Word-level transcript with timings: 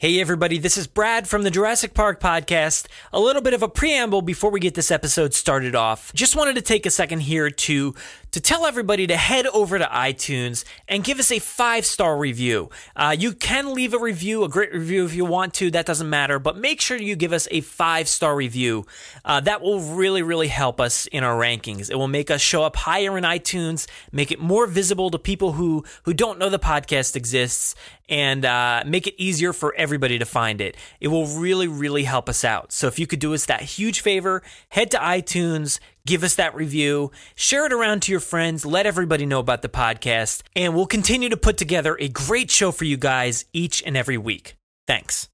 Hey, 0.00 0.20
everybody, 0.20 0.58
this 0.58 0.76
is 0.76 0.86
Brad 0.86 1.26
from 1.26 1.42
the 1.42 1.50
Jurassic 1.50 1.92
Park 1.92 2.20
podcast. 2.20 2.86
A 3.12 3.18
little 3.18 3.42
bit 3.42 3.52
of 3.52 3.64
a 3.64 3.68
preamble 3.68 4.22
before 4.22 4.52
we 4.52 4.60
get 4.60 4.74
this 4.74 4.92
episode 4.92 5.34
started 5.34 5.74
off. 5.74 6.12
Just 6.14 6.36
wanted 6.36 6.54
to 6.54 6.62
take 6.62 6.86
a 6.86 6.90
second 6.90 7.18
here 7.22 7.50
to 7.50 7.96
to 8.30 8.40
tell 8.40 8.66
everybody 8.66 9.06
to 9.06 9.16
head 9.16 9.46
over 9.46 9.78
to 9.78 9.86
iTunes 9.86 10.64
and 10.86 11.02
give 11.02 11.18
us 11.18 11.32
a 11.32 11.38
five 11.38 11.84
star 11.84 12.16
review. 12.16 12.70
Uh, 12.94 13.16
you 13.18 13.32
can 13.32 13.74
leave 13.74 13.92
a 13.94 13.98
review, 13.98 14.44
a 14.44 14.48
great 14.48 14.72
review 14.72 15.04
if 15.04 15.14
you 15.14 15.24
want 15.24 15.54
to, 15.54 15.70
that 15.72 15.86
doesn't 15.86 16.08
matter, 16.08 16.38
but 16.38 16.56
make 16.56 16.80
sure 16.80 16.96
you 16.96 17.16
give 17.16 17.32
us 17.32 17.48
a 17.50 17.60
five 17.60 18.08
star 18.08 18.36
review. 18.36 18.86
Uh, 19.24 19.40
that 19.40 19.62
will 19.62 19.80
really, 19.80 20.22
really 20.22 20.46
help 20.46 20.80
us 20.80 21.06
in 21.06 21.24
our 21.24 21.36
rankings. 21.36 21.90
It 21.90 21.96
will 21.96 22.06
make 22.06 22.30
us 22.30 22.40
show 22.40 22.62
up 22.62 22.76
higher 22.76 23.18
in 23.18 23.24
iTunes, 23.24 23.88
make 24.12 24.30
it 24.30 24.38
more 24.38 24.68
visible 24.68 25.10
to 25.10 25.18
people 25.18 25.52
who, 25.52 25.84
who 26.04 26.14
don't 26.14 26.38
know 26.38 26.50
the 26.50 26.58
podcast 26.60 27.16
exists, 27.16 27.74
and 28.08 28.44
uh, 28.44 28.82
make 28.86 29.06
it 29.06 29.14
easier 29.18 29.52
for 29.52 29.74
everybody 29.76 30.18
to 30.18 30.24
find 30.24 30.60
it. 30.60 30.76
It 31.00 31.08
will 31.08 31.26
really, 31.26 31.68
really 31.68 32.04
help 32.04 32.28
us 32.28 32.44
out. 32.44 32.72
So 32.72 32.86
if 32.86 32.98
you 32.98 33.06
could 33.06 33.18
do 33.18 33.34
us 33.34 33.46
that 33.46 33.62
huge 33.62 34.00
favor, 34.00 34.42
head 34.70 34.90
to 34.92 34.98
iTunes, 34.98 35.78
give 36.06 36.22
us 36.22 36.34
that 36.36 36.54
review, 36.54 37.10
share 37.34 37.66
it 37.66 37.72
around 37.72 38.02
to 38.02 38.12
your 38.12 38.20
friends, 38.20 38.64
let 38.64 38.86
everybody 38.86 39.26
know 39.26 39.40
about 39.40 39.62
the 39.62 39.68
podcast, 39.68 40.42
and 40.56 40.74
we'll 40.74 40.86
continue 40.86 41.28
to 41.28 41.36
put 41.36 41.56
together 41.56 41.96
a 42.00 42.08
great 42.08 42.50
show 42.50 42.72
for 42.72 42.84
you 42.84 42.96
guys 42.96 43.44
each 43.52 43.82
and 43.84 43.96
every 43.96 44.18
week. 44.18 44.56
Thanks. 44.86 45.28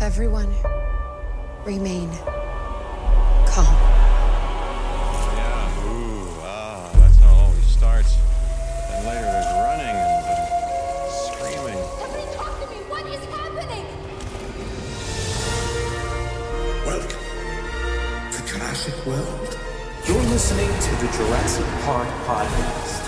Everyone, 0.00 0.54
remain 1.64 2.10
World. 19.06 19.58
You're 20.08 20.20
listening 20.34 20.66
to 20.66 20.90
the 20.96 21.06
Jurassic 21.12 21.64
Park 21.84 22.08
podcast. 22.26 23.06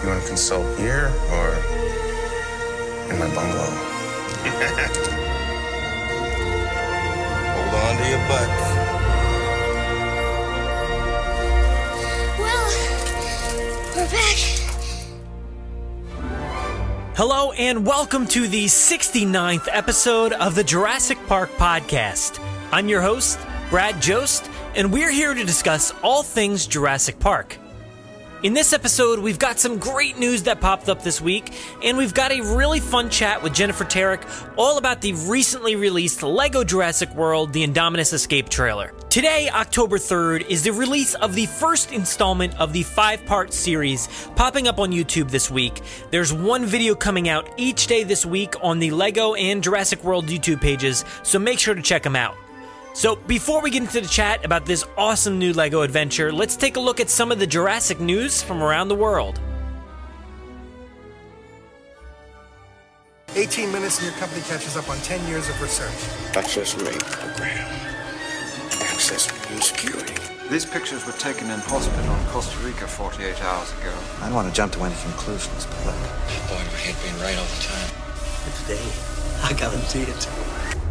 You 0.00 0.08
want 0.08 0.22
to 0.22 0.28
consult 0.28 0.78
here 0.78 1.10
or 1.32 1.48
in 3.10 3.18
my 3.18 3.26
bungalow? 3.34 3.66
Hold 7.56 7.74
on 7.74 7.96
to 7.96 8.04
your 8.08 8.22
butts. 8.28 8.62
Well, 12.38 12.66
we're 13.96 14.08
back. 14.08 14.51
Hello, 17.14 17.52
and 17.52 17.86
welcome 17.86 18.26
to 18.28 18.48
the 18.48 18.64
69th 18.64 19.68
episode 19.70 20.32
of 20.32 20.54
the 20.54 20.64
Jurassic 20.64 21.18
Park 21.26 21.50
podcast. 21.52 22.42
I'm 22.72 22.88
your 22.88 23.02
host, 23.02 23.38
Brad 23.68 24.00
Jost, 24.00 24.48
and 24.74 24.90
we're 24.90 25.10
here 25.10 25.34
to 25.34 25.44
discuss 25.44 25.92
all 26.02 26.22
things 26.22 26.66
Jurassic 26.66 27.18
Park. 27.18 27.58
In 28.42 28.54
this 28.54 28.72
episode, 28.72 29.18
we've 29.18 29.38
got 29.38 29.60
some 29.60 29.76
great 29.76 30.18
news 30.18 30.44
that 30.44 30.62
popped 30.62 30.88
up 30.88 31.02
this 31.02 31.20
week, 31.20 31.52
and 31.84 31.98
we've 31.98 32.14
got 32.14 32.32
a 32.32 32.40
really 32.56 32.80
fun 32.80 33.10
chat 33.10 33.42
with 33.42 33.52
Jennifer 33.52 33.84
Terek 33.84 34.24
all 34.56 34.78
about 34.78 35.02
the 35.02 35.12
recently 35.12 35.76
released 35.76 36.22
LEGO 36.22 36.64
Jurassic 36.64 37.14
World 37.14 37.52
The 37.52 37.62
Indominus 37.62 38.14
Escape 38.14 38.48
trailer. 38.48 38.90
Today, 39.12 39.50
October 39.50 39.98
3rd, 39.98 40.48
is 40.48 40.62
the 40.62 40.72
release 40.72 41.12
of 41.16 41.34
the 41.34 41.44
first 41.44 41.92
installment 41.92 42.58
of 42.58 42.72
the 42.72 42.82
five 42.82 43.22
part 43.26 43.52
series 43.52 44.08
popping 44.36 44.68
up 44.68 44.78
on 44.78 44.90
YouTube 44.90 45.30
this 45.30 45.50
week. 45.50 45.82
There's 46.10 46.32
one 46.32 46.64
video 46.64 46.94
coming 46.94 47.28
out 47.28 47.46
each 47.58 47.88
day 47.88 48.04
this 48.04 48.24
week 48.24 48.54
on 48.62 48.78
the 48.78 48.90
LEGO 48.90 49.34
and 49.34 49.62
Jurassic 49.62 50.02
World 50.02 50.28
YouTube 50.28 50.62
pages, 50.62 51.04
so 51.24 51.38
make 51.38 51.58
sure 51.58 51.74
to 51.74 51.82
check 51.82 52.02
them 52.02 52.16
out. 52.16 52.34
So, 52.94 53.16
before 53.16 53.60
we 53.60 53.70
get 53.70 53.82
into 53.82 54.00
the 54.00 54.08
chat 54.08 54.46
about 54.46 54.64
this 54.64 54.82
awesome 54.96 55.38
new 55.38 55.52
LEGO 55.52 55.82
adventure, 55.82 56.32
let's 56.32 56.56
take 56.56 56.76
a 56.76 56.80
look 56.80 56.98
at 56.98 57.10
some 57.10 57.30
of 57.30 57.38
the 57.38 57.46
Jurassic 57.46 58.00
news 58.00 58.42
from 58.42 58.62
around 58.62 58.88
the 58.88 58.94
world. 58.94 59.38
18 63.34 63.70
minutes 63.70 63.98
and 63.98 64.06
your 64.06 64.16
company 64.18 64.40
catches 64.40 64.74
up 64.74 64.88
on 64.88 64.96
10 65.00 65.28
years 65.28 65.50
of 65.50 65.60
research. 65.60 66.32
That's 66.32 66.54
just 66.54 66.78
me 66.78 66.92
program. 67.10 68.01
Access 69.12 69.50
me 69.50 69.60
security. 69.60 70.14
These 70.50 70.64
pictures 70.64 71.04
were 71.04 71.12
taken 71.12 71.50
in 71.50 71.58
hospital 71.60 72.14
in 72.14 72.26
Costa 72.28 72.56
Rica 72.64 72.86
48 72.86 73.42
hours 73.42 73.70
ago. 73.72 73.92
I 74.22 74.26
don't 74.26 74.34
want 74.34 74.48
to 74.48 74.54
jump 74.54 74.72
to 74.72 74.84
any 74.84 74.94
conclusions, 75.02 75.66
but 75.66 75.84
look, 75.84 75.96
Boy, 76.48 76.56
do 76.56 76.70
I 76.70 76.80
hate 76.80 76.96
being 77.02 77.22
right 77.22 77.36
all 77.36 77.44
the 77.44 77.62
time. 77.62 77.90
today, 78.62 78.80
I 79.42 79.52
guarantee 79.52 80.10
it. 80.10 80.28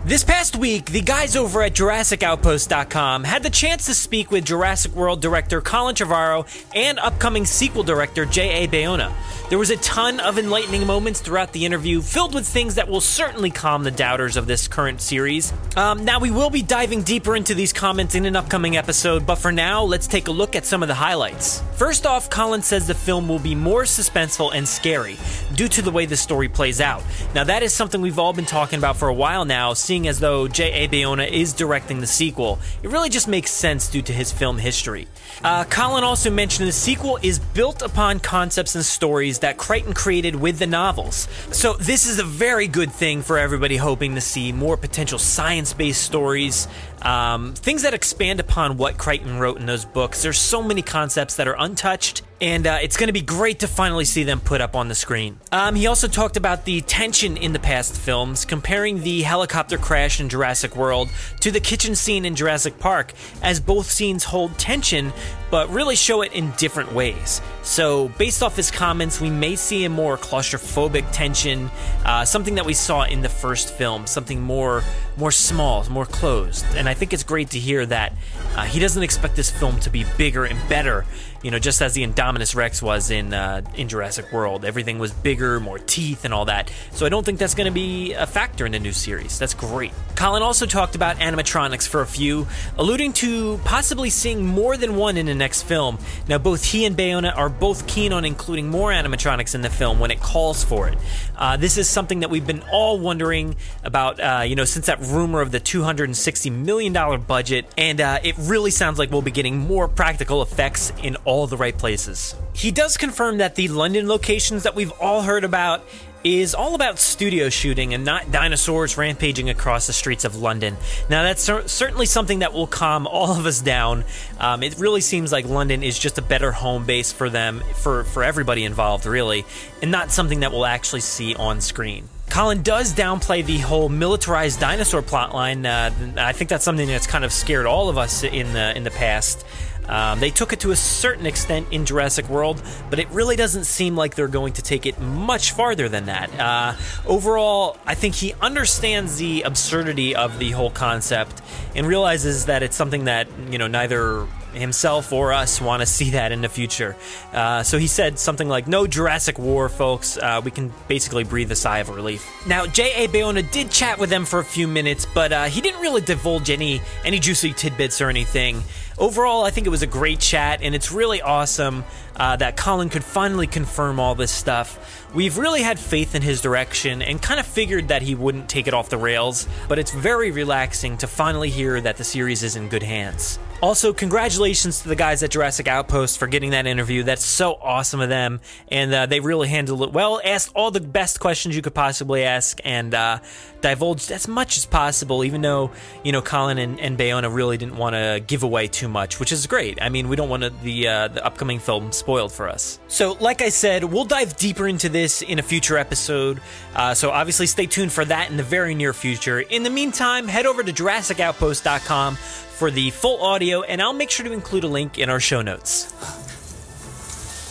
This 0.06 0.24
past 0.24 0.56
week, 0.56 0.92
the 0.92 1.02
guys 1.02 1.36
over 1.36 1.64
at 1.64 1.74
JurassicOutpost.com 1.74 3.24
had 3.24 3.42
the 3.42 3.50
chance 3.50 3.86
to 3.88 3.96
speak 3.96 4.30
with 4.30 4.46
Jurassic 4.46 4.94
World 4.94 5.20
director 5.22 5.60
Colin 5.60 5.96
Trevorrow 5.96 6.46
and 6.76 7.00
upcoming 7.00 7.46
sequel 7.46 7.84
director 7.84 8.26
J.A. 8.26 8.68
Bayona. 8.68 9.12
There 9.52 9.60
was 9.60 9.70
a 9.70 9.76
ton 9.76 10.22
of 10.22 10.40
enlightening 10.40 10.88
moments 10.88 11.20
throughout 11.20 11.52
the 11.52 11.66
interview, 11.66 12.00
filled 12.02 12.34
with 12.34 12.48
things 12.48 12.76
that 12.76 12.88
will 12.88 13.02
certainly 13.02 13.52
calm 13.52 13.84
the 13.84 13.92
doubters 13.92 14.38
of 14.38 14.48
this 14.48 14.70
current 14.70 15.02
series. 15.02 15.52
Um, 15.76 16.06
now, 16.06 16.22
we 16.22 16.32
will 16.32 16.50
be 16.50 16.62
diving 16.62 17.02
deeper 17.02 17.36
into 17.36 17.54
these 17.54 17.74
comments 17.74 18.16
in 18.16 18.26
an 18.26 18.38
upcoming 18.38 18.78
episode, 18.78 19.26
but 19.26 19.36
for 19.36 19.52
now, 19.52 19.84
let's 19.84 20.08
take 20.08 20.30
a 20.30 20.32
look 20.32 20.56
at 20.56 20.66
some 20.66 20.82
of 20.82 20.88
the 20.88 20.96
highlights. 20.96 21.62
First 21.74 22.06
off, 22.06 22.30
Colin 22.30 22.62
says 22.62 22.88
the 22.88 22.94
film 22.94 23.28
will 23.28 23.40
be 23.40 23.54
more 23.54 23.84
suspenseful 23.84 24.56
and 24.56 24.66
scary 24.66 25.18
due 25.54 25.68
to 25.68 25.82
the 25.82 25.92
way 25.92 26.06
the 26.06 26.16
story 26.16 26.48
plays 26.48 26.80
out. 26.80 27.04
Now, 27.36 27.44
that 27.44 27.62
is 27.62 27.74
something 27.74 28.00
we've 28.00 28.20
all 28.20 28.32
been 28.32 28.46
talking 28.46 28.80
about 28.80 28.96
for 28.96 29.10
a 29.10 29.14
while 29.14 29.44
now, 29.44 29.74
seeing 29.74 30.08
as 30.08 30.22
though 30.22 30.48
J.A. 30.48 30.88
Bayona 30.88 31.30
is 31.30 31.52
directing 31.52 32.00
the 32.00 32.08
sequel. 32.08 32.58
It 32.84 32.90
really 32.90 33.10
just 33.10 33.28
makes 33.28 33.52
sense 33.52 33.90
due 33.90 34.02
to 34.04 34.14
his 34.14 34.32
film 34.32 34.60
history. 34.60 35.10
Uh, 35.44 35.66
Colin 35.66 36.06
also 36.06 36.30
mentioned 36.30 36.70
the 36.70 36.72
sequel 36.72 37.20
is 37.22 37.40
built 37.40 37.82
upon 37.82 38.22
concepts 38.22 38.76
and 38.76 38.86
stories 38.86 39.41
that 39.42 39.58
Crichton 39.58 39.94
created 39.94 40.36
with 40.36 40.60
the 40.60 40.68
novels. 40.68 41.28
So, 41.52 41.74
this 41.74 42.08
is 42.08 42.20
a 42.20 42.24
very 42.24 42.68
good 42.68 42.92
thing 42.92 43.22
for 43.22 43.38
everybody 43.38 43.78
hoping 43.78 44.16
to 44.16 44.22
see 44.22 44.52
more 44.52 44.78
potential 44.78 45.20
science 45.20 45.74
based 45.74 46.02
stories, 46.02 46.68
um, 47.02 47.54
things 47.54 47.84
that 47.84 47.94
expand 47.94 48.40
upon 48.40 48.78
what 48.78 48.98
Crichton 48.98 49.40
wrote 49.40 49.58
in 49.60 49.66
those 49.66 49.86
books. 49.86 50.24
There's 50.24 50.40
so 50.40 50.62
many 50.62 50.82
concepts 50.82 51.36
that 51.36 51.48
are 51.48 51.56
untouched, 51.58 52.24
and 52.42 52.66
uh, 52.66 52.80
it's 52.82 52.98
going 52.98 53.08
to 53.08 53.14
be 53.14 53.22
great 53.22 53.60
to 53.60 53.68
finally 53.68 54.04
see 54.04 54.24
them 54.24 54.40
put 54.40 54.60
up 54.60 54.76
on 54.76 54.88
the 54.88 54.96
screen. 54.96 55.40
Um, 55.52 55.76
he 55.76 55.86
also 55.86 56.08
talked 56.08 56.36
about 56.36 56.66
the 56.66 56.82
tension 56.82 57.38
in 57.38 57.54
the 57.54 57.60
past 57.60 57.96
films, 57.96 58.44
comparing 58.46 59.02
the 59.02 59.22
helicopter 59.22 59.78
crash 59.78 60.20
in 60.20 60.28
Jurassic 60.28 60.76
World 60.76 61.10
to 61.42 61.52
the 61.52 61.60
kitchen 61.60 61.96
scene 61.96 62.26
in 62.26 62.36
Jurassic 62.36 62.80
Park, 62.80 63.14
as 63.44 63.60
both 63.60 63.90
scenes 63.90 64.24
hold 64.24 64.58
tension 64.58 65.14
but 65.52 65.70
really 65.70 65.98
show 65.98 66.22
it 66.22 66.32
in 66.32 66.50
different 66.52 66.94
ways. 66.94 67.42
So, 67.62 68.08
based 68.18 68.42
off 68.42 68.56
his 68.56 68.72
comments, 68.72 69.20
we 69.20 69.30
may 69.30 69.58
see 69.58 69.84
a 69.84 69.90
more 69.90 70.18
claustrophobic 70.18 71.12
tension, 71.12 71.70
uh, 72.06 72.24
something 72.26 72.56
that 72.56 72.66
we 72.66 72.74
saw 72.74 73.04
in 73.04 73.22
the 73.22 73.30
first 73.30 73.74
film, 73.76 74.08
something 74.08 74.42
more 74.42 74.82
more 75.18 75.32
small, 75.32 75.88
more 75.90 76.06
closed. 76.06 76.66
And 76.76 76.88
I 76.88 76.94
think 76.94 77.14
it's 77.14 77.24
great 77.24 77.50
to 77.50 77.60
hear 77.60 77.86
that 77.86 78.14
uh, 78.56 78.64
he 78.64 78.80
doesn't 78.80 79.04
expect 79.04 79.36
this 79.36 79.52
film 79.52 79.80
to 79.82 79.90
be 79.90 80.06
bigger 80.18 80.46
and 80.46 80.58
better. 80.70 81.06
You 81.42 81.52
know, 81.52 81.60
just 81.60 81.82
as 81.82 81.94
the 81.94 82.06
Indominus 82.06 82.56
Rex 82.56 82.82
was 82.82 83.10
in 83.10 83.34
uh, 83.34 83.62
in 83.76 83.88
Jurassic 83.88 84.32
World, 84.32 84.64
everything 84.64 85.00
was 85.00 85.12
bigger, 85.12 85.60
more 85.60 85.80
teeth, 85.80 86.24
and 86.26 86.34
all 86.34 86.46
that. 86.46 86.72
So 86.92 87.06
I 87.06 87.10
don't 87.10 87.26
think 87.26 87.40
that's 87.40 87.56
going 87.56 87.66
to 87.66 87.74
be 87.74 88.14
a 88.14 88.28
factor 88.28 88.66
in 88.66 88.72
the 88.74 88.80
new 88.80 88.92
series. 88.92 89.40
That's 89.40 89.54
great. 89.54 89.92
Colin 90.16 90.44
also 90.44 90.66
talked 90.66 90.96
about 90.96 91.18
animatronics 91.18 91.88
for 91.88 92.02
a 92.02 92.06
few, 92.06 92.48
alluding 92.78 93.14
to 93.14 93.60
possibly 93.66 94.10
seeing 94.10 94.46
more 94.46 94.78
than 94.78 94.96
one 94.96 95.18
in 95.18 95.26
the 95.26 95.34
next 95.34 95.64
film. 95.64 95.98
Now, 96.28 96.38
both 96.38 96.64
he 96.64 96.86
and 96.86 96.96
Bayona 96.96 97.36
are 97.36 97.50
both 97.50 97.88
keen 97.88 98.14
on 98.14 98.24
including 98.24 98.70
more 98.70 98.92
animatronics 98.92 99.56
in 99.56 99.62
the 99.62 99.70
film 99.70 100.00
when 100.00 100.12
it 100.12 100.20
calls 100.20 100.64
for 100.64 100.88
it. 100.88 100.98
Uh, 101.42 101.58
this 101.58 101.76
is 101.76 101.90
something 101.90 102.20
that 102.20 102.30
we've 102.30 102.46
been 102.46 102.62
all 102.72 103.00
wondering 103.00 103.56
about, 103.84 104.20
uh, 104.20 104.44
you 104.46 104.56
know, 104.56 104.64
since 104.64 104.86
that 104.86 105.02
rumor 105.02 105.42
of 105.42 105.52
the 105.52 105.60
$260 105.60 106.52
million 106.52 106.94
budget, 107.22 107.66
and 107.80 108.00
uh, 108.00 108.20
it 108.24 108.36
really 108.38 108.70
sounds 108.70 109.00
like 109.00 109.10
we'll 109.10 109.24
be 109.24 109.32
getting 109.32 109.58
more 109.58 109.88
practical 109.88 110.44
effects 110.44 110.94
in 111.02 111.16
all 111.26 111.48
the 111.48 111.58
right 111.58 111.76
places. 111.76 112.36
He 112.54 112.70
does 112.70 112.96
confirm 112.96 113.40
that 113.40 113.56
the 113.56 113.70
London 113.70 114.08
locations 114.08 114.62
that 114.62 114.76
we've 114.76 114.92
all 115.02 115.24
heard 115.24 115.44
about 115.44 115.84
is 116.24 116.54
all 116.54 116.76
about 116.76 117.00
studio 117.00 117.50
shooting 117.50 117.94
and 117.94 118.06
not 118.06 118.32
dinosaurs 118.32 118.98
rampaging 118.98 119.50
across 119.50 119.88
the 119.88 119.94
streets 119.94 120.26
of 120.26 120.36
London. 120.36 120.78
Now, 121.10 121.24
that's 121.24 121.42
cer- 121.42 121.68
certainly 121.68 122.06
something 122.06 122.40
that 122.40 122.54
will 122.54 122.68
calm 122.68 123.08
all 123.12 123.38
of 123.38 123.46
us 123.46 123.62
down. 123.62 124.04
Um, 124.40 124.64
it 124.64 124.78
really 124.78 125.02
seems 125.02 125.32
like 125.32 125.46
London 125.46 125.84
is 125.84 125.98
just 125.98 126.18
a 126.18 126.22
better 126.22 126.52
home 126.52 126.86
base 126.86 127.12
for 127.12 127.30
them, 127.30 127.64
for, 127.76 128.04
for 128.06 128.24
everybody 128.24 128.64
involved, 128.64 129.06
really, 129.06 129.46
and 129.82 129.92
not 129.92 130.12
something 130.12 130.42
that 130.42 130.52
we'll 130.52 130.66
actually 130.66 131.02
see 131.02 131.36
on 131.36 131.62
screen. 131.62 132.08
Colin 132.32 132.64
does 132.64 132.94
downplay 132.94 133.46
the 133.46 133.58
whole 133.58 133.90
militarized 133.90 134.58
dinosaur 134.62 135.02
plotline. 135.02 135.66
Uh, 135.66 135.92
I 136.18 136.32
think 136.32 136.50
that's 136.50 136.64
something 136.64 136.88
that's 136.88 137.06
kind 137.06 137.26
of 137.26 137.34
scared 137.34 137.66
all 137.66 137.90
of 137.90 137.98
us 137.98 138.24
in 138.24 138.54
the 138.54 138.74
in 138.74 138.86
the 138.86 138.92
past. 138.92 139.46
Um, 139.88 140.20
they 140.20 140.30
took 140.30 140.54
it 140.54 140.60
to 140.62 140.72
a 140.72 140.76
certain 140.76 141.26
extent 141.26 141.68
in 141.72 141.86
Jurassic 141.86 142.30
World, 142.30 142.62
but 142.90 143.00
it 143.00 143.10
really 143.10 143.36
doesn't 143.36 143.66
seem 143.66 143.96
like 143.96 144.16
they're 144.16 144.28
going 144.28 144.54
to 144.54 144.62
take 144.62 144.86
it 144.86 145.00
much 145.00 145.52
farther 145.52 145.90
than 145.90 146.06
that. 146.06 146.40
Uh, 146.40 146.74
overall, 147.06 147.78
I 147.86 147.96
think 147.96 148.16
he 148.16 148.34
understands 148.42 149.18
the 149.18 149.42
absurdity 149.44 150.16
of 150.16 150.40
the 150.40 150.52
whole 150.52 150.72
concept 150.72 151.42
and 151.76 151.88
realizes 151.88 152.46
that 152.46 152.64
it's 152.64 152.76
something 152.76 153.06
that 153.06 153.28
you 153.50 153.58
know 153.58 153.68
neither 153.68 154.28
himself 154.54 155.14
or 155.14 155.34
us 155.34 155.62
want 155.62 155.82
to 155.82 155.86
see 155.92 156.12
that 156.12 156.32
in 156.32 156.42
the 156.42 156.50
future. 156.50 156.96
Uh, 157.34 157.64
so 157.64 157.78
he 157.78 157.88
said 157.88 158.20
something 158.20 158.48
like, 158.48 158.68
No 158.68 158.88
Jurassic 158.88 159.40
War, 159.40 159.70
folks. 159.70 160.18
Uh, 160.18 160.42
we 160.44 160.52
can 160.52 160.74
basically 160.88 161.24
breathe 161.24 161.52
a 161.52 161.56
sigh 161.56 161.80
of 161.80 161.90
relief. 161.90 162.30
Now, 162.48 162.66
J.A. 162.66 163.08
Bayona 163.08 163.50
did 163.52 163.72
chat 163.72 164.00
with 164.00 164.10
them 164.10 164.26
for 164.26 164.40
a 164.40 164.46
few 164.46 164.68
minutes, 164.68 165.06
but 165.06 165.32
uh, 165.32 165.46
he 165.46 165.62
didn't 165.62 165.82
really 165.82 166.02
divulge 166.02 166.50
any, 166.50 166.82
any 167.06 167.20
juicy 167.20 167.54
tidbits 167.54 168.02
or 168.02 168.10
anything. 168.10 168.64
Overall, 169.02 169.44
I 169.44 169.50
think 169.50 169.66
it 169.66 169.72
was 169.72 169.82
a 169.82 169.88
great 169.88 170.20
chat, 170.20 170.60
and 170.62 170.76
it's 170.76 170.92
really 170.92 171.24
awesome 171.24 171.84
uh, 172.22 172.36
that 172.36 172.56
Colin 172.56 172.90
could 172.90 173.04
finally 173.04 173.48
confirm 173.48 174.00
all 174.00 174.14
this 174.14 174.30
stuff. 174.32 175.10
We've 175.12 175.40
really 175.40 175.64
had 175.64 175.80
faith 175.80 176.14
in 176.14 176.22
his 176.22 176.40
direction 176.40 177.02
and 177.02 177.20
kind 177.20 177.40
of 177.40 177.48
figured 177.48 177.88
that 177.88 178.04
he 178.04 178.14
wouldn't 178.14 178.48
take 178.48 178.68
it 178.68 178.76
off 178.76 178.90
the 178.90 178.98
rails, 179.00 179.48
but 179.68 179.80
it's 179.80 179.92
very 179.92 180.30
relaxing 180.30 180.98
to 181.00 181.08
finally 181.08 181.50
hear 181.50 181.82
that 181.82 181.98
the 181.98 182.04
series 182.04 182.44
is 182.44 182.56
in 182.56 182.70
good 182.70 182.84
hands. 182.84 183.40
Also, 183.62 183.92
congratulations 183.92 184.82
to 184.82 184.90
the 184.90 184.96
guys 184.96 185.22
at 185.24 185.32
Jurassic 185.32 185.68
Outpost 185.68 186.18
for 186.18 186.28
getting 186.28 186.52
that 186.52 186.66
interview. 186.66 187.04
That's 187.04 187.26
so 187.26 187.54
awesome 187.62 188.02
of 188.02 188.10
them, 188.10 188.40
and 188.70 188.92
uh, 188.92 189.06
they 189.06 189.20
really 189.20 189.48
handled 189.48 189.84
it 189.84 189.94
well. 189.94 190.20
Asked 190.24 190.52
all 190.56 190.72
the 190.72 190.82
best 190.82 191.20
questions 191.20 191.56
you 191.56 191.62
could 191.62 191.76
possibly 191.76 192.24
ask, 192.24 192.60
and 192.64 192.92
uh, 192.96 193.20
divulged 193.62 194.12
as 194.12 194.28
much 194.28 194.58
as 194.58 194.66
possible. 194.66 195.24
Even 195.24 195.42
though 195.42 195.70
you 196.04 196.12
know 196.12 196.24
Colin 196.24 196.58
and, 196.58 196.80
and 196.80 196.98
Bayona 196.98 197.32
really 197.32 197.58
didn't 197.58 197.78
want 197.78 197.94
to 197.94 198.24
give 198.26 198.42
away 198.42 198.68
too 198.68 198.88
much, 198.88 199.20
which 199.20 199.32
is 199.32 199.46
great. 199.46 199.80
I 199.80 199.90
mean, 199.90 200.10
we 200.10 200.16
don't 200.16 200.30
want 200.30 200.42
the 200.64 200.88
uh, 200.88 201.08
the 201.10 201.24
upcoming 201.24 201.60
film 201.60 201.92
spoiled 201.92 202.11
for 202.30 202.50
us. 202.50 202.80
So, 202.88 203.14
like 203.14 203.42
I 203.42 203.50
said, 203.50 203.84
we'll 203.84 204.06
dive 204.06 204.38
deeper 204.38 204.68
into 204.68 204.90
this 204.90 205.22
in 205.22 205.40
a 205.40 205.44
future 205.44 205.78
episode. 205.78 206.42
Uh, 206.76 206.94
so, 206.94 207.12
obviously, 207.12 207.48
stay 207.48 207.66
tuned 207.66 207.92
for 207.92 208.06
that 208.06 208.30
in 208.30 208.38
the 208.38 208.44
very 208.44 208.76
near 208.76 208.94
future. 208.94 209.40
In 209.40 209.64
the 209.64 209.70
meantime, 209.70 210.28
head 210.28 210.46
over 210.46 210.64
to 210.64 210.72
JurassicOutpost.com 210.72 212.16
for 212.16 212.70
the 212.70 212.92
full 212.92 213.22
audio, 213.24 213.64
and 213.64 213.82
I'll 213.82 213.94
make 213.94 214.12
sure 214.12 214.26
to 214.26 214.32
include 214.32 214.64
a 214.64 214.68
link 214.68 215.00
in 215.00 215.10
our 215.10 215.20
show 215.20 215.42
notes. 215.42 215.92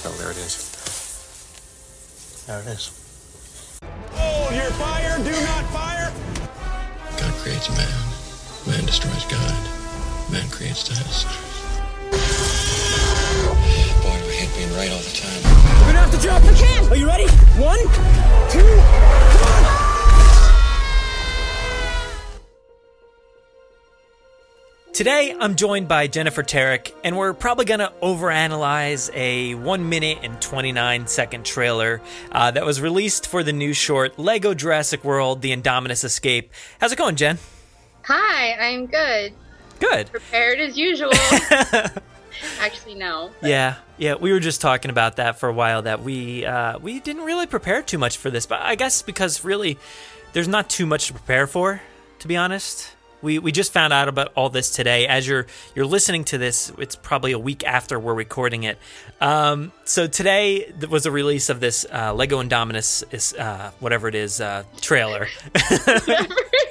Oh, 0.06 0.12
there 0.18 0.30
it 0.30 0.36
is. 0.36 2.44
There 2.46 2.60
it 2.60 2.66
is. 2.66 2.96
Hold 4.12 4.54
your 4.54 4.70
fire! 4.72 5.16
Do 5.18 5.30
not 5.30 5.64
fire! 5.72 6.12
God 7.18 7.34
creates 7.42 7.68
man. 7.70 7.88
Man 8.66 8.84
destroys 8.86 9.24
God. 9.24 10.30
Man 10.30 10.48
creates 10.50 10.88
dust. 10.88 11.49
Being 14.60 14.74
right 14.74 14.92
all 14.92 14.98
the 14.98 15.16
time. 15.16 15.42
We're 15.80 15.86
gonna 15.86 16.00
have 16.00 16.10
to 16.10 16.20
jump. 16.20 16.44
We 16.44 16.54
can. 16.54 16.92
Are 16.92 16.96
you 16.96 17.06
ready? 17.06 17.26
One, 17.56 17.78
two, 18.50 18.58
come 18.60 19.42
on! 19.42 19.64
Today, 24.92 25.34
I'm 25.40 25.54
joined 25.56 25.88
by 25.88 26.08
Jennifer 26.08 26.42
Terek, 26.42 26.92
and 27.02 27.16
we're 27.16 27.32
probably 27.32 27.64
going 27.64 27.80
to 27.80 27.90
overanalyze 28.02 29.08
a 29.14 29.54
1 29.54 29.88
minute 29.88 30.18
and 30.22 30.38
29 30.42 31.06
second 31.06 31.46
trailer 31.46 32.02
uh, 32.30 32.50
that 32.50 32.66
was 32.66 32.82
released 32.82 33.28
for 33.28 33.42
the 33.42 33.54
new 33.54 33.72
short 33.72 34.18
Lego 34.18 34.52
Jurassic 34.52 35.02
World 35.04 35.40
The 35.40 35.56
Indominus 35.56 36.04
Escape. 36.04 36.52
How's 36.78 36.92
it 36.92 36.98
going, 36.98 37.16
Jen? 37.16 37.38
Hi, 38.02 38.52
I'm 38.60 38.84
good. 38.84 39.32
Good. 39.78 40.10
Prepared 40.10 40.60
as 40.60 40.76
usual. 40.76 41.12
Actually, 42.60 42.94
no. 42.94 43.30
but- 43.40 43.50
Yeah, 43.50 43.76
yeah, 43.98 44.14
we 44.14 44.32
were 44.32 44.40
just 44.40 44.60
talking 44.60 44.90
about 44.90 45.16
that 45.16 45.38
for 45.38 45.48
a 45.48 45.52
while. 45.52 45.82
That 45.82 46.02
we 46.02 46.44
uh, 46.46 46.78
we 46.78 47.00
didn't 47.00 47.22
really 47.24 47.46
prepare 47.46 47.82
too 47.82 47.98
much 47.98 48.16
for 48.18 48.30
this, 48.30 48.46
but 48.46 48.60
I 48.60 48.74
guess 48.74 49.02
because 49.02 49.44
really, 49.44 49.78
there's 50.32 50.48
not 50.48 50.68
too 50.70 50.86
much 50.86 51.08
to 51.08 51.12
prepare 51.12 51.46
for, 51.46 51.80
to 52.20 52.28
be 52.28 52.36
honest. 52.36 52.92
We, 53.22 53.38
we 53.38 53.52
just 53.52 53.74
found 53.74 53.92
out 53.92 54.08
about 54.08 54.32
all 54.34 54.48
this 54.48 54.70
today. 54.70 55.06
As 55.06 55.28
you're 55.28 55.46
you're 55.74 55.84
listening 55.84 56.24
to 56.24 56.38
this, 56.38 56.72
it's 56.78 56.96
probably 56.96 57.32
a 57.32 57.38
week 57.38 57.64
after 57.66 58.00
we're 58.00 58.14
recording 58.14 58.62
it. 58.62 58.78
Um, 59.20 59.72
so 59.84 60.06
today 60.06 60.72
was 60.88 61.04
a 61.04 61.10
release 61.10 61.50
of 61.50 61.60
this 61.60 61.84
uh, 61.92 62.14
Lego 62.14 62.42
Indominus, 62.42 63.04
is, 63.12 63.34
uh, 63.34 63.72
whatever 63.78 64.08
it 64.08 64.14
is, 64.14 64.40
uh, 64.40 64.62
trailer. 64.80 65.28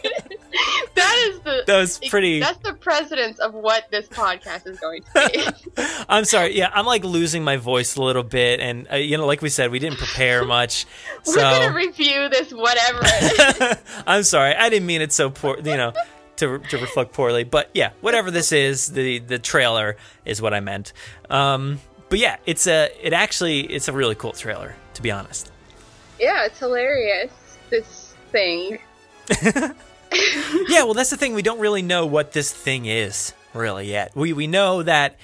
That 1.20 1.30
is 1.32 1.40
the. 1.42 1.64
That 1.68 1.78
was 1.80 2.00
pretty- 2.10 2.40
That's 2.40 2.58
the 2.60 2.74
precedence 2.74 3.40
of 3.40 3.54
what 3.54 3.90
this 3.92 4.08
podcast 4.08 4.68
is 4.68 4.80
going 4.80 5.04
to 5.04 5.30
be. 5.76 5.84
I'm 6.10 6.26
sorry. 6.26 6.58
Yeah, 6.58 6.70
I'm 6.74 6.86
like 6.86 7.04
losing 7.04 7.44
my 7.44 7.58
voice 7.58 7.96
a 7.96 8.02
little 8.02 8.24
bit, 8.24 8.60
and 8.60 8.88
uh, 8.92 8.96
you 8.96 9.18
know, 9.18 9.26
like 9.26 9.42
we 9.42 9.50
said, 9.50 9.72
we 9.72 9.80
didn't 9.80 9.98
prepare 10.00 10.46
much. 10.46 10.86
We're 11.28 11.34
so 11.34 11.42
gonna 11.42 11.74
review 11.76 12.30
this, 12.30 12.52
whatever. 12.54 13.00
It 13.04 13.62
is. 13.72 13.78
I'm 14.08 14.24
sorry. 14.24 14.56
I 14.56 14.70
didn't 14.70 14.86
mean 14.88 15.02
it 15.02 15.12
so 15.12 15.30
poor, 15.30 15.58
you 15.58 15.78
know, 15.78 15.94
to, 16.38 16.60
to 16.60 16.78
reflect 16.78 17.14
poorly. 17.14 17.44
But 17.44 17.70
yeah, 17.74 17.92
whatever 18.02 18.32
this 18.32 18.52
is, 18.52 18.88
the 18.94 19.20
the 19.20 19.40
trailer 19.40 19.98
is 20.26 20.42
what 20.42 20.54
I 20.54 20.60
meant. 20.62 20.94
Um, 21.30 21.80
but 22.10 22.20
yeah, 22.20 22.38
it's 22.46 22.66
a 22.68 22.90
it 23.06 23.14
actually 23.14 23.62
it's 23.62 23.88
a 23.88 23.94
really 23.94 24.16
cool 24.16 24.32
trailer, 24.32 24.76
to 24.96 25.02
be 25.02 25.12
honest. 25.12 25.52
yeah, 26.20 26.46
it's 26.46 26.60
hilarious. 26.60 27.32
This 27.70 28.16
thing. 28.32 28.80
yeah, 30.68 30.84
well, 30.84 30.94
that's 30.94 31.10
the 31.10 31.18
thing. 31.18 31.34
We 31.34 31.42
don't 31.42 31.60
really 31.60 31.82
know 31.82 32.06
what 32.06 32.34
this 32.34 32.52
thing 32.52 32.86
is 32.86 33.34
really 33.54 33.90
yet. 33.90 34.16
We 34.16 34.34
we 34.34 34.48
know 34.48 34.84
that. 34.84 35.18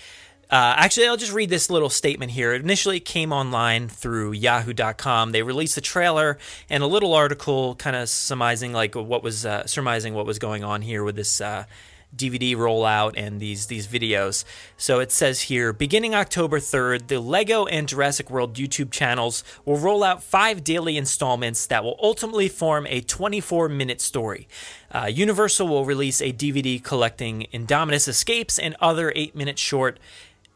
Uh, 0.47 0.75
actually, 0.77 1.07
I'll 1.07 1.17
just 1.17 1.33
read 1.33 1.49
this 1.49 1.71
little 1.71 1.89
statement 1.89 2.31
here. 2.31 2.53
It 2.53 2.61
initially 2.61 2.99
came 2.99 3.33
online 3.33 3.89
through 3.89 4.33
Yahoo.com. 4.33 5.31
They 5.31 5.41
released 5.41 5.73
the 5.73 5.81
trailer 5.81 6.37
and 6.69 6.83
a 6.83 6.87
little 6.87 7.15
article, 7.15 7.73
kind 7.75 7.95
of 7.95 8.07
surmising 8.09 8.71
like 8.71 8.93
what 8.93 9.23
was 9.23 9.43
uh, 9.43 9.65
surmising 9.65 10.13
what 10.13 10.27
was 10.27 10.37
going 10.37 10.63
on 10.63 10.83
here 10.83 11.03
with 11.03 11.15
this 11.15 11.41
uh, 11.41 11.65
DVD 12.15 12.55
rollout 12.55 13.13
and 13.15 13.39
these 13.39 13.67
these 13.67 13.87
videos. 13.87 14.43
So 14.77 14.99
it 14.99 15.11
says 15.11 15.41
here, 15.41 15.73
beginning 15.73 16.15
October 16.15 16.59
3rd, 16.59 17.07
the 17.07 17.19
Lego 17.19 17.65
and 17.65 17.87
Jurassic 17.87 18.29
World 18.29 18.55
YouTube 18.55 18.91
channels 18.91 19.43
will 19.65 19.77
roll 19.77 20.03
out 20.03 20.23
five 20.23 20.63
daily 20.63 20.97
installments 20.97 21.67
that 21.67 21.83
will 21.83 21.97
ultimately 22.01 22.47
form 22.47 22.87
a 22.87 23.01
24-minute 23.01 24.01
story. 24.01 24.47
Uh, 24.91 25.05
Universal 25.05 25.67
will 25.67 25.85
release 25.85 26.21
a 26.21 26.31
DVD 26.31 26.81
collecting 26.81 27.47
Indominus 27.53 28.07
Escapes 28.07 28.59
and 28.59 28.75
other 28.79 29.11
eight-minute 29.15 29.59
short. 29.59 29.99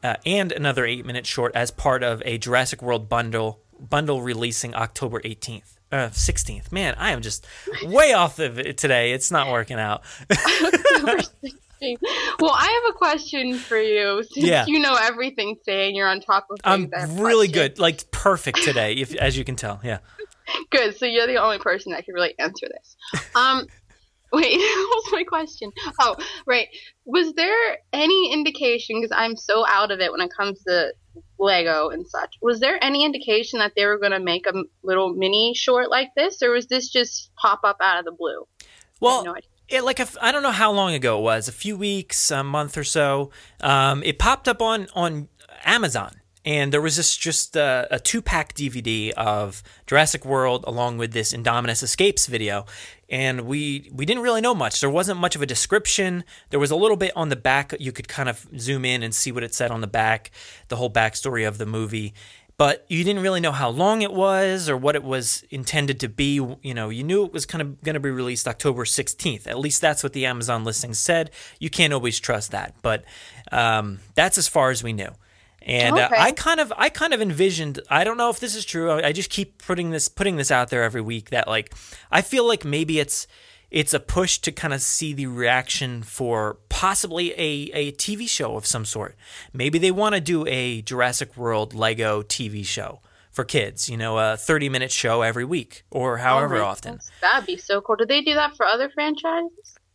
Uh, 0.01 0.15
and 0.25 0.53
another 0.53 0.85
eight-minute 0.85 1.25
short 1.25 1.53
as 1.53 1.71
part 1.71 2.03
of 2.03 2.23
a 2.25 2.37
Jurassic 2.37 2.81
World 2.81 3.09
bundle 3.09 3.59
bundle 3.79 4.21
releasing 4.21 4.75
October 4.75 5.19
18th. 5.21 5.78
Uh, 5.91 6.09
16th. 6.09 6.71
Man, 6.71 6.93
I 6.97 7.11
am 7.11 7.21
just 7.21 7.47
way 7.83 8.13
off 8.13 8.37
of 8.39 8.59
it 8.59 8.77
today. 8.77 9.11
It's 9.13 9.31
not 9.31 9.51
working 9.51 9.79
out. 9.79 10.03
Well, 12.41 12.51
I 12.53 12.81
have 12.83 12.93
a 12.93 12.97
question 12.97 13.57
for 13.57 13.77
you. 13.77 14.21
Since 14.31 14.45
Yeah. 14.45 14.65
you 14.67 14.79
know 14.79 14.95
everything 15.01 15.55
today 15.63 15.87
and 15.87 15.95
you're 15.95 16.09
on 16.09 16.19
top 16.19 16.47
of 16.49 16.57
I'm 16.65 16.81
things. 16.89 16.93
I 16.93 16.99
have 17.01 17.19
really 17.21 17.47
questions. 17.47 17.69
good, 17.75 17.79
like 17.79 18.11
perfect 18.11 18.63
today, 18.63 18.93
if 18.95 19.15
as 19.15 19.37
you 19.37 19.45
can 19.45 19.55
tell. 19.55 19.79
Yeah. 19.83 19.99
Good. 20.71 20.97
So 20.97 21.05
you're 21.05 21.27
the 21.27 21.37
only 21.37 21.57
person 21.59 21.93
that 21.93 22.03
can 22.03 22.15
really 22.15 22.33
answer 22.37 22.67
this. 22.67 22.97
Um, 23.33 23.65
wait, 24.33 24.57
what 24.57 25.03
was 25.05 25.09
my 25.13 25.23
question? 25.23 25.71
Oh, 26.01 26.17
right. 26.45 26.67
Was 27.05 27.31
there 27.33 27.77
any 27.93 28.33
indication? 28.33 28.99
Because 28.99 29.15
I'm 29.17 29.37
so 29.37 29.65
out 29.65 29.91
of 29.91 30.01
it 30.01 30.11
when 30.11 30.19
it 30.21 30.31
comes 30.35 30.61
to 30.63 30.93
Lego 31.39 31.89
and 31.89 32.07
such. 32.07 32.37
Was 32.41 32.59
there 32.59 32.83
any 32.83 33.05
indication 33.05 33.59
that 33.59 33.73
they 33.75 33.85
were 33.85 33.97
going 33.97 34.11
to 34.11 34.19
make 34.19 34.45
a 34.45 34.63
little 34.83 35.13
mini 35.13 35.53
short 35.55 35.89
like 35.89 36.13
this, 36.15 36.41
or 36.41 36.51
was 36.51 36.67
this 36.67 36.89
just 36.89 37.31
pop 37.35 37.61
up 37.63 37.77
out 37.81 37.99
of 37.99 38.05
the 38.05 38.11
blue? 38.11 38.47
Well, 38.99 39.23
no 39.23 39.35
it, 39.69 39.83
like 39.83 39.99
f- 39.99 40.17
I 40.21 40.31
don't 40.31 40.43
know 40.43 40.51
how 40.51 40.71
long 40.71 40.93
ago 40.93 41.19
it 41.19 41.21
was, 41.21 41.47
a 41.47 41.51
few 41.51 41.77
weeks, 41.77 42.31
a 42.31 42.43
month 42.43 42.77
or 42.77 42.83
so. 42.83 43.31
Um, 43.61 44.03
it 44.03 44.19
popped 44.19 44.47
up 44.47 44.61
on 44.61 44.87
on 44.93 45.29
Amazon, 45.63 46.21
and 46.43 46.73
there 46.73 46.81
was 46.81 46.97
this 46.97 47.15
just 47.15 47.55
uh, 47.55 47.85
a 47.91 47.99
two 47.99 48.21
pack 48.21 48.55
DVD 48.55 49.11
of 49.11 49.61
Jurassic 49.85 50.25
World 50.25 50.63
along 50.67 50.97
with 50.97 51.13
this 51.13 51.33
Indominus 51.33 51.83
Escapes 51.83 52.25
video. 52.25 52.65
And 53.09 53.41
we 53.41 53.89
we 53.93 54.05
didn't 54.05 54.23
really 54.23 54.41
know 54.41 54.53
much. 54.53 54.81
There 54.81 54.89
wasn't 54.89 55.19
much 55.19 55.35
of 55.35 55.41
a 55.41 55.45
description. 55.45 56.23
There 56.49 56.59
was 56.59 56.71
a 56.71 56.75
little 56.75 56.97
bit 56.97 57.11
on 57.15 57.29
the 57.29 57.35
back. 57.35 57.73
You 57.79 57.91
could 57.91 58.07
kind 58.07 58.29
of 58.29 58.47
zoom 58.57 58.85
in 58.85 59.01
and 59.03 59.13
see 59.13 59.31
what 59.31 59.43
it 59.43 59.53
said 59.53 59.71
on 59.71 59.81
the 59.81 59.87
back, 59.87 60.31
the 60.67 60.75
whole 60.75 60.91
backstory 60.91 61.47
of 61.47 61.57
the 61.57 61.65
movie 61.65 62.13
but 62.59 62.83
you 62.89 63.05
didn't 63.05 63.21
really 63.21 63.39
know 63.39 63.53
how 63.53 63.69
long 63.69 64.01
it 64.01 64.11
was 64.11 64.67
or 64.67 64.75
what 64.75 64.93
it 64.93 65.01
was 65.01 65.45
intended 65.49 65.97
to 66.01 66.09
be. 66.09 66.33
You 66.33 66.73
know, 66.73 66.89
you 66.89 67.05
knew 67.05 67.23
it 67.23 67.31
was 67.31 67.45
kind 67.45 67.61
of 67.61 67.81
going 67.81 67.93
to 67.93 68.01
be 68.01 68.09
released 68.09 68.49
October 68.49 68.83
16th. 68.83 69.47
At 69.47 69.57
least 69.57 69.79
that's 69.79 70.03
what 70.03 70.11
the 70.11 70.25
Amazon 70.25 70.65
listing 70.65 70.93
said. 70.93 71.31
You 71.57 71.69
can't 71.69 71.93
always 71.93 72.19
trust 72.19 72.51
that, 72.51 72.75
but 72.81 73.05
um, 73.53 73.99
that's 74.13 74.37
as 74.37 74.49
far 74.49 74.71
as 74.71 74.83
we 74.83 74.91
knew. 74.91 75.07
And 75.61 75.97
uh, 75.97 76.09
I 76.17 76.31
kind 76.31 76.59
of, 76.59 76.71
I 76.77 76.89
kind 76.89 77.13
of 77.13 77.21
envisioned. 77.21 77.79
I 77.89 78.03
don't 78.03 78.17
know 78.17 78.29
if 78.29 78.39
this 78.39 78.55
is 78.55 78.65
true. 78.65 78.91
I, 78.91 79.07
I 79.07 79.11
just 79.11 79.29
keep 79.29 79.61
putting 79.63 79.91
this, 79.91 80.07
putting 80.07 80.37
this 80.37 80.51
out 80.51 80.69
there 80.69 80.83
every 80.83 81.01
week. 81.01 81.29
That 81.31 81.47
like, 81.47 81.73
I 82.11 82.21
feel 82.21 82.47
like 82.47 82.63
maybe 82.65 82.99
it's, 82.99 83.27
it's 83.69 83.93
a 83.93 83.99
push 83.99 84.39
to 84.39 84.51
kind 84.51 84.73
of 84.73 84.81
see 84.81 85.13
the 85.13 85.27
reaction 85.27 86.01
for 86.01 86.57
possibly 86.69 87.31
a, 87.33 87.69
a 87.73 87.91
TV 87.91 88.27
show 88.27 88.55
of 88.55 88.65
some 88.65 88.83
sort. 88.85 89.15
Maybe 89.53 89.77
they 89.77 89.91
want 89.91 90.15
to 90.15 90.21
do 90.21 90.45
a 90.47 90.81
Jurassic 90.81 91.37
World 91.37 91.75
Lego 91.75 92.23
TV 92.23 92.65
show 92.65 93.01
for 93.29 93.43
kids, 93.43 93.87
you 93.87 93.95
know, 93.95 94.17
a 94.17 94.35
30 94.37 94.69
minute 94.69 94.91
show 94.91 95.21
every 95.21 95.45
week 95.45 95.83
or 95.91 96.17
however 96.17 96.57
Oh 96.57 96.65
often. 96.65 96.93
goodness, 96.93 97.11
That'd 97.21 97.45
be 97.45 97.57
so 97.57 97.79
cool. 97.79 97.95
Do 97.95 98.05
they 98.07 98.21
do 98.21 98.33
that 98.33 98.57
for 98.57 98.65
other 98.65 98.89
franchises? 98.89 99.51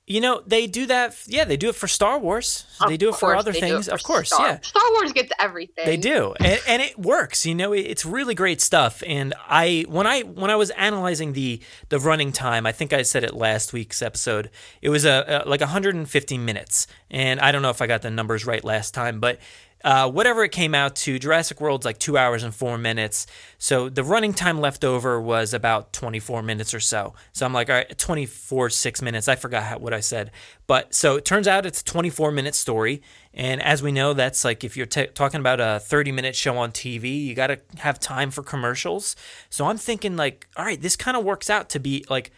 You 0.07 0.21
know, 0.21 0.43
they 0.47 0.67
do 0.67 0.85
that. 0.87 1.17
Yeah, 1.27 1.45
they 1.45 1.57
do 1.57 1.71
it 1.71 1.75
for 1.75 1.89
Star 1.89 2.19
Wars. 2.19 2.67
Of 2.79 2.91
they 2.91 2.99
do 2.99 3.09
it 3.09 3.15
for 3.15 3.35
other 3.35 3.53
they 3.53 3.61
do 3.61 3.67
it 3.67 3.71
things. 3.71 3.89
for 3.89 3.95
Of 3.95 4.03
course, 4.03 4.29
Star- 4.29 4.47
yeah. 4.47 4.59
Star 4.61 4.83
Wars 4.93 5.13
gets 5.15 5.33
everything. 5.39 5.87
They 5.87 5.97
do, 5.97 6.35
and, 6.39 6.61
and 6.69 6.83
it 6.83 6.99
works. 6.99 7.47
You 7.47 7.55
know, 7.55 7.73
it's 7.73 8.05
really 8.05 8.35
great 8.35 8.61
stuff. 8.61 9.03
And 9.07 9.33
I, 9.49 9.87
when 9.89 10.07
I 10.07 10.21
when 10.21 10.51
I 10.51 10.57
was 10.57 10.69
analyzing 10.71 11.33
the 11.33 11.61
the 11.89 11.99
running 11.99 12.33
time, 12.33 12.67
I 12.67 12.73
think 12.73 12.93
I 12.93 13.01
said 13.01 13.25
it 13.25 13.35
last 13.35 13.73
week's 13.73 14.03
episode. 14.03 14.51
It 14.83 14.91
was 14.91 15.07
a, 15.07 15.43
a 15.47 15.49
like 15.49 15.61
150 15.61 16.37
minutes, 16.37 16.87
and 17.11 17.41
I 17.41 17.51
don't 17.51 17.63
know 17.63 17.71
if 17.71 17.81
I 17.81 17.87
got 17.87 18.03
the 18.03 18.11
numbers 18.11 18.45
right 18.45 18.63
last 18.63 18.93
time, 18.93 19.21
but. 19.21 19.39
Uh, 19.85 20.11
whatever 20.11 20.43
it 20.43 20.51
came 20.51 20.75
out 20.75 20.97
to, 20.97 21.19
Jurassic 21.19 21.61
World's 21.61 21.85
like 21.85 21.99
two 21.99 22.17
hours 22.17 22.43
and 22.43 22.55
four 22.55 22.79
minutes. 22.79 23.27
So 23.59 23.91
the 23.91 24.03
running 24.03 24.33
time 24.33 24.59
left 24.59 24.83
over 24.83 25.21
was 25.21 25.53
about 25.53 25.93
24 25.93 26.43
minutes 26.43 26.73
or 26.73 26.81
so. 26.81 27.13
So 27.35 27.45
I'm 27.45 27.53
like, 27.53 27.69
all 27.69 27.77
right, 27.77 27.99
24, 27.99 28.71
six 28.71 29.03
minutes. 29.03 29.29
I 29.29 29.37
forgot 29.37 29.63
how, 29.63 29.79
what 29.79 29.93
I 29.93 30.01
said. 30.01 30.31
But 30.67 30.95
so 30.95 31.17
it 31.17 31.27
turns 31.27 31.47
out 31.47 31.67
it's 31.67 31.83
a 31.83 31.85
24 31.85 32.33
minute 32.33 32.55
story. 32.55 33.03
And 33.35 33.63
as 33.63 33.83
we 33.83 33.93
know, 33.93 34.15
that's 34.15 34.43
like 34.43 34.65
if 34.65 34.75
you're 34.75 34.87
t- 34.87 35.09
talking 35.09 35.41
about 35.41 35.61
a 35.61 35.81
30 35.81 36.13
minute 36.13 36.35
show 36.35 36.57
on 36.57 36.73
TV, 36.73 37.23
you 37.23 37.35
got 37.35 37.49
to 37.49 37.61
have 37.77 38.01
time 38.01 38.31
for 38.31 38.43
commercials. 38.43 39.17
So 39.51 39.67
I'm 39.67 39.77
thinking, 39.77 40.17
like, 40.17 40.49
all 40.57 40.65
right, 40.65 40.81
this 40.81 40.97
kind 40.97 41.15
of 41.15 41.25
works 41.25 41.51
out 41.51 41.69
to 41.71 41.79
be 41.79 42.07
like, 42.09 42.31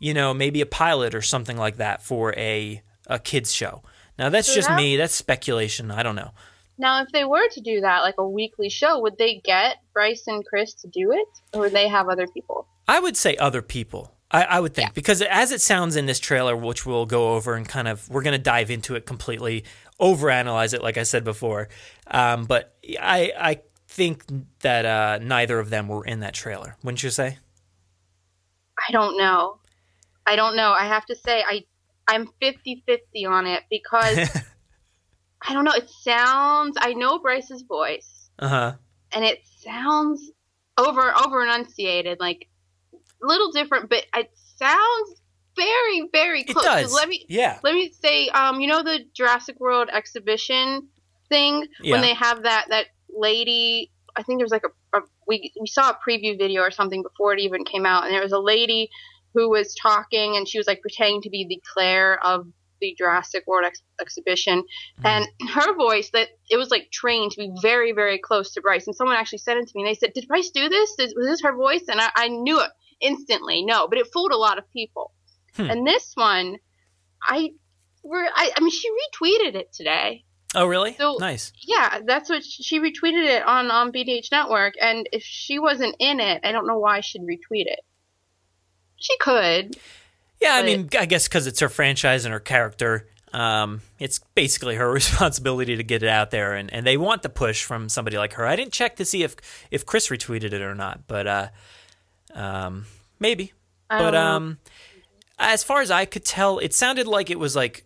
you 0.00 0.14
know, 0.14 0.34
maybe 0.34 0.60
a 0.60 0.66
pilot 0.66 1.14
or 1.14 1.22
something 1.22 1.56
like 1.56 1.76
that 1.76 2.02
for 2.02 2.34
a, 2.36 2.82
a 3.06 3.20
kids 3.20 3.52
show. 3.52 3.84
Now, 4.18 4.30
that's 4.30 4.52
just 4.52 4.68
me. 4.72 4.96
That's 4.96 5.14
speculation. 5.14 5.92
I 5.92 6.02
don't 6.02 6.16
know. 6.16 6.32
Now, 6.78 7.02
if 7.02 7.08
they 7.12 7.24
were 7.24 7.48
to 7.50 7.60
do 7.60 7.80
that, 7.80 8.00
like 8.00 8.14
a 8.18 8.28
weekly 8.28 8.68
show, 8.68 9.00
would 9.00 9.18
they 9.18 9.40
get 9.44 9.78
Bryce 9.92 10.24
and 10.26 10.44
Chris 10.46 10.74
to 10.74 10.88
do 10.88 11.12
it, 11.12 11.28
or 11.52 11.62
would 11.62 11.72
they 11.72 11.88
have 11.88 12.08
other 12.08 12.26
people? 12.26 12.68
I 12.86 13.00
would 13.00 13.16
say 13.16 13.36
other 13.36 13.62
people. 13.62 14.14
I, 14.30 14.44
I 14.44 14.60
would 14.60 14.74
think 14.74 14.94
because 14.94 15.22
as 15.22 15.52
it 15.52 15.60
sounds 15.60 15.96
in 15.96 16.06
this 16.06 16.20
trailer, 16.20 16.54
which 16.54 16.84
we'll 16.84 17.06
go 17.06 17.34
over 17.34 17.54
and 17.54 17.66
kind 17.66 17.88
of 17.88 18.08
we're 18.10 18.22
going 18.22 18.36
to 18.36 18.42
dive 18.42 18.70
into 18.70 18.94
it 18.94 19.06
completely, 19.06 19.64
overanalyze 20.00 20.74
it, 20.74 20.82
like 20.82 20.98
I 20.98 21.02
said 21.02 21.24
before. 21.24 21.68
Um, 22.06 22.44
but 22.44 22.76
I 23.00 23.32
I 23.38 23.60
think 23.88 24.24
that 24.60 24.84
uh, 24.84 25.18
neither 25.22 25.58
of 25.58 25.70
them 25.70 25.88
were 25.88 26.04
in 26.04 26.20
that 26.20 26.34
trailer. 26.34 26.76
Wouldn't 26.82 27.02
you 27.02 27.10
say? 27.10 27.38
I 28.88 28.92
don't 28.92 29.16
know. 29.16 29.58
I 30.26 30.36
don't 30.36 30.56
know. 30.56 30.72
I 30.72 30.86
have 30.86 31.06
to 31.06 31.16
say 31.16 31.42
I 31.42 31.64
I'm 32.06 32.28
50-50 32.40 33.28
on 33.28 33.46
it 33.46 33.64
because 33.70 34.28
I 35.48 35.54
don't 35.54 35.64
know. 35.64 35.72
It 35.74 35.88
sounds. 35.88 36.76
I 36.80 36.92
know 36.92 37.18
Bryce's 37.18 37.62
voice, 37.62 38.30
Uh 38.38 38.48
huh. 38.48 38.72
and 39.12 39.24
it 39.24 39.40
sounds 39.46 40.30
over 40.76 41.12
over 41.24 41.42
enunciated, 41.42 42.18
like 42.20 42.48
a 42.94 43.26
little 43.26 43.50
different, 43.50 43.88
but 43.88 44.04
it 44.14 44.30
sounds 44.56 45.20
very 45.56 46.08
very 46.12 46.42
It 46.42 46.48
close. 46.52 46.64
'Cause 46.64 46.82
does. 46.82 46.92
Let 46.92 47.08
me 47.08 47.24
Yeah. 47.28 47.58
let 47.62 47.74
me 47.74 47.90
say, 47.90 48.28
um, 48.28 48.60
you 48.60 48.68
know 48.68 48.82
the 48.82 49.00
Jurassic 49.14 49.58
World 49.58 49.88
exhibition 49.92 50.88
thing 51.28 51.66
Yeah. 51.80 51.92
when 51.94 52.02
they 52.02 52.14
have 52.14 52.42
that 52.44 52.66
that 52.68 52.86
lady. 53.08 53.90
I 54.16 54.22
think 54.22 54.38
there 54.38 54.44
was 54.44 54.52
like 54.52 54.64
a, 54.64 54.98
a 54.98 55.02
we 55.26 55.52
we 55.60 55.66
saw 55.66 55.90
a 55.90 55.98
preview 56.06 56.36
video 56.36 56.60
or 56.62 56.70
something 56.70 57.02
before 57.02 57.32
it 57.32 57.40
even 57.40 57.64
came 57.64 57.86
out, 57.86 58.04
and 58.04 58.12
there 58.12 58.22
was 58.22 58.32
a 58.32 58.38
lady 58.38 58.90
who 59.34 59.48
was 59.48 59.74
talking, 59.74 60.36
and 60.36 60.46
she 60.46 60.58
was 60.58 60.66
like 60.66 60.80
pretending 60.82 61.22
to 61.22 61.30
be 61.30 61.46
the 61.48 61.60
Claire 61.72 62.18
of 62.24 62.46
the 62.80 62.94
Jurassic 62.96 63.44
World 63.46 63.64
ex- 63.66 63.82
exhibition, 64.00 64.64
and 65.04 65.26
her 65.50 65.74
voice 65.74 66.10
that 66.12 66.28
it 66.50 66.56
was 66.56 66.70
like 66.70 66.90
trained 66.90 67.32
to 67.32 67.38
be 67.38 67.52
very 67.62 67.92
very 67.92 68.18
close 68.18 68.52
to 68.54 68.60
Bryce. 68.60 68.86
And 68.86 68.96
someone 68.96 69.16
actually 69.16 69.38
said 69.38 69.56
it 69.56 69.68
to 69.68 69.72
me, 69.74 69.82
and 69.82 69.88
they 69.88 69.98
said, 69.98 70.12
"Did 70.12 70.28
Bryce 70.28 70.50
do 70.50 70.68
this? 70.68 70.94
Did, 70.96 71.12
was 71.16 71.26
this 71.26 71.42
her 71.42 71.54
voice?" 71.54 71.84
And 71.88 72.00
I, 72.00 72.10
I 72.14 72.28
knew 72.28 72.60
it 72.60 72.70
instantly. 73.00 73.64
No, 73.64 73.88
but 73.88 73.98
it 73.98 74.08
fooled 74.12 74.32
a 74.32 74.36
lot 74.36 74.58
of 74.58 74.70
people. 74.72 75.12
Hmm. 75.56 75.70
And 75.70 75.86
this 75.86 76.12
one, 76.14 76.56
I, 77.22 77.50
were 78.02 78.28
I, 78.34 78.52
I 78.56 78.60
mean, 78.60 78.70
she 78.70 78.88
retweeted 78.90 79.54
it 79.54 79.72
today. 79.72 80.24
Oh, 80.54 80.66
really? 80.66 80.94
So- 80.94 81.18
nice. 81.20 81.52
Yeah, 81.60 82.00
that's 82.06 82.30
what 82.30 82.42
she, 82.44 82.62
she 82.62 82.80
retweeted 82.80 83.24
it 83.24 83.42
on 83.42 83.70
on 83.70 83.92
BDH 83.92 84.30
Network. 84.32 84.74
And 84.80 85.08
if 85.12 85.22
she 85.22 85.58
wasn't 85.58 85.96
in 85.98 86.20
it, 86.20 86.40
I 86.44 86.52
don't 86.52 86.66
know 86.66 86.78
why 86.78 87.00
she'd 87.00 87.22
retweet 87.22 87.66
it. 87.66 87.80
She 88.96 89.16
could. 89.18 89.76
Yeah, 90.40 90.54
I 90.54 90.62
mean, 90.62 90.88
I 90.98 91.06
guess 91.06 91.26
because 91.26 91.46
it's 91.46 91.60
her 91.60 91.68
franchise 91.68 92.24
and 92.24 92.32
her 92.32 92.40
character. 92.40 93.06
Um, 93.32 93.82
it's 93.98 94.20
basically 94.34 94.76
her 94.76 94.90
responsibility 94.92 95.76
to 95.76 95.82
get 95.82 96.02
it 96.02 96.08
out 96.08 96.30
there, 96.30 96.54
and, 96.54 96.72
and 96.72 96.86
they 96.86 96.96
want 96.96 97.22
the 97.22 97.28
push 97.28 97.64
from 97.64 97.88
somebody 97.88 98.16
like 98.16 98.34
her. 98.34 98.46
I 98.46 98.56
didn't 98.56 98.72
check 98.72 98.96
to 98.96 99.04
see 99.04 99.22
if 99.22 99.36
if 99.70 99.84
Chris 99.84 100.08
retweeted 100.08 100.52
it 100.52 100.62
or 100.62 100.74
not, 100.74 101.06
but 101.06 101.26
uh, 101.26 101.48
um, 102.34 102.86
maybe. 103.18 103.52
But 103.88 104.14
um, 104.14 104.58
as 105.38 105.64
far 105.64 105.80
as 105.80 105.90
I 105.90 106.04
could 106.04 106.24
tell, 106.24 106.58
it 106.58 106.74
sounded 106.74 107.06
like 107.06 107.30
it 107.30 107.38
was 107.38 107.56
like 107.56 107.84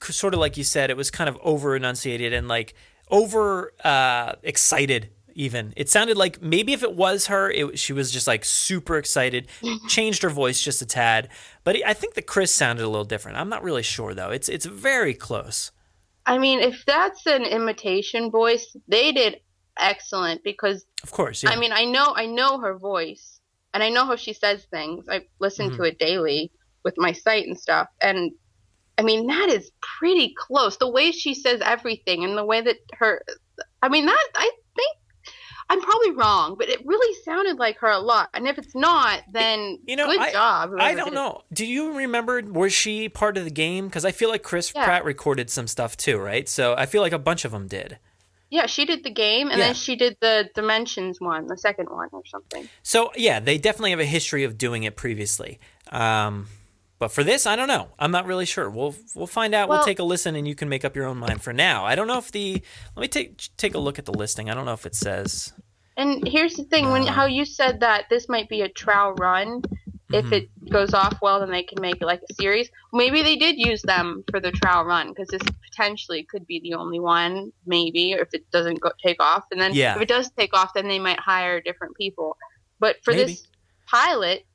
sort 0.00 0.34
of 0.34 0.40
like 0.40 0.56
you 0.56 0.64
said, 0.64 0.90
it 0.90 0.96
was 0.96 1.10
kind 1.10 1.28
of 1.28 1.38
over 1.42 1.76
enunciated 1.76 2.32
and 2.32 2.48
like 2.48 2.74
over 3.10 3.72
uh, 3.84 4.34
excited. 4.42 5.10
Even 5.34 5.72
it 5.76 5.88
sounded 5.88 6.16
like 6.16 6.40
maybe 6.42 6.72
if 6.72 6.82
it 6.82 6.94
was 6.94 7.26
her, 7.26 7.50
it, 7.50 7.78
she 7.78 7.92
was 7.92 8.10
just 8.10 8.26
like 8.26 8.44
super 8.44 8.96
excited, 8.96 9.48
changed 9.88 10.22
her 10.22 10.30
voice 10.30 10.60
just 10.62 10.82
a 10.82 10.86
tad. 10.86 11.28
But 11.64 11.76
I 11.84 11.94
think 11.94 12.14
that 12.14 12.26
Chris 12.26 12.54
sounded 12.54 12.84
a 12.84 12.88
little 12.88 13.04
different. 13.04 13.38
I'm 13.38 13.48
not 13.48 13.62
really 13.62 13.82
sure 13.82 14.14
though. 14.14 14.30
It's 14.30 14.48
it's 14.48 14.66
very 14.66 15.14
close. 15.14 15.70
I 16.26 16.38
mean, 16.38 16.60
if 16.60 16.84
that's 16.86 17.26
an 17.26 17.42
imitation 17.44 18.30
voice, 18.30 18.74
they 18.88 19.12
did 19.12 19.40
excellent 19.78 20.42
because 20.44 20.86
Of 21.02 21.10
course, 21.10 21.42
yeah. 21.42 21.50
I 21.50 21.56
mean, 21.56 21.72
I 21.72 21.84
know 21.84 22.14
I 22.16 22.26
know 22.26 22.58
her 22.60 22.78
voice 22.78 23.40
and 23.72 23.82
I 23.82 23.90
know 23.90 24.06
how 24.06 24.16
she 24.16 24.32
says 24.32 24.64
things. 24.70 25.06
I 25.10 25.22
listen 25.40 25.68
Mm-hmm. 25.68 25.76
to 25.76 25.82
it 25.88 25.98
daily 25.98 26.50
with 26.84 26.94
my 26.96 27.12
site 27.12 27.46
and 27.46 27.58
stuff 27.58 27.88
and 28.00 28.32
I 28.96 29.02
mean, 29.02 29.26
that 29.26 29.48
is 29.48 29.72
pretty 29.98 30.32
close. 30.38 30.76
The 30.76 30.88
way 30.88 31.10
she 31.10 31.34
says 31.34 31.60
everything 31.64 32.22
and 32.22 32.38
the 32.38 32.44
way 32.44 32.60
that 32.60 32.76
her 32.94 33.22
I 33.82 33.88
mean, 33.88 34.06
that 34.06 34.28
I 34.36 34.50
I'm 35.70 35.80
probably 35.80 36.10
wrong, 36.12 36.56
but 36.58 36.68
it 36.68 36.84
really 36.86 37.14
sounded 37.24 37.58
like 37.58 37.78
her 37.78 37.88
a 37.90 37.98
lot. 37.98 38.28
And 38.34 38.46
if 38.46 38.58
it's 38.58 38.74
not, 38.74 39.22
then 39.32 39.78
You 39.86 39.96
know, 39.96 40.06
good 40.06 40.20
I, 40.20 40.30
job. 40.32 40.72
I 40.78 40.94
don't 40.94 41.14
know. 41.14 41.42
Do 41.52 41.64
you 41.64 41.92
remember? 41.96 42.42
Was 42.42 42.72
she 42.72 43.08
part 43.08 43.36
of 43.38 43.44
the 43.44 43.50
game? 43.50 43.86
Because 43.88 44.04
I 44.04 44.12
feel 44.12 44.28
like 44.28 44.42
Chris 44.42 44.72
Yeah. 44.74 44.84
Pratt 44.84 45.04
recorded 45.04 45.48
some 45.50 45.66
stuff 45.66 45.96
too, 45.96 46.18
right? 46.18 46.48
So 46.48 46.74
I 46.76 46.86
feel 46.86 47.00
like 47.02 47.12
a 47.12 47.18
bunch 47.18 47.44
of 47.44 47.52
them 47.52 47.66
did. 47.66 47.98
Yeah, 48.50 48.66
she 48.66 48.84
did 48.84 49.02
the 49.02 49.10
game 49.10 49.48
and 49.48 49.58
Yeah. 49.58 49.66
then 49.66 49.74
she 49.74 49.96
did 49.96 50.16
the 50.20 50.48
Dimensions 50.54 51.20
one, 51.20 51.46
the 51.48 51.56
second 51.56 51.88
one 51.88 52.08
or 52.12 52.22
something. 52.26 52.68
So 52.82 53.10
yeah, 53.16 53.40
they 53.40 53.58
definitely 53.58 53.90
have 53.90 54.00
a 54.00 54.04
history 54.04 54.44
of 54.44 54.56
doing 54.58 54.84
it 54.84 54.96
previously. 54.96 55.58
Um, 55.90 56.46
but 56.98 57.08
for 57.08 57.24
this, 57.24 57.46
I 57.46 57.56
don't 57.56 57.68
know. 57.68 57.88
I'm 57.98 58.10
not 58.10 58.26
really 58.26 58.46
sure. 58.46 58.70
We'll 58.70 58.94
we'll 59.14 59.26
find 59.26 59.54
out. 59.54 59.68
we'll 59.68 59.78
Well- 59.78 59.86
take 59.86 59.98
a 59.98 60.04
listen, 60.04 60.34
and 60.36 60.46
you 60.48 60.54
can 60.54 60.68
make 60.68 60.84
up 60.84 60.94
your 60.96 61.06
own 61.06 61.18
mind. 61.18 61.42
For 61.42 61.52
now, 61.52 61.84
I 61.84 61.94
don't 61.94 62.06
know 62.06 62.18
if 62.18 62.30
the. 62.32 62.62
Let 62.96 63.00
me 63.02 63.08
take 63.08 63.40
take 63.56 63.74
a 63.74 63.78
look 63.78 63.98
at 63.98 64.04
the 64.04 64.12
listing. 64.12 64.48
I 64.50 64.54
don't 64.54 64.64
know 64.66 64.72
if 64.74 64.86
it 64.86 64.94
says. 64.94 65.52
And 65.96 66.26
here's 66.26 66.54
the 66.54 66.64
thing: 66.64 66.86
Uh. 66.86 66.92
when 66.92 67.06
how 67.06 67.26
you 67.26 67.44
said 67.44 67.80
that 67.80 68.04
this 68.10 68.28
might 68.28 68.48
be 68.48 68.62
a 68.62 68.68
trial 68.68 69.12
run, 69.14 69.62
if 70.12 70.24
Mhm. 70.26 70.32
it 70.32 70.70
goes 70.70 70.92
off 70.94 71.18
well, 71.22 71.40
then 71.40 71.50
they 71.50 71.62
can 71.62 71.80
make 71.80 71.96
it 72.00 72.04
like 72.06 72.20
a 72.30 72.34
series. 72.34 72.70
Maybe 72.92 73.22
they 73.22 73.36
did 73.36 73.56
use 73.58 73.82
them 73.82 74.22
for 74.30 74.38
the 74.40 74.52
trial 74.52 74.84
run 74.84 75.08
because 75.08 75.28
this 75.28 75.42
potentially 75.70 76.22
could 76.24 76.46
be 76.46 76.60
the 76.60 76.74
only 76.74 77.00
one. 77.00 77.52
Maybe 77.66 78.12
if 78.12 78.28
it 78.32 78.48
doesn't 78.50 78.80
go 78.80 78.90
take 79.04 79.20
off, 79.22 79.44
and 79.50 79.60
then 79.60 79.72
Yeah. 79.74 79.96
if 79.96 80.02
it 80.02 80.08
does 80.08 80.30
take 80.30 80.54
off, 80.54 80.72
then 80.74 80.88
they 80.88 80.98
might 80.98 81.18
hire 81.20 81.60
different 81.60 81.96
people. 81.96 82.36
But 82.80 83.02
for 83.04 83.12
Maybe. 83.12 83.24
this 83.32 83.46
pilot, 83.86 84.46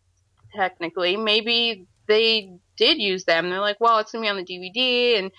technically, 0.55 1.15
maybe 1.17 1.85
they 2.09 2.51
did 2.75 2.99
use 2.99 3.23
them. 3.23 3.49
They're 3.49 3.61
like, 3.61 3.79
well, 3.79 3.99
it's 3.99 4.11
gonna 4.11 4.23
be 4.23 4.29
on 4.29 4.35
the 4.35 4.43
DVD, 4.43 5.17
and 5.17 5.31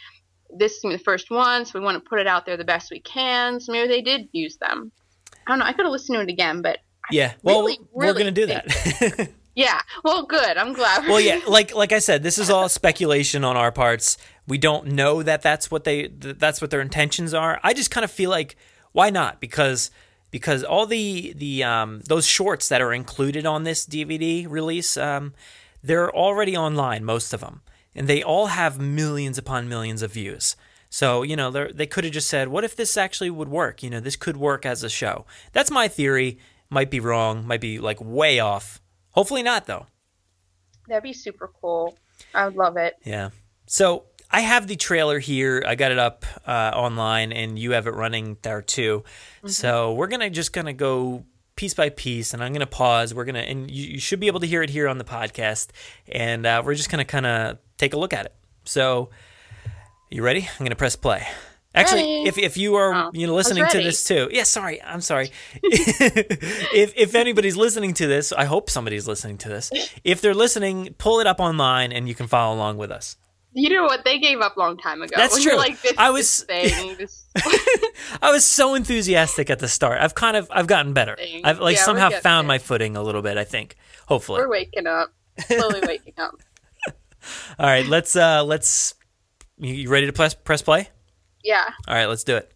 this 0.57 0.77
is 0.77 0.81
gonna 0.81 0.95
be 0.95 0.99
the 0.99 1.05
first 1.05 1.31
one, 1.31 1.67
so 1.67 1.79
we 1.79 1.85
want 1.85 2.03
to 2.03 2.09
put 2.09 2.19
it 2.21 2.27
out 2.27 2.47
there 2.47 2.57
the 2.57 2.65
best 2.65 2.91
we 2.91 3.01
can. 3.01 3.61
So 3.61 3.73
maybe 3.73 3.89
they 3.89 4.01
did 4.01 4.29
use 4.33 4.57
them. 4.57 4.91
I 5.47 5.51
don't 5.51 5.59
know. 5.59 5.67
I 5.67 5.73
could 5.73 5.85
have 5.85 5.93
listened 5.93 6.17
to 6.17 6.23
it 6.23 6.31
again, 6.31 6.63
but 6.63 6.79
Yeah. 7.11 7.35
Well, 7.43 7.61
really, 7.61 7.79
we're 7.93 8.07
really 8.07 8.19
gonna 8.21 8.31
do 8.31 8.47
that. 8.47 9.31
yeah. 9.55 9.81
Well, 10.03 10.25
good. 10.25 10.57
I'm 10.57 10.73
glad. 10.73 11.07
well, 11.07 11.21
yeah. 11.21 11.41
Like 11.47 11.75
like 11.75 11.93
I 11.93 11.99
said, 11.99 12.23
this 12.23 12.39
is 12.39 12.49
all 12.49 12.69
speculation 12.71 13.45
on 13.45 13.57
our 13.57 13.73
parts. 13.73 14.17
We 14.47 14.59
don't 14.59 14.89
know 14.89 15.23
that 15.23 15.43
that's 15.43 15.71
what 15.71 15.85
they 15.85 16.07
that's 16.09 16.61
what 16.61 16.71
their 16.71 16.81
intentions 16.81 17.35
are. 17.35 17.61
I 17.63 17.75
just 17.75 17.91
kind 17.91 18.05
of 18.05 18.11
feel 18.11 18.31
like 18.31 18.57
why 18.93 19.11
not? 19.11 19.41
Because 19.41 19.91
because 20.31 20.63
all 20.63 20.87
the 20.87 21.33
the 21.37 21.65
um, 21.65 22.01
those 22.07 22.27
shorts 22.27 22.69
that 22.69 22.81
are 22.81 22.93
included 22.93 23.47
on 23.47 23.65
this 23.65 23.87
DVD 23.87 24.49
release, 24.49 24.97
um, 24.97 25.35
they're 25.83 26.15
already 26.15 26.57
online, 26.57 27.05
most 27.05 27.33
of 27.33 27.41
them, 27.41 27.63
and 27.95 28.09
they 28.09 28.23
all 28.23 28.49
have 28.49 28.79
millions 28.81 29.39
upon 29.39 29.69
millions 29.69 30.03
of 30.03 30.13
views. 30.13 30.57
So 30.91 31.23
you 31.23 31.37
know 31.37 31.51
they 31.51 31.73
they 31.73 31.87
could 31.87 32.05
have 32.05 32.13
just 32.13 32.29
said, 32.29 32.49
"What 32.49 32.65
if 32.65 32.77
this 32.77 32.97
actually 32.97 33.31
would 33.31 33.49
work? 33.49 33.83
You 33.83 33.91
know, 33.91 34.01
this 34.01 34.17
could 34.17 34.37
work 34.37 34.67
as 34.67 34.83
a 34.83 34.89
show." 34.89 35.25
That's 35.53 35.71
my 35.71 35.89
theory. 35.89 36.39
Might 36.69 36.91
be 36.91 37.01
wrong. 37.01 37.47
Might 37.47 37.61
be 37.61 37.79
like 37.79 37.99
way 38.01 38.41
off. 38.41 38.81
Hopefully 39.11 39.43
not, 39.43 39.67
though. 39.67 39.87
That'd 40.89 41.03
be 41.03 41.13
super 41.13 41.51
cool. 41.61 41.97
I 42.35 42.45
would 42.45 42.57
love 42.57 42.77
it. 42.77 42.97
Yeah. 43.05 43.31
So 43.67 44.05
I 44.31 44.41
have 44.41 44.67
the 44.67 44.77
trailer 44.77 45.19
here. 45.19 45.63
I 45.67 45.75
got 45.75 45.93
it 45.93 45.99
up 45.99 46.25
uh, 46.47 46.73
online, 46.75 47.33
and 47.33 47.59
you 47.59 47.73
have 47.73 47.87
it 47.87 47.95
running 47.95 48.37
there 48.43 48.63
too. 48.63 49.05
Mm-hmm. 49.39 49.49
So 49.49 49.95
we're 49.95 50.09
gonna 50.09 50.31
just 50.31 50.53
gonna 50.53 50.73
go 50.73 51.25
piece 51.61 51.75
by 51.75 51.91
piece, 51.91 52.33
and 52.33 52.43
I'm 52.43 52.55
gonna 52.55 52.65
pause. 52.67 53.13
We're 53.13 53.27
gonna, 53.27 53.41
and 53.41 53.71
you, 53.71 53.93
you 53.93 54.01
should 54.01 54.19
be 54.19 54.29
able 54.29 54.41
to 54.41 54.47
hear 54.47 54.63
it 54.63 54.71
here 54.71 54.89
on 54.89 54.97
the 54.97 55.05
podcast, 55.05 55.69
and 56.09 56.47
uh, 56.47 56.63
we're 56.65 56.75
just 56.75 56.91
gonna 56.91 57.05
kind 57.05 57.27
of 57.27 57.59
take 57.77 57.93
a 57.93 57.99
look 57.99 58.15
at 58.15 58.25
it. 58.25 58.35
So, 58.65 59.11
you 60.09 60.23
ready? 60.23 60.49
I'm 60.59 60.65
gonna 60.65 60.75
press 60.75 60.97
play. 60.97 61.27
Actually, 61.75 62.03
Ready. 62.03 62.29
if, 62.29 62.39
if 62.39 62.57
you 62.57 62.77
are 62.77 62.93
Oh, 62.95 63.11
you 63.13 63.27
know 63.27 63.35
listening 63.35 63.65
to 63.69 63.77
this 63.79 64.03
too, 64.03 64.29
yeah. 64.33 64.45
Sorry, 64.45 64.83
I'm 64.83 65.03
sorry. 65.03 65.31
if 65.63 66.95
if 66.97 67.15
anybody's 67.15 67.59
listening 67.59 67.93
to 67.95 68.07
this, 68.07 68.33
I 68.33 68.45
hope 68.47 68.71
somebody's 68.71 69.07
listening 69.07 69.37
to 69.39 69.51
this. 69.51 69.71
If 70.03 70.23
they're 70.23 70.35
listening, 70.35 70.95
pull 70.97 71.21
it 71.21 71.27
up 71.27 71.41
online 71.41 71.93
and 71.93 72.09
you 72.09 72.15
can 72.15 72.27
follow 72.27 72.57
along 72.57 72.79
with 72.79 72.91
us. 72.91 73.17
You 73.53 73.69
know 73.71 73.85
what? 73.85 74.05
They 74.05 74.19
gave 74.21 74.41
up 74.41 74.57
a 74.57 74.61
long 74.61 74.77
time 74.79 75.03
ago. 75.03 75.13
That's 75.17 75.43
true. 75.43 75.57
Like 75.57 75.81
this, 75.83 75.95
I 75.99 76.13
this 76.13 76.17
was- 76.17 76.43
thing. 76.45 76.97
This, 76.99 77.27
I 78.23 78.31
was 78.33 78.45
so 78.45 78.75
enthusiastic 78.75 79.51
at 79.51 79.59
the 79.61 79.69
start. 79.69 80.01
I've 80.01 80.15
kind 80.15 80.37
of 80.37 80.49
I've 80.51 80.67
gotten 80.67 80.93
better. 80.93 81.17
Thing. 81.17 81.43
I've 81.45 81.61
like 81.61 81.77
Yeah, 81.77 81.83
somehow 81.83 82.11
found 82.11 82.47
it. 82.47 82.49
my 82.49 82.59
footing 82.59 82.97
a 82.97 83.03
little 83.03 83.23
bit. 83.23 83.37
I 83.37 83.45
think. 83.45 83.77
Hopefully. 84.07 84.41
we're 84.41 84.49
waking 84.51 84.87
up. 84.87 85.13
Slowly 85.47 85.81
waking 85.87 86.15
up. 86.19 86.35
All 87.59 87.67
right. 87.67 87.87
Let's 87.87 88.17
uh 88.17 88.43
let's. 88.45 88.95
You, 89.59 89.75
you 89.75 89.89
ready 89.91 90.07
to 90.07 90.13
press 90.13 90.35
press 90.35 90.63
play? 90.63 90.89
Yeah. 91.45 91.69
All 91.87 91.95
right. 91.95 92.07
Let's 92.07 92.25
do 92.25 92.37
it. 92.37 92.53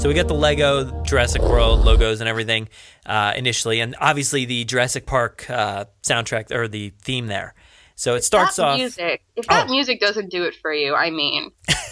So 0.00 0.08
we 0.08 0.14
got 0.14 0.28
the 0.28 0.34
Lego 0.34 1.02
Jurassic 1.02 1.42
World 1.42 1.84
logos 1.84 2.20
and 2.20 2.28
everything 2.28 2.70
uh, 3.04 3.34
initially, 3.36 3.80
and 3.80 3.94
obviously 4.00 4.46
the 4.46 4.64
Jurassic 4.64 5.04
Park 5.04 5.48
uh, 5.50 5.84
soundtrack 6.02 6.50
or 6.50 6.68
the 6.68 6.94
theme 7.02 7.26
there. 7.26 7.52
So 7.96 8.14
it 8.14 8.24
starts 8.24 8.56
that 8.56 8.64
off. 8.64 8.78
music. 8.78 9.22
If 9.36 9.44
that 9.48 9.66
Oh. 9.68 9.70
music 9.70 10.00
doesn't 10.00 10.30
do 10.30 10.44
it 10.44 10.54
for 10.54 10.72
you, 10.72 10.94
I 10.94 11.10
mean, 11.10 11.50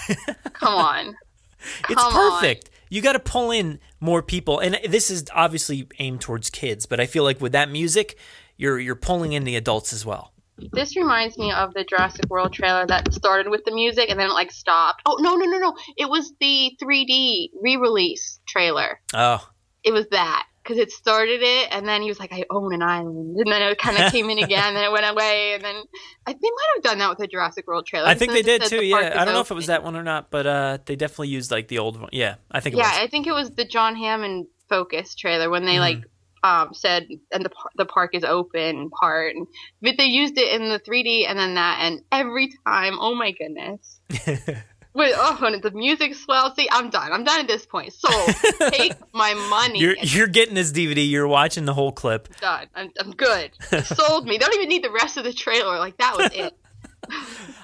come 0.55 0.75
on. 0.75 1.17
It's 1.91 2.03
Come 2.03 2.15
on. 2.17 2.41
perfect. 2.41 2.71
You 2.89 3.03
got 3.03 3.13
to 3.13 3.19
pull 3.21 3.51
in 3.51 3.79
more 4.01 4.23
people, 4.23 4.59
and 4.59 4.79
this 4.89 5.11
is 5.11 5.25
obviously 5.35 5.87
aimed 5.99 6.23
towards 6.23 6.49
kids. 6.49 6.87
But 6.87 7.01
I 7.01 7.07
feel 7.07 7.25
like 7.25 7.43
with 7.43 7.53
that 7.53 7.71
music, 7.71 8.17
you're 8.57 8.79
you're 8.79 8.95
pulling 8.97 9.33
in 9.35 9.45
the 9.45 9.55
adults 9.57 9.93
as 9.93 10.07
well. 10.07 10.33
This 10.73 10.97
reminds 10.97 11.39
me 11.39 11.53
of 11.53 11.73
the 11.75 11.85
Jurassic 11.85 12.29
World 12.29 12.53
trailer 12.53 12.87
that 12.87 13.13
started 13.15 13.49
with 13.51 13.65
the 13.65 13.73
music 13.73 14.11
and 14.11 14.19
then 14.19 14.29
it 14.31 14.33
like 14.35 14.51
stopped. 14.51 15.03
Oh 15.07 15.17
no 15.21 15.35
no 15.37 15.45
no 15.47 15.59
no! 15.59 15.75
It 15.97 16.09
was 16.09 16.33
the 16.41 16.77
3D 16.83 17.51
re-release 17.61 18.41
trailer. 18.47 19.01
Oh, 19.15 19.47
It 19.85 19.93
was 19.93 20.07
that 20.11 20.47
because 20.63 20.79
it 20.79 20.91
started 20.91 21.41
it 21.43 21.69
and 21.71 21.89
then 21.89 22.03
he 22.03 22.09
was 22.09 22.19
like, 22.21 22.33
"I 22.33 22.45
own 22.51 22.75
an 22.75 22.83
island," 22.83 23.37
and 23.39 23.51
then 23.51 23.63
it 23.63 23.79
kind 23.79 23.97
of 23.99 24.13
came 24.13 24.29
in 24.31 24.39
again, 24.39 24.69
and 24.69 24.77
then 24.77 24.85
it 24.85 24.93
went 24.93 25.07
away, 25.07 25.55
and 25.55 25.63
then 25.65 25.77
I 26.27 26.33
they 26.33 26.39
might 26.43 26.67
have 26.77 26.83
done 26.83 26.99
that 26.99 27.09
with 27.09 27.19
the 27.19 27.27
Jurassic 27.27 27.67
World 27.67 27.87
trailer. 27.87 28.07
I 28.09 28.15
think 28.15 28.33
they 28.33 28.43
did 28.43 28.65
too. 28.65 28.79
the 28.79 28.85
Yeah, 28.87 29.13
I 29.17 29.25
don't 29.25 29.35
know 29.35 29.41
if 29.41 29.51
it 29.51 29.55
was 29.55 29.67
that 29.67 29.83
one 29.83 29.97
or 29.97 30.03
not, 30.03 30.31
but 30.31 30.47
uh, 30.47 30.79
they 30.85 30.97
definitely 30.97 31.29
used 31.29 31.51
like 31.51 31.69
the 31.69 31.79
old 31.79 32.01
one. 32.01 32.11
Yeah, 32.13 32.35
I 32.51 32.61
think 32.61 32.75
it 32.75 32.79
Yeah, 32.79 32.91
was. 32.91 32.99
I 32.99 33.07
think 33.07 33.27
it 33.27 33.33
was 33.33 33.51
the 33.51 33.65
John 33.65 33.97
Hammond 33.97 34.47
Focus 34.69 35.15
trailer 35.15 35.49
when 35.49 35.65
they 35.65 35.77
Mhm. 35.77 35.81
like 35.81 36.05
um, 36.43 36.73
said 36.73 37.09
and 37.33 37.45
the 37.45 37.51
the 37.77 37.85
park 37.85 38.15
is 38.15 38.25
open 38.25 38.91
part, 38.91 39.35
and, 39.35 39.47
but 39.83 39.97
they 39.99 40.07
used 40.07 40.39
it 40.39 40.53
in 40.53 40.69
the 40.69 40.81
3D 40.81 41.29
and 41.29 41.39
then 41.39 41.55
that, 41.55 41.79
and 41.83 42.03
every 42.13 42.53
time, 42.67 42.99
oh 43.01 43.15
my 43.15 43.33
goodness. 43.33 44.01
Wait, 44.95 45.13
oh, 45.17 45.39
and 45.43 45.63
the 45.63 45.71
music 45.71 46.15
swells. 46.15 46.57
See, 46.57 46.69
I'm 46.73 46.91
done. 46.91 47.13
I'm 47.13 47.23
done 47.23 47.41
at 47.41 47.47
this 47.47 47.65
point. 47.65 47.93
So 47.93 48.09
take 48.71 48.95
my 49.13 49.33
money. 49.49 49.79
You're 49.79 49.97
you're 49.99 50.27
getting 50.27 50.55
this 50.55 50.73
DVD. 50.73 51.09
You're 51.09 51.29
watching 51.29 51.67
the 51.67 51.75
whole 51.75 51.93
clip. 51.93 52.35
done. 52.41 52.67
I'm, 52.75 52.91
I'm 52.99 53.13
good. 53.13 53.53
Sold 53.85 54.25
me. 54.25 54.39
They 54.39 54.39
don't 54.39 54.55
even 54.55 54.69
need 54.69 54.83
the 54.83 54.91
rest 54.91 55.17
of 55.17 55.25
the 55.25 55.33
trailer. 55.33 55.79
Like 55.79 55.99
that 55.99 56.17
was 56.17 56.31
it. 56.35 56.55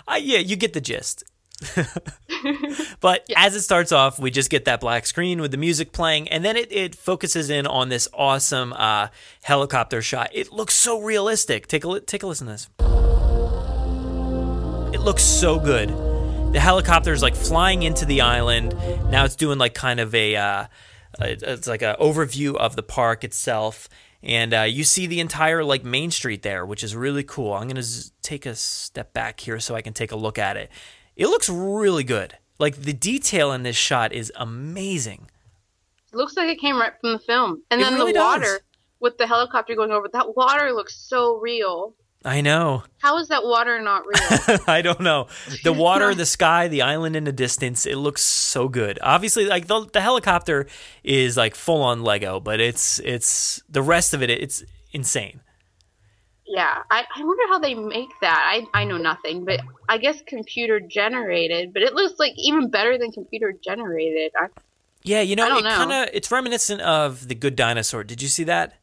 Uh, 0.06 0.16
yeah, 0.20 0.38
you 0.38 0.54
get 0.54 0.74
the 0.74 0.80
gist. 0.82 1.24
but 3.00 3.24
as 3.36 3.54
it 3.54 3.62
starts 3.62 3.92
off, 3.92 4.18
we 4.18 4.30
just 4.30 4.50
get 4.50 4.64
that 4.64 4.80
black 4.80 5.06
screen 5.06 5.40
with 5.40 5.50
the 5.50 5.56
music 5.56 5.92
playing, 5.92 6.28
and 6.28 6.44
then 6.44 6.56
it, 6.56 6.70
it 6.72 6.94
focuses 6.94 7.50
in 7.50 7.66
on 7.66 7.88
this 7.88 8.08
awesome 8.12 8.72
uh, 8.72 9.08
helicopter 9.42 10.02
shot. 10.02 10.30
It 10.32 10.52
looks 10.52 10.74
so 10.74 11.00
realistic. 11.00 11.66
Take 11.66 11.84
a 11.84 12.00
take 12.00 12.22
a 12.22 12.26
listen 12.26 12.46
to 12.48 12.52
this. 12.54 12.68
It 14.94 15.00
looks 15.00 15.22
so 15.22 15.58
good. 15.58 15.88
The 16.52 16.60
helicopter 16.60 17.12
is 17.12 17.22
like 17.22 17.34
flying 17.34 17.82
into 17.82 18.04
the 18.04 18.20
island. 18.20 18.76
Now 19.10 19.24
it's 19.24 19.36
doing 19.36 19.58
like 19.58 19.74
kind 19.74 19.98
of 19.98 20.14
a, 20.14 20.36
uh, 20.36 20.66
it's 21.20 21.66
like 21.66 21.82
an 21.82 21.96
overview 22.00 22.54
of 22.54 22.76
the 22.76 22.82
park 22.82 23.24
itself, 23.24 23.88
and 24.22 24.54
uh, 24.54 24.62
you 24.62 24.84
see 24.84 25.06
the 25.06 25.20
entire 25.20 25.64
like 25.64 25.84
Main 25.84 26.10
Street 26.10 26.42
there, 26.42 26.64
which 26.64 26.84
is 26.84 26.94
really 26.94 27.24
cool. 27.24 27.54
I'm 27.54 27.68
gonna 27.68 27.82
z- 27.82 28.12
take 28.22 28.46
a 28.46 28.54
step 28.54 29.12
back 29.12 29.40
here 29.40 29.58
so 29.60 29.74
I 29.74 29.82
can 29.82 29.92
take 29.92 30.12
a 30.12 30.16
look 30.16 30.38
at 30.38 30.56
it. 30.56 30.70
It 31.16 31.26
looks 31.28 31.48
really 31.48 32.04
good. 32.04 32.36
Like 32.58 32.76
the 32.82 32.92
detail 32.92 33.52
in 33.52 33.62
this 33.62 33.76
shot 33.76 34.12
is 34.12 34.32
amazing. 34.36 35.28
It 36.12 36.16
looks 36.16 36.36
like 36.36 36.48
it 36.48 36.60
came 36.60 36.76
right 36.76 36.92
from 37.00 37.12
the 37.12 37.18
film. 37.18 37.62
And 37.70 37.80
It 37.80 37.84
then 37.84 37.94
really 37.94 38.12
the 38.12 38.18
does. 38.18 38.40
water 38.40 38.60
with 39.00 39.18
the 39.18 39.26
helicopter 39.26 39.74
going 39.74 39.90
over. 39.90 40.08
That 40.12 40.36
water 40.36 40.72
looks 40.72 40.94
so 40.96 41.36
real. 41.38 41.94
I 42.26 42.40
know. 42.40 42.84
How 43.02 43.18
is 43.18 43.28
that 43.28 43.44
water 43.44 43.82
not 43.82 44.04
real? 44.06 44.58
I 44.66 44.80
don't 44.80 45.00
know. 45.00 45.26
The 45.62 45.72
water, 45.86 46.14
the 46.14 46.24
sky, 46.24 46.68
the 46.68 46.80
island 46.80 47.16
in 47.16 47.24
the 47.24 47.32
distance, 47.32 47.84
it 47.84 47.96
looks 47.96 48.22
so 48.22 48.68
good. 48.68 48.98
Obviously, 49.02 49.44
like 49.44 49.66
the, 49.66 49.84
the 49.92 50.00
helicopter 50.00 50.66
is 51.02 51.36
like 51.36 51.54
full 51.54 51.82
on 51.82 52.02
Lego, 52.02 52.40
but 52.40 52.60
it's 52.60 52.98
it's 53.00 53.62
the 53.68 53.82
rest 53.82 54.14
of 54.14 54.22
it 54.22 54.30
it's 54.30 54.64
insane. 54.92 55.40
Yeah, 56.46 56.82
I, 56.90 57.04
I 57.16 57.24
wonder 57.24 57.42
how 57.48 57.58
they 57.58 57.74
make 57.74 58.10
that. 58.20 58.42
I, 58.74 58.80
I 58.80 58.84
know 58.84 58.98
nothing, 58.98 59.44
but 59.44 59.60
I 59.88 59.98
guess 59.98 60.20
computer 60.26 60.80
generated. 60.80 61.72
But 61.72 61.82
it 61.82 61.94
looks 61.94 62.18
like 62.18 62.32
even 62.36 62.70
better 62.70 62.98
than 62.98 63.12
computer 63.12 63.52
generated. 63.52 64.32
I, 64.38 64.48
Yeah, 65.02 65.20
you 65.20 65.36
know, 65.36 65.56
it 65.56 65.64
kind 65.64 65.92
of 65.92 66.14
it's 66.14 66.30
reminiscent 66.30 66.80
of 66.82 67.28
The 67.28 67.34
Good 67.34 67.56
Dinosaur. 67.56 68.04
Did 68.04 68.20
you 68.22 68.28
see 68.28 68.44
that? 68.44 68.74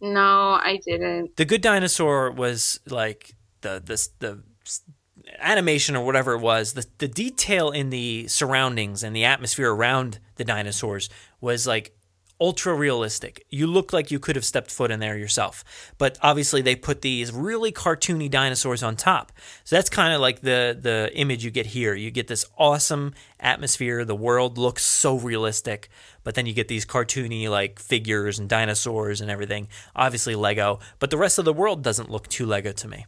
no, 0.00 0.58
I 0.60 0.80
didn't. 0.84 1.36
The 1.36 1.44
Good 1.44 1.62
Dinosaur 1.62 2.30
was 2.32 2.80
like 2.88 3.34
the 3.60 3.82
the 3.84 4.08
the 4.18 4.42
animation 5.38 5.96
or 5.96 6.04
whatever 6.04 6.32
it 6.34 6.40
was. 6.40 6.74
The 6.74 6.86
the 6.98 7.08
detail 7.08 7.70
in 7.70 7.90
the 7.90 8.26
surroundings 8.28 9.02
and 9.02 9.14
the 9.14 9.24
atmosphere 9.24 9.72
around 9.72 10.18
the 10.36 10.44
dinosaurs 10.44 11.08
was 11.40 11.66
like 11.66 11.96
ultra 12.42 12.74
realistic. 12.74 13.46
You 13.50 13.68
look 13.68 13.92
like 13.92 14.10
you 14.10 14.18
could 14.18 14.34
have 14.34 14.44
stepped 14.44 14.72
foot 14.72 14.90
in 14.90 14.98
there 14.98 15.16
yourself. 15.16 15.64
But 15.96 16.18
obviously 16.22 16.60
they 16.60 16.74
put 16.74 17.00
these 17.00 17.30
really 17.30 17.70
cartoony 17.70 18.28
dinosaurs 18.28 18.82
on 18.82 18.96
top. 18.96 19.30
So 19.62 19.76
that's 19.76 19.88
kind 19.88 20.12
of 20.12 20.20
like 20.20 20.40
the 20.40 20.76
the 20.78 21.12
image 21.14 21.44
you 21.44 21.52
get 21.52 21.66
here. 21.66 21.94
You 21.94 22.10
get 22.10 22.26
this 22.26 22.44
awesome 22.58 23.14
atmosphere. 23.38 24.04
The 24.04 24.16
world 24.16 24.58
looks 24.58 24.84
so 24.84 25.16
realistic, 25.16 25.88
but 26.24 26.34
then 26.34 26.46
you 26.46 26.52
get 26.52 26.66
these 26.66 26.84
cartoony 26.84 27.48
like 27.48 27.78
figures 27.78 28.40
and 28.40 28.48
dinosaurs 28.48 29.20
and 29.20 29.30
everything. 29.30 29.68
Obviously 29.94 30.34
Lego, 30.34 30.80
but 30.98 31.10
the 31.10 31.18
rest 31.18 31.38
of 31.38 31.44
the 31.44 31.52
world 31.52 31.84
doesn't 31.84 32.10
look 32.10 32.26
too 32.26 32.44
Lego 32.44 32.72
to 32.72 32.88
me. 32.88 33.06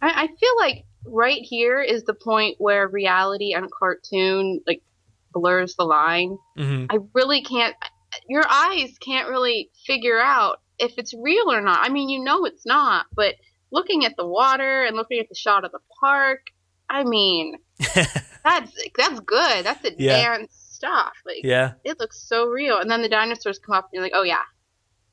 I, 0.00 0.24
I 0.24 0.26
feel 0.26 0.56
like 0.58 0.84
right 1.06 1.42
here 1.42 1.80
is 1.80 2.02
the 2.02 2.14
point 2.14 2.56
where 2.58 2.88
reality 2.88 3.52
and 3.54 3.70
cartoon 3.70 4.60
like 4.66 4.82
blurs 5.32 5.76
the 5.76 5.84
line. 5.84 6.36
Mhm. 6.58 6.86
I 6.90 6.98
really 7.14 7.42
can't. 7.42 7.76
Your 8.28 8.44
eyes 8.48 8.96
can't 9.00 9.28
really 9.28 9.70
figure 9.86 10.20
out 10.20 10.60
if 10.78 10.92
it's 10.98 11.14
real 11.14 11.50
or 11.50 11.60
not. 11.60 11.80
I 11.82 11.88
mean, 11.88 12.08
you 12.08 12.22
know 12.22 12.44
it's 12.44 12.66
not, 12.66 13.06
but 13.14 13.34
looking 13.70 14.04
at 14.04 14.16
the 14.16 14.26
water 14.26 14.84
and 14.84 14.96
looking 14.96 15.18
at 15.20 15.28
the 15.28 15.34
shot 15.34 15.64
of 15.64 15.72
the 15.72 15.78
park, 16.00 16.46
I 16.90 17.04
mean, 17.04 17.56
that's 17.94 18.72
that's 18.96 19.20
good. 19.20 19.64
That's 19.64 19.82
Yeah. 19.98 20.16
advanced 20.16 20.74
stuff. 20.74 21.12
Like, 21.24 21.42
Yeah. 21.44 21.72
it 21.84 21.98
looks 22.00 22.18
so 22.20 22.46
real. 22.46 22.78
And 22.78 22.90
then 22.90 23.02
the 23.02 23.08
dinosaurs 23.08 23.58
come 23.58 23.74
up, 23.74 23.84
and 23.84 23.90
you're 23.94 24.02
like, 24.02 24.12
oh 24.14 24.22
yeah. 24.24 24.42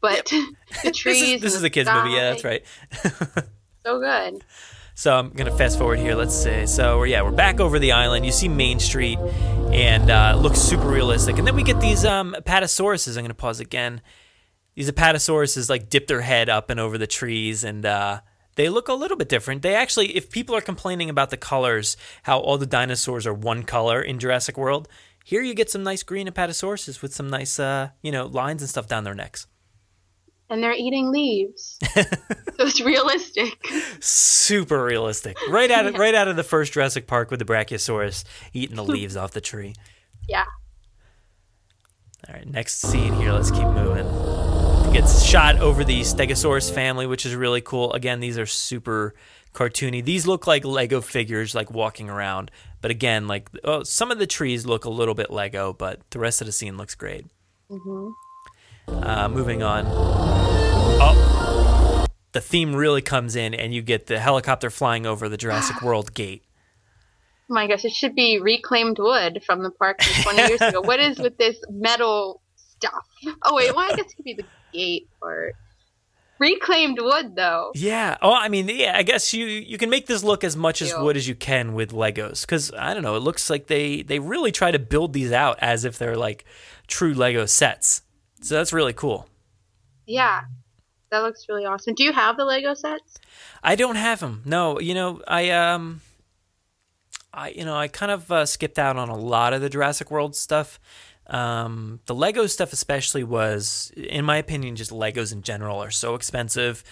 But 0.01 0.25
the 0.29 0.45
This 0.83 0.97
trees. 0.97 1.21
is, 1.35 1.41
this 1.41 1.55
is 1.55 1.63
a 1.63 1.69
kids 1.69 1.89
movie. 1.93 2.11
Yeah, 2.11 2.31
that's 2.31 2.43
right. 2.43 2.63
So 3.85 3.97
good. 3.99 4.43
So 4.99 5.15
I'm 5.15 5.29
gonna 5.29 5.55
fast 5.55 5.77
forward 5.77 5.99
here. 5.99 6.13
Let's 6.13 6.35
say 6.35 6.65
so. 6.65 7.03
Yeah, 7.03 7.21
we're 7.21 7.31
back 7.31 7.61
over 7.61 7.79
the 7.79 7.93
island. 7.93 8.25
You 8.25 8.33
see 8.33 8.49
Main 8.49 8.79
Street, 8.79 9.17
and 9.71 10.11
uh, 10.11 10.33
it 10.35 10.41
looks 10.41 10.59
super 10.59 10.89
realistic. 10.89 11.37
And 11.37 11.47
then 11.47 11.55
we 11.55 11.63
get 11.63 11.79
these 11.79 12.03
um, 12.03 12.35
apatosauruses. 12.37 13.15
I'm 13.15 13.23
gonna 13.23 13.33
pause 13.33 13.61
again. 13.61 14.01
These 14.75 14.91
apatosauruses 14.91 15.69
like 15.69 15.89
dip 15.89 16.07
their 16.07 16.19
head 16.19 16.49
up 16.49 16.69
and 16.69 16.81
over 16.81 16.97
the 16.97 17.07
trees, 17.07 17.63
and 17.63 17.85
uh, 17.85 18.19
they 18.55 18.67
look 18.67 18.89
a 18.89 18.93
little 18.93 19.15
bit 19.15 19.29
different. 19.29 19.61
They 19.61 19.73
actually, 19.73 20.17
if 20.17 20.29
people 20.29 20.53
are 20.53 20.59
complaining 20.59 21.09
about 21.09 21.29
the 21.29 21.37
colors, 21.37 21.95
how 22.23 22.39
all 22.39 22.57
the 22.57 22.65
dinosaurs 22.65 23.25
are 23.25 23.33
one 23.33 23.63
color 23.63 24.01
in 24.01 24.19
Jurassic 24.19 24.57
World, 24.57 24.89
here 25.23 25.41
you 25.41 25.53
get 25.53 25.71
some 25.71 25.81
nice 25.81 26.03
green 26.03 26.27
apatosauruses 26.27 27.01
with 27.01 27.13
some 27.15 27.29
nice, 27.29 27.57
uh, 27.57 27.91
you 28.01 28.11
know, 28.11 28.25
lines 28.25 28.61
and 28.61 28.69
stuff 28.69 28.87
down 28.87 29.05
their 29.05 29.15
necks. 29.15 29.47
And 30.49 30.63
they're 30.63 30.73
eating 30.73 31.11
leaves. 31.11 31.77
so 31.93 32.03
it's 32.59 32.81
realistic. 32.81 33.53
super 33.99 34.83
realistic. 34.83 35.37
Right 35.49 35.69
out 35.69 35.85
of 35.85 35.95
right 35.95 36.15
out 36.15 36.27
of 36.27 36.35
the 36.35 36.43
first 36.43 36.73
Jurassic 36.73 37.05
Park 37.05 37.29
with 37.29 37.39
the 37.39 37.45
Brachiosaurus 37.45 38.23
eating 38.53 38.75
the 38.75 38.83
leaves 38.95 39.15
off 39.15 39.31
the 39.31 39.41
tree. 39.41 39.75
Yeah. 40.27 40.45
All 42.27 42.35
right, 42.35 42.47
next 42.47 42.81
scene 42.81 43.13
here. 43.13 43.31
Let's 43.31 43.51
keep 43.51 43.67
moving. 43.67 44.05
We 44.91 44.97
it's 44.97 45.23
shot 45.23 45.57
over 45.59 45.83
the 45.83 46.01
Stegosaurus 46.01 46.73
family, 46.73 47.07
which 47.07 47.25
is 47.25 47.35
really 47.35 47.61
cool. 47.61 47.93
Again, 47.93 48.19
these 48.19 48.37
are 48.37 48.45
super 48.45 49.13
cartoony. 49.53 50.03
These 50.03 50.27
look 50.27 50.47
like 50.47 50.65
Lego 50.65 50.99
figures, 50.99 51.55
like 51.55 51.71
walking 51.71 52.09
around. 52.09 52.51
But 52.81 52.91
again, 52.91 53.27
like 53.27 53.49
oh, 53.63 53.83
some 53.83 54.11
of 54.11 54.19
the 54.19 54.27
trees 54.27 54.65
look 54.65 54.85
a 54.85 54.89
little 54.89 55.13
bit 55.13 55.31
Lego, 55.31 55.73
but 55.73 56.01
the 56.11 56.19
rest 56.19 56.41
of 56.41 56.47
the 56.47 56.51
scene 56.51 56.75
looks 56.77 56.95
great. 56.95 57.25
Mm-hmm. 57.69 58.09
Uh, 59.03 59.29
moving 59.29 59.63
on. 59.63 59.85
Oh, 61.01 62.05
the 62.31 62.41
theme 62.41 62.75
really 62.75 63.01
comes 63.01 63.35
in, 63.35 63.53
and 63.53 63.73
you 63.73 63.81
get 63.81 64.07
the 64.07 64.19
helicopter 64.19 64.69
flying 64.69 65.05
over 65.05 65.27
the 65.27 65.37
Jurassic 65.37 65.81
World 65.83 66.13
gate. 66.13 66.43
Oh 67.49 67.53
my 67.53 67.67
gosh, 67.67 67.85
it 67.85 67.93
should 67.93 68.15
be 68.15 68.39
reclaimed 68.39 68.99
wood 68.99 69.41
from 69.43 69.63
the 69.63 69.71
park 69.71 70.01
from 70.03 70.35
20 70.35 70.47
years 70.49 70.61
ago. 70.61 70.81
What 70.81 70.99
is 70.99 71.17
with 71.17 71.37
this 71.37 71.57
metal 71.69 72.41
stuff? 72.55 73.05
Oh 73.41 73.55
wait, 73.55 73.75
well 73.75 73.91
I 73.91 73.95
guess 73.95 74.11
it 74.11 74.15
could 74.15 74.25
be 74.25 74.33
the 74.35 74.45
gate 74.71 75.09
part. 75.19 75.55
Reclaimed 76.37 76.99
wood 77.01 77.35
though. 77.35 77.71
Yeah. 77.75 78.17
Oh, 78.21 78.33
I 78.33 78.47
mean, 78.47 78.69
yeah. 78.69 78.93
I 78.95 79.03
guess 79.03 79.33
you 79.33 79.45
you 79.45 79.77
can 79.77 79.89
make 79.89 80.05
this 80.05 80.23
look 80.23 80.43
as 80.43 80.55
much 80.55 80.81
as 80.81 80.93
wood 80.95 81.17
as 81.17 81.27
you 81.27 81.35
can 81.35 81.73
with 81.73 81.91
Legos, 81.91 82.41
because 82.41 82.71
I 82.73 82.93
don't 82.93 83.03
know. 83.03 83.15
It 83.15 83.23
looks 83.23 83.49
like 83.49 83.67
they 83.67 84.03
they 84.03 84.19
really 84.19 84.51
try 84.51 84.71
to 84.71 84.79
build 84.79 85.11
these 85.11 85.33
out 85.33 85.57
as 85.59 85.83
if 85.83 85.97
they're 85.97 86.15
like 86.15 86.45
true 86.87 87.13
Lego 87.13 87.45
sets. 87.45 88.03
So 88.41 88.55
that's 88.55 88.73
really 88.73 88.93
cool. 88.93 89.27
Yeah, 90.05 90.41
that 91.11 91.19
looks 91.19 91.47
really 91.49 91.65
awesome. 91.65 91.93
Do 91.93 92.03
you 92.03 92.13
have 92.13 92.37
the 92.37 92.45
Lego 92.45 92.73
sets? 92.73 93.15
I 93.63 93.75
don't 93.75 93.95
have 93.95 94.19
them. 94.19 94.41
No, 94.45 94.79
you 94.79 94.93
know, 94.93 95.21
I 95.27 95.49
um, 95.51 96.01
I 97.33 97.49
you 97.49 97.65
know, 97.65 97.75
I 97.75 97.87
kind 97.87 98.11
of 98.11 98.31
uh, 98.31 98.45
skipped 98.45 98.79
out 98.79 98.97
on 98.97 99.09
a 99.09 99.17
lot 99.17 99.53
of 99.53 99.61
the 99.61 99.69
Jurassic 99.69 100.11
World 100.11 100.35
stuff. 100.35 100.79
Um, 101.27 101.99
the 102.07 102.15
Lego 102.15 102.47
stuff, 102.47 102.73
especially, 102.73 103.23
was, 103.23 103.91
in 103.95 104.25
my 104.25 104.37
opinion, 104.37 104.75
just 104.75 104.89
Legos 104.89 105.31
in 105.31 105.43
general 105.43 105.81
are 105.81 105.91
so 105.91 106.15
expensive, 106.15 106.83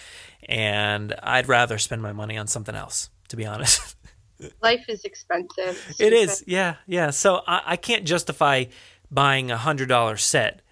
and 0.48 1.12
I'd 1.22 1.48
rather 1.48 1.76
spend 1.78 2.02
my 2.02 2.12
money 2.12 2.38
on 2.38 2.46
something 2.46 2.76
else, 2.76 3.10
to 3.28 3.36
be 3.36 3.44
honest. 3.44 3.96
Life 4.62 4.84
is 4.88 5.04
expensive. 5.04 5.84
It's 5.88 6.00
it 6.00 6.12
is, 6.12 6.44
yeah, 6.46 6.76
yeah. 6.86 7.10
So 7.10 7.42
I, 7.48 7.62
I 7.66 7.76
can't 7.76 8.04
justify 8.04 8.66
buying 9.10 9.50
a 9.50 9.56
hundred 9.56 9.88
dollar 9.88 10.16
set, 10.16 10.62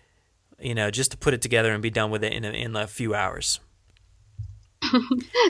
you 0.59 0.75
know, 0.75 0.91
just 0.91 1.11
to 1.13 1.17
put 1.17 1.35
it 1.35 1.43
together 1.43 1.73
and 1.73 1.83
be 1.83 1.91
done 1.91 2.11
with 2.11 2.25
it 2.25 2.33
in 2.33 2.45
a, 2.45 2.51
in 2.51 2.77
a 2.77 2.87
few 2.87 3.15
hours. 3.15 3.61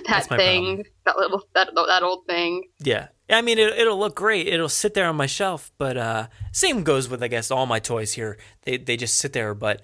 that 0.06 0.26
thing, 0.28 0.84
that 1.04 1.16
little 1.18 1.42
that 1.54 1.68
that 1.74 2.02
old 2.02 2.26
thing. 2.26 2.62
Yeah, 2.78 3.08
I 3.28 3.42
mean, 3.42 3.58
it, 3.58 3.74
it'll 3.78 3.98
look 3.98 4.14
great. 4.14 4.46
It'll 4.46 4.68
sit 4.68 4.94
there 4.94 5.06
on 5.06 5.16
my 5.16 5.26
shelf, 5.26 5.72
but 5.78 5.96
uh, 5.96 6.28
same 6.52 6.84
goes 6.84 7.08
with 7.08 7.22
I 7.22 7.28
guess 7.28 7.50
all 7.50 7.66
my 7.66 7.78
toys 7.78 8.12
here. 8.12 8.38
They 8.62 8.76
they 8.78 8.96
just 8.96 9.16
sit 9.16 9.32
there. 9.32 9.52
But 9.52 9.82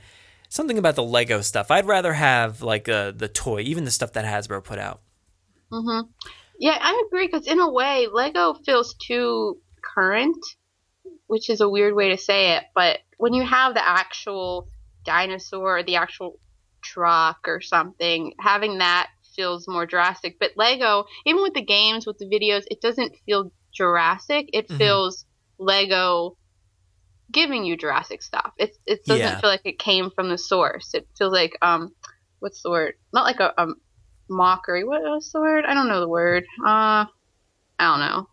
something 0.49 0.79
about 0.79 0.95
the 0.95 1.03
Lego 1.03 1.41
stuff, 1.41 1.71
I'd 1.71 1.87
rather 1.87 2.13
have 2.13 2.63
like 2.63 2.89
uh, 2.89 3.11
the 3.11 3.29
toy, 3.29 3.61
even 3.63 3.85
the 3.85 3.91
stuff 3.91 4.13
that 4.13 4.25
Hasbro 4.25 4.63
put 4.63 4.79
out. 4.79 5.01
Mm-hmm. 5.71 6.09
Yeah, 6.59 6.79
I 6.81 7.03
agree 7.07 7.27
because 7.27 7.47
in 7.47 7.59
a 7.59 7.71
way, 7.71 8.07
Lego 8.13 8.55
feels 8.55 8.95
too 8.95 9.59
current, 9.83 10.37
which 11.27 11.51
is 11.51 11.61
a 11.61 11.69
weird 11.69 11.95
way 11.95 12.11
to 12.11 12.19
say 12.19 12.57
it. 12.57 12.65
But 12.75 13.01
when 13.17 13.35
you 13.35 13.45
have 13.45 13.75
the 13.75 13.87
actual 13.87 14.69
dinosaur, 15.05 15.79
or 15.79 15.83
the 15.83 15.97
actual 15.97 16.39
truck 16.83 17.39
or 17.47 17.61
something, 17.61 18.33
having 18.41 18.79
that 18.79 19.09
feels 19.37 19.67
more 19.69 19.87
Jurassic. 19.87 20.37
But 20.39 20.53
Lego, 20.57 21.05
even 21.27 21.43
with 21.43 21.55
the 21.55 21.65
games, 21.65 22.07
with 22.07 22.19
the 22.19 22.27
videos, 22.27 22.65
it 22.71 22.81
doesn't 22.81 23.15
feel 23.27 23.53
Jurassic. 23.75 24.47
It 24.53 24.67
Mm-hmm. 24.67 24.77
feels 24.79 25.25
Lego 25.59 26.37
giving 27.31 27.65
you 27.65 27.77
Jurassic 27.77 28.23
stuff. 28.23 28.53
It 28.59 28.77
it 28.87 29.05
doesn't 29.07 29.25
Yeah. 29.25 29.41
feel 29.41 29.51
like 29.51 29.63
it 29.65 29.79
came 29.79 30.11
from 30.11 30.29
the 30.29 30.39
source. 30.39 30.91
It 30.95 31.07
feels 31.17 31.33
like 31.33 31.57
um, 31.63 31.95
what's 32.41 32.63
the 32.63 32.71
word? 32.71 32.95
Not 33.13 33.25
like 33.25 33.41
a, 33.41 33.53
a 33.57 33.69
mockery. 34.29 34.85
What 34.85 35.03
was 35.03 35.31
the 35.33 35.41
word? 35.41 35.65
I 35.65 35.75
don't 35.75 35.89
know 35.89 36.01
the 36.01 36.09
word. 36.09 36.45
Uh, 36.65 37.07
I 37.79 37.81
don't 37.81 38.01
know. 38.01 38.29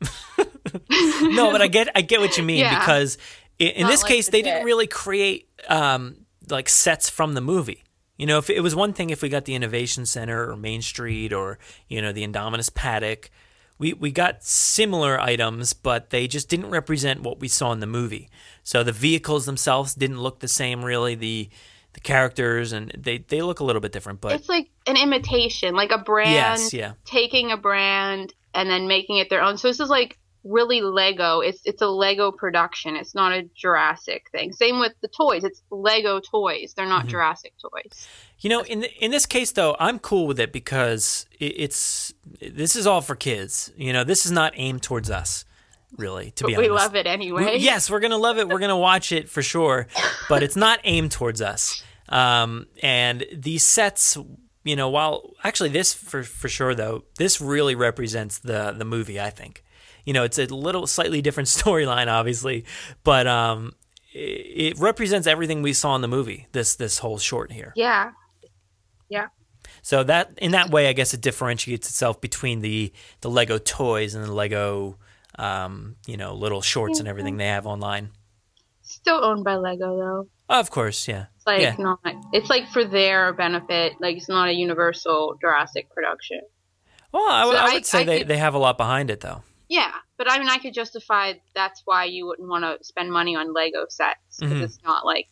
no, 1.31 1.51
but 1.51 1.61
I 1.61 1.67
get 1.67 1.89
I 1.95 2.01
get 2.01 2.19
what 2.19 2.37
you 2.37 2.43
mean 2.43 2.59
Yeah. 2.65 2.79
because 2.79 3.17
in, 3.57 3.69
in 3.69 3.87
this 3.87 4.01
like 4.03 4.09
case 4.09 4.25
the 4.25 4.31
they 4.33 4.41
didn't 4.41 4.65
really 4.65 4.87
create 4.87 5.49
um, 5.67 6.25
like 6.51 6.69
sets 6.69 7.09
from 7.09 7.33
the 7.33 7.41
movie. 7.41 7.83
You 8.17 8.25
know, 8.25 8.37
if 8.37 8.49
it 8.49 8.61
was 8.61 8.75
one 8.75 8.93
thing 8.93 9.09
if 9.11 9.21
we 9.21 9.29
got 9.29 9.45
the 9.45 9.55
Innovation 9.55 10.05
Center 10.05 10.49
or 10.49 10.57
Main 10.57 10.81
Street 10.81 11.31
or 11.31 11.57
you 11.87 12.01
know 12.01 12.11
the 12.11 12.27
Indominus 12.27 12.73
Paddock, 12.73 13.29
we 13.77 13.93
we 13.93 14.11
got 14.11 14.43
similar 14.43 15.19
items, 15.19 15.73
but 15.73 16.09
they 16.09 16.27
just 16.27 16.49
didn't 16.49 16.69
represent 16.69 17.21
what 17.21 17.39
we 17.39 17.47
saw 17.47 17.71
in 17.71 17.79
the 17.79 17.87
movie. 17.87 18.29
So 18.63 18.83
the 18.83 18.91
vehicles 18.91 19.45
themselves 19.45 19.95
didn't 19.95 20.19
look 20.19 20.39
the 20.39 20.47
same 20.47 20.83
really. 20.83 21.15
The 21.15 21.49
the 21.93 21.99
characters 22.01 22.71
and 22.73 22.91
they 22.97 23.19
they 23.19 23.41
look 23.41 23.61
a 23.61 23.63
little 23.63 23.81
bit 23.81 23.91
different, 23.91 24.21
but 24.21 24.33
it's 24.33 24.49
like 24.49 24.69
an 24.85 24.97
imitation, 24.97 25.73
like 25.75 25.91
a 25.91 25.97
brand 25.97 26.31
Yes, 26.31 26.73
yeah. 26.73 26.93
taking 27.05 27.51
a 27.51 27.57
brand 27.57 28.33
and 28.53 28.69
then 28.69 28.87
making 28.87 29.17
it 29.17 29.29
their 29.29 29.41
own. 29.41 29.57
So 29.57 29.69
this 29.69 29.79
is 29.79 29.89
like 29.89 30.19
really 30.43 30.81
Lego. 30.81 31.41
It's 31.41 31.61
it's 31.65 31.81
a 31.81 31.87
Lego 31.87 32.31
production. 32.31 32.95
It's 32.95 33.13
not 33.15 33.33
a 33.33 33.43
Jurassic 33.55 34.27
thing. 34.31 34.53
Same 34.53 34.79
with 34.79 34.93
the 35.01 35.07
toys. 35.09 35.43
It's 35.43 35.61
Lego 35.69 36.19
toys. 36.19 36.73
They're 36.75 36.85
Mm-hmm. 36.85 36.89
not 36.93 37.07
Jurassic 37.07 37.53
toys. 37.61 38.07
You 38.39 38.49
know, 38.49 38.61
in 38.63 38.83
in 38.99 39.11
this 39.11 39.25
case 39.25 39.51
though, 39.51 39.75
I'm 39.79 39.99
cool 39.99 40.27
with 40.27 40.39
it 40.39 40.51
because 40.53 41.25
it, 41.39 41.53
it's 41.57 42.13
this 42.41 42.75
is 42.75 42.87
all 42.87 43.01
for 43.01 43.15
kids. 43.15 43.71
You 43.77 43.91
know, 43.93 44.03
this 44.03 44.25
is 44.25 44.31
not 44.31 44.53
aimed 44.55 44.81
towards 44.81 45.09
us, 45.09 45.43
really. 45.97 46.31
To 46.31 46.43
But 46.45 46.47
be 46.47 46.55
honest, 46.55 46.69
we 46.69 46.75
love 46.75 46.95
it 46.95 47.05
anyway. 47.07 47.45
We- 47.45 47.57
yes, 47.57 47.89
we're 47.91 47.99
gonna 47.99 48.17
love 48.17 48.37
it. 48.37 48.47
We're 48.47 48.59
gonna 48.59 48.77
watch 48.77 49.11
it 49.11 49.29
for 49.29 49.41
sure, 49.41 49.87
but 50.29 50.41
it's 50.43 50.55
not 50.55 50.79
aimed 50.85 51.11
towards 51.11 51.41
us. 51.41 51.83
Um, 52.07 52.65
and 52.81 53.25
these 53.33 53.63
sets, 53.63 54.17
you 54.63 54.75
know, 54.75 54.89
while 54.89 55.33
actually 55.43 55.69
this 55.69 55.93
for 55.93 56.23
for 56.23 56.47
sure 56.47 56.73
though, 56.73 57.03
this 57.17 57.41
really 57.41 57.75
represents 57.75 58.39
the 58.39 58.71
the 58.71 58.85
movie. 58.85 59.19
I 59.19 59.29
think, 59.31 59.63
you 60.09 60.13
know, 60.13 60.23
it's 60.23 60.39
a 60.39 60.47
little 60.47 60.87
slightly 60.87 61.21
different 61.21 61.47
storyline, 61.59 62.07
obviously, 62.07 62.65
but 63.03 63.27
um, 63.27 63.73
it, 64.11 64.73
it 64.73 64.79
represents 64.79 65.27
everything 65.27 65.61
we 65.61 65.71
saw 65.71 65.93
in 65.95 66.01
the 66.01 66.07
movie. 66.07 66.47
This 66.51 66.73
this 66.73 66.97
whole 66.97 67.19
short 67.19 67.51
here. 67.51 67.73
Yeah. 67.75 68.09
Yeah. 69.07 69.27
So 69.83 70.03
that 70.03 70.31
in 70.37 70.49
that 70.53 70.71
way, 70.71 70.87
I 70.87 70.93
guess 70.93 71.13
it 71.13 71.21
differentiates 71.21 71.87
itself 71.89 72.19
between 72.21 72.61
the 72.61 72.91
the 73.21 73.29
Lego 73.29 73.59
toys 73.59 74.15
and 74.15 74.25
the 74.25 74.33
Lego, 74.33 74.97
um, 75.37 75.95
you 76.07 76.17
know, 76.17 76.33
little 76.33 76.61
shorts 76.63 76.97
and 76.97 77.07
everything 77.07 77.37
they 77.37 77.45
have 77.45 77.67
online. 77.67 78.09
Still 78.81 79.23
owned 79.23 79.43
by 79.43 79.57
Lego 79.57 79.95
though. 79.95 80.27
Of 80.49 80.71
course, 80.71 81.07
yeah. 81.07 81.25
It's 81.37 81.45
like 81.45 81.61
yeah. 81.61 81.75
not. 81.77 81.99
It's 82.33 82.49
like 82.49 82.67
for 82.69 82.83
their 82.83 83.31
benefit. 83.33 83.93
Like 84.01 84.17
it's 84.17 84.27
not 84.27 84.49
a 84.49 84.53
Universal 84.53 85.37
Jurassic 85.39 85.91
production. 85.91 86.41
Well, 87.11 87.29
I, 87.29 87.45
would- 87.45 87.53
So 87.55 87.59
I 87.59 87.65
I- 87.69 87.73
would 87.73 87.85
say 87.85 87.99
I 87.99 88.03
they, 88.05 88.17
could- 88.19 88.27
they 88.27 88.37
have 88.37 88.55
a 88.55 88.57
lot 88.57 88.75
behind 88.77 89.11
it, 89.11 89.19
though. 89.21 89.43
Yeah, 89.69 89.91
but 90.17 90.29
I 90.29 90.39
mean, 90.39 90.49
I 90.49 90.57
could 90.57 90.73
justify 90.73 91.33
that's 91.55 91.83
why 91.85 92.05
you 92.05 92.25
wouldn't 92.25 92.49
want 92.49 92.63
to 92.63 92.83
spend 92.83 93.11
money 93.11 93.35
on 93.35 93.53
Lego 93.53 93.85
sets 93.89 94.37
because 94.39 94.53
Mhm. 94.57 94.61
it's 94.63 94.79
not 94.83 95.05
like 95.05 95.27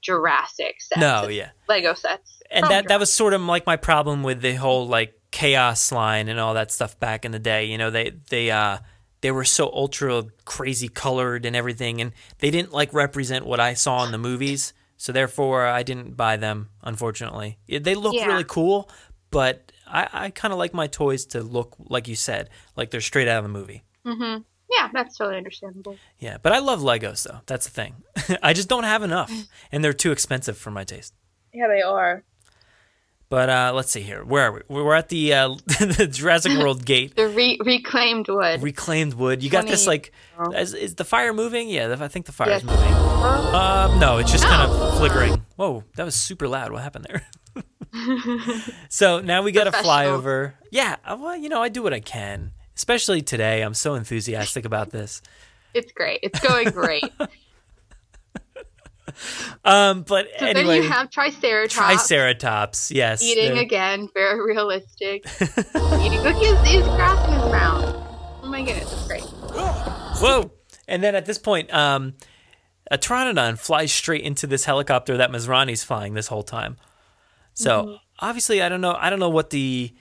Jurassic 0.00 0.80
sets. 0.80 1.00
No, 1.00 1.28
yeah. 1.28 1.50
Lego 1.68 1.94
sets. 1.94 2.40
And 2.50 2.66
that 2.68 2.88
that 2.88 2.98
was 2.98 3.12
sort 3.12 3.34
of 3.34 3.42
like 3.42 3.66
my 3.66 3.76
problem 3.76 4.22
with 4.22 4.40
the 4.40 4.54
whole 4.54 4.86
like 4.86 5.14
chaos 5.30 5.92
line 5.92 6.28
and 6.28 6.40
all 6.40 6.54
that 6.54 6.72
stuff 6.72 6.98
back 6.98 7.24
in 7.24 7.32
the 7.32 7.38
day. 7.38 7.64
You 7.66 7.78
know, 7.78 7.90
they 7.90 8.10
they 8.30 8.50
uh 8.50 8.78
they 9.20 9.30
were 9.30 9.44
so 9.44 9.70
ultra 9.72 10.24
crazy 10.46 10.88
colored 10.88 11.44
and 11.44 11.54
everything, 11.54 12.00
and 12.00 12.12
they 12.38 12.50
didn't 12.50 12.72
like 12.72 12.92
represent 12.94 13.44
what 13.44 13.60
I 13.60 13.74
saw 13.74 14.04
in 14.04 14.12
the 14.12 14.18
movies. 14.18 14.72
So 14.96 15.12
therefore, 15.12 15.66
I 15.66 15.82
didn't 15.82 16.16
buy 16.16 16.36
them. 16.36 16.70
Unfortunately, 16.82 17.58
they 17.68 17.94
look 17.94 18.14
Yeah. 18.14 18.26
really 18.26 18.44
cool, 18.44 18.90
but 19.30 19.72
I, 19.90 20.08
I 20.26 20.30
kind 20.30 20.52
of 20.52 20.58
like 20.58 20.72
my 20.74 20.86
toys 20.86 21.26
to 21.26 21.42
look 21.42 21.74
like 21.78 22.08
you 22.08 22.16
said, 22.16 22.50
like 22.76 22.90
they're 22.90 23.00
straight 23.00 23.28
out 23.28 23.38
of 23.38 23.44
the 23.44 23.48
movie. 23.50 23.82
Mm-hmm. 24.06 24.42
Yeah, 24.70 24.88
that's 24.92 25.16
totally 25.16 25.36
understandable. 25.36 25.96
Yeah, 26.18 26.38
but 26.40 26.52
I 26.52 26.60
love 26.60 26.80
Legos 26.80 27.24
though. 27.24 27.40
That's 27.46 27.66
the 27.66 27.72
thing. 27.72 27.94
I 28.42 28.52
just 28.52 28.68
don't 28.68 28.84
have 28.84 29.02
enough, 29.02 29.32
and 29.72 29.82
they're 29.84 29.92
too 29.92 30.12
expensive 30.12 30.56
for 30.56 30.70
my 30.70 30.84
taste. 30.84 31.12
Yeah, 31.52 31.66
they 31.68 31.82
are. 31.82 32.22
But 33.28 33.48
uh, 33.48 33.72
let's 33.74 33.92
see 33.92 34.00
here. 34.00 34.24
Where 34.24 34.46
are 34.46 34.52
we? 34.52 34.60
We're 34.82 34.94
at 34.94 35.08
the 35.08 35.32
uh, 35.34 35.48
the 35.66 36.08
Jurassic 36.10 36.52
World 36.58 36.84
gate. 36.84 37.14
The 37.14 37.28
re- 37.28 37.58
reclaimed 37.64 38.28
wood. 38.28 38.60
Reclaimed 38.62 39.14
wood. 39.14 39.42
You 39.42 39.50
got 39.50 39.66
this 39.68 39.84
20 39.84 40.10
like, 40.48 40.58
is, 40.60 40.74
is 40.74 40.94
the 40.96 41.04
fire 41.04 41.32
moving? 41.32 41.68
Yeah, 41.68 41.96
I 42.00 42.08
think 42.08 42.26
the 42.26 42.32
fire 42.32 42.48
Yes. 42.48 42.62
is 42.62 42.66
moving. 42.68 42.92
Uh, 42.92 43.96
no, 44.00 44.18
it's 44.18 44.32
just 44.32 44.44
kind 44.44 44.68
of 44.68 44.96
flickering. 44.98 45.44
Whoa, 45.56 45.84
that 45.94 46.04
was 46.04 46.14
super 46.16 46.48
loud. 46.48 46.72
What 46.72 46.82
happened 46.82 47.06
there? 47.08 47.22
So 48.88 49.20
now 49.20 49.42
we 49.42 49.52
got 49.52 49.64
to 49.64 49.72
fly 49.72 50.04
Professional. 50.04 50.18
over. 50.18 50.54
Yeah, 50.70 50.96
uh, 51.04 51.16
well, 51.20 51.36
you 51.36 51.48
know, 51.48 51.60
I 51.62 51.68
do 51.68 51.82
what 51.82 51.92
I 51.92 52.00
can. 52.00 52.52
Especially 52.76 53.20
today, 53.20 53.62
I'm 53.62 53.74
so 53.74 53.94
enthusiastic 53.94 54.64
about 54.64 54.90
this. 54.90 55.20
It's 55.74 55.92
great. 55.92 56.20
It's 56.22 56.40
going 56.40 56.70
great. 56.70 57.04
Um, 59.64 60.02
but 60.02 60.28
so 60.38 60.46
anyway, 60.46 60.66
then 60.78 60.82
you 60.84 60.88
have 60.88 61.10
Triceratops 61.10 61.74
Triceratops. 61.74 62.90
Yes, 62.92 63.22
eating 63.22 63.54
they're- 63.54 63.62
again, 63.62 64.08
very 64.14 64.40
realistic. 64.40 65.26
eating 65.40 66.22
cookies, 66.22 66.60
he's 66.62 66.82
grass 66.84 67.26
in 67.28 67.34
his 67.34 67.50
mouth. 67.52 67.96
Oh 68.42 68.48
my 68.48 68.62
goodness, 68.62 68.92
it's 68.92 69.06
great. 69.08 69.22
Whoa! 69.22 70.52
And 70.86 71.02
then 71.02 71.16
at 71.16 71.26
this 71.26 71.38
point, 71.38 71.72
um, 71.74 72.14
a 72.90 72.98
Pteranodon 72.98 73.58
flies 73.58 73.92
straight 73.92 74.22
into 74.22 74.46
this 74.46 74.64
helicopter 74.64 75.16
that 75.16 75.30
Masrani's 75.30 75.82
flying 75.82 76.14
this 76.14 76.28
whole 76.28 76.44
time. 76.44 76.76
So 77.60 77.82
Mm-hmm. 77.84 77.94
obviously, 78.20 78.62
I 78.62 78.68
don't 78.68 78.80
know. 78.80 78.96
I 78.98 79.10
don't 79.10 79.18
know 79.20 79.28
what 79.30 79.50
the 79.50 79.92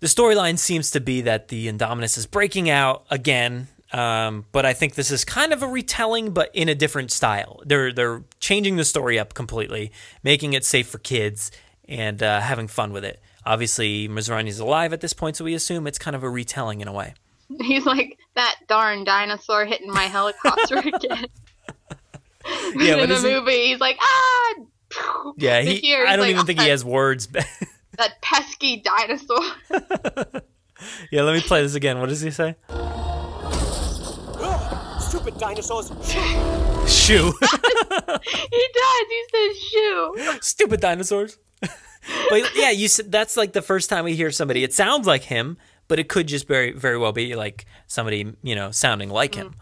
the 0.00 0.06
storyline 0.06 0.58
seems 0.58 0.90
to 0.92 1.00
be 1.00 1.22
that 1.22 1.48
the 1.48 1.68
Indominus 1.68 2.16
is 2.18 2.26
breaking 2.26 2.68
out 2.70 3.04
again. 3.10 3.68
Um, 3.92 4.44
but 4.52 4.66
I 4.66 4.72
think 4.72 4.94
this 4.94 5.10
is 5.10 5.24
kind 5.24 5.52
of 5.52 5.62
a 5.62 5.66
retelling, 5.68 6.32
but 6.32 6.50
in 6.54 6.68
a 6.68 6.74
different 6.74 7.12
style. 7.12 7.62
They're 7.64 7.92
they're 7.92 8.22
changing 8.40 8.76
the 8.76 8.84
story 8.84 9.18
up 9.18 9.32
completely, 9.34 9.92
making 10.24 10.54
it 10.54 10.64
safe 10.64 10.88
for 10.88 10.98
kids 10.98 11.50
and 11.88 12.22
uh, 12.22 12.40
having 12.40 12.66
fun 12.68 12.92
with 12.92 13.04
it. 13.04 13.20
Obviously, 13.44 14.08
Masrani's 14.08 14.58
alive 14.58 14.92
at 14.92 15.00
this 15.00 15.12
point, 15.12 15.36
so 15.36 15.44
we 15.44 15.54
assume 15.54 15.86
it's 15.86 15.98
kind 16.00 16.16
of 16.16 16.24
a 16.24 16.28
retelling 16.28 16.80
in 16.80 16.88
a 16.88 16.92
way. 16.92 17.14
He's 17.60 17.86
like 17.86 18.18
that 18.34 18.56
darn 18.66 19.04
dinosaur 19.04 19.64
hitting 19.66 19.88
my 19.92 20.04
helicopter 20.04 20.78
again. 20.94 21.26
Yeah, 22.74 22.96
in 23.02 23.08
the 23.08 23.14
is 23.14 23.22
he- 23.22 23.30
movie, 23.30 23.66
he's 23.68 23.80
like, 23.80 23.96
ah. 24.00 24.54
Yeah, 25.36 25.60
he. 25.60 25.76
here 25.76 26.06
I 26.06 26.16
don't 26.16 26.26
like, 26.26 26.30
even 26.30 26.46
think 26.46 26.60
"Oh, 26.60 26.62
he 26.62 26.68
has 26.70 26.84
words. 26.84 27.28
That 27.98 28.20
pesky 28.20 28.82
dinosaur. 28.82 29.40
yeah, 31.10 31.22
let 31.22 31.34
me 31.34 31.40
play 31.40 31.62
this 31.62 31.74
again. 31.74 31.98
What 31.98 32.10
does 32.10 32.20
he 32.20 32.30
say? 32.30 32.54
Stupid 35.00 35.38
dinosaurs. 35.38 35.88
Shoo. 36.86 37.32
he 37.40 38.68
does. 38.74 39.06
He 39.08 39.24
says 39.32 39.62
shoo. 39.62 40.38
Stupid 40.42 40.80
dinosaurs. 40.80 41.38
but 41.60 42.54
yeah, 42.54 42.70
you 42.70 42.86
said 42.86 43.10
that's 43.10 43.36
like 43.36 43.54
the 43.54 43.62
first 43.62 43.88
time 43.88 44.04
we 44.04 44.14
hear 44.14 44.30
somebody. 44.30 44.62
It 44.62 44.74
sounds 44.74 45.06
like 45.06 45.22
him, 45.22 45.56
but 45.88 45.98
it 45.98 46.08
could 46.10 46.26
just 46.26 46.46
very 46.46 46.72
very 46.72 46.98
well 46.98 47.12
be 47.12 47.34
like 47.34 47.64
somebody 47.86 48.30
you 48.42 48.54
know 48.54 48.70
sounding 48.72 49.08
like 49.08 49.34
him. 49.34 49.54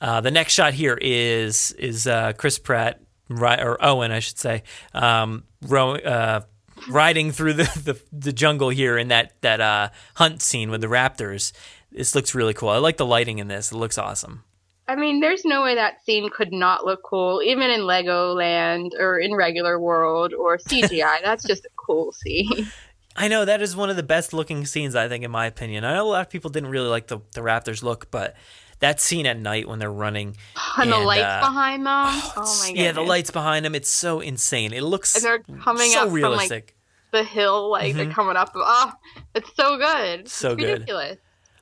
Uh, 0.00 0.20
the 0.20 0.30
next 0.30 0.54
shot 0.54 0.74
here 0.74 0.98
is 1.00 1.72
is 1.72 2.06
uh, 2.06 2.32
Chris 2.32 2.58
Pratt 2.58 3.00
ri- 3.28 3.60
or 3.60 3.76
Owen, 3.84 4.10
I 4.10 4.20
should 4.20 4.38
say, 4.38 4.62
um, 4.94 5.44
row, 5.62 5.94
uh, 5.96 6.42
riding 6.88 7.32
through 7.32 7.54
the, 7.54 7.64
the, 7.84 8.00
the 8.12 8.32
jungle 8.32 8.68
here 8.68 8.98
in 8.98 9.08
that 9.08 9.32
that 9.40 9.60
uh, 9.60 9.90
hunt 10.14 10.42
scene 10.42 10.70
with 10.70 10.80
the 10.80 10.86
raptors. 10.86 11.52
This 11.90 12.14
looks 12.14 12.34
really 12.34 12.54
cool. 12.54 12.68
I 12.68 12.78
like 12.78 12.98
the 12.98 13.06
lighting 13.06 13.38
in 13.38 13.48
this. 13.48 13.72
It 13.72 13.76
looks 13.76 13.98
awesome. 13.98 14.44
I 14.86 14.96
mean, 14.96 15.20
there's 15.20 15.44
no 15.44 15.62
way 15.62 15.74
that 15.74 16.02
scene 16.04 16.30
could 16.30 16.52
not 16.52 16.86
look 16.86 17.02
cool, 17.02 17.42
even 17.42 17.70
in 17.70 17.80
Legoland 17.80 18.92
or 18.98 19.18
in 19.18 19.34
regular 19.34 19.78
world 19.78 20.32
or 20.32 20.56
CGI. 20.68 21.18
That's 21.22 21.44
just 21.44 21.66
a 21.66 21.70
cool 21.76 22.12
scene. 22.12 22.68
I 23.14 23.28
know 23.28 23.44
that 23.44 23.60
is 23.60 23.74
one 23.74 23.90
of 23.90 23.96
the 23.96 24.02
best 24.02 24.32
looking 24.32 24.64
scenes, 24.64 24.94
I 24.94 25.08
think, 25.08 25.24
in 25.24 25.30
my 25.30 25.46
opinion. 25.46 25.84
I 25.84 25.94
know 25.94 26.04
a 26.04 26.08
lot 26.08 26.20
of 26.20 26.30
people 26.30 26.50
didn't 26.50 26.70
really 26.70 26.88
like 26.88 27.08
the, 27.08 27.18
the 27.32 27.40
Raptors 27.40 27.82
look, 27.82 28.10
but 28.10 28.36
that 28.80 29.00
scene 29.00 29.26
at 29.26 29.38
night 29.38 29.68
when 29.68 29.78
they're 29.78 29.90
running 29.92 30.36
And, 30.78 30.92
the 30.92 30.98
lights 30.98 31.24
uh, 31.24 31.40
behind 31.40 31.84
them. 31.86 31.92
Oh, 32.36 32.60
my 32.62 32.68
god. 32.68 32.76
yeah, 32.76 32.92
the 32.92 33.00
lights 33.02 33.30
behind 33.30 33.64
them, 33.64 33.74
it's 33.74 33.88
so 33.90 34.20
insane. 34.20 34.72
It 34.72 34.82
looks 34.82 35.14
And 35.16 35.24
they're 35.24 35.40
coming 35.60 35.90
so 35.90 36.06
up 36.06 36.12
realistic. 36.12 36.74
from 37.10 37.18
like 37.18 37.26
the 37.26 37.30
hill, 37.30 37.70
like 37.70 37.94
they're 37.94 38.06
Mhm. 38.06 38.12
coming 38.14 38.36
up. 38.36 38.52
Oh, 38.54 38.92
it's 39.34 39.50
so 39.56 39.76
good. 39.78 40.28
So 40.28 40.52
it's 40.52 40.60
good. 40.62 40.72
ridiculous. 40.74 41.18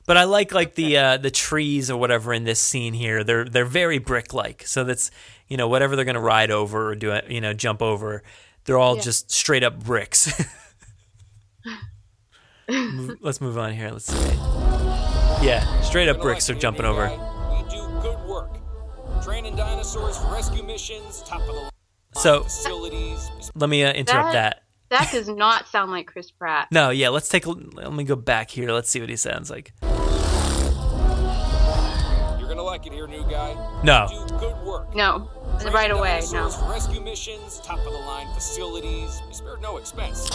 But 0.06 0.16
I 0.16 0.24
like 0.24 0.52
like 0.52 0.74
the 0.76 0.96
uh, 0.98 1.16
the 1.16 1.30
trees 1.32 1.90
or 1.90 1.96
whatever 1.96 2.32
in 2.32 2.44
this 2.44 2.60
scene 2.60 2.94
here. 2.94 3.24
They're 3.24 3.44
they're 3.44 3.64
very 3.64 3.98
brick 3.98 4.32
like. 4.34 4.64
So 4.66 4.84
that's 4.84 5.10
you 5.48 5.56
know 5.56 5.66
whatever 5.66 5.96
they're 5.96 6.04
gonna 6.04 6.20
ride 6.20 6.50
over 6.52 6.90
or 6.90 6.94
do 6.94 7.10
it, 7.12 7.28
you 7.28 7.40
know 7.40 7.52
jump 7.52 7.82
over, 7.82 8.22
they're 8.66 8.78
all 8.78 8.96
Yeah. 8.96 9.02
just 9.02 9.30
straight 9.32 9.64
up 9.64 9.82
bricks. 9.82 10.32
Let's 13.20 13.40
move 13.40 13.58
on 13.58 13.72
here. 13.72 13.90
Let's 13.90 14.06
see. 14.06 14.75
Yeah, 15.42 15.80
straight 15.82 16.08
up 16.08 16.20
bricks 16.20 16.48
are 16.50 16.54
jumping 16.54 16.86
over. 16.86 17.08
We 17.10 17.62
do 17.70 17.86
good 18.00 18.18
work. 18.26 18.58
Training 19.22 19.54
dinosaurs 19.56 20.16
for 20.18 20.32
rescue 20.32 20.62
missions, 20.62 21.22
top 21.22 21.40
of 21.42 21.48
the 21.54 21.70
So 22.20 22.44
facilities. 22.44 23.30
let 23.54 23.68
me 23.68 23.84
uh, 23.84 23.92
interrupt 23.92 24.32
that. 24.32 24.62
That 24.88 25.10
does 25.12 25.28
not 25.28 25.68
sound 25.68 25.90
like 25.90 26.06
Chris 26.06 26.30
Pratt. 26.30 26.68
No, 26.70 26.90
yeah, 26.90 27.08
let's 27.10 27.28
take 27.28 27.44
a 27.46 27.50
let 27.50 27.92
me 27.92 28.04
go 28.04 28.16
back 28.16 28.50
here. 28.50 28.70
Let's 28.72 28.88
see 28.88 29.00
what 29.00 29.10
he 29.10 29.16
sounds 29.16 29.50
like. 29.50 29.72
You're 29.82 29.90
gonna 32.48 32.62
like 32.62 32.86
it 32.86 32.92
here, 32.92 33.06
new 33.08 33.24
guy. 33.28 33.54
No. 33.82 34.06
Do 34.08 34.24
good 34.38 34.56
work. 34.64 34.94
No, 34.94 35.28
Training 35.58 35.74
right 35.74 35.90
away. 35.90 36.22
No. 36.32 36.44
rescue 36.68 37.00
missions, 37.00 37.60
top 37.60 37.78
of 37.78 37.84
the 37.84 37.90
line 37.90 38.32
facilities. 38.34 39.20
We 39.26 39.34
spared 39.34 39.60
no 39.60 39.76
expense. 39.76 40.30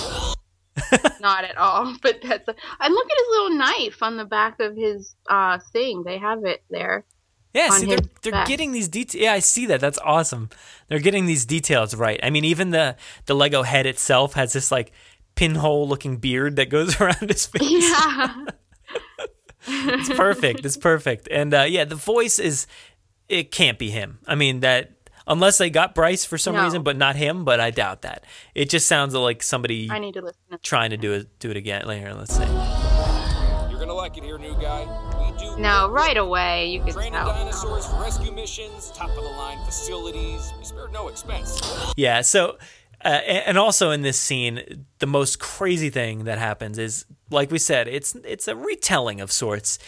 not 1.22 1.44
at 1.44 1.58
all. 1.58 1.96
But 2.02 2.20
that's. 2.22 2.48
A, 2.48 2.56
and 2.80 2.94
look 2.94 3.06
at 3.06 3.18
his 3.18 3.28
little 3.32 3.58
knife 3.58 4.04
on 4.04 4.18
the 4.18 4.26
back 4.26 4.60
of 4.60 4.76
his 4.76 5.16
uh 5.30 5.60
thing. 5.72 6.04
They 6.04 6.18
have 6.18 6.46
it 6.46 6.64
there. 6.70 7.06
Yeah, 7.54 7.70
see, 7.70 7.86
they're 7.88 7.98
they're 8.22 8.46
getting 8.46 8.72
these 8.72 8.88
details. 8.88 9.22
Yeah, 9.22 9.34
I 9.34 9.40
see 9.40 9.66
that. 9.66 9.82
That's 9.82 10.00
awesome. 10.00 10.50
They're 10.88 11.00
getting 11.00 11.26
these 11.26 11.46
details 11.46 11.96
right. 11.96 12.20
I 12.24 12.30
mean, 12.30 12.46
even 12.46 12.70
the 12.70 12.96
the 13.26 13.36
Lego 13.36 13.64
head 13.64 13.86
itself 13.86 14.34
has 14.34 14.54
this 14.54 14.72
like 14.72 14.94
pinhole 15.36 15.88
looking 15.88 16.18
beard 16.18 16.56
that 16.56 16.70
goes 16.70 17.00
around 17.02 17.30
his 17.30 17.46
face. 17.46 17.62
Yeah. 17.62 18.46
it's 19.68 20.10
perfect. 20.10 20.66
It's 20.66 20.78
perfect. 20.78 21.28
And 21.30 21.54
uh, 21.54 21.64
yeah, 21.64 21.84
the 21.84 21.96
voice 21.96 22.40
is 22.40 22.68
it 23.28 23.52
can't 23.52 23.78
be 23.78 23.90
him. 23.90 24.20
I 24.26 24.36
mean 24.36 24.62
that 24.62 24.92
unless 25.32 25.58
they 25.58 25.70
got 25.70 25.96
Bryce 25.96 26.24
for 26.26 26.38
some 26.38 26.54
No. 26.56 26.64
reason, 26.64 26.84
but 26.84 26.98
not 26.98 27.16
him. 27.16 27.44
But 27.46 27.60
I 27.60 27.72
doubt 27.72 28.04
that. 28.04 28.24
It 28.54 28.70
just 28.70 28.88
sounds 28.88 29.16
like 29.16 29.42
somebody 29.42 29.90
I 29.90 29.98
need 30.00 30.14
to 30.16 30.22
listen. 30.22 30.40
To 30.52 30.58
trying 30.60 30.92
to 30.92 30.98
do 30.98 31.14
it 31.14 31.40
do 31.40 31.50
it 31.50 31.58
again 31.58 31.88
later. 31.88 32.14
Let's 32.14 32.36
see. 32.36 32.44
You're 32.44 33.80
gonna 33.80 33.94
like 33.94 34.18
it 34.18 34.24
here, 34.24 34.38
new 34.38 34.54
guy. 34.62 34.86
We 35.20 35.38
do 35.40 35.58
no, 35.58 35.90
right 35.90 36.18
away 36.18 36.68
you 36.72 36.82
can 36.84 36.94
Training 36.94 37.14
tell. 37.14 37.28
dinosaurs 37.28 37.86
for 37.88 38.00
rescue 38.02 38.32
missions, 38.32 38.92
top 38.96 39.10
of 39.10 39.16
the 39.16 39.22
line 39.22 39.64
facilities. 39.66 40.52
We 40.60 40.66
spared 40.66 40.92
no 40.92 41.08
expense. 41.08 41.60
Yeah. 41.98 42.22
So, 42.22 42.58
uh, 43.04 43.08
and 43.08 43.44
and 43.48 43.58
also 43.58 43.92
in 43.92 44.02
this 44.02 44.20
scene, 44.20 44.86
the 45.00 45.08
most 45.08 45.40
crazy 45.40 45.90
thing 45.90 46.26
that 46.26 46.38
happens 46.38 46.78
is, 46.78 47.06
like 47.30 47.50
we 47.52 47.58
said, 47.60 47.88
it's 47.88 48.16
it's 48.24 48.48
a 48.48 48.56
retelling 48.56 49.22
of 49.22 49.32
sorts, 49.32 49.80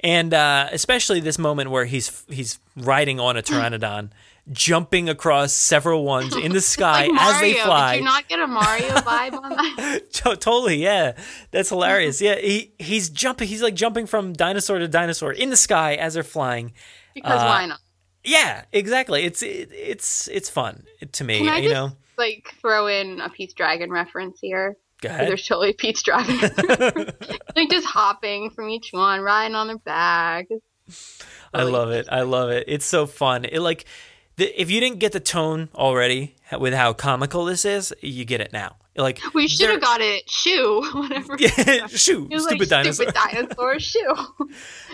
and 0.00 0.32
uh, 0.34 0.68
especially 0.72 1.20
this 1.20 1.38
moment 1.38 1.70
where 1.70 1.84
he's 1.86 2.24
he's 2.28 2.58
riding 2.76 3.18
on 3.18 3.36
a 3.36 3.42
pteranodon, 3.42 4.10
jumping 4.50 5.08
across 5.08 5.52
several 5.52 6.04
ones 6.04 6.36
in 6.36 6.52
the 6.52 6.60
sky 6.60 7.06
like 7.06 7.20
as 7.20 7.40
they 7.40 7.54
fly. 7.54 7.92
Did 7.92 7.98
you 8.00 8.04
not 8.04 8.28
get 8.28 8.38
a 8.40 8.46
Mario 8.46 8.88
vibe 8.96 9.32
on 9.34 9.50
that? 9.50 10.12
Totally, 10.12 10.82
yeah, 10.82 11.12
that's 11.50 11.68
hilarious. 11.68 12.20
Yeah, 12.20 12.36
he 12.36 12.72
he's 12.78 13.08
jumping. 13.10 13.48
He's 13.48 13.62
like 13.62 13.74
jumping 13.74 14.06
from 14.06 14.32
dinosaur 14.32 14.78
to 14.78 14.88
dinosaur 14.88 15.32
in 15.32 15.50
the 15.50 15.56
sky 15.56 15.94
as 15.94 16.14
they're 16.14 16.22
flying. 16.22 16.72
Because 17.14 17.42
Uh, 17.42 17.46
why 17.46 17.66
not? 17.66 17.80
Yeah, 18.24 18.64
exactly. 18.72 19.24
It's 19.24 19.42
it, 19.42 19.70
it's 19.72 20.28
it's 20.28 20.50
fun 20.50 20.84
to 21.12 21.24
me. 21.24 21.38
Can 21.38 21.48
I 21.48 21.58
you 21.58 21.68
just 21.70 21.74
know. 21.74 21.96
like 22.18 22.54
throw 22.60 22.86
in 22.86 23.20
a 23.20 23.28
Pete's 23.30 23.54
Dragon 23.54 23.90
reference 23.90 24.40
here? 24.40 24.76
Go 25.00 25.08
ahead. 25.08 25.28
There's 25.28 25.46
totally 25.46 25.72
Pete's 25.72 26.02
Dragon. 26.02 26.38
like 27.56 27.70
just 27.70 27.86
hopping 27.86 28.50
from 28.50 28.68
each 28.68 28.90
one, 28.92 29.20
riding 29.22 29.54
on 29.54 29.68
their 29.68 29.78
back. 29.78 30.48
I 31.54 31.62
love 31.62 31.90
it. 31.90 32.06
I 32.10 32.22
love 32.22 32.50
it. 32.50 32.64
It's 32.68 32.84
so 32.84 33.06
fun. 33.06 33.44
It 33.46 33.60
like 33.60 33.86
the, 34.40 34.60
if 34.60 34.70
you 34.70 34.80
didn't 34.80 34.98
get 35.00 35.12
the 35.12 35.20
tone 35.20 35.68
already 35.74 36.34
with 36.58 36.72
how 36.72 36.94
comical 36.94 37.44
this 37.44 37.64
is, 37.64 37.92
you 38.00 38.24
get 38.24 38.40
it 38.40 38.52
now. 38.52 38.76
Like 38.96 39.20
We 39.34 39.46
should 39.48 39.70
have 39.70 39.80
got 39.82 40.00
it 40.00 40.28
shoe, 40.28 40.82
whatever. 40.94 41.38
Shoe, 41.88 42.26
It 42.30 42.40
stupid 42.40 42.60
like, 42.60 42.68
dinosaur. 42.68 43.06
Stupid 43.06 43.14
dinosaur 43.14 43.78
shoe. 43.78 44.14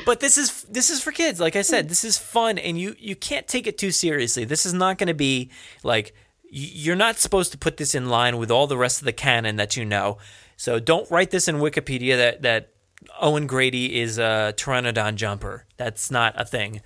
But 0.04 0.20
this 0.20 0.36
is 0.36 0.62
this 0.64 0.90
is 0.90 1.00
for 1.02 1.12
kids. 1.12 1.40
Like 1.40 1.56
I 1.56 1.62
said, 1.62 1.88
this 1.88 2.04
is 2.04 2.18
fun, 2.18 2.58
and 2.58 2.78
you 2.78 2.94
you 2.98 3.16
can't 3.16 3.46
take 3.46 3.66
it 3.66 3.78
too 3.78 3.92
seriously. 3.92 4.44
This 4.44 4.66
is 4.66 4.74
not 4.74 4.98
going 4.98 5.08
to 5.08 5.14
be 5.14 5.50
like 5.82 6.12
you're 6.50 6.96
not 6.96 7.16
supposed 7.16 7.52
to 7.52 7.58
put 7.58 7.76
this 7.76 7.94
in 7.94 8.08
line 8.08 8.36
with 8.38 8.50
all 8.50 8.66
the 8.66 8.76
rest 8.76 9.00
of 9.00 9.04
the 9.04 9.12
canon 9.12 9.56
that 9.56 9.76
you 9.76 9.84
know. 9.84 10.18
So 10.56 10.78
don't 10.78 11.10
write 11.10 11.30
this 11.30 11.48
in 11.48 11.56
Wikipedia 11.56 12.16
that 12.16 12.42
that 12.42 12.72
Owen 13.20 13.46
Grady 13.46 14.00
is 14.00 14.18
a 14.18 14.54
pteranodon 14.56 15.14
jumper. 15.14 15.66
That's 15.76 16.10
not 16.10 16.34
a 16.36 16.44
thing. 16.44 16.82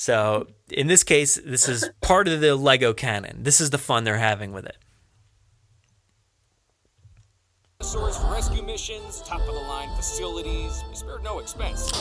So 0.00 0.46
in 0.70 0.86
this 0.86 1.04
case, 1.04 1.38
this 1.44 1.68
is 1.68 1.90
part 2.00 2.26
of 2.26 2.40
the 2.40 2.56
Lego 2.56 2.94
canon. 2.94 3.42
This 3.42 3.60
is 3.60 3.68
the 3.68 3.76
fun 3.76 4.04
they're 4.04 4.16
having 4.16 4.50
with 4.50 4.64
it. 4.64 4.78
Dinosaurs 7.80 8.16
for 8.16 8.32
rescue 8.32 8.62
missions, 8.62 9.20
top 9.26 9.40
of 9.40 9.46
the 9.48 9.52
line 9.52 9.94
facilities. 9.96 10.82
Spared 10.94 11.22
no 11.22 11.38
expense. 11.38 11.92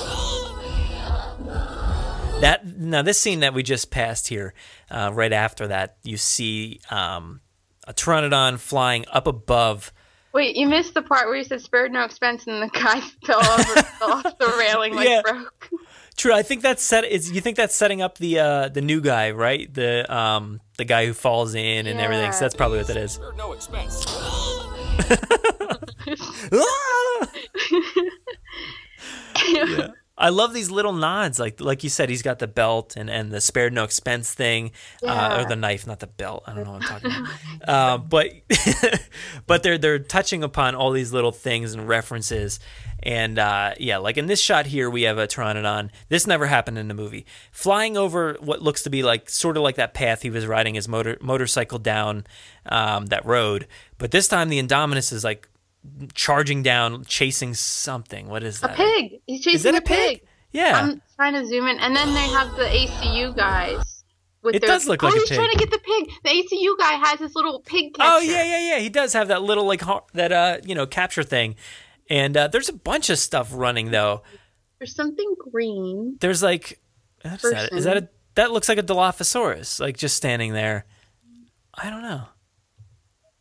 That 2.39 2.61
now 2.77 3.01
this 3.01 3.19
scene 3.19 3.41
that 3.41 3.53
we 3.53 3.63
just 3.63 3.91
passed 3.91 4.29
here, 4.29 4.53
uh, 4.89 5.11
right 5.13 5.33
after 5.33 5.67
that, 5.67 5.97
you 6.03 6.15
see 6.15 6.79
um, 6.89 7.41
a 7.85 7.93
pteranodon 7.93 8.59
flying 8.59 9.03
up 9.11 9.27
above. 9.27 9.91
Wait, 10.31 10.55
you 10.55 10.67
missed 10.69 10.93
the 10.93 11.01
part 11.01 11.27
where 11.27 11.35
you 11.35 11.43
said 11.43 11.59
spared 11.59 11.91
no 11.91 12.05
expense 12.05 12.47
and 12.47 12.61
the 12.61 12.69
guy 12.69 13.01
fell 13.25 13.43
over 13.43 13.81
fell 13.83 14.11
off 14.13 14.37
the 14.37 14.55
railing 14.57 14.95
like 14.95 15.09
Yeah. 15.09 15.21
broke. 15.21 15.69
True, 16.19 16.33
I 16.33 16.43
think 16.43 16.63
that's 16.63 16.83
set. 16.83 17.05
Is 17.05 17.31
you 17.31 17.39
think 17.39 17.55
that's 17.55 17.73
setting 17.73 18.01
up 18.01 18.17
the 18.17 18.39
uh, 18.39 18.67
the 18.67 18.81
new 18.81 18.99
guy, 18.99 19.31
right? 19.31 19.73
The 19.73 20.05
um 20.13 20.59
the 20.77 20.83
guy 20.83 21.05
who 21.05 21.13
falls 21.13 21.55
in 21.55 21.87
and 21.87 22.01
everything. 22.01 22.33
So 22.33 22.41
that's 22.41 22.55
probably 22.55 22.79
what 22.79 22.87
that 22.87 22.97
is. 22.97 23.13
Spared 23.13 23.37
no 23.37 23.53
expense. 23.53 24.05
yeah. 29.47 29.87
I 30.19 30.29
love 30.29 30.53
these 30.53 30.69
little 30.69 30.91
nods. 30.91 31.39
Like 31.39 31.61
like 31.61 31.83
you 31.83 31.89
said, 31.89 32.09
he's 32.09 32.21
got 32.21 32.39
the 32.39 32.47
belt 32.47 32.95
and, 32.97 33.09
and 33.09 33.31
the 33.31 33.39
spared 33.39 33.71
no 33.71 33.85
expense 33.85 34.33
thing, 34.33 34.71
uh, 35.01 35.39
or 35.39 35.47
the 35.47 35.55
knife, 35.55 35.87
not 35.87 35.99
the 35.99 36.07
belt. 36.07 36.43
I 36.45 36.53
don't 36.53 36.65
know 36.65 36.73
what 36.73 36.83
I'm 36.83 37.01
talking 37.01 37.11
about. 37.11 37.67
uh, 37.69 37.97
but 37.97 38.33
but 39.47 39.63
they're 39.63 39.77
they're 39.77 39.99
touching 39.99 40.43
upon 40.43 40.75
all 40.75 40.91
these 40.91 41.13
little 41.13 41.31
things 41.31 41.73
and 41.73 41.87
references. 41.87 42.59
And 43.01 43.39
uh, 43.39 43.75
yeah, 43.79 43.97
like 43.97 44.17
in 44.17 44.27
this 44.27 44.41
shot 44.41 44.65
here, 44.65 44.89
we 44.89 45.03
have 45.03 45.17
a 45.17 45.25
Pteranodon. 45.25 45.89
This 46.09 46.27
never 46.27 46.47
happened 46.47 46.77
in 46.77 46.89
the 46.89 46.93
movie. 46.93 47.25
Flying 47.51 47.95
over 47.95 48.35
what 48.41 48.61
looks 48.61 48.83
to 48.83 48.89
be 48.89 49.03
like 49.03 49.29
sort 49.29 49.55
of 49.55 49.63
like 49.63 49.75
that 49.75 49.93
path 49.93 50.21
he 50.21 50.29
was 50.29 50.45
riding 50.45 50.75
his 50.75 50.89
motor 50.89 51.17
motorcycle 51.21 51.79
down 51.79 52.25
um, 52.65 53.05
that 53.05 53.25
road. 53.25 53.67
But 53.97 54.11
this 54.11 54.27
time 54.27 54.49
the 54.49 54.61
Indominus 54.61 55.13
is 55.13 55.23
like 55.23 55.47
charging 56.13 56.63
down, 56.63 57.03
chasing 57.05 57.53
something. 57.53 58.27
What 58.27 58.43
is 58.43 58.61
that? 58.61 58.71
A 58.71 58.75
pig. 58.75 59.21
He's 59.25 59.41
chasing 59.41 59.55
Is 59.55 59.65
it 59.65 59.75
a 59.75 59.79
a 59.79 59.81
pig? 59.81 60.21
Yeah. 60.51 60.79
I'm 60.81 61.01
trying 61.15 61.33
to 61.33 61.45
zoom 61.45 61.67
in, 61.67 61.79
and 61.79 61.95
then 61.95 62.13
they 62.13 62.27
have 62.29 62.55
the 62.55 62.63
ACU 62.63 63.35
guys. 63.35 64.03
With 64.41 64.55
It 64.55 64.61
their, 64.61 64.69
does 64.69 64.87
look 64.87 65.03
oh, 65.03 65.07
like 65.07 65.15
a 65.15 65.19
he's 65.19 65.29
pig. 65.29 65.37
trying 65.37 65.51
to 65.51 65.57
get 65.57 65.69
the 65.69 65.79
pig. 65.79 66.09
The 66.23 66.29
ACU 66.29 66.77
guy 66.79 66.93
has 67.07 67.19
this 67.19 67.35
little 67.35 67.59
pig 67.61 67.93
catcher. 67.93 68.09
Oh 68.09 68.19
yeah, 68.19 68.43
yeah, 68.43 68.75
yeah. 68.75 68.79
He 68.79 68.89
does 68.89 69.11
have 69.13 69.27
that 69.27 69.41
little 69.41 69.65
like 69.65 69.81
har- 69.81 70.05
that 70.13 70.31
uh 70.31 70.57
you 70.63 70.75
know 70.75 70.85
capture 70.87 71.23
thing, 71.23 71.55
and 72.09 72.37
uh, 72.37 72.47
there's 72.47 72.69
a 72.69 72.73
bunch 72.73 73.09
of 73.09 73.19
stuff 73.19 73.49
running 73.53 73.91
though. 73.91 74.23
There's 74.79 74.95
something 74.95 75.35
green. 75.51 76.15
There's 76.21 76.41
like, 76.41 76.79
what's 77.21 77.41
that? 77.43 77.73
Is 77.73 77.83
that 77.83 77.97
a 77.97 78.09
that 78.35 78.51
looks 78.51 78.69
like 78.69 78.77
a 78.77 78.83
Dilophosaurus 78.83 79.81
like 79.81 79.97
just 79.97 80.15
standing 80.15 80.53
there? 80.53 80.85
I 81.73 81.89
don't 81.89 82.01
know. 82.01 82.23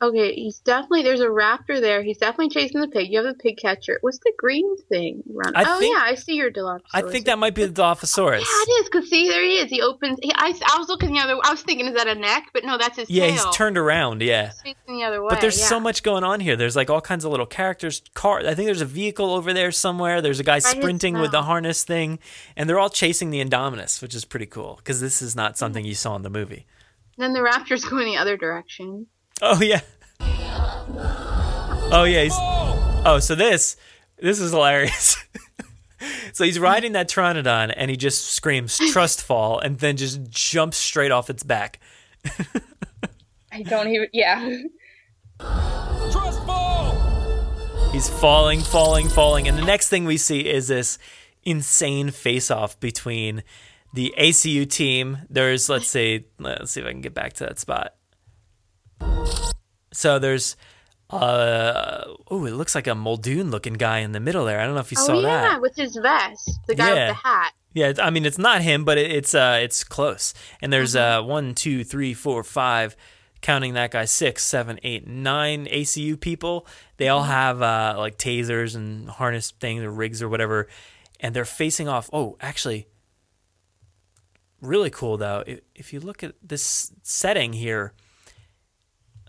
Okay, 0.00 0.32
he's 0.32 0.60
definitely 0.60 1.02
there's 1.02 1.20
a 1.20 1.26
raptor 1.26 1.80
there. 1.80 2.04
He's 2.04 2.18
definitely 2.18 2.50
chasing 2.50 2.80
the 2.80 2.86
pig. 2.86 3.10
You 3.10 3.18
have 3.18 3.26
the 3.26 3.34
pig 3.34 3.58
catcher. 3.58 3.98
What's 4.00 4.18
the 4.18 4.32
green 4.38 4.76
thing? 4.88 5.24
Run. 5.28 5.52
Oh 5.56 5.80
think- 5.80 5.92
yeah, 5.92 6.02
I 6.04 6.14
see 6.14 6.34
your 6.34 6.52
Dilophosaurus. 6.52 6.82
I 6.94 7.02
think 7.02 7.26
that 7.26 7.38
might 7.38 7.54
be 7.56 7.64
the 7.64 7.72
Dilophosaurus. 7.72 8.38
Yeah, 8.38 8.44
it 8.44 8.70
is. 8.80 8.88
Cause 8.90 9.10
see, 9.10 9.28
there 9.28 9.42
he 9.42 9.54
is. 9.54 9.70
He 9.70 9.82
opens. 9.82 10.20
He, 10.22 10.30
I, 10.32 10.54
I 10.72 10.78
was 10.78 10.88
looking 10.88 11.12
the 11.14 11.18
other. 11.18 11.36
I 11.42 11.50
was 11.50 11.62
thinking, 11.62 11.86
is 11.86 11.94
that 11.94 12.06
a 12.06 12.14
neck? 12.14 12.44
But 12.54 12.64
no, 12.64 12.78
that's 12.78 12.96
his 12.96 13.10
Yeah, 13.10 13.24
tail. 13.24 13.32
he's 13.32 13.56
turned 13.56 13.76
around. 13.76 14.22
Yeah. 14.22 14.46
He's 14.46 14.60
facing 14.60 14.98
the 14.98 15.02
other 15.02 15.20
way. 15.20 15.30
But 15.30 15.40
there's 15.40 15.58
yeah. 15.58 15.66
so 15.66 15.80
much 15.80 16.04
going 16.04 16.22
on 16.22 16.38
here. 16.38 16.54
There's 16.54 16.76
like 16.76 16.90
all 16.90 17.00
kinds 17.00 17.24
of 17.24 17.32
little 17.32 17.46
characters. 17.46 18.00
Car. 18.14 18.38
I 18.40 18.54
think 18.54 18.66
there's 18.66 18.80
a 18.80 18.86
vehicle 18.86 19.32
over 19.32 19.52
there 19.52 19.72
somewhere. 19.72 20.22
There's 20.22 20.38
a 20.38 20.44
guy 20.44 20.60
sprinting 20.60 21.18
with 21.18 21.32
the 21.32 21.42
harness 21.42 21.82
thing, 21.82 22.20
and 22.56 22.68
they're 22.68 22.78
all 22.78 22.90
chasing 22.90 23.30
the 23.30 23.44
Indominus, 23.44 24.00
which 24.00 24.14
is 24.14 24.24
pretty 24.24 24.46
cool 24.46 24.76
because 24.76 25.00
this 25.00 25.20
is 25.20 25.34
not 25.34 25.58
something 25.58 25.84
you 25.84 25.94
saw 25.94 26.14
in 26.14 26.22
the 26.22 26.30
movie. 26.30 26.66
Then 27.16 27.32
the 27.32 27.40
raptor's 27.40 27.84
going 27.90 28.06
the 28.06 28.16
other 28.16 28.36
direction. 28.36 29.08
Oh 29.40 29.60
yeah. 29.60 29.80
Oh 31.90 32.04
yeah. 32.04 32.24
He's, 32.24 32.34
oh, 32.36 33.18
so 33.20 33.34
this 33.34 33.76
this 34.18 34.40
is 34.40 34.50
hilarious. 34.50 35.16
so 36.32 36.44
he's 36.44 36.58
riding 36.58 36.92
that 36.92 37.08
Pteranodon 37.08 37.72
and 37.76 37.90
he 37.90 37.96
just 37.96 38.26
screams 38.26 38.78
"trust 38.92 39.22
fall" 39.22 39.58
and 39.58 39.78
then 39.78 39.96
just 39.96 40.28
jumps 40.28 40.76
straight 40.76 41.10
off 41.10 41.30
its 41.30 41.42
back. 41.42 41.80
I 43.52 43.62
don't 43.62 43.88
even. 43.88 44.08
Yeah. 44.12 44.58
Trust 45.38 46.44
fall! 46.44 47.90
He's 47.92 48.08
falling, 48.08 48.60
falling, 48.60 49.08
falling, 49.08 49.48
and 49.48 49.56
the 49.56 49.64
next 49.64 49.88
thing 49.88 50.04
we 50.04 50.16
see 50.16 50.40
is 50.40 50.68
this 50.68 50.98
insane 51.44 52.10
face-off 52.10 52.78
between 52.80 53.42
the 53.94 54.12
ACU 54.18 54.68
team. 54.68 55.18
There's 55.30 55.68
let's 55.68 55.88
see, 55.88 56.26
let's 56.38 56.72
see 56.72 56.80
if 56.80 56.86
I 56.86 56.90
can 56.90 57.00
get 57.00 57.14
back 57.14 57.34
to 57.34 57.44
that 57.44 57.58
spot. 57.58 57.94
So 59.92 60.18
there's 60.18 60.56
uh 61.10 62.04
oh, 62.30 62.44
it 62.44 62.52
looks 62.52 62.74
like 62.74 62.86
a 62.86 62.94
Muldoon 62.94 63.50
looking 63.50 63.74
guy 63.74 63.98
in 64.00 64.12
the 64.12 64.20
middle 64.20 64.44
there. 64.44 64.60
I 64.60 64.64
don't 64.66 64.74
know 64.74 64.80
if 64.80 64.92
you 64.92 64.98
oh 65.00 65.06
saw 65.06 65.14
yeah, 65.20 65.22
that. 65.22 65.52
Yeah, 65.52 65.58
with 65.58 65.76
his 65.76 65.96
vest, 65.96 66.50
the 66.66 66.74
guy 66.74 66.94
Yeah. 66.94 67.08
with 67.08 67.16
the 67.16 67.28
hat. 67.28 67.52
Yeah, 67.74 67.92
I 68.02 68.10
mean 68.10 68.26
it's 68.26 68.38
not 68.38 68.62
him, 68.62 68.84
but 68.84 68.98
it, 68.98 69.10
it's 69.10 69.34
uh 69.34 69.58
it's 69.62 69.84
close. 69.84 70.34
And 70.60 70.72
there's 70.72 70.94
Mm-hmm. 70.94 71.24
uh 71.24 71.26
one, 71.26 71.54
two, 71.54 71.84
three, 71.84 72.12
four, 72.14 72.44
five, 72.44 72.96
counting 73.40 73.74
that 73.74 73.90
guy 73.92 74.04
six, 74.04 74.44
seven, 74.44 74.78
eight, 74.82 75.06
nine 75.06 75.66
ACU 75.66 76.20
people. 76.20 76.66
They 76.98 77.08
all 77.08 77.22
Mm-hmm. 77.22 77.30
have 77.30 77.62
uh 77.62 77.94
like 77.96 78.18
tasers 78.18 78.76
and 78.76 79.08
harness 79.08 79.50
things 79.52 79.82
or 79.82 79.90
rigs 79.90 80.22
or 80.22 80.28
whatever, 80.28 80.68
and 81.20 81.34
they're 81.34 81.44
facing 81.46 81.88
off. 81.88 82.10
Oh, 82.12 82.36
actually, 82.40 82.86
really 84.60 84.90
cool 84.90 85.16
though. 85.16 85.42
If, 85.46 85.60
if 85.74 85.92
you 85.92 86.00
look 86.00 86.22
at 86.22 86.34
this 86.42 86.92
setting 87.02 87.52
here, 87.54 87.92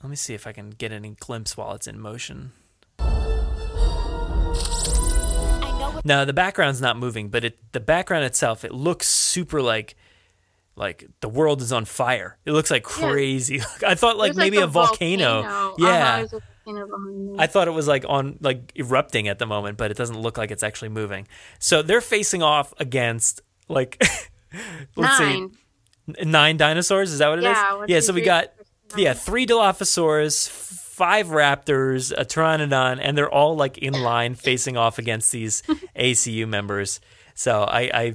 let 0.01 0.09
me 0.09 0.15
see 0.15 0.33
if 0.33 0.47
I 0.47 0.51
can 0.53 0.69
get 0.71 0.91
any 0.91 1.15
glimpse 1.19 1.57
while 1.57 1.73
it's 1.73 1.87
in 1.87 1.99
motion. 1.99 2.51
No, 6.05 6.23
the 6.23 6.33
background's 6.33 6.79
not 6.81 6.97
moving, 6.97 7.27
but 7.29 7.43
it 7.43 7.59
the 7.73 7.79
background 7.81 8.23
itself 8.23 8.63
it 8.63 8.73
looks 8.73 9.07
super 9.07 9.61
like 9.61 9.95
like 10.75 11.05
the 11.19 11.27
world 11.27 11.61
is 11.61 11.73
on 11.73 11.83
fire. 11.83 12.37
It 12.45 12.53
looks 12.53 12.71
like 12.71 12.85
Yeah. 12.85 13.09
crazy. 13.09 13.61
I 13.85 13.95
thought 13.95 14.17
like 14.17 14.33
There's, 14.33 14.37
maybe 14.45 14.57
a 14.57 14.63
a 14.63 14.67
volcano. 14.67 15.41
Uh-huh, 15.41 15.75
Yeah. 15.77 16.17
there's 16.17 16.33
a 16.33 16.39
volcano 16.65 16.87
behind 16.87 17.31
me. 17.33 17.35
I 17.37 17.47
thought 17.47 17.67
it 17.67 17.71
was 17.71 17.87
like 17.87 18.05
on 18.07 18.37
like 18.39 18.71
erupting 18.77 19.27
at 19.27 19.39
the 19.39 19.45
moment, 19.45 19.77
but 19.77 19.91
it 19.91 19.97
doesn't 19.97 20.19
look 20.19 20.37
like 20.37 20.51
it's 20.51 20.63
actually 20.63 20.89
moving. 20.89 21.27
So 21.59 21.81
they're 21.81 21.99
facing 22.01 22.41
off 22.41 22.73
against 22.79 23.41
like 23.67 23.97
let's 24.95 25.19
Nine. 25.19 25.51
see 26.07 26.23
nine 26.25 26.55
dinosaurs. 26.55 27.11
Is 27.11 27.19
that 27.19 27.27
what 27.27 27.39
it 27.39 27.43
is? 27.45 27.57
Yeah, 27.57 27.73
one, 27.75 27.85
yeah. 27.89 27.99
So 27.99 28.13
we 28.13 28.21
got 28.21 28.47
yeah 28.95 29.13
three 29.13 29.45
Dilophosaurus, 29.45 30.49
five 30.49 31.27
raptors, 31.27 32.11
a 32.11 32.25
Pteranodon, 32.25 32.99
and 33.01 33.17
they're 33.17 33.29
all 33.29 33.55
like 33.55 33.77
in 33.77 33.93
line 33.93 34.35
facing 34.35 34.77
off 34.77 34.97
against 34.99 35.31
these 35.31 35.61
ACU 35.95 36.47
members. 36.47 36.99
So 37.35 37.61
I, 37.63 37.81
I 37.93 38.13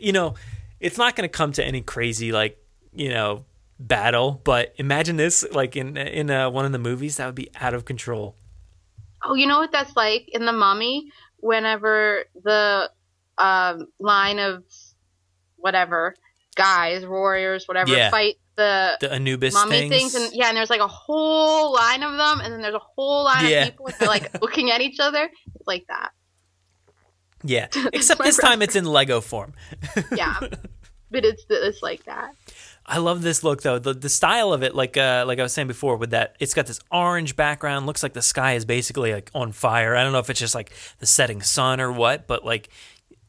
you 0.00 0.12
know, 0.12 0.34
it's 0.80 0.96
not 0.98 1.14
going 1.16 1.28
to 1.28 1.32
come 1.32 1.52
to 1.52 1.64
any 1.64 1.82
crazy 1.82 2.32
like 2.32 2.58
you 2.94 3.08
know 3.10 3.44
battle, 3.78 4.40
but 4.44 4.74
imagine 4.76 5.16
this 5.16 5.44
like 5.52 5.76
in 5.76 5.96
in 5.96 6.30
uh, 6.30 6.50
one 6.50 6.64
of 6.64 6.72
the 6.72 6.78
movies 6.78 7.16
that 7.16 7.26
would 7.26 7.34
be 7.34 7.50
out 7.60 7.74
of 7.74 7.84
control. 7.84 8.36
Oh, 9.24 9.34
you 9.34 9.46
know 9.46 9.58
what 9.58 9.70
that's 9.72 9.94
like 9.94 10.28
in 10.32 10.46
the 10.46 10.52
Mummy? 10.52 11.10
Whenever 11.38 12.24
the 12.42 12.90
um, 13.38 13.86
line 13.98 14.38
of 14.38 14.64
whatever 15.56 16.14
guys, 16.54 17.06
warriors, 17.06 17.66
whatever, 17.66 17.90
Yeah. 17.90 18.10
fight 18.10 18.36
the, 18.56 18.96
The 19.00 19.12
Anubis 19.12 19.54
mummy 19.54 19.88
things. 19.88 20.12
things. 20.12 20.14
and 20.14 20.34
yeah, 20.34 20.48
and 20.48 20.56
there's 20.56 20.70
like 20.70 20.80
a 20.80 20.88
whole 20.88 21.72
line 21.74 22.02
of 22.02 22.12
them, 22.16 22.40
and 22.40 22.52
then 22.52 22.60
there's 22.62 22.74
a 22.74 22.78
whole 22.96 23.24
line 23.24 23.46
Yeah. 23.46 23.62
of 23.64 23.70
people, 23.70 23.86
and 23.86 23.94
they're 23.98 24.08
like 24.08 24.40
looking 24.42 24.70
at 24.70 24.80
each 24.80 25.00
other. 25.00 25.30
It's 25.54 25.66
like 25.66 25.86
that. 25.88 26.10
Yeah, 27.44 27.68
except 27.92 28.22
this 28.22 28.36
time 28.36 28.62
it's 28.62 28.76
in 28.76 28.84
Lego 28.84 29.20
form. 29.20 29.54
Yeah, 30.16 30.38
but 31.10 31.24
it's 31.24 31.44
it's 31.50 31.82
like 31.82 32.04
that. 32.04 32.30
I 32.86 32.98
love 32.98 33.22
this 33.22 33.42
look 33.44 33.62
though. 33.62 33.78
The 33.78 33.94
the 33.94 34.08
style 34.08 34.52
of 34.52 34.62
it, 34.62 34.74
like 34.74 34.96
uh, 34.96 35.24
like 35.26 35.38
I 35.38 35.42
was 35.42 35.52
saying 35.52 35.68
before, 35.68 35.96
with 35.96 36.10
that 36.10 36.36
it's 36.40 36.54
got 36.54 36.66
this 36.66 36.78
orange 36.90 37.34
background. 37.36 37.86
Looks 37.86 38.02
like 38.02 38.12
the 38.12 38.22
sky 38.22 38.54
is 38.54 38.64
basically 38.64 39.12
like 39.12 39.30
on 39.34 39.52
fire. 39.52 39.96
I 39.96 40.02
don't 40.04 40.12
know 40.12 40.18
if 40.20 40.30
it's 40.30 40.40
just 40.40 40.54
like 40.54 40.72
the 40.98 41.06
setting 41.06 41.42
sun 41.42 41.80
or 41.80 41.90
what, 41.90 42.26
but 42.26 42.44
like 42.44 42.68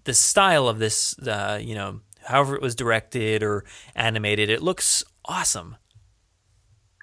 the 0.04 0.14
style 0.14 0.68
of 0.68 0.80
this, 0.80 1.18
uh, 1.20 1.60
you 1.62 1.76
know, 1.76 2.02
however 2.26 2.56
it 2.56 2.62
was 2.62 2.76
directed 2.76 3.42
or 3.42 3.64
animated, 3.96 4.50
it 4.50 4.62
looks 4.62 5.04
awesome. 5.26 5.78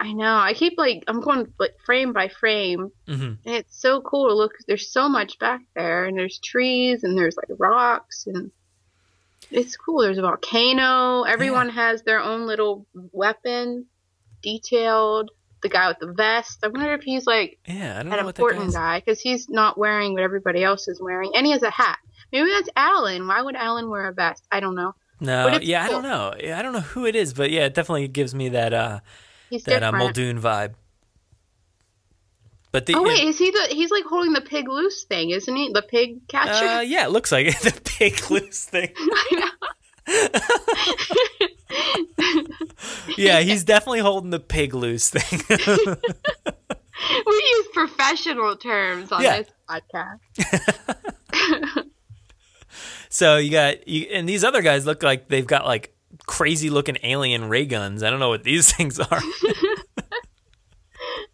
I 0.03 0.13
know. 0.13 0.35
I 0.37 0.55
keep 0.55 0.75
like 0.79 1.05
I'm 1.09 1.21
going 1.21 1.53
like 1.59 1.77
frame 1.85 2.13
by 2.15 2.29
frame, 2.29 2.91
hmm 3.07 3.13
and 3.45 3.55
it's 3.55 3.79
so 3.79 4.01
cool 4.01 4.29
to 4.29 4.35
look. 4.35 4.53
There's 4.67 4.91
so 4.91 5.09
much 5.09 5.39
back 5.39 5.61
there, 5.77 6.07
and 6.07 6.17
there's 6.17 6.39
trees, 6.39 7.05
and 7.05 7.19
there's 7.19 7.37
like 7.37 7.59
rocks, 7.59 8.27
and 8.27 8.51
it's 9.51 9.77
cool. 9.77 10.01
There's 10.01 10.17
a 10.17 10.23
volcano. 10.23 11.25
Everyone 11.25 11.69
has 11.69 12.03
their 12.03 12.21
own 12.21 12.47
little 12.47 12.87
weapon, 13.13 13.87
detailed. 14.43 15.31
The 15.63 15.69
guy 15.69 15.89
with 15.89 15.99
the 15.99 16.15
vest. 16.15 16.61
I 16.63 16.69
wonder 16.69 16.95
if 16.95 17.03
he's 17.03 17.27
like 17.27 17.59
Yeah, 17.67 18.01
an 18.01 18.11
important 18.11 18.73
guy 18.73 19.01
because 19.01 19.21
he's 19.21 19.51
not 19.51 19.77
wearing 19.77 20.15
what 20.15 20.23
everybody 20.23 20.65
else 20.65 20.89
is 20.89 20.99
wearing, 20.99 21.33
and 21.35 21.45
he 21.45 21.53
has 21.53 21.63
a 21.63 21.71
hat. 21.71 21.99
Maybe 22.33 22.49
that's 22.49 22.71
Alan. 22.75 23.27
Why 23.27 23.43
would 23.43 23.57
Alan 23.57 23.91
wear 23.91 24.09
a 24.09 24.15
vest? 24.15 24.43
I 24.51 24.61
don't 24.61 24.75
know. 24.75 24.95
No, 25.21 25.59
yeah, 25.61 25.85
I 25.85 25.89
don't 25.89 26.03
know. 26.03 26.35
Yeah, 26.41 26.59
I 26.59 26.63
don't 26.63 26.73
know 26.73 26.81
who 26.81 27.05
it 27.07 27.15
is, 27.15 27.35
but 27.35 27.51
yeah, 27.51 27.67
it 27.67 27.75
definitely 27.75 28.09
gives 28.09 28.35
me 28.35 28.49
that 28.51 28.73
uh 28.73 29.01
He's 29.51 29.65
that 29.65 29.83
uh. 29.83 29.93
Muldoon 29.93 30.41
vibe. 30.41 30.75
But 32.73 32.87
the 32.87 32.95
oh 32.95 33.03
wait, 33.03 33.25
is 33.25 33.37
he 33.37 33.51
the? 33.51 33.67
He's 33.71 33.91
like 33.91 34.05
holding 34.05 34.33
the 34.33 34.41
pig 34.41 34.69
loose 34.69 35.03
thing, 35.05 35.31
isn't 35.31 35.55
he? 35.57 35.73
The 35.73 35.83
pig 35.83 36.27
catcher. 36.29 36.65
uh, 36.67 36.81
yeah, 36.83 37.05
it 37.05 37.11
looks 37.11 37.33
like 37.33 37.49
it. 37.49 37.57
the 37.63 37.79
pig 37.85 38.21
loose 38.31 38.65
thing. 38.65 38.95
yeah, 43.17 43.41
he's 43.41 43.65
definitely 43.65 44.01
holding 44.01 44.31
the 44.31 44.41
pig 44.41 44.75
loose 44.75 45.11
thing. 45.11 45.41
we 47.27 47.35
use 47.35 47.67
professional 47.73 48.57
terms 48.57 49.13
on 49.13 49.23
Yeah. 49.23 49.43
this 49.43 49.51
podcast. 49.69 50.19
So 53.11 53.37
you 53.37 53.51
got 53.51 53.87
you, 53.87 54.07
and 54.13 54.27
these 54.29 54.45
other 54.45 54.63
guys 54.63 54.87
look 54.87 55.03
like 55.03 55.29
they've 55.29 55.47
got 55.47 55.67
like 55.67 55.95
crazy 56.27 56.71
looking 56.71 56.97
alien 57.03 57.49
ray 57.49 57.67
guns. 57.67 58.03
I 58.03 58.11
don't 58.11 58.21
know 58.21 58.31
what 58.31 58.45
these 58.45 58.73
things 58.77 58.99
are. 58.99 59.07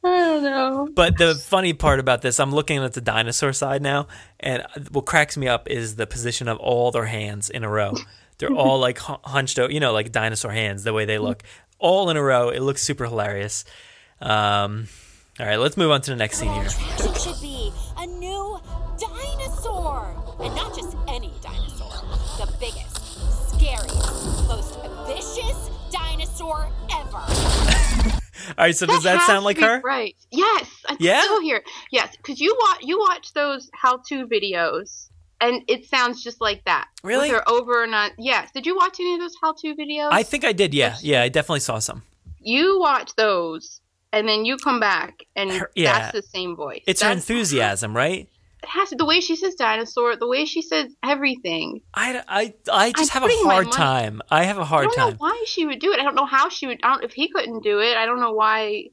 I 0.05 0.09
don't 0.19 0.43
know. 0.43 0.85
know. 0.85 0.89
But 0.95 1.19
the 1.19 1.35
funny 1.35 1.73
part 1.73 2.01
about 2.01 2.23
this, 2.23 2.39
I'm 2.41 2.53
looking 2.53 2.79
at 2.79 2.93
the 2.93 3.01
dinosaur 3.01 3.53
side 3.53 3.83
now, 3.83 4.07
and 4.41 4.65
what 4.91 5.05
cracks 5.05 5.37
me 5.37 5.49
up 5.49 5.69
is 5.69 5.97
the 5.97 6.07
position 6.07 6.49
of 6.49 6.59
all 6.59 6.91
their 6.91 7.07
hands 7.07 7.51
in 7.51 7.65
a 7.65 7.69
row. 7.69 7.95
They're 8.39 8.51
all 8.55 8.79
like 8.79 8.99
hunched 8.99 9.59
out, 9.59 9.73
you 9.73 9.81
know, 9.81 9.93
like 9.93 10.13
dinosaur 10.13 10.53
hands, 10.53 10.85
the 10.85 10.93
way 10.93 11.05
they 11.05 11.19
look, 11.19 11.43
all 11.79 12.09
in 12.11 12.17
a 12.17 12.23
row. 12.23 12.49
It 12.51 12.61
looks 12.61 12.83
super 12.83 13.05
hilarious. 13.05 13.65
Um, 14.21 14.89
all 15.39 15.47
right, 15.47 15.57
let's 15.57 15.77
move 15.77 15.91
on 15.91 16.01
to 16.03 16.11
the 16.11 16.17
next 16.17 16.39
scene 16.39 16.53
here. 16.53 16.63
attraction 16.63 17.15
should 17.15 17.41
be 17.43 17.73
a 17.99 18.07
new 18.07 18.59
dinosaur. 18.99 20.15
And 20.41 20.55
not 20.55 20.76
All 28.51 28.55
right, 28.59 28.77
so 28.77 28.87
does 28.87 29.03
that 29.05 29.27
sound 29.27 29.45
like 29.45 29.59
her? 29.59 29.81
Right. 29.85 30.15
Yes. 30.31 30.71
I 30.89 30.97
Yeah? 31.01 31.23
Still 31.23 31.41
here. 31.41 31.63
Yes, 31.91 32.17
because 32.17 32.41
you 32.41 32.57
watch 32.61 32.79
you 32.83 32.99
watch 32.99 33.33
those 33.35 33.69
how-to 33.75 34.27
videos, 34.27 35.09
and 35.41 35.63
it 35.69 35.87
sounds 35.89 36.23
just 36.23 36.41
like 36.41 36.65
that. 36.65 36.89
Really? 37.03 37.31
They're 37.31 37.49
over 37.49 37.83
and 37.85 37.95
on. 37.95 38.11
Yes. 38.19 38.51
Did 38.53 38.67
you 38.67 38.77
watch 38.77 38.99
any 39.01 39.15
of 39.15 39.21
those 39.21 39.35
how-to 39.43 39.75
videos? 39.75 40.09
I 40.13 40.23
think 40.23 40.45
I 40.45 40.53
did. 40.53 40.75
Yeah, 40.75 40.97
yeah, 41.01 41.23
I 41.23 41.29
definitely 41.29 41.61
saw 41.61 41.79
some. 41.79 42.03
you 42.41 42.79
watch 42.79 43.11
those, 43.17 43.81
and 44.13 44.29
then 44.29 44.45
you 44.45 44.57
come 44.57 44.79
back, 44.81 45.15
and 45.35 45.51
Her- 45.51 45.71
yeah. 45.75 45.99
that's 45.99 46.13
the 46.13 46.23
same 46.23 46.55
voice. 46.57 46.83
It's 46.87 47.03
her 47.03 47.09
That's- 47.09 47.29
enthusiasm, 47.29 47.97
right? 47.97 48.29
It 48.67 48.71
has 48.71 48.89
to, 48.89 48.97
the 48.97 49.05
way 49.05 49.21
she 49.21 49.37
says 49.37 49.55
dinosaur, 49.55 50.17
the 50.17 50.27
way 50.27 50.45
she 50.45 50.61
says 50.61 50.93
everything. 51.05 51.83
I, 51.95 52.21
I, 52.27 52.55
I 52.73 52.91
just 52.91 53.15
I'm 53.15 53.23
have 53.23 53.31
a 53.31 53.35
hard 53.45 53.71
time. 53.71 54.21
I 54.29 54.43
have 54.43 54.59
a 54.59 54.65
hard 54.65 54.87
time. 54.87 54.93
I 54.93 54.97
don't 54.97 55.05
know 55.05 55.11
time. 55.11 55.19
why 55.19 55.45
she 55.47 55.67
would 55.67 55.79
do 55.79 55.93
it. 55.93 56.01
I 56.01 56.03
don't 56.03 56.17
know 56.17 56.27
how 56.27 56.49
she 56.49 56.67
would. 56.67 56.81
I 56.83 56.89
don't, 56.89 57.05
if 57.05 57.13
he 57.13 57.29
couldn't 57.29 57.63
do 57.63 57.79
it, 57.79 57.97
I 57.97 58.07
don't 58.07 58.19
know 58.19 58.33
why 58.33 58.87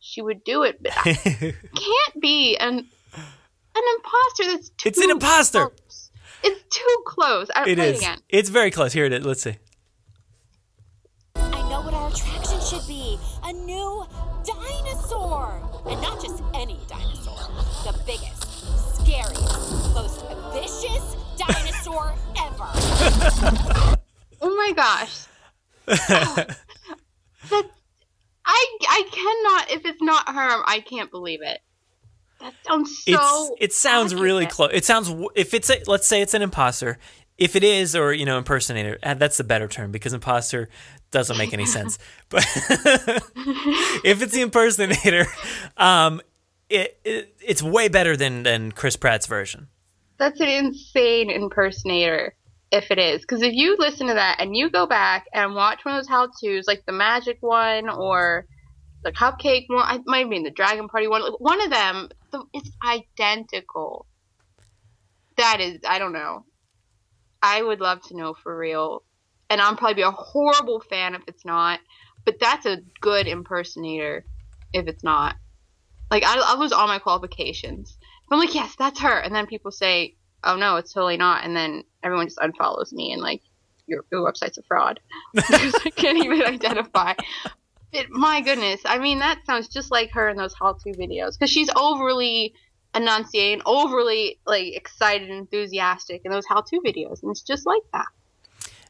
she 0.00 0.22
would 0.22 0.42
do 0.42 0.62
it. 0.62 0.82
But 0.82 0.92
I 0.96 1.12
can't 1.14 2.20
be 2.22 2.56
an 2.56 2.78
an 2.78 3.82
imposter. 3.96 4.44
That's 4.46 4.70
too 4.70 4.88
It's 4.88 4.98
an 4.98 5.10
imposter. 5.10 5.66
Close. 5.66 6.10
It's 6.42 6.62
too 6.74 7.02
close. 7.06 7.48
I, 7.54 7.68
It 7.68 7.76
play 7.76 7.90
is. 7.90 7.96
It 7.96 7.98
again. 7.98 8.18
It's 8.30 8.48
very 8.48 8.70
close. 8.70 8.94
Here 8.94 9.04
it 9.04 9.12
is. 9.12 9.26
Let's 9.26 9.42
see. 9.42 9.56
I 11.36 11.68
know 11.68 11.82
what 11.82 11.92
our 11.92 12.08
attraction 12.08 12.58
should 12.60 12.86
be 12.88 13.18
a 13.42 13.52
new 13.52 14.06
dinosaur. 14.46 15.60
And 15.86 16.00
not 16.00 16.22
just 16.22 16.42
any 16.54 16.80
dinosaur, 16.88 17.36
the 17.84 17.98
biggest, 18.06 18.33
scariest, 19.04 19.94
most 19.94 20.24
vicious 20.52 21.16
dinosaur 21.36 22.14
ever. 22.38 23.96
Oh 24.46 24.54
my 24.56 24.72
gosh. 24.76 25.24
Oh, 25.88 26.34
that's, 27.48 27.68
I 28.44 28.78
I 28.88 29.02
cannot. 29.10 29.70
If 29.70 29.86
it's 29.86 30.02
not 30.02 30.28
her, 30.28 30.62
I 30.66 30.80
can't 30.86 31.10
believe 31.10 31.40
it. 31.40 31.60
That 32.40 32.52
sounds 32.66 33.04
so. 33.04 33.56
it's 33.58 33.62
it 33.62 33.72
sounds 33.72 34.14
really 34.14 34.44
close. 34.44 34.68
It 34.74 34.84
sounds 34.84 35.10
if 35.34 35.54
it's 35.54 35.70
a, 35.70 35.80
let's 35.86 36.06
say 36.06 36.20
it's 36.20 36.34
an 36.34 36.42
imposter. 36.42 36.98
If 37.38 37.56
it 37.56 37.64
is, 37.64 37.96
or 37.96 38.12
you 38.12 38.26
know, 38.26 38.36
impersonator, 38.36 38.98
uh, 39.02 39.14
that's 39.14 39.38
the 39.38 39.44
better 39.44 39.66
term 39.66 39.90
because 39.90 40.12
imposter 40.12 40.68
doesn't 41.10 41.38
make 41.38 41.54
any 41.54 41.64
sense. 41.64 41.98
But 42.28 42.44
if 44.04 44.20
it's 44.20 44.34
the 44.34 44.42
impersonator, 44.42 45.26
um, 45.78 46.20
it, 46.68 46.98
it 47.04 47.36
it's 47.40 47.62
way 47.62 47.88
better 47.88 48.16
than 48.16 48.42
than 48.42 48.72
Chris 48.72 48.96
Pratt's 48.96 49.26
version. 49.26 49.68
That's 50.18 50.40
an 50.40 50.48
insane 50.48 51.30
impersonator. 51.30 52.34
If 52.70 52.90
it 52.90 52.98
is, 52.98 53.20
because 53.20 53.42
if 53.42 53.52
you 53.52 53.76
listen 53.78 54.08
to 54.08 54.14
that 54.14 54.40
and 54.40 54.56
you 54.56 54.68
go 54.68 54.84
back 54.84 55.26
and 55.32 55.54
watch 55.54 55.84
one 55.84 55.94
of 55.94 56.00
those 56.00 56.08
how 56.08 56.26
tos, 56.26 56.66
like 56.66 56.84
the 56.86 56.92
magic 56.92 57.36
one 57.40 57.88
or 57.88 58.46
the 59.04 59.12
cupcake 59.12 59.66
one, 59.68 59.84
I 59.84 60.00
might 60.06 60.28
mean 60.28 60.42
the 60.42 60.50
dragon 60.50 60.88
party 60.88 61.06
one, 61.06 61.22
one 61.38 61.60
of 61.60 61.70
them, 61.70 62.08
the, 62.32 62.42
it's 62.52 62.72
identical. 62.84 64.06
That 65.36 65.60
is, 65.60 65.78
I 65.86 66.00
don't 66.00 66.12
know. 66.12 66.46
I 67.40 67.62
would 67.62 67.80
love 67.80 68.02
to 68.08 68.16
know 68.16 68.34
for 68.34 68.56
real, 68.56 69.04
and 69.50 69.60
I'll 69.60 69.76
probably 69.76 69.94
be 69.94 70.02
a 70.02 70.10
horrible 70.10 70.80
fan 70.80 71.14
if 71.14 71.22
it's 71.28 71.44
not. 71.44 71.78
But 72.24 72.40
that's 72.40 72.66
a 72.66 72.78
good 73.00 73.28
impersonator 73.28 74.24
if 74.72 74.88
it's 74.88 75.04
not. 75.04 75.36
Like 76.14 76.22
I, 76.24 76.36
I 76.38 76.56
lose 76.56 76.70
all 76.70 76.86
my 76.86 77.00
qualifications. 77.00 77.98
I'm 78.30 78.38
like, 78.38 78.54
yes, 78.54 78.76
that's 78.78 79.00
her, 79.00 79.18
and 79.18 79.34
then 79.34 79.48
people 79.48 79.72
say, 79.72 80.14
oh 80.44 80.54
no, 80.54 80.76
it's 80.76 80.92
totally 80.92 81.16
not, 81.16 81.44
and 81.44 81.56
then 81.56 81.82
everyone 82.04 82.28
just 82.28 82.38
unfollows 82.38 82.92
me 82.92 83.12
and 83.12 83.20
like, 83.20 83.42
your, 83.88 84.04
your 84.12 84.24
website's 84.24 84.56
a 84.56 84.62
fraud 84.62 85.00
because 85.34 85.74
I 85.84 85.90
can't 85.90 86.24
even 86.24 86.40
identify. 86.46 87.14
It, 87.92 88.10
my 88.10 88.40
goodness, 88.42 88.80
I 88.84 88.98
mean 88.98 89.18
that 89.18 89.40
sounds 89.44 89.66
just 89.66 89.90
like 89.90 90.12
her 90.12 90.28
in 90.28 90.36
those 90.36 90.54
how-to 90.54 90.90
videos 90.90 91.32
because 91.32 91.50
she's 91.50 91.68
overly 91.74 92.54
enunciating, 92.94 93.62
overly 93.66 94.38
like 94.46 94.72
excited 94.72 95.28
and 95.28 95.40
enthusiastic 95.40 96.22
in 96.24 96.30
those 96.30 96.46
how-to 96.46 96.80
videos, 96.86 97.24
and 97.24 97.32
it's 97.32 97.42
just 97.42 97.66
like 97.66 97.82
that. 97.92 98.06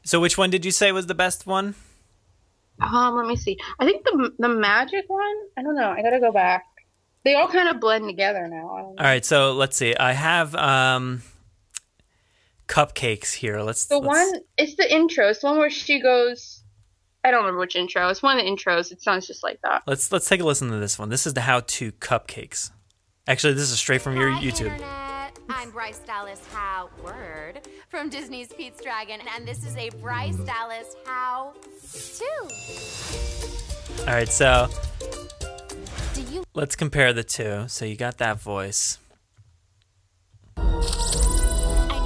So 0.03 0.19
which 0.19 0.37
one 0.37 0.51
did 0.51 0.63
you 0.63 0.69
say 0.69 0.91
was 0.91 1.07
the 1.07 1.15
best 1.15 1.47
one? 1.47 1.73
Um, 2.79 3.15
let 3.15 3.25
me 3.25 3.35
see. 3.35 3.57
I 3.79 3.85
think 3.85 4.03
the 4.03 4.31
the 4.37 4.49
magic 4.49 5.05
one. 5.07 5.35
I 5.57 5.63
don't 5.63 5.75
know. 5.75 5.89
I 5.89 6.03
gotta 6.03 6.19
go 6.19 6.31
back. 6.31 6.65
They 7.25 7.33
all 7.33 7.47
kind 7.49 7.67
of 7.67 7.81
blend 7.81 8.07
together 8.07 8.47
now. 8.47 8.55
I 8.69 8.81
don't 8.81 8.95
know. 8.95 9.01
All 9.03 9.05
right, 9.05 9.25
so 9.25 9.53
let's 9.53 9.75
see. 9.75 9.95
I 9.95 10.13
have 10.13 10.55
um 10.55 11.23
cupcakes 12.67 13.33
here. 13.33 13.61
Let's 13.61 13.85
The 13.85 13.97
let's- 13.97 14.31
one, 14.31 14.41
it's 14.57 14.75
the 14.75 14.91
intro. 14.93 15.29
It's 15.29 15.39
the 15.41 15.47
one 15.47 15.57
where 15.57 15.69
she 15.69 15.99
goes. 15.99 16.61
I 17.23 17.31
don't 17.31 17.39
remember 17.41 17.59
which 17.61 17.75
intro. 17.75 18.07
It's 18.09 18.21
one 18.21 18.37
of 18.37 18.45
the 18.45 18.49
intros. 18.49 18.91
It 18.91 19.01
sounds 19.01 19.25
just 19.25 19.41
like 19.43 19.59
that. 19.63 19.81
Let's 19.87 20.11
let's 20.11 20.29
take 20.29 20.41
a 20.41 20.43
listen 20.45 20.69
to 20.69 20.77
this 20.77 20.99
one. 20.99 21.09
This 21.09 21.25
is 21.25 21.33
the 21.33 21.41
how 21.41 21.61
to 21.61 21.91
cupcakes. 21.93 22.69
Actually, 23.27 23.53
this 23.53 23.71
is 23.71 23.79
straight 23.79 24.01
from 24.01 24.15
your 24.15 24.29
YouTube. 24.29 24.71
Internet. 24.71 25.39
I'm 25.49 25.71
Bryce 25.71 25.99
Dallas 25.99 26.41
Howard 26.53 27.61
from 27.89 28.09
Disney's 28.09 28.53
Pete's 28.53 28.81
Dragon, 28.83 29.19
and 29.35 29.47
this 29.47 29.65
is 29.65 29.75
a 29.77 29.89
Bryce 30.01 30.35
Dallas 30.37 30.95
How 31.05 31.53
To. 32.17 34.01
All 34.01 34.05
right, 34.13 34.29
so 34.29 34.69
Do 36.15 36.21
you 36.33 36.43
let's 36.53 36.77
compare 36.77 37.11
the 37.11 37.23
two. 37.25 37.65
So 37.67 37.83
you 37.83 37.97
got 37.97 38.17
that 38.19 38.39
voice. 38.39 38.99
I 40.57 40.61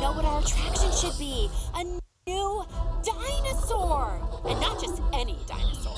know 0.02 0.12
what 0.14 0.26
our 0.26 0.40
attraction 0.42 0.92
should 1.00 1.18
be 1.20 1.48
a 1.76 1.84
new 2.28 2.66
dinosaur. 3.06 4.20
And 4.48 4.60
not 4.60 4.82
just 4.82 5.00
any 5.14 5.38
dinosaur, 5.48 5.94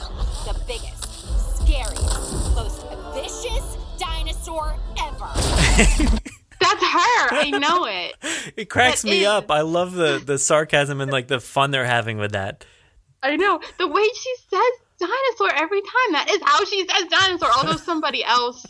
the 0.45 0.59
biggest, 0.67 1.57
scariest, 1.63 2.53
most 2.53 2.85
vicious 3.13 3.77
dinosaur 3.97 4.75
ever. 5.01 5.29
That's 6.59 6.83
her. 6.83 7.29
I 7.31 7.49
know 7.61 7.85
it. 7.85 8.15
It 8.57 8.69
cracks 8.69 9.03
That 9.03 9.07
me 9.07 9.21
is- 9.21 9.27
up. 9.27 9.49
I 9.49 9.61
love 9.61 9.93
the 9.93 10.21
the 10.23 10.37
sarcasm 10.37 10.99
and 10.99 11.11
like 11.11 11.27
the 11.29 11.39
fun 11.39 11.71
they're 11.71 11.85
having 11.85 12.17
with 12.17 12.33
that. 12.33 12.65
I 13.23 13.37
know 13.37 13.61
the 13.77 13.87
way 13.87 14.03
she 14.03 14.35
says 14.49 14.71
dinosaur 15.07 15.61
every 15.61 15.81
time. 15.81 16.11
That 16.13 16.27
is 16.31 16.39
how 16.43 16.63
she 16.65 16.87
says 16.87 17.05
dinosaur. 17.09 17.49
Although 17.57 17.77
somebody 17.83 18.23
else 18.23 18.65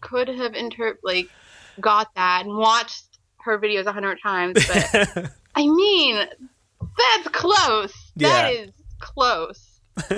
could 0.00 0.28
have 0.28 0.54
inter 0.54 0.98
like 1.02 1.28
got 1.80 2.14
that 2.16 2.42
and 2.44 2.56
watched 2.56 3.04
her 3.40 3.58
videos 3.58 3.86
a 3.86 3.92
hundred 3.92 4.18
times, 4.22 4.54
but 4.66 5.30
I 5.54 5.66
mean, 5.66 6.16
that's 6.80 7.28
close. 7.28 7.94
That 8.16 8.52
Yeah. 8.52 8.60
is 8.64 8.70
close. 9.00 9.80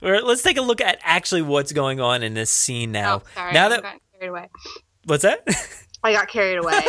Let's 0.00 0.42
take 0.42 0.56
a 0.56 0.62
look 0.62 0.80
at 0.80 0.98
actually 1.02 1.42
what's 1.42 1.72
going 1.72 2.00
on 2.00 2.22
in 2.22 2.34
this 2.34 2.50
scene 2.50 2.92
now. 2.92 3.16
Oh, 3.16 3.22
sorry, 3.34 3.52
now 3.52 3.66
I 3.66 3.68
that 3.70 3.82
got 3.82 3.96
carried 4.18 4.30
away. 4.30 4.48
what's 5.04 5.22
that? 5.22 5.44
I 6.02 6.12
got 6.12 6.28
carried 6.28 6.58
away. 6.58 6.80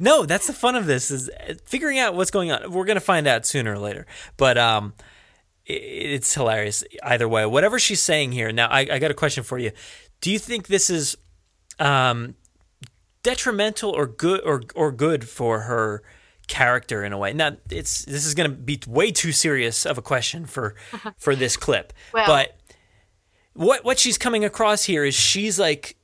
no, 0.00 0.24
that's 0.24 0.46
the 0.46 0.52
fun 0.54 0.76
of 0.76 0.86
this 0.86 1.10
is 1.10 1.30
figuring 1.66 1.98
out 1.98 2.14
what's 2.14 2.30
going 2.30 2.50
on. 2.50 2.70
We're 2.72 2.86
gonna 2.86 3.00
find 3.00 3.26
out 3.26 3.44
sooner 3.46 3.74
or 3.74 3.78
later, 3.78 4.06
but 4.36 4.56
um, 4.56 4.94
it's 5.66 6.34
hilarious 6.34 6.82
either 7.02 7.28
way. 7.28 7.46
Whatever 7.46 7.78
she's 7.78 8.00
saying 8.00 8.32
here. 8.32 8.50
Now, 8.52 8.66
I, 8.68 8.80
I 8.90 8.98
got 8.98 9.10
a 9.10 9.14
question 9.14 9.44
for 9.44 9.58
you. 9.58 9.70
Do 10.20 10.30
you 10.30 10.38
think 10.38 10.66
this 10.66 10.90
is 10.90 11.16
um 11.78 12.34
detrimental 13.22 13.90
or 13.90 14.06
good 14.06 14.40
or 14.44 14.62
or 14.74 14.92
good 14.92 15.28
for 15.28 15.60
her 15.60 16.02
character 16.48 17.04
in 17.04 17.12
a 17.12 17.18
way? 17.18 17.32
Now, 17.32 17.56
it's 17.70 18.04
this 18.04 18.26
is 18.26 18.34
gonna 18.34 18.48
be 18.50 18.80
way 18.86 19.12
too 19.12 19.32
serious 19.32 19.86
of 19.86 19.98
a 19.98 20.02
question 20.02 20.46
for 20.46 20.74
for 21.18 21.34
this 21.36 21.56
clip, 21.56 21.92
Well- 22.12 22.26
but 22.26 22.56
what 23.54 23.84
what 23.84 23.98
she's 23.98 24.16
coming 24.18 24.44
across 24.44 24.84
here 24.84 25.04
is 25.04 25.14
she's 25.14 25.58
like 25.58 25.96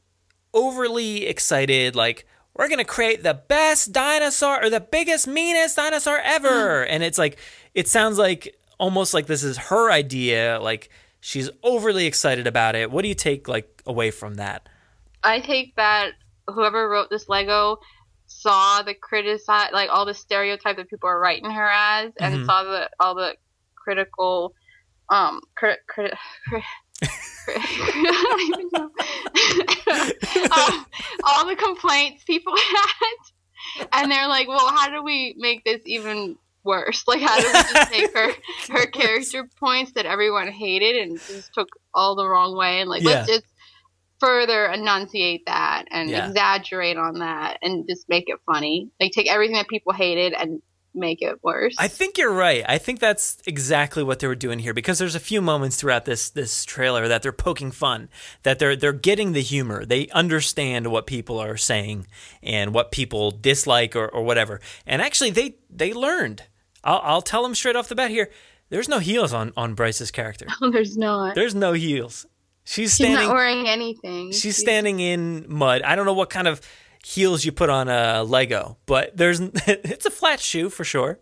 overly 0.53 1.27
excited 1.27 1.95
like 1.97 2.27
we're 2.55 2.69
gonna 2.69 2.85
create 2.85 3.23
the 3.23 3.33
best 3.35 3.91
dinosaur 3.93 4.63
or 4.63 4.69
the 4.69 4.81
biggest 4.81 5.27
meanest 5.27 5.77
dinosaur 5.77 6.19
ever 6.19 6.83
and 6.87 7.03
it's 7.03 7.17
like 7.19 7.39
it 7.75 7.89
sounds 7.89 8.19
like 8.19 8.55
almost 8.79 9.13
like 9.15 9.27
this 9.27 9.43
is 9.43 9.57
her 9.57 9.91
idea 9.91 10.59
like 10.63 10.89
she's 11.21 11.51
overly 11.63 12.07
excited 12.07 12.47
about 12.47 12.75
it 12.77 12.91
what 12.91 13.03
do 13.03 13.09
you 13.09 13.15
take 13.15 13.49
like 13.49 13.83
away 13.87 14.11
from 14.11 14.35
that 14.35 14.69
I 15.25 15.41
take 15.41 15.75
that 15.77 16.13
whoever 16.47 16.89
wrote 16.89 17.11
this 17.11 17.29
Lego 17.29 17.79
saw 18.27 18.83
the 18.83 18.95
criticize 18.95 19.71
like 19.73 19.91
all 19.91 20.05
the 20.05 20.15
stereotype 20.15 20.77
that 20.77 20.89
people 20.89 21.09
are 21.09 21.19
writing 21.19 21.51
her 21.51 21.69
as, 21.69 22.13
and 22.21 22.35
Mhm. 22.37 22.47
saw 22.47 22.63
the 22.63 22.89
all 23.01 23.15
the 23.15 23.35
critical, 23.77 24.55
um, 25.11 25.41
crit, 25.57 25.81
crit, 25.89 26.15
crit, 26.49 26.63
crit, 27.45 27.57
I 27.59 28.03
don't 28.05 28.23
don't 28.23 28.41
even 28.43 28.69
know. 28.73 28.91
um, 30.57 30.87
all 31.25 31.47
the 31.47 31.57
complaints 31.57 32.23
people 32.25 32.55
had, 32.57 33.89
and 33.95 34.13
they're 34.13 34.29
like, 34.29 34.47
"Well, 34.47 34.69
how 34.69 34.89
do 34.91 35.03
we 35.03 35.35
make 35.39 35.65
this 35.65 35.81
even 35.87 36.37
worse? 36.69 37.03
Like, 37.09 37.21
how 37.21 37.37
do 37.41 37.47
we 37.47 37.53
just 37.53 37.93
take 37.93 38.15
her 38.17 38.31
her 38.71 38.87
character 38.87 39.49
points 39.59 39.93
that 39.97 40.07
everyone 40.07 40.49
hated 40.53 40.95
and 41.03 41.19
just 41.27 41.53
took 41.55 41.69
all 41.95 42.15
the 42.15 42.29
wrong 42.29 42.57
way, 42.57 42.81
and 42.81 42.89
like 42.89 43.03
Yeah. 43.03 43.11
let's 43.11 43.29
just 43.29 43.45
further 44.21 44.67
enunciate 44.67 45.47
that 45.47 45.85
and 45.91 46.11
Yeah. 46.11 46.27
exaggerate 46.29 46.97
on 46.97 47.21
that 47.21 47.59
and 47.63 47.87
just 47.89 48.09
make 48.09 48.25
it 48.29 48.39
funny. 48.47 48.91
Like, 49.01 49.13
take 49.13 49.31
everything 49.31 49.57
that 49.57 49.69
people 49.69 49.93
hated 49.93 50.33
and 50.33 50.61
make 50.95 51.23
it 51.23 51.37
worse." 51.45 51.77
I 51.79 51.87
think 51.87 52.19
you're 52.19 52.33
right. 52.33 52.65
I 52.69 52.79
think 52.79 52.99
that's 52.99 53.39
exactly 53.47 54.03
what 54.03 54.19
they 54.19 54.27
were 54.27 54.35
doing 54.35 54.59
here 54.59 54.75
because 54.75 54.99
there's 54.99 55.15
a 55.15 55.21
few 55.21 55.41
moments 55.41 55.77
throughout 55.77 56.05
this 56.05 56.31
this 56.31 56.65
trailer 56.65 57.07
that 57.07 57.23
they're 57.23 57.31
poking 57.31 57.71
fun, 57.71 58.09
that 58.43 58.59
they're 58.59 58.75
they're 58.75 58.93
getting 58.93 59.33
the 59.35 59.43
humor. 59.43 59.85
They 59.85 60.09
understand 60.09 60.89
what 60.91 61.07
people 61.07 61.39
are 61.39 61.57
saying 61.57 62.09
and 62.43 62.75
what 62.75 62.91
people 62.91 63.31
dislike 63.31 63.95
or, 63.95 64.09
or 64.09 64.25
whatever. 64.25 64.61
And 64.85 65.01
actually, 65.01 65.31
they 65.31 65.55
they 65.71 65.93
learned. 65.93 66.43
I'll, 66.85 67.01
I'll 67.03 67.23
tell 67.23 67.43
them 67.43 67.55
straight 67.55 67.77
off 67.77 67.89
the 67.89 67.95
bat 67.95 68.11
here. 68.11 68.31
There's 68.71 68.89
no 68.89 68.99
heels 68.99 69.33
on 69.33 69.53
on 69.57 69.75
Bryce's 69.75 70.11
character. 70.11 70.47
Oh, 70.63 70.71
there's 70.71 70.97
not. 70.97 71.35
There's 71.35 71.55
no 71.55 71.73
heels. 71.73 72.27
She's 72.65 72.91
She's 72.91 72.95
standing. 72.95 73.27
not 73.29 73.35
wearing 73.35 73.67
anything. 73.67 74.33
She's 74.33 74.57
standing 74.59 75.01
in 75.01 75.47
mud. 75.49 75.83
I 75.83 75.97
don't 75.97 76.05
know 76.05 76.13
what 76.13 76.29
kind 76.29 76.47
of 76.47 76.61
heels 77.03 77.45
you 77.45 77.53
put 77.53 77.71
on 77.71 77.89
a 77.89 78.23
Lego, 78.25 78.77
but 78.85 79.17
there's 79.17 79.41
it's 79.67 80.05
a 80.05 80.11
flat 80.11 80.41
shoe 80.41 80.69
for 80.69 80.85
sure. 80.85 81.19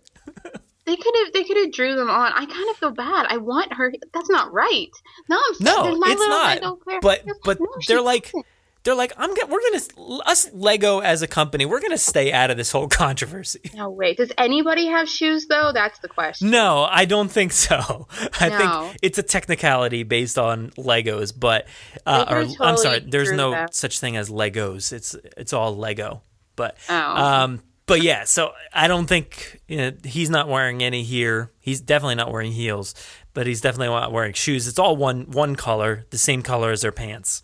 They 0.86 0.96
could 0.96 1.14
have 1.24 1.32
they 1.32 1.44
could 1.44 1.57
have 1.57 1.72
drew 1.72 1.94
them 1.94 2.11
on. 2.11 2.32
I 2.32 2.46
kind 2.46 2.70
of 2.70 2.76
feel 2.76 2.90
bad. 2.90 3.26
I 3.28 3.36
want 3.36 3.72
her. 3.74 3.92
That's 4.12 4.30
not 4.30 4.52
right. 4.52 4.90
No, 5.28 5.36
I'm 5.36 5.64
No, 5.64 5.96
it's 6.07 6.20
not. 6.62 7.00
But 7.02 7.24
but 7.44 7.61
no, 7.61 7.66
they're 7.86 8.00
like 8.00 8.24
doesn't. 8.24 8.46
They're 8.87 8.95
like 8.95 9.12
I'm 9.18 9.34
gonna 9.34 9.53
we're 9.53 9.61
gonna 9.70 10.22
us 10.24 10.49
Lego 10.55 11.01
as 11.01 11.20
a 11.20 11.26
company 11.26 11.66
we're 11.66 11.80
gonna 11.80 11.99
stay 11.99 12.32
out 12.32 12.51
of 12.51 12.57
this 12.57 12.70
whole 12.72 12.89
controversy. 13.03 13.61
No 13.74 13.91
wait. 13.91 14.16
Does 14.16 14.32
anybody 14.39 14.87
have 14.87 15.09
shoes 15.09 15.47
though? 15.49 15.72
That's 15.74 15.99
the 15.99 16.09
question. 16.09 16.51
No, 16.51 16.84
I 16.89 17.05
don't 17.05 17.28
think 17.30 17.53
so. 17.53 18.07
I 18.41 18.49
No. 18.49 18.59
think 18.89 18.99
it's 19.03 19.18
a 19.18 19.22
technicality 19.22 20.05
based 20.05 20.39
on 20.39 20.70
Legos, 20.70 21.32
but 21.39 21.66
uh, 22.07 22.24
or, 22.30 22.43
could've 22.45 22.57
I'm 22.61 22.76
sorry, 22.78 23.01
there's 23.01 23.32
no 23.32 23.51
that. 23.51 23.74
such 23.74 23.99
thing 24.01 24.16
as 24.16 24.30
Legos. 24.30 24.93
It's 24.93 25.14
it's 25.37 25.53
all 25.53 25.76
Lego. 25.76 26.22
But 26.55 26.78
Oh. 26.89 26.95
um, 26.95 27.62
but 27.87 28.03
yeah, 28.03 28.24
so 28.24 28.53
I 28.72 28.89
don't 28.89 29.07
think 29.07 29.61
you 29.68 29.76
know, 29.76 29.93
he's 30.05 30.30
not 30.30 30.49
wearing 30.49 30.82
any 30.82 31.03
here. 31.03 31.51
He's 31.61 31.80
definitely 31.80 32.14
not 32.14 32.32
wearing 32.32 32.53
heels, 32.53 32.95
but 33.34 33.47
he's 33.47 33.61
definitely 33.61 33.89
not 33.89 34.12
wearing 34.12 34.32
shoes. 34.32 34.66
It's 34.68 34.78
all 34.78 34.97
one 34.97 35.30
one 35.30 35.57
color, 35.57 36.07
the 36.11 36.18
same 36.18 36.43
color 36.43 36.70
as 36.70 36.82
their 36.82 36.93
pants. 36.93 37.43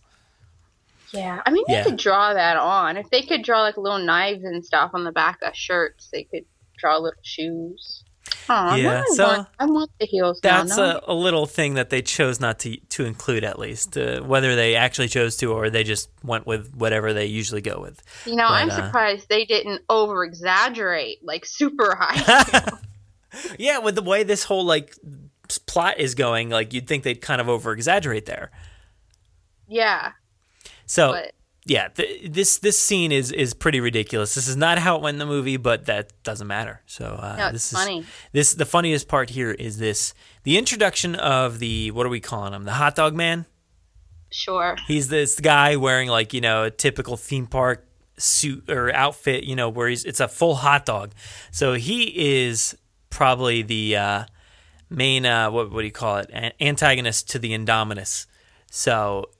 Yeah, 1.13 1.43
I 1.45 1.51
mean 1.51 1.65
they 1.69 1.83
could 1.83 1.97
draw 1.97 2.33
that 2.35 2.57
on. 2.57 2.97
If 2.97 3.11
they 3.11 3.23
could 3.23 3.43
draw 3.43 3.63
like 3.63 3.77
little 3.77 3.99
knives 3.99 4.45
and 4.45 4.65
stuff 4.65 4.93
on 4.95 5.05
the 5.05 5.13
back 5.13 5.39
of 5.43 5.55
shirts, 5.55 6.09
they 6.13 6.25
could 6.25 6.45
draw 6.79 6.97
little 6.99 7.21
shoes. 7.23 8.05
Aw, 8.49 8.77
Yeah, 8.77 9.03
I 9.03 9.15
so 9.15 9.27
want, 9.27 9.49
I 9.59 9.67
want 9.67 9.91
the 9.99 10.07
heels. 10.07 10.41
That's 10.43 10.77
Now 10.77 11.01
a, 11.07 11.13
a 11.13 11.15
little 11.15 11.47
thing 11.47 11.75
that 11.75 11.91
they 11.91 12.03
chose 12.03 12.41
not 12.41 12.59
to 12.61 12.77
to 12.77 13.05
include 13.05 13.45
at 13.45 13.59
least, 13.59 13.97
uh, 13.99 14.21
whether 14.21 14.57
they 14.57 14.75
actually 14.75 15.09
chose 15.09 15.37
to 15.39 15.53
or 15.53 15.71
they 15.71 15.85
just 15.85 16.09
went 16.23 16.47
with 16.47 16.75
whatever 16.75 17.13
they 17.13 17.27
usually 17.27 17.61
go 17.61 17.81
with. 17.81 18.03
You 18.25 18.37
know, 18.37 18.49
But, 18.49 18.55
I'm 18.55 18.71
uh, 18.71 18.77
surprised 18.77 19.29
they 19.29 19.45
didn't 19.45 19.83
over 19.89 20.25
exaggerate 20.25 21.19
like 21.25 21.45
super 21.45 21.97
high. 21.99 22.71
Yeah, 23.59 23.79
with 23.79 23.95
the 23.95 24.03
way 24.03 24.25
this 24.25 24.45
whole 24.45 24.65
like 24.65 24.95
plot 25.67 25.99
is 25.99 26.15
going, 26.15 26.51
like 26.51 26.75
you'd 26.75 26.87
think 26.87 27.03
they'd 27.03 27.21
kind 27.21 27.41
of 27.41 27.49
over 27.49 27.73
exaggerate 27.73 28.27
there. 28.27 28.51
yeah. 29.69 30.13
So 30.93 31.13
But- 31.13 31.33
yeah, 31.65 31.89
th- 31.89 32.31
this 32.31 32.59
this 32.59 32.79
scene 32.79 33.13
is 33.13 33.33
is 33.33 33.55
pretty 33.55 33.81
ridiculous. 33.81 34.35
This 34.35 34.47
is 34.49 34.57
not 34.57 34.79
how 34.79 34.97
it 34.97 35.03
went 35.03 35.15
in 35.15 35.19
the 35.21 35.27
movie, 35.37 35.57
but 35.57 35.87
that 35.87 36.13
doesn't 36.23 36.47
matter. 36.49 36.83
So 36.87 37.05
uh, 37.07 37.37
No, 37.39 37.53
this 37.53 37.71
funny. 37.73 38.01
is 38.01 38.07
this 38.33 38.55
the 38.55 38.67
funniest 38.67 39.09
part 39.09 39.31
here 39.31 39.53
is 39.53 39.79
this 39.79 40.13
the 40.43 40.59
introduction 40.59 41.15
of 41.15 41.61
the 41.61 41.91
what 41.93 42.05
are 42.05 42.11
we 42.11 42.21
calling 42.21 42.53
him 42.53 42.65
the 42.65 42.73
hot 42.73 42.95
dog 42.97 43.15
man. 43.15 43.47
Sure. 44.31 44.77
He's 44.89 45.09
this 45.09 45.39
guy 45.41 45.77
wearing 45.77 46.09
like 46.09 46.35
you 46.35 46.41
know 46.43 46.65
a 46.65 46.71
typical 46.71 47.17
theme 47.17 47.47
park 47.47 47.87
suit 48.19 48.69
or 48.69 48.93
outfit, 48.95 49.45
you 49.45 49.57
know, 49.57 49.69
where 49.71 49.89
he's 49.89 50.05
it's 50.05 50.21
a 50.21 50.29
full 50.29 50.57
hot 50.57 50.85
dog. 50.85 51.13
So 51.53 51.75
he 51.75 52.01
is 52.43 52.77
probably 53.09 53.63
the 53.63 53.97
uh, 53.97 54.25
main 54.91 55.25
uh, 55.27 55.51
what 55.51 55.71
what 55.73 55.81
do 55.81 55.87
you 55.87 55.93
call 55.93 56.19
it 56.19 56.29
An- 56.33 56.53
antagonist 56.61 57.31
to 57.31 57.39
the 57.39 57.53
Indominus. 57.57 58.27
So 58.71 59.31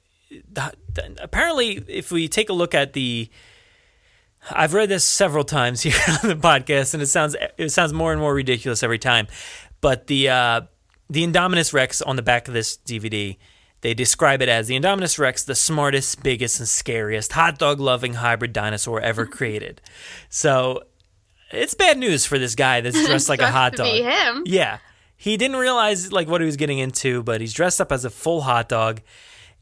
the, 0.53 0.73
the- 0.95 1.17
apparently, 1.23 1.83
if 1.89 2.11
we 2.13 2.29
take 2.29 2.49
a 2.49 2.53
look 2.53 2.75
at 2.75 2.93
the 2.93 3.29
I've 4.51 4.75
read 4.75 4.89
this 4.89 5.05
several 5.05 5.45
times 5.45 5.83
here 5.83 5.95
on 6.23 6.29
the 6.29 6.35
podcast, 6.37 6.95
and 6.95 7.03
it 7.03 7.07
sounds 7.07 7.37
it 7.59 7.71
sounds 7.71 7.93
more 7.93 8.13
and 8.13 8.21
more 8.21 8.35
ridiculous 8.35 8.83
every 8.83 8.99
time. 8.99 9.27
But 9.81 10.07
the 10.09 10.29
uh, 10.29 10.61
the 11.09 11.27
Indominus 11.27 11.73
Rex 11.73 12.03
on 12.03 12.17
the 12.17 12.23
back 12.23 12.49
of 12.49 12.55
this 12.55 12.77
DVD, 12.77 13.37
they 13.83 13.95
describe 13.95 14.43
it 14.43 14.49
as 14.49 14.67
the 14.69 14.79
Indominus 14.79 15.19
Rex, 15.19 15.45
the 15.45 15.55
smartest, 15.55 16.23
biggest, 16.23 16.59
and 16.59 16.69
scariest 16.69 17.33
hot 17.33 17.59
dog 17.59 17.79
loving 17.81 18.15
hybrid 18.15 18.53
dinosaur 18.53 19.01
ever 19.01 19.27
created. 19.39 19.81
So 20.29 20.85
it's 21.51 21.75
bad 21.75 21.99
news 21.99 22.25
for 22.27 22.39
this 22.39 22.55
guy 22.55 22.81
that's 22.81 23.07
dressed 23.07 23.29
like 23.29 23.41
a 23.43 23.51
hot 23.51 23.73
to 23.73 23.79
dog. 23.79 23.93
be 23.93 24.03
him. 24.03 24.43
Yeah, 24.47 24.79
he 25.17 25.37
didn't 25.37 25.57
realize 25.59 26.13
like 26.13 26.27
what 26.29 26.41
he 26.41 26.47
was 26.47 26.57
getting 26.57 26.79
into, 26.79 27.23
but 27.23 27.41
he's 27.41 27.53
dressed 27.53 27.81
up 27.81 27.93
as 27.93 28.05
a 28.05 28.11
full 28.11 28.41
hot 28.41 28.69
dog, 28.69 29.03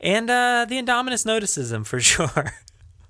and 0.00 0.30
uh, 0.30 0.66
the 0.68 0.80
Indominus 0.80 1.24
notices 1.26 1.72
him 1.72 1.84
for 1.84 2.00
sure. 2.10 2.54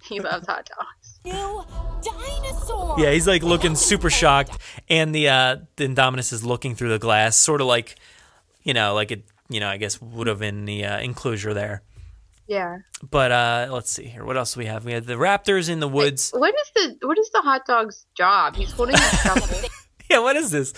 He 0.03 0.21
loves 0.21 0.47
hot 0.47 0.69
dogs. 0.77 1.21
New 1.25 1.65
dinosaur. 2.03 2.97
Yeah, 2.99 3.13
he's 3.13 3.27
like 3.27 3.43
looking 3.43 3.77
super 3.77 4.11
shocked, 4.11 4.59
and 4.89 5.15
the 5.15 5.29
uh, 5.29 5.57
the 5.77 5.87
Indominus 5.87 6.33
is 6.33 6.45
looking 6.45 6.75
through 6.75 6.91
the 6.91 6.99
glass, 6.99 7.37
sort 7.37 7.61
of 7.61 7.67
like, 7.67 7.97
you 8.63 8.75
know, 8.75 8.95
like 8.95 9.11
it, 9.11 9.25
you 9.49 9.61
know, 9.61 9.69
I 9.69 9.77
guess 9.77 10.01
would 10.01 10.27
have 10.27 10.43
in 10.43 10.65
the 10.65 10.85
uh, 10.85 10.99
enclosure 10.99 11.55
there. 11.55 11.83
Yeah. 12.47 12.79
But 13.09 13.31
uh, 13.31 13.69
let's 13.71 13.91
see 13.93 14.07
here. 14.07 14.25
What 14.25 14.37
else 14.37 14.55
do 14.55 14.59
we 14.59 14.67
have? 14.67 14.85
We 14.85 14.93
have 14.93 15.07
the 15.07 15.15
raptors 15.15 15.71
in 15.71 15.79
the 15.79 15.87
woods. 15.87 16.33
What 16.33 16.53
is 16.53 16.71
the 16.99 17.07
what 17.07 17.17
is 17.17 17.31
the 17.31 17.43
hot 17.43 17.65
dog's 17.65 18.07
job? 18.17 18.57
He's 18.57 18.73
holding 18.73 18.97
a 18.97 18.99
shovel. 19.23 19.47
Yeah, 20.11 20.19
what 20.19 20.37
is 20.37 20.51
this? 20.51 20.73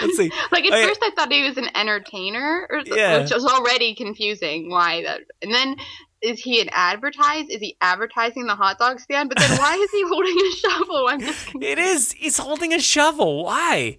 Let's 0.00 0.16
see. 0.16 0.30
like 0.52 0.64
at 0.64 0.78
yeah. 0.78 0.86
first 0.86 1.00
I 1.02 1.10
thought 1.16 1.32
he 1.32 1.42
was 1.42 1.56
an 1.56 1.68
entertainer, 1.74 2.66
or, 2.70 2.80
Yeah. 2.84 3.22
which 3.22 3.32
was 3.32 3.44
already 3.46 3.94
confusing. 3.94 4.70
Why 4.70 5.02
that? 5.02 5.22
And 5.42 5.52
then 5.52 5.76
is 6.20 6.40
he 6.40 6.60
an 6.60 6.68
advertise? 6.72 7.48
Is 7.48 7.60
he 7.60 7.76
advertising 7.80 8.46
the 8.46 8.54
hot 8.54 8.78
dog 8.78 9.00
stand? 9.00 9.28
But 9.30 9.38
then 9.38 9.50
why 9.58 9.74
is 9.76 9.90
he 9.90 10.02
holding 10.06 10.36
a 10.38 10.50
shovel? 10.56 11.06
I'm 11.08 11.20
just 11.20 11.48
It 11.60 11.78
is. 11.78 12.12
He's 12.12 12.38
holding 12.38 12.72
a 12.72 12.78
shovel. 12.80 13.44
Why? 13.44 13.98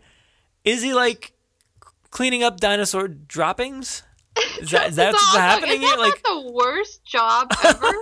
Is 0.63 0.81
he 0.81 0.93
like 0.93 1.33
cleaning 2.11 2.43
up 2.43 2.59
dinosaur 2.59 3.07
droppings? 3.07 4.03
Is 4.59 4.71
that, 4.71 4.89
is 4.89 4.95
that 4.97 5.13
what's 5.13 5.36
happening 5.36 5.75
is 5.75 5.79
here? 5.81 5.97
that 5.97 5.99
Like, 5.99 6.23
the 6.23 6.51
worst 6.51 7.05
job 7.05 7.51
ever? 7.63 7.93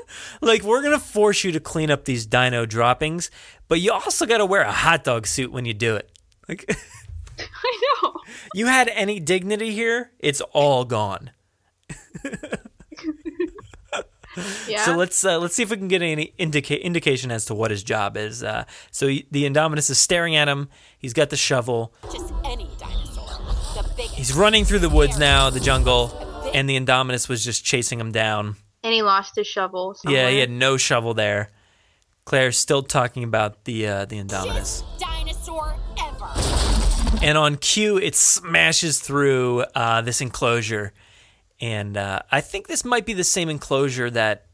like 0.41 0.63
we're 0.63 0.81
gonna 0.81 0.99
force 0.99 1.43
you 1.43 1.51
to 1.51 1.59
clean 1.59 1.91
up 1.91 2.05
these 2.05 2.25
dino 2.25 2.65
droppings, 2.65 3.29
but 3.67 3.79
you 3.81 3.91
also 3.91 4.25
got 4.25 4.37
to 4.39 4.45
wear 4.45 4.61
a 4.61 4.71
hot 4.71 5.03
dog 5.03 5.27
suit 5.27 5.51
when 5.51 5.65
you 5.65 5.73
do 5.73 5.95
it. 5.95 6.09
Like, 6.49 6.65
I 7.39 7.97
know. 8.03 8.13
you 8.53 8.65
had 8.67 8.89
any 8.89 9.19
dignity 9.19 9.71
here? 9.71 10.11
It's 10.19 10.41
all 10.53 10.85
gone. 10.85 11.31
Yeah. 14.67 14.83
So 14.83 14.95
let's 14.97 15.23
uh, 15.23 15.37
let's 15.37 15.53
see 15.53 15.61
if 15.61 15.69
we 15.69 15.77
can 15.77 15.87
get 15.87 16.01
any 16.01 16.33
indica- 16.39 16.83
indication 16.83 17.29
as 17.29 17.45
to 17.45 17.53
what 17.53 17.69
his 17.69 17.83
job 17.83 18.17
is. 18.17 18.43
Uh, 18.43 18.65
so 18.89 19.07
he, 19.07 19.27
the 19.29 19.43
Indominus 19.47 19.91
is 19.91 19.99
staring 19.99 20.35
at 20.35 20.47
him. 20.47 20.69
He's 20.97 21.13
got 21.13 21.29
the 21.29 21.37
shovel. 21.37 21.93
Just 22.11 22.33
any 22.43 22.67
dinosaur. 22.79 23.27
The 23.75 23.87
biggest. 23.95 24.15
He's 24.15 24.33
running 24.33 24.65
through 24.65 24.79
the 24.79 24.89
woods 24.89 25.19
now, 25.19 25.51
the 25.51 25.59
jungle, 25.59 26.49
and 26.51 26.67
the 26.67 26.75
Indominus 26.79 27.29
was 27.29 27.45
just 27.45 27.63
chasing 27.63 27.99
him 27.99 28.11
down. 28.11 28.55
and 28.83 28.91
he 28.91 29.03
lost 29.03 29.35
his 29.35 29.45
shovel. 29.45 29.93
Somewhere. 29.93 30.23
Yeah, 30.23 30.29
he 30.31 30.39
had 30.39 30.49
no 30.49 30.77
shovel 30.77 31.13
there. 31.13 31.51
Claire's 32.25 32.57
still 32.57 32.81
talking 32.81 33.23
about 33.23 33.65
the 33.65 33.85
uh, 33.87 34.05
the 34.05 34.17
Indominus. 34.17 34.81
Just 34.81 34.99
dinosaur 34.99 35.75
ever. 35.91 35.92
And 37.23 37.37
on 37.37 37.55
cue, 37.55 37.97
it 37.97 38.15
smashes 38.15 38.99
through 38.99 39.61
uh, 39.75 40.01
this 40.01 40.19
enclosure. 40.19 40.91
And 41.61 41.95
uh, 41.95 42.23
I 42.29 42.41
think 42.41 42.67
this 42.67 42.83
might 42.83 43.05
be 43.05 43.13
the 43.13 43.23
same 43.23 43.49
enclosure 43.49 44.09
that, 44.09 44.47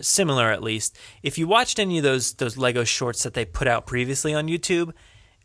similar 0.00 0.50
at 0.50 0.60
least. 0.60 0.98
If 1.22 1.38
you 1.38 1.46
watched 1.46 1.78
any 1.78 1.98
of 1.98 2.04
those 2.04 2.34
those 2.34 2.56
Lego 2.56 2.82
shorts 2.82 3.22
that 3.22 3.34
they 3.34 3.44
put 3.44 3.68
out 3.68 3.86
previously 3.86 4.34
on 4.34 4.48
YouTube, 4.48 4.92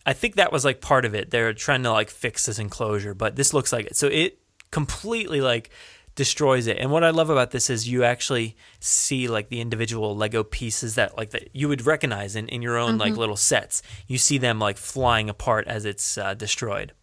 I 0.07 0.13
think 0.13 0.35
that 0.35 0.51
was 0.51 0.65
like 0.65 0.81
part 0.81 1.05
of 1.05 1.13
it. 1.13 1.29
They're 1.29 1.53
trying 1.53 1.83
to 1.83 1.91
like 1.91 2.09
fix 2.09 2.47
this 2.47 2.57
enclosure, 2.57 3.13
but 3.13 3.35
this 3.35 3.53
looks 3.53 3.71
like 3.71 3.85
it. 3.85 3.95
So 3.95 4.07
it 4.07 4.39
completely 4.71 5.39
like 5.39 5.69
destroys 6.15 6.67
it. 6.67 6.77
And 6.77 6.91
what 6.91 7.03
I 7.03 7.09
love 7.11 7.29
about 7.29 7.51
this 7.51 7.69
is 7.69 7.87
you 7.87 8.03
actually 8.03 8.55
see 8.79 9.27
like 9.27 9.49
the 9.49 9.61
individual 9.61 10.15
Lego 10.15 10.43
pieces 10.43 10.95
that 10.95 11.17
like 11.17 11.29
that 11.31 11.49
you 11.53 11.67
would 11.69 11.85
recognize 11.85 12.35
in, 12.35 12.47
in 12.49 12.61
your 12.61 12.77
own 12.77 12.97
like 12.97 13.13
Mhm. 13.13 13.17
little 13.17 13.37
sets. 13.37 13.81
You 14.07 14.17
see 14.17 14.37
them 14.37 14.59
like 14.59 14.77
flying 14.77 15.29
apart 15.29 15.67
as 15.67 15.85
it's 15.85 16.17
uh, 16.17 16.33
destroyed. 16.33 16.93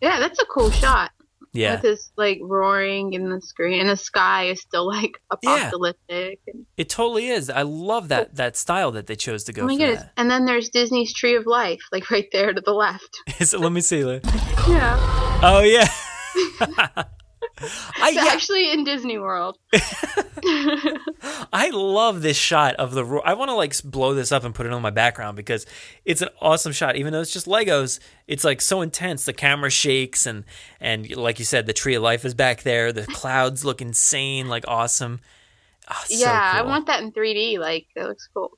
Yeah, 0.00 0.18
that's 0.20 0.38
a 0.40 0.44
cool 0.46 0.70
shot. 0.70 1.10
Yeah. 1.54 1.72
With 1.72 1.82
this 1.82 2.10
like 2.16 2.38
roaring 2.42 3.14
in 3.14 3.30
the 3.30 3.40
screen, 3.40 3.80
and 3.80 3.88
the 3.88 3.96
sky 3.96 4.44
is 4.50 4.60
still 4.60 4.86
like 4.86 5.12
apocalyptic. 5.30 6.40
And, 6.46 6.66
It 6.76 6.90
totally 6.90 7.28
is. 7.28 7.48
I 7.48 7.62
love 7.62 8.08
that 8.08 8.36
that 8.36 8.54
style 8.56 8.92
that 8.92 9.06
they 9.06 9.16
chose 9.16 9.44
to 9.44 9.52
go 9.54 9.62
oh 9.62 9.66
my 9.66 9.72
for 9.74 9.78
goodness! 9.78 10.04
And 10.18 10.30
then 10.30 10.44
there's 10.44 10.68
Disney's 10.68 11.12
Tree 11.14 11.34
of 11.36 11.46
Life, 11.46 11.80
like 11.90 12.10
right 12.10 12.28
there 12.32 12.52
to 12.52 12.60
the 12.60 12.72
left. 12.74 13.18
that. 13.38 13.54
It- 13.54 13.58
let 13.60 13.72
me 13.72 13.80
see. 13.80 14.04
Let- 14.04 14.24
Yeah, 14.68 15.40
Oh 15.42 15.62
yeah. 15.62 15.88
it's 17.60 18.18
actually 18.18 18.70
in 18.70 18.84
Disney 18.84 19.18
World. 19.18 19.58
I 21.52 21.70
love 21.72 22.22
this 22.22 22.36
shot 22.36 22.76
of 22.76 22.92
the. 22.92 23.04
I 23.24 23.34
want 23.34 23.50
to 23.50 23.54
like 23.54 23.74
blow 23.82 24.14
this 24.14 24.32
up 24.32 24.44
and 24.44 24.54
put 24.54 24.66
it 24.66 24.72
on 24.72 24.82
my 24.82 24.90
background 24.90 25.36
because 25.36 25.66
it's 26.04 26.22
an 26.22 26.28
awesome 26.40 26.72
shot. 26.72 26.96
Even 26.96 27.12
though 27.12 27.20
it's 27.20 27.32
just 27.32 27.46
Legos, 27.46 27.98
it's 28.26 28.44
like 28.44 28.60
so 28.60 28.80
intense. 28.80 29.24
The 29.24 29.32
camera 29.32 29.70
shakes 29.70 30.26
and 30.26 30.44
and 30.80 31.14
like 31.16 31.38
you 31.38 31.44
said, 31.44 31.66
the 31.66 31.72
tree 31.72 31.94
of 31.94 32.02
life 32.02 32.24
is 32.24 32.34
back 32.34 32.62
there. 32.62 32.92
The 32.92 33.02
clouds 33.06 33.64
look 33.64 33.82
insane, 33.82 34.48
like 34.48 34.64
awesome. 34.68 35.20
Oh, 35.90 36.00
it's 36.04 36.20
so 36.20 36.26
yeah, 36.26 36.52
I 36.54 36.62
want 36.62 36.86
that 36.86 37.02
in 37.02 37.12
3D. 37.12 37.58
Like 37.58 37.86
it 37.96 38.04
looks 38.04 38.28
cool. 38.32 38.52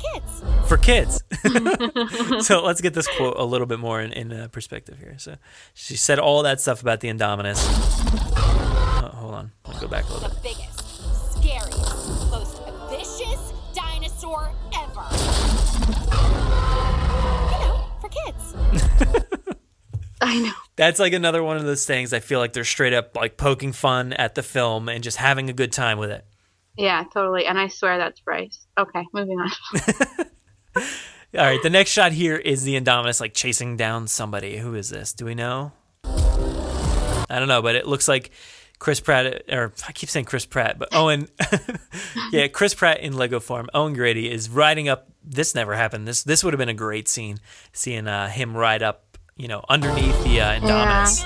For 0.00 0.76
kids. 0.76 1.22
for 1.42 1.50
kids. 2.38 2.40
so 2.46 2.62
let's 2.64 2.80
get 2.80 2.94
this 2.94 3.08
quote 3.16 3.34
a 3.36 3.44
little 3.44 3.66
bit 3.66 3.78
more 3.78 4.00
in, 4.00 4.12
in 4.12 4.32
uh, 4.32 4.48
perspective 4.48 4.98
here. 4.98 5.14
So 5.18 5.36
she 5.74 5.96
said 5.96 6.18
all 6.18 6.42
that 6.42 6.60
stuff 6.60 6.80
about 6.82 7.00
the 7.00 7.08
Indominus. 7.08 7.58
Oh, 8.36 9.10
hold 9.14 9.34
on, 9.34 9.52
let 9.66 9.76
me 9.76 9.80
go 9.80 9.88
back 9.88 10.08
a 10.08 10.12
little 10.12 10.28
bit. 10.28 10.36
The 10.36 10.42
bit. 10.42 10.56
biggest, 10.56 11.32
scariest, 11.36 12.30
most 12.30 12.62
vicious 12.90 13.52
dinosaur 13.74 14.52
ever. 14.74 15.06
You 17.50 17.58
know, 17.60 17.84
for 18.00 18.08
kids. 18.08 18.54
I 20.22 20.38
know. 20.40 20.52
That's 20.76 21.00
like 21.00 21.12
another 21.14 21.42
one 21.42 21.56
of 21.56 21.64
those 21.64 21.84
things. 21.86 22.12
I 22.12 22.20
feel 22.20 22.38
like 22.38 22.52
they're 22.52 22.64
straight 22.64 22.92
up 22.92 23.16
like 23.16 23.36
poking 23.36 23.72
fun 23.72 24.12
at 24.14 24.34
the 24.34 24.42
film 24.42 24.88
and 24.88 25.02
just 25.02 25.16
having 25.16 25.48
a 25.50 25.52
good 25.52 25.72
time 25.72 25.98
with 25.98 26.10
it. 26.10 26.24
Yeah, 26.80 27.04
totally. 27.12 27.44
And 27.44 27.58
I 27.58 27.68
swear 27.68 27.98
that's 27.98 28.20
Bryce. 28.20 28.66
Okay, 28.78 29.04
moving 29.12 29.38
on. 29.38 29.50
All 30.76 31.44
right, 31.44 31.62
the 31.62 31.68
next 31.68 31.90
shot 31.90 32.12
here 32.12 32.36
is 32.36 32.64
the 32.64 32.80
Indominus 32.80 33.20
like 33.20 33.34
chasing 33.34 33.76
down 33.76 34.08
somebody. 34.08 34.56
Who 34.56 34.74
is 34.74 34.88
this? 34.88 35.12
Do 35.12 35.26
we 35.26 35.34
know? 35.34 35.72
I 36.04 37.38
don't 37.38 37.48
know, 37.48 37.60
but 37.60 37.74
it 37.74 37.86
looks 37.86 38.08
like 38.08 38.30
Chris 38.78 38.98
Pratt, 38.98 39.44
or 39.52 39.74
I 39.86 39.92
keep 39.92 40.08
saying 40.08 40.24
Chris 40.24 40.46
Pratt, 40.46 40.78
but 40.78 40.88
Owen, 40.92 41.28
yeah, 42.32 42.48
Chris 42.48 42.72
Pratt 42.72 43.00
in 43.00 43.12
Lego 43.12 43.40
form. 43.40 43.68
Owen 43.74 43.92
Grady 43.92 44.30
is 44.30 44.48
riding 44.48 44.88
up. 44.88 45.10
This 45.22 45.54
never 45.54 45.74
happened. 45.74 46.08
This 46.08 46.22
this 46.22 46.42
would 46.42 46.54
have 46.54 46.58
been 46.58 46.70
a 46.70 46.74
great 46.74 47.08
scene, 47.08 47.40
seeing 47.74 48.08
uh, 48.08 48.28
him 48.28 48.56
ride 48.56 48.82
up, 48.82 49.18
you 49.36 49.48
know, 49.48 49.62
underneath 49.68 50.24
the 50.24 50.40
uh, 50.40 50.58
Indominus, 50.58 51.24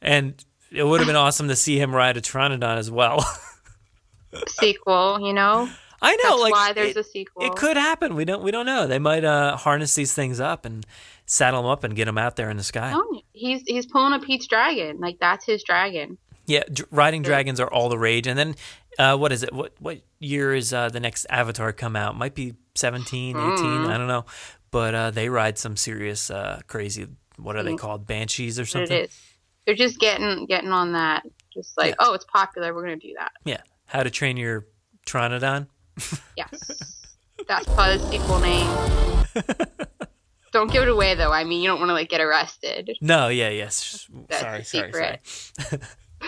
and 0.00 0.42
it 0.72 0.84
would 0.84 1.00
have 1.00 1.06
been 1.06 1.16
awesome 1.16 1.48
to 1.48 1.56
see 1.56 1.78
him 1.78 1.94
ride 1.94 2.16
a 2.16 2.22
Pteranodon 2.22 2.78
as 2.78 2.90
well. 2.90 3.26
Sequel, 4.48 5.18
you 5.20 5.32
know? 5.32 5.68
I 6.02 6.16
know, 6.16 6.30
That's 6.30 6.40
like 6.40 6.52
why 6.52 6.72
there's 6.72 6.96
it, 6.96 7.00
a 7.00 7.04
sequel. 7.04 7.44
It 7.44 7.56
could 7.56 7.76
happen. 7.76 8.14
We 8.14 8.24
don't. 8.24 8.42
We 8.42 8.50
don't 8.50 8.64
know. 8.64 8.86
They 8.86 8.98
might 8.98 9.22
uh, 9.22 9.56
harness 9.58 9.94
these 9.94 10.14
things 10.14 10.40
up 10.40 10.64
and 10.64 10.86
saddle 11.26 11.60
them 11.62 11.70
up 11.70 11.84
and 11.84 11.94
get 11.94 12.06
them 12.06 12.16
out 12.16 12.36
there 12.36 12.48
in 12.48 12.56
the 12.56 12.62
sky. 12.62 12.90
No, 12.92 13.20
he's 13.34 13.62
he's 13.66 13.84
pulling 13.84 14.14
a 14.14 14.18
Pete's 14.18 14.46
dragon. 14.46 14.98
Like 14.98 15.18
that's 15.20 15.44
his 15.44 15.62
dragon. 15.62 16.16
Yeah, 16.46 16.62
riding 16.90 17.20
dragons 17.22 17.60
are 17.60 17.70
all 17.70 17.90
the 17.90 17.98
rage. 17.98 18.26
And 18.26 18.38
then, 18.38 18.54
uh, 18.98 19.18
what 19.18 19.30
is 19.30 19.42
it? 19.42 19.52
What 19.52 19.74
what 19.78 20.00
year 20.18 20.54
is 20.54 20.72
uh, 20.72 20.88
the 20.88 21.00
next 21.00 21.26
Avatar 21.28 21.70
come 21.74 21.96
out? 21.96 22.16
Might 22.16 22.34
be 22.34 22.54
17, 22.76 23.36
18, 23.36 23.36
Mm. 23.36 23.88
I 23.88 23.98
don't 23.98 24.08
know. 24.08 24.24
But 24.70 24.94
uh, 24.94 25.10
they 25.10 25.28
ride 25.28 25.58
some 25.58 25.76
serious, 25.76 26.30
uh, 26.30 26.60
crazy. 26.66 27.08
What 27.36 27.56
are 27.56 27.62
they 27.62 27.74
Mm. 27.74 27.78
called? 27.78 28.06
Banshees 28.06 28.58
or 28.58 28.64
something? 28.64 29.06
They're 29.66 29.74
just 29.74 30.00
getting 30.00 30.46
getting 30.46 30.70
on 30.70 30.92
that. 30.92 31.24
Just 31.52 31.76
like, 31.76 31.94
oh, 31.98 32.14
it's 32.14 32.24
popular. 32.24 32.72
We're 32.74 32.84
gonna 32.84 32.96
do 32.96 33.12
that. 33.18 33.32
Yeah. 33.44 33.60
How 33.90 34.04
to 34.04 34.10
Train 34.10 34.36
Your 34.36 34.66
Tronodon? 35.06 35.66
Yes, 36.36 37.04
that's 37.46 37.66
probably 37.66 37.98
the 37.98 38.08
sequel 38.10 38.38
name. 38.38 39.66
don't 40.52 40.70
give 40.70 40.84
it 40.84 40.88
away 40.88 41.14
though. 41.14 41.32
I 41.32 41.44
mean, 41.44 41.60
you 41.60 41.68
don't 41.68 41.78
want 41.78 41.90
to 41.90 41.94
like 41.94 42.08
get 42.08 42.20
arrested. 42.20 42.96
No, 43.02 43.28
yeah, 43.28 43.50
yes. 43.50 44.08
That's 44.28 44.40
sorry, 44.40 44.62
sorry, 44.62 44.92
sorry. 44.92 45.80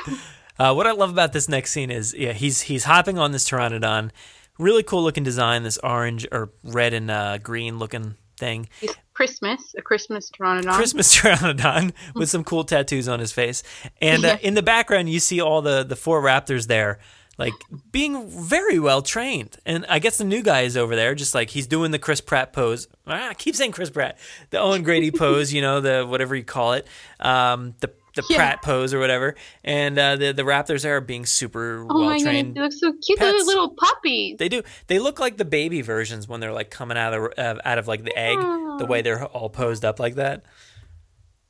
uh, 0.58 0.74
what 0.74 0.86
I 0.86 0.90
love 0.90 1.10
about 1.10 1.32
this 1.32 1.48
next 1.48 1.70
scene 1.70 1.90
is, 1.90 2.12
yeah, 2.12 2.32
he's 2.32 2.62
he's 2.62 2.84
hopping 2.84 3.16
on 3.16 3.32
this 3.32 3.48
pteranodon. 3.48 4.10
Really 4.58 4.82
cool 4.82 5.02
looking 5.02 5.24
design. 5.24 5.62
This 5.62 5.78
orange 5.78 6.26
or 6.30 6.52
red 6.64 6.92
and 6.92 7.10
uh, 7.10 7.38
green 7.38 7.78
looking 7.78 8.16
thing. 8.36 8.68
Christmas, 9.14 9.74
a 9.78 9.82
Christmas 9.82 10.30
pteranodon. 10.30 10.72
Christmas 10.74 11.16
pteranodon 11.16 11.92
with 12.14 12.28
some 12.28 12.44
cool 12.44 12.64
tattoos 12.64 13.08
on 13.08 13.20
his 13.20 13.32
face. 13.32 13.62
And 14.00 14.24
uh, 14.24 14.38
in 14.42 14.54
the 14.54 14.62
background, 14.62 15.08
you 15.08 15.20
see 15.20 15.40
all 15.40 15.62
the 15.62 15.84
the 15.84 15.96
four 15.96 16.20
raptors 16.20 16.66
there, 16.66 16.98
like 17.42 17.54
being 17.90 18.28
very 18.28 18.78
well 18.78 19.02
trained. 19.02 19.56
And 19.66 19.84
I 19.88 19.98
guess 19.98 20.16
the 20.18 20.24
new 20.24 20.42
guy 20.42 20.60
is 20.62 20.76
over 20.76 20.94
there, 20.96 21.14
just 21.14 21.34
like 21.34 21.50
he's 21.50 21.66
doing 21.66 21.90
the 21.90 21.98
Chris 21.98 22.20
Pratt 22.20 22.52
pose. 22.52 22.86
Ah, 23.06 23.30
I 23.30 23.34
keep 23.34 23.54
saying 23.56 23.72
Chris 23.72 23.90
Pratt, 23.90 24.16
the 24.50 24.58
Owen 24.60 24.82
Grady 24.82 25.10
pose, 25.24 25.52
you 25.52 25.60
know, 25.60 25.80
the 25.80 26.06
whatever 26.06 26.34
you 26.36 26.44
call 26.44 26.74
it, 26.74 26.86
um, 27.20 27.74
the 27.80 27.90
the 28.14 28.22
Yeah. 28.28 28.36
Pratt 28.36 28.62
pose 28.62 28.92
or 28.92 28.98
whatever. 28.98 29.34
And 29.64 29.98
uh, 29.98 30.16
the 30.16 30.32
the 30.32 30.42
raptors 30.42 30.82
there 30.82 30.96
are 30.96 31.00
being 31.00 31.24
super 31.26 31.86
Oh 31.90 32.00
well 32.06 32.20
trained. 32.20 32.54
they 32.54 32.60
look 32.60 32.72
so 32.72 32.92
cute. 33.04 33.18
They're 33.18 33.32
little 33.32 33.70
puppies. 33.70 34.36
They 34.38 34.48
do. 34.50 34.62
They 34.86 34.98
look 34.98 35.18
like 35.18 35.36
the 35.38 35.44
baby 35.46 35.80
versions 35.80 36.28
when 36.28 36.38
they're 36.40 36.52
like 36.52 36.70
coming 36.70 36.98
out 36.98 37.14
of 37.14 37.32
uh, 37.38 37.56
out 37.64 37.78
of 37.78 37.88
like 37.88 38.04
the 38.04 38.16
egg, 38.16 38.38
the 38.78 38.86
way 38.86 39.00
they're 39.02 39.24
all 39.24 39.48
posed 39.50 39.84
up 39.84 39.98
like 39.98 40.16
that. 40.16 40.44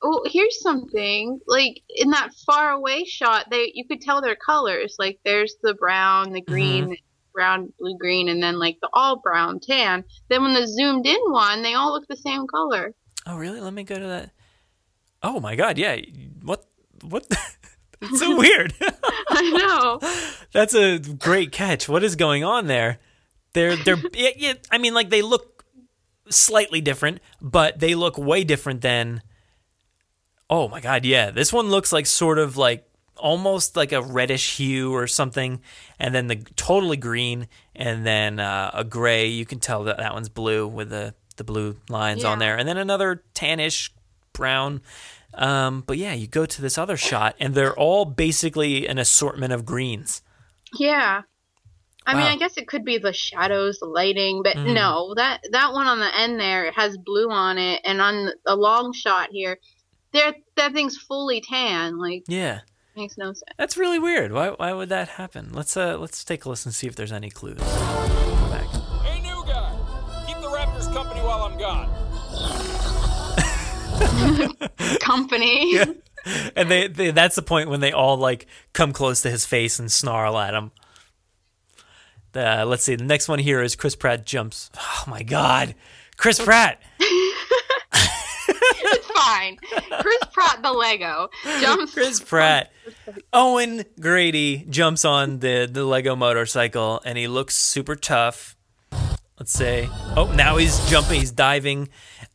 Oh, 0.02 0.22
here's 0.26 0.60
something. 0.60 1.38
Like 1.46 1.80
in 1.88 2.10
that 2.10 2.30
far 2.46 2.70
away 2.72 3.04
shot, 3.04 3.46
they 3.50 3.70
you 3.74 3.86
could 3.86 4.00
tell 4.00 4.20
their 4.20 4.36
colors. 4.36 4.96
Like 4.98 5.20
there's 5.24 5.54
the 5.62 5.74
brown, 5.74 6.32
the 6.32 6.40
green, 6.40 6.84
Mm-hmm. 6.84 6.92
brown, 7.32 7.72
blue, 7.78 7.96
green, 7.98 8.28
and 8.28 8.42
then 8.42 8.58
like 8.58 8.78
the 8.82 8.88
all 8.92 9.16
brown 9.20 9.60
tan. 9.60 10.04
Then 10.28 10.42
when 10.42 10.54
the 10.54 10.66
zoomed 10.66 11.06
in 11.06 11.20
one, 11.28 11.62
they 11.62 11.74
all 11.74 11.92
look 11.92 12.06
the 12.08 12.16
same 12.16 12.46
color. 12.46 12.94
Oh, 13.26 13.36
really? 13.36 13.60
Let 13.60 13.72
me 13.72 13.84
go 13.84 13.98
to 13.98 14.06
that. 14.08 14.30
Oh 15.22 15.38
my 15.38 15.54
God! 15.54 15.78
Yeah. 15.78 15.96
What? 16.42 16.64
What? 17.02 17.26
it's 18.00 18.18
so 18.18 18.36
weird. 18.38 18.74
I 19.30 19.50
know. 19.50 20.00
That's 20.52 20.74
a 20.74 20.98
great 20.98 21.52
catch. 21.52 21.88
What 21.88 22.02
is 22.02 22.16
going 22.16 22.42
on 22.42 22.66
there? 22.66 22.98
They're 23.52 23.76
they're. 23.76 23.98
Yeah, 24.14 24.30
yeah, 24.36 24.54
I 24.70 24.78
mean, 24.78 24.94
like 24.94 25.10
they 25.10 25.22
look 25.22 25.64
slightly 26.28 26.80
different, 26.80 27.20
but 27.40 27.78
they 27.78 27.94
look 27.94 28.18
way 28.18 28.42
different 28.42 28.80
than. 28.80 29.22
Oh 30.52 30.68
my 30.68 30.82
God! 30.82 31.06
Yeah, 31.06 31.30
this 31.30 31.50
one 31.50 31.70
looks 31.70 31.94
like 31.94 32.04
sort 32.04 32.38
of 32.38 32.58
like 32.58 32.86
almost 33.16 33.74
like 33.74 33.90
a 33.92 34.02
reddish 34.02 34.58
hue 34.58 34.94
or 34.94 35.06
something, 35.06 35.62
and 35.98 36.14
then 36.14 36.26
the 36.26 36.36
totally 36.56 36.98
green, 36.98 37.48
and 37.74 38.04
then 38.04 38.38
uh, 38.38 38.70
a 38.74 38.84
gray. 38.84 39.28
You 39.28 39.46
can 39.46 39.60
tell 39.60 39.84
that 39.84 39.96
that 39.96 40.12
one's 40.12 40.28
blue 40.28 40.68
with 40.68 40.90
the 40.90 41.14
the 41.38 41.44
blue 41.44 41.76
lines 41.88 42.22
on 42.22 42.38
there, 42.38 42.58
and 42.58 42.68
then 42.68 42.76
another 42.76 43.22
tannish 43.34 43.88
brown. 44.34 44.82
Um, 45.32 45.84
but 45.86 45.96
yeah, 45.96 46.12
you 46.12 46.26
go 46.26 46.44
to 46.44 46.60
this 46.60 46.76
other 46.76 46.98
shot, 46.98 47.34
and 47.40 47.54
they're 47.54 47.74
all 47.74 48.04
basically 48.04 48.86
an 48.86 48.98
assortment 48.98 49.54
of 49.54 49.64
greens. 49.64 50.20
Yeah. 50.78 51.22
I 52.04 52.14
mean, 52.14 52.26
I 52.26 52.36
guess 52.36 52.58
it 52.58 52.66
could 52.66 52.84
be 52.84 52.98
the 52.98 53.12
shadows, 53.12 53.78
the 53.78 53.86
lighting, 53.86 54.42
but 54.42 54.56
Mhm. 54.56 54.74
no, 54.74 55.14
that 55.14 55.40
that 55.52 55.72
one 55.72 55.86
on 55.86 56.00
the 56.00 56.14
end 56.14 56.38
there 56.38 56.72
has 56.72 56.98
blue 56.98 57.30
on 57.30 57.56
it, 57.56 57.80
and 57.84 58.02
on 58.02 58.32
a 58.44 58.54
long 58.54 58.92
shot 58.92 59.28
here, 59.30 59.58
there 60.12 60.34
that 60.56 60.72
thing's 60.72 60.96
fully 60.96 61.40
tan. 61.40 61.98
Like 61.98 62.24
Yeah, 62.28 62.60
makes 62.96 63.16
no 63.18 63.26
sense. 63.32 63.42
that's 63.56 63.76
really 63.76 63.98
weird. 63.98 64.32
Why 64.32 64.50
why 64.50 64.72
would 64.72 64.88
that 64.90 65.08
happen? 65.08 65.50
Let's 65.52 65.76
uh 65.76 65.98
let's 65.98 66.24
take 66.24 66.44
a 66.44 66.48
listen 66.48 66.68
and 66.70 66.74
see 66.74 66.86
if 66.86 66.94
there's 66.96 67.12
any 67.12 67.30
clues. 67.30 67.58
Back. 67.58 68.66
Hey, 69.04 69.20
new 69.20 69.44
guy. 69.46 69.76
Keep 70.26 70.38
the 70.38 70.48
Raptors 70.48 70.92
company 70.92 71.20
while 71.20 71.42
I'm 71.42 71.58
gone. 71.58 71.88
Company. 75.00 75.74
Yeah. 76.24 76.50
And 76.54 76.70
they, 76.70 76.86
they 76.86 77.10
that's 77.10 77.34
the 77.34 77.42
point 77.42 77.68
when 77.68 77.80
they 77.80 77.90
all 77.90 78.16
like 78.16 78.46
come 78.72 78.92
close 78.92 79.22
to 79.22 79.30
his 79.30 79.44
face 79.44 79.80
and 79.80 79.90
snarl 79.90 80.38
at 80.38 80.54
him. 80.54 80.70
Uh, 82.32 82.64
let's 82.64 82.84
see. 82.84 82.94
The 82.94 83.02
next 83.02 83.26
one 83.26 83.40
here 83.40 83.60
is 83.60 83.74
Chris 83.74 83.96
Pratt 83.96 84.24
jumps. 84.24 84.70
Oh 84.78 85.02
my 85.08 85.24
God, 85.24 85.74
Chris 86.16 86.38
Pratt. 86.38 86.80
Fine. 89.32 89.56
Chris 90.00 90.18
Pratt, 90.32 90.62
the 90.62 90.72
Lego, 90.72 91.30
jumps. 91.60 91.94
Chris 91.94 92.20
Pratt. 92.20 92.72
Owen 93.32 93.84
Grady 94.00 94.66
jumps 94.68 95.04
on 95.04 95.38
the, 95.38 95.68
the 95.70 95.84
Lego 95.84 96.16
motorcycle 96.16 97.00
and 97.04 97.16
he 97.16 97.28
looks 97.28 97.54
super 97.54 97.96
tough. 97.96 98.56
Let's 99.38 99.52
say. 99.52 99.88
Oh, 100.16 100.32
now 100.36 100.56
he's 100.56 100.78
jumping, 100.88 101.20
he's 101.20 101.32
diving. 101.32 101.88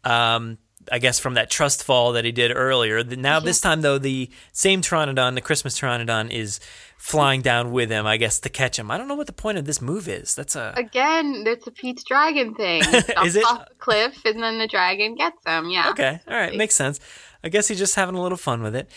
Um, 0.04 0.58
I 0.91 1.00
guess 1.00 1.20
from 1.20 1.36
that 1.36 1.50
trust 1.50 1.84
fall 1.84 2.14
that 2.14 2.26
he 2.26 2.32
did 2.32 2.52
earlier. 2.56 3.04
Now, 3.04 3.39
this 3.39 3.60
time, 3.62 3.82
though, 3.82 3.98
the 3.98 4.30
same 4.54 4.82
Pteranodon, 4.82 5.36
the 5.36 5.41
Christmas 5.41 5.80
Pteranodon, 5.80 6.32
is 6.32 6.60
flying 6.98 7.41
down 7.41 7.72
with 7.72 7.89
him, 7.89 8.06
I 8.06 8.18
guess, 8.18 8.39
to 8.41 8.50
catch 8.50 8.78
him. 8.78 8.91
I 8.91 8.98
don't 8.98 9.08
know 9.08 9.16
what 9.16 9.28
the 9.28 9.34
point 9.34 9.58
of 9.58 9.66
this 9.66 9.82
move 9.82 10.08
is. 10.08 10.36
That's 10.36 10.56
a. 10.56 10.74
Again, 10.76 11.43
it's 11.45 11.68
a 11.68 11.72
Pete's 11.72 12.04
dragon 12.04 12.54
thing. 12.56 12.82
Jumps 12.91 13.36
it? 13.36 13.45
off 13.45 13.70
the 13.70 13.76
cliff, 13.76 14.20
and 14.26 14.41
then 14.41 14.60
the 14.60 14.68
dragon 14.68 15.16
gets 15.16 15.38
him. 15.45 15.70
Yeah. 15.70 15.89
Okay, 15.91 16.20
all 16.28 16.36
right, 16.36 16.56
makes 16.56 16.76
sense. 16.76 17.00
I 17.43 17.50
guess 17.50 17.68
he's 17.68 17.80
just 17.80 17.95
having 17.95 18.16
a 18.16 18.22
little 18.22 18.38
fun 18.38 18.62
with 18.62 18.76
it. 18.76 18.89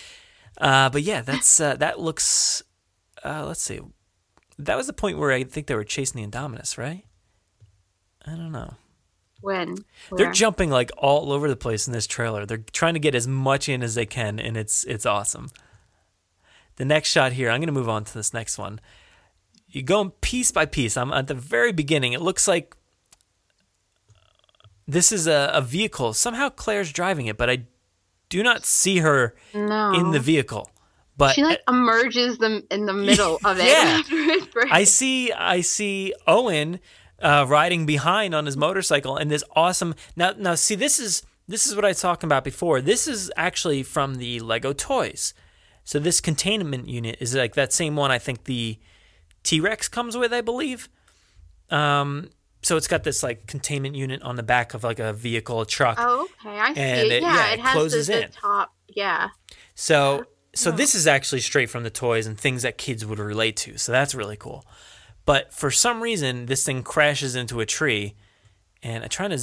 Uh, 0.61 0.91
but 0.91 1.03
yeah, 1.03 1.21
that's 1.21 1.61
uh, 1.61 1.77
that 1.77 2.01
looks. 2.01 2.63
Uh, 3.25 3.45
let's 3.47 3.63
see. 3.63 3.81
That 4.59 4.77
was 4.77 4.87
the 4.87 4.93
point 4.93 5.19
where 5.19 5.33
I 5.33 5.45
think 5.45 5.67
they 5.67 5.75
were 5.75 5.85
chasing 5.85 6.21
the 6.23 6.29
Indominus, 6.29 6.77
right? 6.77 7.05
I 8.27 8.33
don't 8.33 8.53
know. 8.53 8.75
When? 9.41 9.77
They're 10.13 10.33
jumping 10.33 10.69
like 10.69 10.91
all 10.99 11.33
over 11.33 11.49
the 11.49 11.57
place 11.57 11.87
in 11.87 11.95
this 11.95 12.07
trailer. 12.07 12.45
They're 12.45 12.59
trying 12.73 12.93
to 12.95 13.01
get 13.01 13.15
as 13.15 13.27
much 13.27 13.71
in 13.71 13.83
as 13.83 13.95
they 13.95 14.05
can, 14.05 14.39
and 14.39 14.57
it's 14.57 14.85
it's 14.85 15.07
awesome. 15.07 15.49
The 16.81 16.87
next 16.87 17.11
shot 17.11 17.33
here, 17.35 17.51
I'm 17.51 17.61
going 17.61 17.67
to 17.67 17.73
move 17.73 17.91
on 17.91 18.05
to 18.05 18.15
this 18.15 18.33
next 18.33 18.57
one. 18.57 18.81
You 19.69 19.83
go 19.83 20.15
piece 20.23 20.51
by 20.51 20.65
piece. 20.65 20.97
I'm 20.97 21.13
at 21.13 21.27
the 21.27 21.35
very 21.35 21.73
beginning. 21.73 22.15
It 22.15 22.23
looks 22.23 22.49
like 22.49 22.75
this 24.89 25.13
is 25.13 25.27
a, 25.27 25.51
a 25.53 25.61
vehicle. 25.61 26.15
Somehow 26.15 26.49
Claire's 26.49 26.91
driving 26.91 27.27
it, 27.27 27.37
but 27.37 27.51
I 27.51 27.65
do 28.31 28.43
not 28.43 28.65
see 28.65 29.01
her 29.01 29.35
No. 29.53 29.93
in 29.93 30.13
the 30.13 30.19
vehicle. 30.21 30.71
But 31.19 31.35
she 31.35 31.43
like 31.45 31.61
emerges 31.69 32.39
them 32.39 32.63
in 32.71 32.87
the 32.87 32.95
middle 32.95 33.39
of 33.45 33.59
it. 33.61 33.67
Yeah. 33.67 33.99
after 34.01 34.15
it 34.17 34.51
breaks. 34.51 34.71
I 34.73 34.85
see 34.85 35.33
I 35.33 35.61
see 35.61 36.15
Owen 36.27 36.81
uh, 37.21 37.45
riding 37.47 37.85
behind 37.85 38.35
on 38.35 38.47
his 38.47 38.57
motorcycle 38.57 39.19
and 39.19 39.31
this 39.31 39.45
awesome 39.55 39.95
now 40.17 40.33
now 40.39 40.55
see 40.55 40.77
this 40.77 40.99
is 40.99 41.25
this 41.47 41.67
is 41.67 41.77
what 41.77 41.85
I 41.85 41.89
was 41.89 42.01
talking 42.01 42.27
about 42.27 42.43
before. 42.43 42.81
This 42.81 43.07
is 43.07 43.31
actually 43.37 43.83
from 43.83 44.15
the 44.15 44.41
Lego 44.41 44.73
toys. 44.73 45.35
So 45.85 45.99
this 45.99 46.21
containment 46.21 46.89
unit 46.89 47.17
is 47.21 47.35
like 47.35 47.55
that 47.55 47.73
same 47.73 47.97
one 47.97 48.11
I 48.11 48.19
think 48.19 48.45
the 48.45 48.79
T 49.43 49.61
Rex 49.61 49.89
comes 49.89 50.17
with, 50.17 50.33
I 50.33 50.41
believe. 50.41 50.89
Um 51.71 52.31
so 52.63 52.77
it's 52.77 52.89
got 52.89 53.05
this 53.05 53.23
like 53.23 53.47
containment 53.47 53.95
unit 53.95 54.21
on 54.23 54.37
the 54.37 54.43
back 54.43 54.75
of 54.75 54.85
like 54.85 54.99
a 54.99 55.13
vehicle, 55.15 55.63
a 55.63 55.67
truck. 55.67 55.97
Oh, 55.99 56.29
okay. 56.45 56.59
I 56.59 56.75
see 56.75 56.81
And 56.81 57.01
it. 57.07 57.13
it- 57.13 57.23
yeah, 57.23 57.35
yeah, 57.35 57.51
it, 57.51 57.55
it 57.55 57.61
has 57.61 57.73
closes 57.73 58.07
the, 58.07 58.13
the 58.15 58.25
in. 58.25 58.31
top. 58.31 58.75
Yeah. 58.89 59.29
So 59.75 60.25
so 60.55 60.71
this 60.73 60.95
is 60.95 61.07
actually 61.07 61.41
straight 61.41 61.71
from 61.71 61.85
the 61.85 61.91
toys 61.91 62.27
and 62.27 62.39
things 62.39 62.63
that 62.63 62.77
kids 62.77 63.07
would 63.07 63.19
relate 63.21 63.57
to. 63.59 63.79
So 63.79 63.93
that's 63.93 64.15
really 64.15 64.37
cool. 64.37 64.67
But 65.25 65.55
for 65.55 65.71
some 65.71 66.03
reason, 66.03 66.47
this 66.47 66.65
thing 66.65 66.83
crashes 66.83 67.37
into 67.37 67.61
a 67.61 67.67
tree, 67.67 68.17
and 68.83 69.05
I'm 69.05 69.09
trying 69.11 69.31
to 69.31 69.39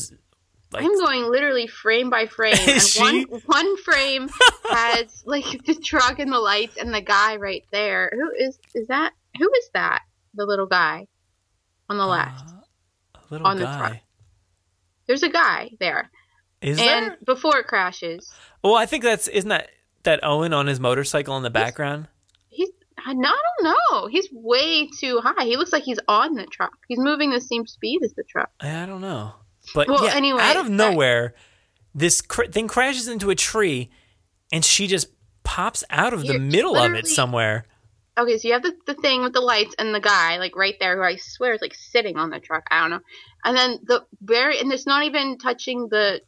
like 0.71 0.83
I'm 0.83 0.97
going 0.99 1.23
literally 1.29 1.67
frame 1.67 2.09
by 2.09 2.25
frame, 2.25 2.55
and 2.67 2.81
one 2.99 3.41
one 3.45 3.77
frame 3.77 4.29
has 4.69 5.23
like 5.25 5.45
the 5.65 5.75
truck 5.75 6.19
and 6.19 6.31
the 6.31 6.39
lights 6.39 6.77
and 6.77 6.93
the 6.93 7.01
guy 7.01 7.37
right 7.37 7.63
there. 7.71 8.11
Who 8.13 8.31
is 8.45 8.57
is 8.75 8.87
that? 8.87 9.13
Who 9.39 9.49
is 9.59 9.69
that? 9.73 10.01
The 10.35 10.45
little 10.45 10.65
guy 10.67 11.07
on 11.89 11.97
the 11.97 12.03
uh, 12.03 12.07
left. 12.07 12.49
a 13.15 13.19
little 13.29 13.47
on 13.47 13.57
the 13.57 13.63
guy. 13.63 13.77
truck. 13.77 13.97
There's 15.07 15.23
a 15.23 15.29
guy 15.29 15.69
there, 15.79 16.11
Is 16.61 16.77
and 16.79 17.05
there? 17.07 17.17
before 17.25 17.57
it 17.59 17.67
crashes, 17.67 18.29
Well, 18.61 18.75
I 18.75 18.85
think 18.85 19.03
that's 19.03 19.27
isn't 19.29 19.47
that 19.49 19.69
that 20.03 20.19
Owen 20.23 20.53
on 20.53 20.67
his 20.67 20.79
motorcycle 20.81 21.37
in 21.37 21.43
the 21.43 21.49
background. 21.49 22.07
he's 22.49 22.69
I 23.05 23.13
don't 23.13 23.63
know. 23.63 24.07
He's 24.07 24.27
way 24.33 24.89
too 24.99 25.21
high. 25.23 25.45
He 25.45 25.55
looks 25.55 25.71
like 25.71 25.83
he's 25.83 25.99
on 26.09 26.33
the 26.33 26.45
truck. 26.45 26.73
He's 26.89 26.99
moving 26.99 27.29
the 27.31 27.39
same 27.39 27.65
speed 27.67 28.01
as 28.03 28.13
the 28.15 28.23
truck. 28.23 28.49
I 28.59 28.85
don't 28.85 28.99
know, 29.01 29.33
but 29.73 29.87
Well, 29.87 30.03
yeah, 30.05 30.15
anyway, 30.15 30.41
out 30.41 30.57
of 30.57 30.69
nowhere, 30.69 31.33
this 31.93 32.21
cr- 32.21 32.45
thing 32.45 32.67
crashes 32.67 33.07
into 33.07 33.29
a 33.29 33.35
tree, 33.35 33.89
and 34.51 34.63
she 34.63 34.87
just 34.87 35.07
pops 35.43 35.83
out 35.89 36.13
of 36.13 36.25
the 36.25 36.37
middle 36.39 36.75
of 36.77 36.93
it 36.93 37.07
somewhere. 37.07 37.65
Okay, 38.17 38.37
so 38.37 38.47
you 38.47 38.53
have 38.55 38.63
the, 38.63 38.75
the 38.87 38.95
thing 38.95 39.21
with 39.21 39.33
the 39.33 39.41
lights 39.41 39.75
and 39.77 39.93
the 39.93 39.99
guy 39.99 40.37
like 40.39 40.55
right 40.55 40.73
there 40.79 40.97
who 40.97 41.03
I 41.03 41.17
swear 41.17 41.53
is 41.53 41.61
like 41.61 41.75
sitting 41.75 42.17
on 42.17 42.31
the 42.31 42.39
truck. 42.39 42.65
I 42.71 42.81
don't 42.81 42.89
know. 42.89 42.99
And 43.45 43.55
then 43.55 43.79
the 43.83 44.05
very 44.21 44.59
and 44.59 44.73
it's 44.73 44.87
not 44.87 45.03
even 45.05 45.37
touching 45.37 45.87
the 45.89 46.21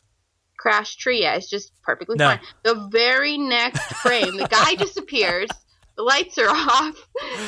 crash 0.55 0.97
tree 0.97 1.21
yet. 1.21 1.37
It's 1.37 1.49
just 1.49 1.71
perfectly 1.81 2.15
No. 2.17 2.27
fine. 2.27 2.39
The 2.63 2.87
very 2.91 3.39
next 3.39 3.81
frame, 3.95 4.37
the 4.37 4.47
guy 4.47 4.75
disappears. 4.77 5.49
The 5.99 6.03
lights 6.03 6.37
are 6.37 6.47
off, 6.49 6.95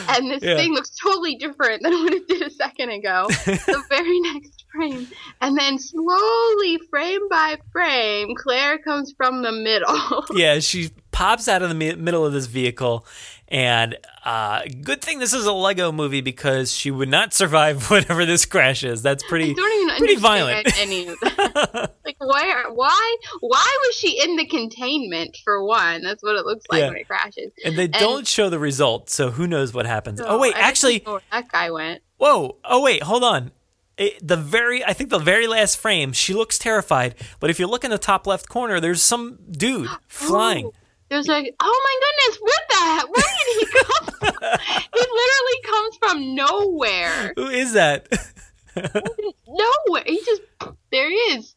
and 0.09 0.29
this 0.29 0.43
Yeah. 0.43 0.57
thing 0.57 0.73
looks 0.73 0.89
totally 0.89 1.35
different 1.35 1.83
than 1.83 1.93
what 2.03 2.11
it 2.13 2.27
did 2.27 2.41
a 2.41 2.49
second 2.49 2.89
ago. 2.89 3.27
the 3.45 3.81
very 3.89 4.19
next 4.19 4.65
frame, 4.75 5.07
and 5.39 5.57
then 5.57 5.79
slowly, 5.79 6.77
frame 6.89 7.29
by 7.29 7.55
frame, 7.71 8.35
Claire 8.35 8.77
comes 8.77 9.13
from 9.15 9.41
the 9.41 9.53
middle. 9.53 10.25
yeah, 10.33 10.59
she 10.59 10.89
pops 11.11 11.47
out 11.47 11.61
of 11.61 11.69
the 11.69 11.75
mi- 11.75 11.95
middle 11.95 12.25
of 12.25 12.33
this 12.33 12.47
vehicle, 12.47 13.05
and 13.51 13.97
uh, 14.25 14.61
good 14.81 15.01
thing 15.01 15.19
this 15.19 15.33
is 15.33 15.45
a 15.45 15.51
Lego 15.51 15.91
movie 15.91 16.21
because 16.21 16.73
she 16.73 16.89
would 16.89 17.09
not 17.09 17.33
survive 17.33 17.89
whatever 17.91 18.25
this 18.25 18.45
crash 18.45 18.83
is. 18.83 19.01
That's 19.03 19.23
pretty 19.23 19.51
I 19.51 19.53
don't 19.53 19.83
even 19.83 19.97
pretty 19.97 20.15
violent. 20.15 20.77
any 20.79 21.07
of 21.09 21.19
that. 21.19 21.93
like 22.05 22.15
where 22.19 22.71
why 22.71 23.17
why 23.41 23.77
was 23.85 23.95
she 23.95 24.19
in 24.23 24.37
the 24.37 24.45
containment 24.47 25.37
for 25.43 25.63
one? 25.63 26.01
That's 26.01 26.23
what 26.23 26.35
it 26.37 26.45
looks 26.45 26.65
like 26.71 26.79
Yeah. 26.79 26.87
when 26.87 26.97
it 26.97 27.07
crashes. 27.07 27.51
And 27.65 27.75
they 27.77 27.87
don't 27.87 28.25
show 28.25 28.49
the 28.49 28.59
result, 28.59 29.09
so 29.09 29.29
who 29.31 29.45
knows 29.45 29.73
what 29.73 29.85
happens? 29.85 30.21
oh 30.23 30.39
wait, 30.39 30.53
actually, 30.55 31.03
that 31.31 31.49
guy 31.51 31.69
went. 31.69 32.01
whoa! 32.17 32.55
Oh 32.63 32.81
wait, 32.81 33.03
hold 33.03 33.23
on. 33.23 33.51
It, 33.97 34.25
the 34.25 34.37
very, 34.37 34.83
I 34.83 34.93
think 34.93 35.09
the 35.11 35.19
very 35.19 35.45
last 35.45 35.77
frame, 35.77 36.11
she 36.13 36.33
looks 36.33 36.57
terrified. 36.57 37.13
But 37.39 37.49
if 37.51 37.59
you 37.59 37.67
look 37.67 37.83
in 37.83 37.91
the 37.91 37.99
top 37.99 38.25
left 38.25 38.47
corner, 38.49 38.79
there's 38.79 39.03
some 39.03 39.37
dude 39.51 39.89
flying. 40.07 40.65
Ooh, 40.67 40.73
There's 41.09 41.27
like, 41.27 41.53
oh 41.59 41.81
my 41.85 41.99
goodness, 42.01 42.41
what 42.41 42.60
Where 43.09 43.23
did 43.45 43.59
he 43.59 43.65
come 43.65 44.05
from? 44.05 44.59
he 44.93 44.99
literally 44.99 45.59
comes 45.65 45.97
from 45.97 46.35
nowhere. 46.35 47.33
Who 47.35 47.47
is 47.47 47.73
that? 47.73 48.07
Nowhere. 49.47 50.03
He 50.05 50.21
just 50.25 50.41
there 50.91 51.09
he 51.09 51.15
is. 51.35 51.55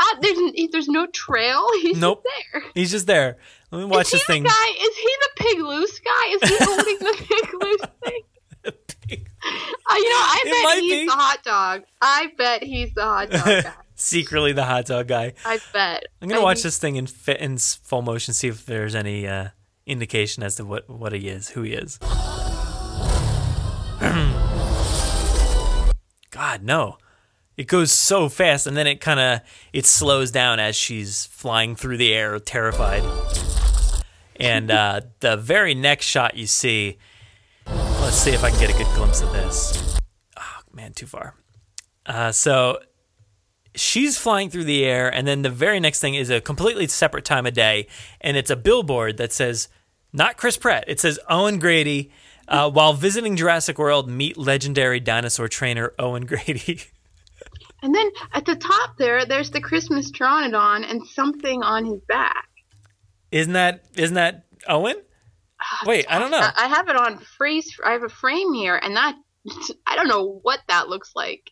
Ah, 0.00 0.16
there's 0.20 0.38
there's 0.72 0.88
no 0.88 1.06
trail. 1.06 1.66
He's 1.82 1.98
nope. 1.98 2.24
just 2.24 2.52
there. 2.52 2.62
He's 2.74 2.90
just 2.90 3.06
there. 3.06 3.36
Let 3.70 3.78
me 3.78 3.84
watch 3.84 4.06
is 4.06 4.12
this 4.12 4.24
thing. 4.24 4.42
guy? 4.44 4.66
Is 4.80 4.96
he 4.96 5.10
the 5.20 5.30
pig 5.36 5.58
loose 5.60 6.00
guy? 6.00 6.28
Is 6.30 6.48
he 6.50 6.56
holding 6.64 6.98
the 6.98 7.14
pig 7.18 7.54
loose 7.62 7.80
thing? 8.04 8.22
Uh, 8.66 9.96
you 9.96 10.08
know, 10.10 10.16
I 10.16 10.42
It 10.46 10.62
bet 10.64 10.78
he's 10.82 10.92
be. 11.00 11.06
the 11.06 11.12
hot 11.12 11.42
dog. 11.44 11.82
I 12.00 12.32
bet 12.38 12.62
he's 12.62 12.94
the 12.94 13.02
hot 13.02 13.30
dog 13.30 13.44
guy. 13.44 13.72
Secretly 13.94 14.52
the 14.52 14.64
hot 14.64 14.86
dog 14.86 15.06
guy. 15.06 15.34
I 15.44 15.60
bet. 15.72 16.04
I'm 16.22 16.28
gonna 16.28 16.40
I 16.40 16.44
watch 16.44 16.56
think- 16.58 16.62
this 16.64 16.78
thing 16.78 16.96
in 16.96 17.06
fi- 17.06 17.34
in 17.36 17.58
full 17.58 18.02
motion, 18.02 18.32
see 18.34 18.48
if 18.48 18.64
there's 18.64 18.94
any 18.94 19.28
uh, 19.28 19.48
indication 19.86 20.42
as 20.42 20.56
to 20.56 20.64
what 20.64 20.88
what 20.88 21.12
he 21.12 21.28
is, 21.28 21.50
who 21.50 21.62
he 21.62 21.74
is. 21.74 21.98
God, 26.30 26.62
no! 26.62 26.98
It 27.56 27.68
goes 27.68 27.92
so 27.92 28.28
fast, 28.28 28.66
and 28.66 28.76
then 28.76 28.86
it 28.86 29.00
kind 29.00 29.20
of 29.20 29.40
it 29.72 29.86
slows 29.86 30.30
down 30.30 30.58
as 30.58 30.74
she's 30.74 31.26
flying 31.26 31.76
through 31.76 31.98
the 31.98 32.12
air, 32.12 32.38
terrified. 32.38 33.04
And 34.36 34.70
uh, 34.70 35.02
the 35.20 35.36
very 35.36 35.74
next 35.74 36.06
shot 36.06 36.36
you 36.36 36.46
see, 36.46 36.98
let's 37.66 38.16
see 38.16 38.32
if 38.32 38.42
I 38.42 38.50
can 38.50 38.58
get 38.58 38.70
a 38.70 38.78
good 38.78 38.92
glimpse 38.94 39.20
of 39.20 39.32
this. 39.32 39.98
Oh 40.36 40.60
man, 40.72 40.92
too 40.92 41.06
far. 41.06 41.36
Uh, 42.06 42.32
so 42.32 42.80
she's 43.74 44.18
flying 44.18 44.50
through 44.50 44.64
the 44.64 44.84
air, 44.84 45.12
and 45.12 45.26
then 45.26 45.42
the 45.42 45.50
very 45.50 45.80
next 45.80 46.00
thing 46.00 46.14
is 46.14 46.30
a 46.30 46.40
completely 46.40 46.86
separate 46.86 47.24
time 47.24 47.46
of 47.46 47.54
day, 47.54 47.86
and 48.20 48.36
it's 48.36 48.50
a 48.50 48.56
billboard 48.56 49.16
that 49.18 49.32
says, 49.32 49.68
not 50.14 50.38
Chris 50.38 50.56
Pratt, 50.56 50.84
it 50.86 51.00
says 51.00 51.18
Owen 51.28 51.58
Grady. 51.58 52.10
Uh, 52.46 52.70
while 52.70 52.94
visiting 52.94 53.36
Jurassic 53.36 53.78
World, 53.78 54.08
meet 54.08 54.38
legendary 54.38 55.00
dinosaur 55.00 55.48
trainer 55.48 55.92
Owen 55.98 56.24
Grady. 56.24 56.80
And 57.82 57.94
then 57.94 58.10
at 58.32 58.46
the 58.46 58.56
top 58.56 58.96
there, 58.96 59.26
there's 59.26 59.50
the 59.50 59.60
Christmas 59.60 60.10
Pteranodon 60.10 60.90
and 60.90 61.06
something 61.06 61.62
on 61.62 61.84
his 61.84 62.00
back. 62.08 62.48
isn't 63.30 63.52
that 63.52 63.84
isn't 63.94 64.14
that 64.14 64.46
Owen? 64.66 64.96
Wait, 65.84 66.06
I 66.08 66.18
don't 66.18 66.30
know. 66.30 66.38
I 66.38 66.52
I 66.56 66.68
have 66.68 66.88
it 66.88 66.96
on 66.96 67.18
freeze. 67.18 67.78
I 67.84 67.92
have 67.92 68.02
a 68.02 68.08
frame 68.08 68.54
here, 68.54 68.80
and 68.82 68.96
that 68.96 69.16
I 69.86 69.96
don't 69.96 70.08
know 70.08 70.40
what 70.40 70.60
that 70.68 70.88
looks 70.88 71.12
like. 71.14 71.50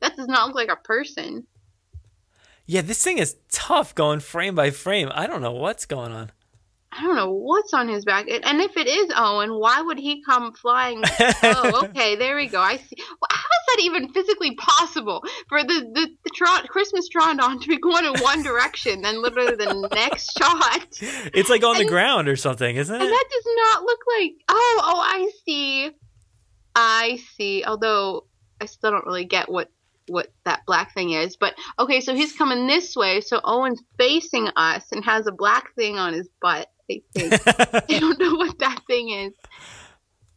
That 0.00 0.16
does 0.16 0.26
not 0.26 0.48
look 0.48 0.56
like 0.56 0.72
a 0.72 0.76
person. 0.76 1.46
Yeah, 2.66 2.82
this 2.82 3.02
thing 3.04 3.18
is 3.18 3.36
tough 3.52 3.94
going 3.94 4.18
frame 4.18 4.56
by 4.56 4.70
frame. 4.70 5.08
I 5.14 5.28
don't 5.28 5.40
know 5.40 5.52
what's 5.52 5.86
going 5.86 6.10
on. 6.10 6.32
I 6.92 7.02
don't 7.02 7.14
know 7.14 7.30
what's 7.32 7.72
on 7.72 7.88
his 7.88 8.04
back. 8.04 8.28
And 8.28 8.44
and 8.44 8.60
if 8.60 8.76
it 8.76 8.88
is 8.88 9.12
Owen, 9.16 9.54
why 9.54 9.80
would 9.80 9.98
he 9.98 10.22
come 10.24 10.52
flying? 10.52 11.02
oh, 11.04 11.82
okay, 11.84 12.16
there 12.16 12.34
we 12.36 12.48
go. 12.48 12.60
I 12.60 12.78
see. 12.78 12.96
Well, 12.98 13.28
how 13.30 13.38
is 13.38 13.76
that 13.76 13.82
even 13.84 14.12
physically 14.12 14.56
possible 14.56 15.22
for 15.48 15.62
the 15.62 15.88
the, 15.94 16.08
the 16.24 16.30
Tron- 16.34 16.66
Christmas 16.66 17.08
Trondon 17.08 17.60
to 17.60 17.68
be 17.68 17.78
going 17.78 18.04
in 18.04 18.14
one 18.20 18.42
direction, 18.42 19.02
then 19.02 19.22
literally 19.22 19.54
the 19.54 19.88
next 19.94 20.32
shot? 20.38 20.98
It's 21.32 21.48
like 21.48 21.62
on 21.62 21.78
the 21.78 21.84
ground 21.84 22.28
or 22.28 22.34
something, 22.36 22.74
isn't 22.74 22.94
And 22.94 23.04
it? 23.04 23.08
that 23.08 23.24
does 23.30 23.46
not 23.56 23.82
look 23.82 24.00
like. 24.18 24.32
Oh, 24.48 24.80
oh, 24.82 25.00
I 25.00 25.30
see. 25.46 25.90
I 26.74 27.18
see. 27.36 27.64
Although 27.64 28.24
I 28.60 28.66
still 28.66 28.90
don't 28.90 29.06
really 29.06 29.24
get 29.26 29.48
what 29.48 29.68
what 30.08 30.32
that 30.44 30.62
black 30.66 30.92
thing 30.92 31.10
is. 31.12 31.36
But 31.36 31.54
okay, 31.78 32.00
so 32.00 32.14
he's 32.16 32.32
coming 32.32 32.66
this 32.66 32.96
way. 32.96 33.20
So 33.20 33.40
Owen's 33.44 33.80
facing 33.96 34.48
us 34.56 34.90
and 34.90 35.04
has 35.04 35.28
a 35.28 35.32
black 35.32 35.72
thing 35.76 35.98
on 35.98 36.12
his 36.14 36.28
butt. 36.42 36.68
I 37.16 37.82
don't 37.88 38.18
know 38.18 38.34
what 38.34 38.58
that 38.58 38.82
thing 38.86 39.10
is. 39.10 39.32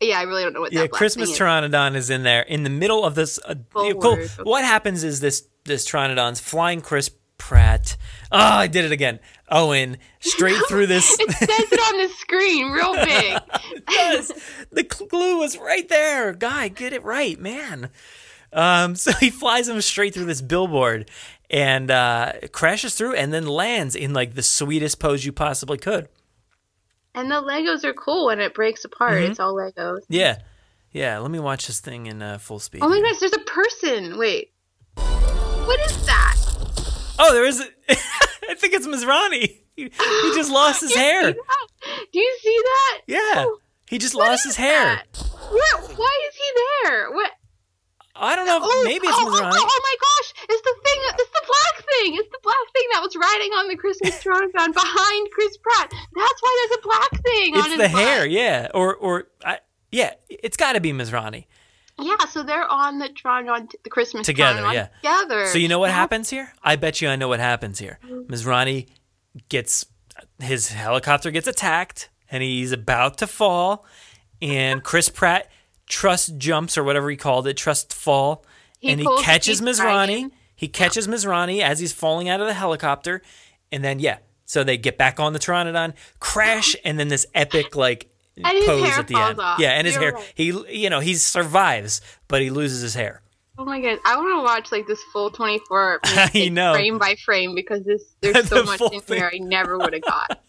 Yeah, 0.02 0.20
I 0.20 0.24
really 0.24 0.44
don't 0.44 0.54
know 0.54 0.62
what 0.62 0.74
yeah, 0.74 0.88
Christmas 0.88 1.32
is. 1.32 1.40
Pteranodon 1.40 1.96
is 1.96 2.10
in 2.10 2.24
there 2.24 2.42
in 2.42 2.64
the 2.64 2.70
middle 2.70 3.06
of 3.06 3.16
this. 3.16 3.40
Uh, 3.46 3.56
cool. 3.74 4.18
What 4.44 4.66
happens 4.66 5.04
is 5.04 5.20
this 5.20 5.48
this 5.64 5.90
Pteranodon's 5.90 6.40
flying 6.40 6.82
Chris 6.82 7.10
Pratt. 7.38 7.98
Oh, 8.32 8.38
I 8.38 8.68
did 8.68 8.86
it 8.86 8.92
again. 8.92 9.20
Owen 9.50 9.98
straight 10.20 10.62
through 10.68 10.88
this. 10.88 11.18
it 11.20 11.32
says 11.32 11.50
it 11.50 11.80
on 11.80 12.08
the 12.08 12.14
screen, 12.16 12.72
real 12.72 12.94
big. 12.94 13.42
it 13.76 13.86
does. 13.86 14.32
The 14.72 14.84
clue 14.84 15.40
was 15.40 15.58
right 15.58 15.88
there. 15.90 16.34
Guy, 16.34 16.70
get 16.70 16.94
it 16.94 17.04
right, 17.04 17.40
man. 17.40 17.90
Um, 18.54 18.96
so 18.96 19.12
he 19.14 19.30
flies 19.30 19.68
him 19.68 19.80
straight 19.82 20.14
through 20.14 20.26
this 20.26 20.42
billboard 20.42 21.10
and 21.50 21.92
uh, 21.92 22.34
crashes 22.52 22.96
through, 22.96 23.16
and 23.16 23.34
then 23.34 23.46
lands 23.46 23.96
in 23.96 24.14
like 24.14 24.36
the 24.36 24.44
sweetest 24.44 25.00
pose 25.00 25.26
you 25.26 25.32
possibly 25.32 25.78
could. 25.78 26.08
And 27.16 27.30
the 27.30 27.36
Legos 27.36 27.84
are 27.84 27.94
cool 27.94 28.28
when 28.28 28.40
it 28.40 28.54
breaks 28.54 28.86
apart. 28.86 29.14
Mm-hmm. 29.14 29.32
It's 29.32 29.40
all 29.40 29.54
Legos. 29.54 30.02
Yeah, 30.10 30.40
yeah. 30.92 31.20
Let 31.20 31.32
me 31.32 31.40
watch 31.40 31.68
this 31.68 31.80
thing 31.80 32.08
in 32.08 32.22
uh, 32.22 32.38
full 32.40 32.60
speed. 32.60 32.82
Oh 32.82 32.90
my 32.90 33.00
gosh, 33.02 33.20
there's 33.20 33.34
a 33.34 33.40
person. 33.40 34.18
Wait, 34.18 34.52
what 34.96 35.80
is 35.82 36.06
that? 36.06 36.36
Oh, 37.20 37.34
there 37.34 37.46
is. 37.46 37.62
A, 37.62 37.66
I 38.50 38.56
think 38.56 38.74
it's 38.74 38.88
Masrani. 38.88 39.60
He, 39.76 39.84
he 39.84 40.36
just 40.36 40.52
lost 40.52 40.82
his 40.82 40.94
hair. 40.96 41.34
Do 41.34 42.20
you 42.20 42.38
see 42.42 42.62
that? 42.64 43.02
Yeah, 43.08 43.18
oh, 43.38 43.60
he 43.90 43.98
just 43.98 44.16
lost 44.16 44.44
his 44.46 44.56
hair. 44.56 45.02
What? 45.50 45.98
Why 45.98 46.20
is 46.30 46.36
he 46.36 46.88
there? 46.90 47.12
What? 47.12 47.32
I 48.16 48.36
don't 48.36 48.46
know. 48.46 48.60
Oh, 48.62 48.84
maybe 48.86 49.08
it's 49.08 49.18
oh, 49.20 49.26
Masrani. 49.26 49.52
Oh, 49.54 49.68
oh, 49.68 49.82
my 49.84 49.96
gosh! 50.02 50.23
It's 50.50 50.62
the 50.62 50.76
thing. 50.84 51.00
It's 51.20 51.30
the 51.30 51.46
black 51.46 51.86
thing. 51.86 52.16
It's 52.16 52.30
the 52.30 52.40
black 52.44 52.68
thing 52.74 52.88
that 52.94 53.02
was 53.02 53.16
riding 53.16 53.52
on 53.54 53.68
the 53.68 53.76
Christmas 53.76 54.24
Tronodon 54.24 54.74
behind 54.74 55.32
Chris 55.32 55.58
Pratt. 55.58 55.92
That's 55.92 56.42
why 56.42 56.68
there's 56.70 56.80
a 56.80 56.88
black 56.88 57.12
thing. 57.24 57.56
It's 57.56 57.70
the 57.70 57.78
butt. 57.78 57.92
hair, 57.92 58.26
yeah, 58.26 58.70
or 58.74 58.96
or 58.96 59.28
I, 59.46 59.60
yeah. 59.92 60.14
It's 60.30 60.58
got 60.58 60.74
to 60.74 60.82
be 60.82 60.92
Masrani. 60.92 61.46
Yeah, 62.00 62.26
so 62.30 62.42
they're 62.44 62.68
on 62.68 63.00
the 63.00 63.10
Tron 63.10 63.46
the 63.84 63.90
Christmas 63.90 64.26
together. 64.26 64.62
Yeah, 64.74 64.88
together. 65.02 65.48
So 65.48 65.58
you 65.58 65.68
know 65.68 65.80
what 65.80 65.90
yeah. 65.90 65.96
happens 65.96 66.30
here? 66.30 66.54
I 66.64 66.76
bet 66.76 67.02
you 67.02 67.10
I 67.10 67.16
know 67.16 67.28
what 67.28 67.40
happens 67.40 67.80
here. 67.80 68.00
Masrani 68.04 68.88
gets 69.50 69.86
his 70.40 70.70
helicopter 70.72 71.32
gets 71.32 71.48
attacked, 71.48 72.10
and 72.30 72.44
he's 72.44 72.72
about 72.72 73.18
to 73.20 73.28
fall, 73.28 73.86
and 74.42 74.84
Chris 74.84 75.10
Pratt 75.10 75.50
trust 75.88 76.38
jumps 76.38 76.78
or 76.78 76.84
whatever 76.84 77.10
he 77.10 77.18
called 77.18 77.48
it, 77.48 77.58
trust 77.58 77.94
fall, 77.94 78.46
he 78.84 78.92
and 78.92 79.00
he 79.00 79.08
catches 79.22 79.62
Masrani. 79.62 80.30
He 80.56 80.68
catches 80.68 81.08
yeah. 81.08 81.14
Masrani 81.14 81.62
as 81.62 81.80
he's 81.80 81.94
falling 81.94 82.28
out 82.28 82.42
of 82.42 82.48
the 82.48 82.54
helicopter, 82.54 83.22
and 83.72 83.82
then 83.82 84.00
yeah, 84.00 84.18
so 84.46 84.66
they 84.66 84.76
get 84.76 84.98
back 84.98 85.22
on 85.22 85.32
the 85.32 85.40
Pteranodon, 85.40 85.94
crash, 86.20 86.76
and 86.86 87.00
then 87.00 87.08
this 87.08 87.26
epic 87.34 87.78
like 87.78 88.10
pose 88.42 88.98
at 88.98 89.08
the 89.08 89.16
end. 89.18 89.40
Off. 89.40 89.58
Yeah, 89.58 89.70
and 89.72 89.88
his 89.88 89.96
You're 89.96 90.04
hair. 90.04 90.14
Right. 90.16 90.34
He 90.36 90.82
you 90.82 90.90
know 90.90 91.00
he 91.00 91.14
survives, 91.16 92.02
but 92.28 92.42
he 92.42 92.50
loses 92.50 92.82
his 92.82 92.94
hair. 92.94 93.22
Oh 93.58 93.64
my 93.64 93.80
god, 93.80 94.00
I 94.06 94.18
want 94.18 94.38
to 94.38 94.44
watch 94.44 94.72
like 94.74 94.86
this 94.86 95.02
full 95.14 95.32
twenty 95.32 95.62
four 95.66 96.02
I 96.04 96.50
know 96.50 96.74
frame 96.74 96.98
by 96.98 97.16
frame 97.24 97.56
because 97.56 97.86
this 97.86 98.04
there's 98.20 98.36
so 98.50 98.64
the 98.64 98.64
much 98.66 98.82
in 98.92 99.00
thing. 99.00 99.18
here 99.18 99.32
I 99.34 99.38
never 99.38 99.78
would 99.78 99.94
have 99.94 100.02
got. 100.02 100.44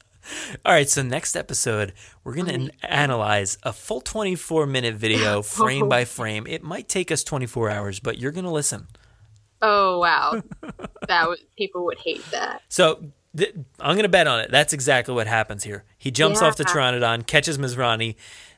All 0.64 0.72
right, 0.72 0.88
so 0.88 1.02
next 1.02 1.36
episode, 1.36 1.92
we're 2.22 2.34
going 2.34 2.68
to 2.68 2.70
analyze 2.82 3.58
a 3.62 3.72
full 3.72 4.00
24 4.00 4.66
minute 4.66 4.94
video 4.94 5.38
oh. 5.38 5.42
frame 5.42 5.88
by 5.88 6.04
frame. 6.04 6.46
It 6.46 6.62
might 6.62 6.88
take 6.88 7.10
us 7.10 7.24
24 7.24 7.70
hours, 7.70 8.00
but 8.00 8.18
you're 8.18 8.32
going 8.32 8.44
to 8.44 8.50
listen. 8.50 8.88
Oh, 9.62 9.98
wow. 9.98 10.42
that 11.08 11.28
would 11.28 11.40
people 11.56 11.84
would 11.86 11.98
hate 11.98 12.24
that. 12.30 12.62
So, 12.68 13.02
th- 13.36 13.54
I'm 13.80 13.94
going 13.94 14.02
to 14.02 14.08
bet 14.08 14.26
on 14.26 14.40
it. 14.40 14.50
That's 14.50 14.72
exactly 14.72 15.14
what 15.14 15.26
happens 15.26 15.64
here. 15.64 15.84
He 15.96 16.10
jumps 16.10 16.40
yeah. 16.40 16.48
off 16.48 16.56
the 16.56 16.64
Pteranodon, 16.64 17.26
catches 17.26 17.56
Masrani, 17.56 18.16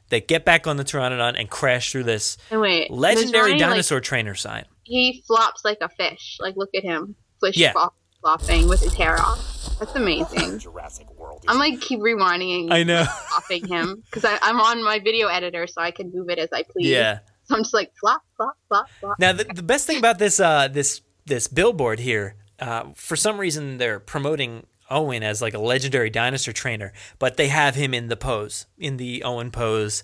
they 0.08 0.20
get 0.20 0.44
back 0.44 0.66
on 0.66 0.76
the 0.76 0.84
Pteranodon 0.84 1.38
and 1.38 1.50
crash 1.50 1.90
through 1.90 2.04
this 2.04 2.38
and 2.50 2.60
wait, 2.60 2.90
legendary 2.90 3.54
Masrani, 3.54 3.58
dinosaur 3.58 3.98
like, 3.98 4.04
trainer 4.04 4.34
sign. 4.34 4.64
He 4.84 5.22
flops 5.26 5.64
like 5.64 5.78
a 5.80 5.88
fish. 5.88 6.38
Like 6.40 6.56
look 6.56 6.70
at 6.74 6.84
him. 6.84 7.16
Fish 7.40 7.56
yeah. 7.56 7.72
flop, 7.72 7.94
flopping 8.26 8.66
with 8.66 8.80
his 8.80 8.92
hair 8.92 9.20
off. 9.20 9.76
That's 9.78 9.94
amazing. 9.94 10.58
Jurassic 10.66 11.06
World. 11.16 11.44
I'm 11.46 11.58
like 11.58 11.80
keep 11.80 12.00
rewinding. 12.00 12.72
I 12.72 12.82
know. 12.82 13.04
Flopping 13.28 13.68
him 13.68 14.02
because 14.10 14.24
I'm 14.42 14.60
on 14.60 14.82
my 14.82 14.98
video 14.98 15.28
editor, 15.28 15.68
so 15.68 15.80
I 15.80 15.92
can 15.92 16.10
move 16.12 16.28
it 16.28 16.40
as 16.40 16.48
I 16.52 16.64
please. 16.64 16.88
Yeah. 16.88 17.20
So 17.44 17.54
I'm 17.54 17.62
just 17.62 17.72
like 17.74 17.92
flop, 18.00 18.22
flop, 18.36 18.56
flop, 18.66 18.88
flop. 18.98 19.18
Now 19.20 19.32
the, 19.32 19.44
the 19.44 19.62
best 19.62 19.86
thing 19.86 19.98
about 19.98 20.18
this 20.18 20.40
uh, 20.40 20.66
this 20.66 21.02
this 21.26 21.46
billboard 21.46 22.00
here, 22.00 22.34
uh, 22.58 22.86
for 22.96 23.14
some 23.14 23.38
reason 23.38 23.78
they're 23.78 24.00
promoting 24.00 24.66
Owen 24.90 25.22
as 25.22 25.40
like 25.40 25.54
a 25.54 25.60
legendary 25.60 26.10
dinosaur 26.10 26.52
trainer, 26.52 26.92
but 27.20 27.36
they 27.36 27.46
have 27.46 27.76
him 27.76 27.94
in 27.94 28.08
the 28.08 28.16
pose, 28.16 28.66
in 28.76 28.96
the 28.96 29.22
Owen 29.22 29.52
pose, 29.52 30.02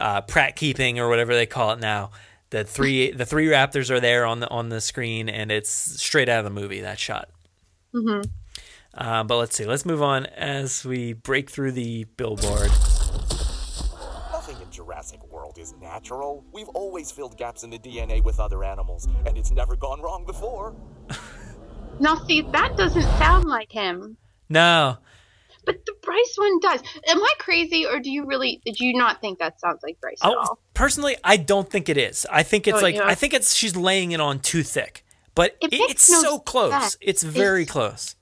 uh, 0.00 0.22
Pratt 0.22 0.56
keeping 0.56 0.98
or 0.98 1.10
whatever 1.10 1.34
they 1.34 1.46
call 1.46 1.72
it 1.72 1.78
now. 1.80 2.10
The 2.48 2.64
three 2.64 3.10
the 3.10 3.26
three 3.26 3.48
raptors 3.48 3.90
are 3.90 4.00
there 4.00 4.24
on 4.24 4.40
the 4.40 4.48
on 4.48 4.70
the 4.70 4.80
screen, 4.80 5.28
and 5.28 5.50
it's 5.50 5.68
straight 5.68 6.30
out 6.30 6.38
of 6.38 6.44
the 6.44 6.60
movie 6.60 6.80
that 6.80 6.98
shot. 6.98 7.28
Mm-hmm. 7.94 8.22
Uh, 8.96 9.24
but 9.24 9.36
let's 9.36 9.56
see. 9.56 9.64
Let's 9.64 9.84
move 9.84 10.02
on 10.02 10.26
as 10.26 10.84
we 10.84 11.12
break 11.14 11.50
through 11.50 11.72
the 11.72 12.04
billboard. 12.16 12.70
Nothing 14.30 14.60
in 14.60 14.70
Jurassic 14.70 15.22
World 15.30 15.58
is 15.58 15.74
natural. 15.80 16.44
We've 16.52 16.68
always 16.70 17.10
filled 17.10 17.36
gaps 17.36 17.64
in 17.64 17.70
the 17.70 17.78
DNA 17.78 18.22
with 18.22 18.38
other 18.38 18.62
animals, 18.62 19.08
and 19.26 19.36
it's 19.36 19.50
never 19.50 19.74
gone 19.76 20.00
wrong 20.00 20.24
before. 20.24 20.74
now, 22.00 22.16
see, 22.26 22.42
that 22.52 22.76
doesn't 22.76 23.02
sound 23.18 23.46
like 23.46 23.72
him. 23.72 24.16
No. 24.48 24.98
But 25.66 25.86
the 25.86 25.94
Bryce 26.02 26.34
one 26.36 26.60
does. 26.60 26.80
Am 27.08 27.18
I 27.18 27.32
crazy, 27.38 27.86
or 27.86 27.98
do 27.98 28.10
you 28.10 28.26
really? 28.26 28.60
Did 28.64 28.78
you 28.80 28.94
not 28.94 29.20
think 29.20 29.38
that 29.38 29.58
sounds 29.60 29.82
like 29.82 29.98
Bryce 30.00 30.18
at 30.22 30.30
oh, 30.30 30.38
all? 30.38 30.58
Personally, 30.74 31.16
I 31.24 31.36
don't 31.38 31.68
think 31.70 31.88
it 31.88 31.96
is. 31.96 32.26
I 32.30 32.42
think 32.42 32.68
it's 32.68 32.78
Oh, 32.78 32.82
like 32.82 32.96
yeah. 32.96 33.06
I 33.06 33.14
think 33.14 33.32
it's 33.32 33.54
she's 33.54 33.74
laying 33.74 34.12
it 34.12 34.20
on 34.20 34.40
too 34.40 34.62
thick. 34.62 35.04
But 35.34 35.56
It 35.60 35.72
it 35.72 35.90
it's 35.90 36.10
no 36.10 36.20
so 36.22 36.38
close. 36.38 36.72
sense. 36.72 36.96
It's 37.00 37.22
very 37.22 37.62
It's- 37.62 37.72
close. 37.72 38.16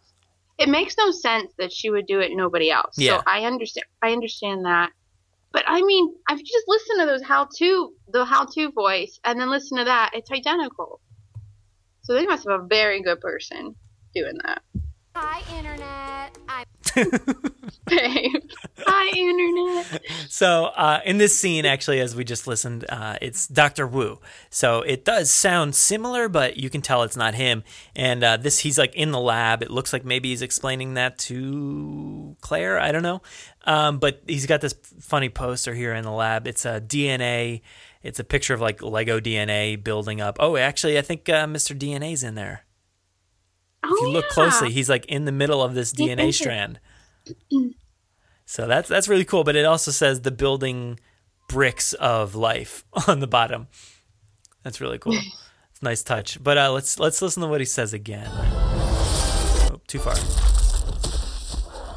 It 0.59 0.69
makes 0.69 0.97
no 0.97 1.11
sense 1.11 1.53
that 1.59 1.73
she 1.73 1.91
would 1.91 2.07
do 2.07 2.21
it, 2.21 2.31
nobody 2.35 2.71
else. 2.71 2.97
Yeah. 2.97 3.19
So 3.19 3.23
I 3.27 3.45
understand. 3.45 3.87
I 4.03 4.13
understand 4.13 4.65
that. 4.65 4.91
But 5.51 5.65
I 5.67 5.83
mean, 5.83 6.15
I've 6.29 6.39
just 6.39 6.65
listened 6.69 7.01
to 7.01 7.07
those 7.07 7.23
how-to, 7.23 7.93
the 8.09 8.25
how-to 8.25 8.71
voice, 8.71 9.19
and 9.25 9.39
then 9.41 9.51
listen 9.51 9.77
to 9.79 9.85
that. 9.85 10.11
It's 10.15 10.31
identical. 10.31 11.01
So 12.03 12.15
they 12.15 12.27
must 12.27 12.49
have 12.49 12.61
a 12.61 12.65
very 12.67 13.03
good 13.03 13.21
person 13.21 13.75
doing 14.15 14.39
that. 14.45 14.63
Hi, 15.15 15.43
Internet. 15.57 16.39
I'm 16.49 16.65
Hi, 17.89 19.11
internet. 19.17 20.03
So 20.29 20.67
uh, 20.67 21.01
in 21.05 21.19
this 21.19 21.37
scene, 21.37 21.65
actually, 21.65 22.01
as 22.01 22.15
we 22.15 22.25
just 22.25 22.47
listened, 22.47 22.85
uh, 22.89 23.17
it's 23.23 23.47
Doctor 23.47 23.87
Wu. 23.87 24.19
So 24.51 24.83
it 24.83 25.05
does 25.05 25.31
sound 25.31 25.75
similar, 25.75 26.29
but 26.29 26.59
you 26.59 26.69
can 26.69 26.83
tell 26.83 27.03
it's 27.03 27.17
not 27.17 27.35
him. 27.35 27.63
And 27.97 28.23
uh, 28.23 28.37
this, 28.37 28.59
he's 28.61 28.79
like 28.79 28.95
in 28.95 29.11
the 29.11 29.21
lab. 29.21 29.63
It 29.63 29.71
looks 29.71 29.93
like 29.93 30.05
maybe 30.05 30.31
he's 30.31 30.43
explaining 30.43 30.95
that 30.95 31.19
to 31.21 32.37
Claire. 32.41 32.79
I 32.79 32.93
don't 32.93 33.03
know. 33.03 33.23
Um, 33.65 33.99
but 33.99 34.23
he's 34.27 34.47
got 34.47 34.61
this 34.61 34.75
funny 35.01 35.29
poster 35.31 35.75
here 35.75 35.95
in 35.95 36.05
the 36.05 36.11
lab. 36.11 36.47
It's 36.47 36.67
a 36.67 36.81
DNA. 36.81 37.63
It's 38.03 38.19
a 38.19 38.25
picture 38.25 38.53
of 38.53 38.61
like 38.61 38.83
Lego 38.83 39.19
DNA 39.19 39.83
building 39.83 40.21
up. 40.21 40.37
Oh, 40.41 40.57
actually, 40.57 40.99
I 40.99 41.03
think 41.03 41.29
uh, 41.29 41.47
Mr. 41.47 41.79
DNA's 41.79 42.23
in 42.23 42.35
there. 42.35 42.65
Oh, 43.85 43.95
if 43.95 44.01
you 44.03 44.09
look 44.13 44.25
yeah. 44.27 44.35
closely, 44.35 44.71
he's 44.71 44.89
like 44.89 45.05
in 45.07 45.25
the 45.25 45.33
middle 45.33 45.63
of 45.63 45.75
this 45.75 45.93
He 45.97 46.07
DNA 46.09 46.29
is. 46.29 46.37
strand. 46.37 46.79
So 48.45 48.67
that's 48.67 48.89
that's 48.89 49.09
really 49.09 49.25
cool. 49.25 49.45
But 49.45 49.57
it 49.57 49.65
also 49.65 49.91
says 49.91 50.21
the 50.23 50.31
building 50.31 50.99
bricks 51.49 51.93
of 51.95 52.35
life 52.35 52.85
on 53.09 53.21
the 53.21 53.27
bottom. 53.27 53.69
That's 54.63 54.81
really 54.81 54.99
cool. 54.99 55.17
It's 55.71 55.81
a 55.81 55.85
nice 55.87 56.03
touch. 56.03 56.43
But 56.43 56.59
uh, 56.59 56.71
let's 56.71 56.99
let's 57.01 57.23
listen 57.23 57.43
to 57.43 57.49
what 57.49 57.61
he 57.61 57.65
says 57.65 57.95
again. 57.95 58.29
Oh, 58.31 59.81
too 59.87 59.99
far. 59.99 60.15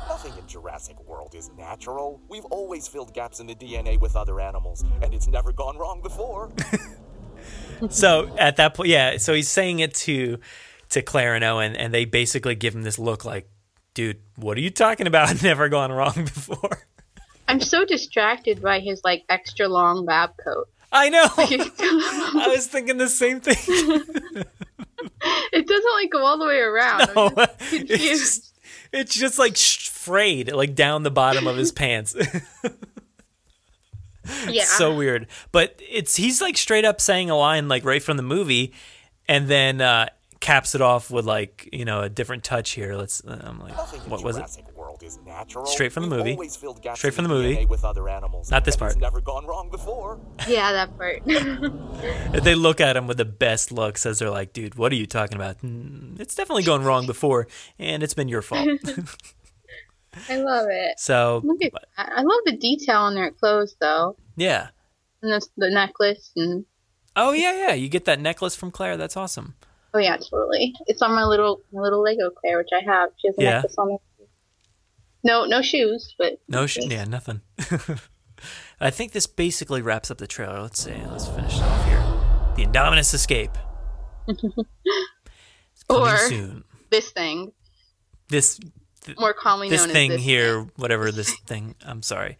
Nothing 0.07 0.37
in 0.37 0.47
Jurassic 0.47 0.97
World 1.05 1.35
is 1.35 1.51
natural. 1.57 2.21
We've 2.29 2.45
always 2.45 2.87
filled 2.87 3.13
gaps 3.13 3.41
in 3.41 3.47
the 3.47 3.53
DNA 3.55 3.99
with 3.99 4.15
other 4.15 4.39
animals, 4.39 4.85
and 5.01 5.13
it's 5.13 5.27
never 5.27 5.51
gone 5.51 5.77
wrong 5.77 6.01
before. 6.01 6.51
So 7.89 8.33
at 8.39 8.55
that 8.55 8.73
point, 8.73 8.89
yeah. 8.89 9.17
So 9.17 9.33
he's 9.33 9.49
saying 9.49 9.79
it 9.79 9.93
to 9.95 10.39
to 10.95 11.01
Claire 11.01 11.35
and 11.35 11.43
Owen, 11.43 11.75
and 11.75 11.93
they 11.93 12.05
basically 12.05 12.55
give 12.55 12.73
him 12.73 12.83
this 12.83 12.97
look 12.97 13.23
like, 13.23 13.47
"Dude, 13.93 14.21
what 14.37 14.57
are 14.57 14.61
you 14.61 14.71
talking 14.71 15.07
about? 15.07 15.43
Never 15.43 15.69
gone 15.69 15.91
wrong 15.91 16.13
before." 16.15 16.87
I'm 17.47 17.61
so 17.61 17.85
distracted 17.85 18.61
by 18.61 18.79
his 18.79 19.01
like 19.03 19.23
extra 19.29 19.67
long 19.67 20.05
lab 20.05 20.31
coat. 20.43 20.67
I 20.91 21.09
know. 21.09 21.27
I 21.37 22.47
was 22.47 22.67
thinking 22.67 22.97
the 22.97 23.09
same 23.09 23.39
thing. 23.39 24.45
It 25.51 25.67
doesn't 25.67 25.93
like 26.01 26.09
go 26.11 26.25
all 26.25 26.37
the 26.37 26.45
way 26.45 26.59
around. 26.59 27.09
No, 27.15 27.31
it's 27.71 28.03
just, 28.03 28.53
it's 28.91 29.15
just 29.15 29.37
like 29.37 29.55
frayed, 29.57 30.51
like 30.51 30.73
down 30.73 31.03
the 31.03 31.11
bottom 31.11 31.47
of 31.47 31.57
his 31.57 31.71
pants. 31.71 32.15
yeah. 34.47 34.63
so 34.63 34.95
weird. 34.95 35.27
But 35.51 35.79
it's 35.89 36.15
he's 36.15 36.41
like 36.41 36.57
straight 36.57 36.85
up 36.85 37.01
saying 37.01 37.29
a 37.29 37.35
line 37.35 37.67
like 37.67 37.85
right 37.85 38.01
from 38.01 38.17
the 38.17 38.23
movie, 38.23 38.73
and 39.27 39.47
then 39.47 39.81
uh, 39.81 40.07
caps 40.45 40.75
it 40.75 40.81
off 40.81 41.09
with 41.09 41.25
like 41.25 41.67
you 41.73 41.85
know 41.85 42.01
a 42.01 42.09
different 42.09 42.43
touch 42.43 42.71
here. 42.71 42.95
Let's. 42.95 43.23
uh, 43.25 43.41
I'm 43.43 43.59
like, 43.59 43.75
Nothing 43.75 44.01
what 44.09 44.23
was 44.23 44.37
it? 44.37 44.45
World 44.75 45.01
is 45.03 45.17
natural. 45.25 45.65
Straight 45.65 45.91
from 45.91 46.07
the 46.09 46.15
movie. 46.15 46.35
filled 46.49 46.81
gaps 46.81 46.99
Straight 46.99 47.13
from 47.13 47.25
the 47.25 47.33
DNA 47.33 47.53
movie. 47.53 47.65
with 47.65 47.83
other 47.83 48.07
animals. 48.07 48.51
Not 48.51 48.63
this 48.65 48.75
part. 48.75 48.95
Never 48.97 49.19
gone 49.21 49.45
wrong 49.45 49.69
before. 49.69 50.19
Yeah, 50.47 50.71
that 50.71 50.97
part. 50.97 51.23
They 52.43 52.53
look 52.55 52.79
at 52.81 52.95
him 52.95 53.07
with 53.07 53.17
the 53.17 53.25
best 53.25 53.71
looks 53.71 54.05
as 54.05 54.19
they're 54.19 54.29
like, 54.29 54.53
dude, 54.53 54.75
what 54.75 54.91
are 54.91 54.95
you 54.95 55.07
talking 55.07 55.35
about? 55.35 55.59
"Mm, 55.61 56.19
It's 56.19 56.35
definitely 56.35 56.63
gone 56.63 56.83
wrong 56.83 57.05
before, 57.13 57.47
and 57.79 58.03
it's 58.03 58.13
been 58.13 58.27
your 58.27 58.41
fault. 58.43 58.67
I 60.29 60.37
love 60.37 60.67
it. 60.69 60.99
so, 60.99 61.41
Look 61.43 61.63
at 61.63 61.71
that. 61.73 61.87
I 62.15 62.21
love 62.21 62.39
the 62.45 62.55
detail 62.55 62.97
on 63.01 63.15
their 63.15 63.31
clothes, 63.31 63.75
though. 63.81 64.15
yeah. 64.35 64.69
And 65.21 65.31
the, 65.31 65.47
the 65.57 65.69
necklace 65.71 66.31
and 66.35 66.65
Oh, 67.15 67.31
yeah, 67.31 67.53
yeah. 67.67 67.73
You 67.73 67.89
get 67.89 68.05
that 68.05 68.19
necklace 68.19 68.55
from 68.55 68.69
Claire. 68.71 68.97
That's 68.97 69.17
awesome. 69.17 69.55
Oh 69.95 69.99
yeah, 69.99 70.17
totally. 70.17 70.73
It's 70.87 71.01
on 71.01 71.11
my 71.15 71.23
little 71.25 71.61
my 71.73 71.81
little 71.81 72.01
Lego 72.03 72.29
Claire, 72.29 72.57
which 72.59 72.69
I 72.73 72.81
have. 72.85 73.09
She 73.19 73.27
has 73.29 73.37
a 73.39 73.41
Yeah. 73.41 73.49
necklace 73.53 73.75
on 73.77 73.87
there. 73.89 73.97
No, 75.23 75.45
no 75.45 75.61
shoes, 75.63 76.13
but 76.19 76.39
No, 76.47 76.67
sh- 76.67 76.77
yeah, 76.81 77.05
nothing. 77.05 77.41
I 78.79 78.91
think 78.91 79.13
this 79.13 79.25
basically 79.25 79.81
wraps 79.81 80.11
up 80.11 80.19
the 80.19 80.27
trailer. 80.27 80.61
Let's 80.61 80.83
see. 80.83 80.93
Let's 81.09 81.27
finish 81.27 81.55
it 81.55 81.61
off 81.63 81.85
here. 81.87 82.03
The 82.57 82.65
Indominus 82.71 83.13
Escape. 83.13 83.57
Or 85.89 86.17
soon. 86.17 86.63
this 86.89 87.11
thing, 87.11 87.51
This 88.29 88.59
more 89.19 89.33
commonly 89.35 89.69
this 89.69 89.85
known 89.85 89.93
thing 89.93 90.11
as 90.11 90.17
this 90.17 90.25
here, 90.25 90.61
whatever 90.77 91.11
this 91.11 91.37
thing. 91.45 91.75
I'm 91.85 92.01
sorry. 92.01 92.37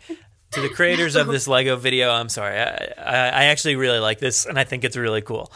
To 0.54 0.62
the 0.62 0.70
creators 0.70 1.16
of 1.16 1.28
this 1.28 1.48
Lego 1.48 1.76
video, 1.76 2.10
I'm 2.12 2.30
sorry. 2.30 2.58
I, 2.58 2.94
I, 2.98 3.16
I 3.30 3.44
actually 3.46 3.76
really 3.76 4.00
like 4.00 4.18
this, 4.20 4.46
and 4.48 4.58
I 4.58 4.64
think 4.64 4.84
it's 4.84 4.98
really 4.98 5.22
cool. 5.22 5.52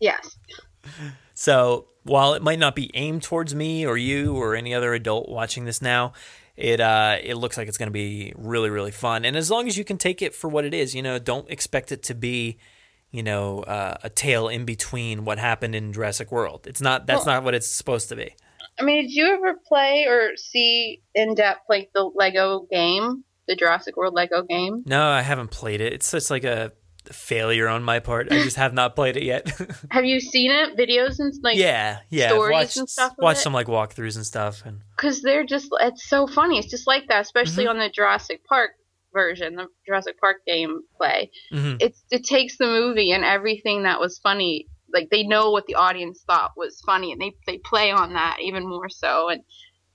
Yes. 0.00 0.35
So 1.34 1.88
while 2.04 2.34
it 2.34 2.42
might 2.42 2.58
not 2.58 2.74
be 2.74 2.90
aimed 2.94 3.22
towards 3.22 3.54
me 3.54 3.86
or 3.86 3.96
you 3.96 4.36
or 4.36 4.54
any 4.54 4.72
other 4.74 4.94
adult 4.94 5.28
watching 5.28 5.64
this 5.64 5.82
now, 5.82 6.12
it 6.56 6.80
uh, 6.80 7.16
it 7.22 7.34
looks 7.34 7.56
like 7.58 7.68
it's 7.68 7.76
going 7.78 7.88
to 7.88 7.92
be 7.92 8.32
really 8.36 8.70
really 8.70 8.90
fun. 8.90 9.24
And 9.24 9.36
as 9.36 9.50
long 9.50 9.66
as 9.66 9.76
you 9.76 9.84
can 9.84 9.98
take 9.98 10.22
it 10.22 10.34
for 10.34 10.48
what 10.48 10.64
it 10.64 10.72
is, 10.72 10.94
you 10.94 11.02
know, 11.02 11.18
don't 11.18 11.50
expect 11.50 11.92
it 11.92 12.02
to 12.04 12.14
be, 12.14 12.58
you 13.10 13.22
know, 13.22 13.60
uh, 13.60 13.96
a 14.02 14.08
tale 14.08 14.48
in 14.48 14.64
between 14.64 15.24
what 15.24 15.38
happened 15.38 15.74
in 15.74 15.92
Jurassic 15.92 16.32
World. 16.32 16.66
It's 16.66 16.80
not. 16.80 17.06
That's 17.06 17.26
Well- 17.26 17.36
not 17.36 17.44
what 17.44 17.54
it's 17.54 17.66
supposed 17.66 18.08
to 18.08 18.16
be. 18.16 18.34
I 18.78 18.82
mean, 18.82 19.02
did 19.04 19.12
you 19.12 19.32
ever 19.34 19.54
play 19.66 20.04
or 20.06 20.36
see 20.36 21.00
in 21.14 21.34
depth 21.34 21.62
like 21.68 21.90
the 21.94 22.10
Lego 22.14 22.66
game, 22.70 23.24
the 23.48 23.56
Jurassic 23.56 23.96
World 23.96 24.12
Lego 24.14 24.42
game? 24.42 24.82
No, 24.86 25.02
I 25.08 25.22
haven't 25.22 25.50
played 25.50 25.80
it. 25.80 25.94
It's 25.94 26.10
just 26.10 26.30
like 26.30 26.44
a 26.44 26.72
failure 27.14 27.68
on 27.68 27.82
my 27.82 27.98
part. 28.00 28.32
I 28.32 28.42
just 28.42 28.56
have 28.56 28.72
not 28.74 28.94
played 28.94 29.16
it 29.16 29.22
yet. 29.22 29.50
Have 29.90 30.04
you 30.04 30.20
seen 30.20 30.50
it? 30.50 30.76
Videos 30.76 31.18
and 31.18 31.32
like 31.42 31.56
yeah, 31.56 31.98
yeah. 32.10 32.28
Stories 32.28 32.52
watched, 32.52 32.76
and 32.76 32.88
stuff. 32.88 33.12
watched 33.18 33.40
some 33.40 33.52
like 33.52 33.66
walkthroughs 33.66 34.16
and 34.16 34.24
stuff, 34.26 34.62
and 34.64 34.80
because 34.96 35.22
they're 35.22 35.44
just 35.44 35.68
it's 35.80 36.08
so 36.08 36.26
funny. 36.26 36.58
It's 36.58 36.70
just 36.70 36.86
like 36.86 37.04
that, 37.08 37.20
especially 37.22 37.64
Mm-hmm. 37.64 37.70
on 37.70 37.78
the 37.78 37.90
Jurassic 37.90 38.44
Park 38.44 38.72
version, 39.12 39.56
the 39.56 39.66
Jurassic 39.86 40.18
Park 40.20 40.38
game 40.46 40.80
play. 40.96 41.30
Mhm. 41.52 41.78
It's 41.80 42.02
it 42.10 42.24
takes 42.24 42.56
the 42.58 42.66
movie 42.66 43.12
and 43.12 43.24
everything 43.24 43.84
that 43.84 44.00
was 44.00 44.18
funny. 44.18 44.66
Like 44.92 45.08
they 45.10 45.22
know 45.24 45.50
what 45.50 45.66
the 45.66 45.74
audience 45.74 46.22
thought 46.26 46.52
was 46.56 46.80
funny, 46.84 47.12
and 47.12 47.20
they 47.20 47.32
they 47.46 47.58
play 47.58 47.90
on 47.90 48.14
that 48.14 48.38
even 48.42 48.68
more 48.68 48.88
so, 48.88 49.28
and 49.28 49.42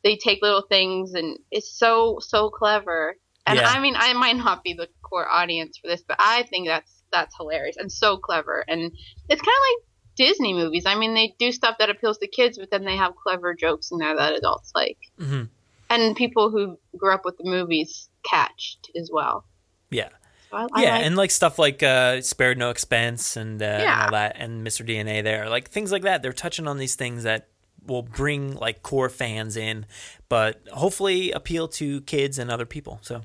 they 0.03 0.18
take 0.18 0.41
little 0.41 0.66
things, 0.68 1.14
and 1.14 1.38
it's 1.51 1.78
so 1.78 2.18
so 2.20 2.49
clever. 2.49 3.16
And 3.47 3.57
Yeah. 3.57 3.70
I 3.70 3.80
mean, 3.80 3.95
I 3.97 4.14
might 4.14 4.36
not 4.38 4.64
be 4.64 4.74
the 4.74 4.88
core 5.01 5.28
audience 5.28 5.78
for 5.82 5.88
this, 5.88 6.03
but 6.07 6.18
I 6.20 6.43
think 6.43 6.68
that's 6.68 7.00
that's 7.12 7.36
hilarious 7.36 7.78
and 7.78 7.91
so 7.91 8.18
clever. 8.18 8.64
And 8.68 8.80
it's 8.82 9.41
kind 9.41 9.41
of 9.41 9.64
like 9.70 9.86
Disney 10.16 10.53
movies. 10.53 10.86
I 10.86 10.95
mean, 10.95 11.14
they 11.14 11.34
do 11.39 11.51
stuff 11.51 11.78
that 11.80 11.89
appeals 11.89 12.18
to 12.20 12.28
kids, 12.28 12.57
but 12.57 12.70
then 12.72 12.84
they 12.86 12.95
have 12.97 13.16
clever 13.16 13.53
jokes 13.53 13.91
in 13.91 13.97
there 13.97 14.16
that 14.16 14.34
adults 14.34 14.72
like 14.76 14.97
Mhm. 15.20 15.49
and 15.89 16.16
people 16.16 16.49
who 16.51 16.78
grew 16.97 17.14
up 17.14 17.26
with 17.26 17.38
the 17.38 17.43
movies 17.45 18.09
catched 18.24 18.91
as 18.95 19.09
well. 19.12 19.45
yeah. 19.89 20.09
So 20.49 20.57
I, 20.57 20.68
I 20.74 20.84
yeah, 20.84 20.95
like- 20.97 21.05
and 21.05 21.16
like 21.16 21.32
stuff 21.32 21.57
like 21.57 21.82
uh, 21.82 22.20
spared 22.22 22.57
no 22.57 22.72
expense 22.72 23.38
and, 23.38 23.62
uh, 23.62 23.66
and 23.66 24.01
all 24.01 24.12
that, 24.12 24.36
and 24.38 24.68
Mr. 24.68 24.86
DNA 24.86 25.24
there, 25.24 25.49
like 25.49 25.70
things 25.70 25.93
like 25.93 26.01
that. 26.03 26.22
They're 26.22 26.34
touching 26.34 26.68
on 26.68 26.78
these 26.78 26.95
things 26.95 27.24
that 27.24 27.47
will 27.88 28.03
bring 28.03 28.55
like 28.55 28.84
core 28.84 29.07
fans 29.07 29.55
in, 29.55 29.86
but 30.28 30.62
hopefully 30.74 31.32
appeal 31.32 31.68
to 31.70 32.01
kids 32.01 32.38
and 32.38 32.51
other 32.51 32.66
people. 32.66 32.99
So 33.01 33.22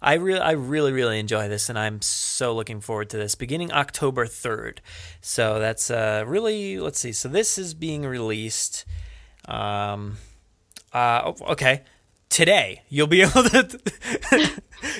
I 0.00 0.14
really, 0.14 0.40
I 0.40 0.52
really, 0.52 0.92
really 0.92 1.18
enjoy 1.18 1.48
this, 1.48 1.68
and 1.68 1.78
I'm 1.78 2.00
so 2.00 2.54
looking 2.54 2.80
forward 2.80 3.10
to 3.10 3.16
this. 3.16 3.34
Beginning 3.34 3.72
October 3.72 4.26
third, 4.26 4.80
so 5.20 5.58
that's 5.58 5.90
uh, 5.90 6.24
really. 6.26 6.78
Let's 6.78 7.00
see. 7.00 7.12
So 7.12 7.28
this 7.28 7.58
is 7.58 7.74
being 7.74 8.06
released. 8.06 8.84
Um, 9.46 10.18
uh, 10.92 11.22
oh, 11.24 11.52
okay. 11.52 11.82
Today 12.28 12.82
you'll 12.88 13.06
be 13.06 13.22
able 13.22 13.42
to 13.42 13.80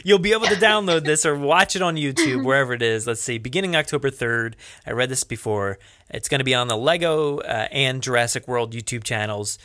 you'll 0.04 0.18
be 0.18 0.32
able 0.32 0.46
to 0.46 0.54
download 0.54 1.04
this 1.04 1.24
or 1.26 1.36
watch 1.36 1.76
it 1.76 1.82
on 1.82 1.96
YouTube 1.96 2.44
wherever 2.44 2.72
it 2.72 2.82
is. 2.82 3.06
Let's 3.06 3.20
see, 3.20 3.38
beginning 3.38 3.76
October 3.76 4.10
third. 4.10 4.56
I 4.86 4.92
read 4.92 5.10
this 5.10 5.24
before. 5.24 5.78
It's 6.10 6.28
going 6.28 6.40
to 6.40 6.44
be 6.44 6.54
on 6.54 6.68
the 6.68 6.76
Lego 6.76 7.38
uh, 7.38 7.68
and 7.70 8.02
Jurassic 8.02 8.48
World 8.48 8.72
YouTube 8.72 9.04
channels. 9.04 9.58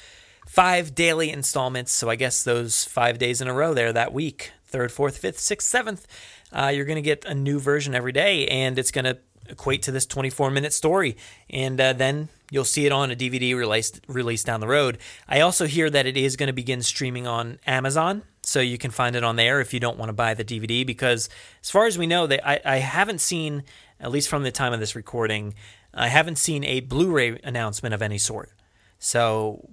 Five 0.47 0.93
daily 0.93 1.31
installments. 1.31 1.91
So 1.93 2.09
I 2.09 2.15
guess 2.15 2.43
those 2.43 2.83
five 2.83 3.17
days 3.17 3.41
in 3.41 3.47
a 3.47 3.53
row 3.53 3.73
there 3.73 3.93
that 3.93 4.13
week, 4.13 4.51
third, 4.73 4.91
fourth, 4.91 5.19
fifth, 5.19 5.39
sixth, 5.39 5.69
seventh. 5.69 6.07
Uh, 6.51 6.71
you're 6.73 6.85
going 6.85 6.95
to 6.95 7.01
get 7.01 7.23
a 7.25 7.35
new 7.35 7.59
version 7.59 7.93
every 7.93 8.11
day, 8.11 8.47
and 8.47 8.79
it's 8.79 8.89
going 8.89 9.05
to 9.05 9.19
equate 9.47 9.83
to 9.83 9.91
this 9.91 10.07
24 10.07 10.49
minute 10.49 10.73
story. 10.73 11.15
And 11.47 11.79
uh, 11.79 11.93
then 11.93 12.29
you'll 12.49 12.65
see 12.65 12.87
it 12.87 12.91
on 12.91 13.11
a 13.11 13.15
DVD 13.15 13.55
release 13.55 13.91
released 14.07 14.47
down 14.47 14.61
the 14.61 14.67
road. 14.67 14.97
I 15.29 15.41
also 15.41 15.67
hear 15.67 15.91
that 15.91 16.07
it 16.07 16.17
is 16.17 16.35
going 16.35 16.47
to 16.47 16.53
begin 16.53 16.81
streaming 16.81 17.27
on 17.27 17.59
Amazon, 17.67 18.23
so 18.41 18.59
you 18.59 18.79
can 18.79 18.89
find 18.89 19.15
it 19.15 19.23
on 19.23 19.35
there 19.35 19.61
if 19.61 19.75
you 19.75 19.79
don't 19.79 19.97
want 19.97 20.09
to 20.09 20.13
buy 20.13 20.33
the 20.33 20.43
DVD. 20.43 20.83
Because 20.85 21.29
as 21.61 21.69
far 21.69 21.85
as 21.85 21.97
we 21.97 22.07
know, 22.07 22.25
they 22.25 22.41
I, 22.41 22.59
I 22.65 22.77
haven't 22.77 23.21
seen, 23.21 23.63
at 23.99 24.09
least 24.09 24.27
from 24.27 24.41
the 24.41 24.51
time 24.51 24.73
of 24.73 24.79
this 24.79 24.95
recording, 24.95 25.53
I 25.93 26.07
haven't 26.07 26.39
seen 26.39 26.63
a 26.63 26.79
Blu-ray 26.79 27.39
announcement 27.43 27.93
of 27.93 28.01
any 28.01 28.17
sort. 28.17 28.49
So 28.97 29.69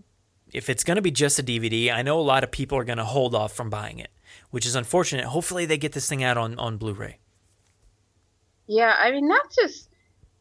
if 0.53 0.69
it's 0.69 0.85
going 0.85 0.97
to 0.97 1.03
be 1.03 1.11
just 1.11 1.39
a 1.39 1.43
DVD, 1.43 1.93
I 1.93 2.03
know 2.03 2.19
a 2.19 2.23
lot 2.23 2.45
of 2.45 2.51
people 2.51 2.77
are 2.79 2.85
going 2.85 2.99
to 2.99 3.05
hold 3.05 3.35
off 3.35 3.53
from 3.53 3.71
buying 3.71 3.99
it, 3.99 4.11
which 4.51 4.67
is 4.67 4.75
unfortunate. 4.75 5.27
Hopefully, 5.27 5.67
they 5.67 5.79
get 5.79 5.93
this 5.93 6.09
thing 6.09 6.23
out 6.23 6.37
on 6.37 6.59
on 6.59 6.77
Blu-ray. 6.77 7.19
yeah, 8.67 8.95
I 8.99 9.11
mean 9.11 9.29
that's 9.29 9.57
just 9.57 9.89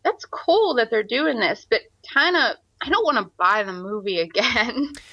that's 0.03 0.25
cool 0.25 0.75
that 0.75 0.89
they're 0.89 1.03
doing 1.03 1.39
this, 1.39 1.65
but 1.69 1.81
kind 2.13 2.35
of 2.35 2.55
I 2.81 2.89
don't 2.89 3.03
want 3.03 3.17
to 3.17 3.31
buy 3.37 3.63
the 3.63 3.73
movie 3.73 4.19
again. 4.19 4.93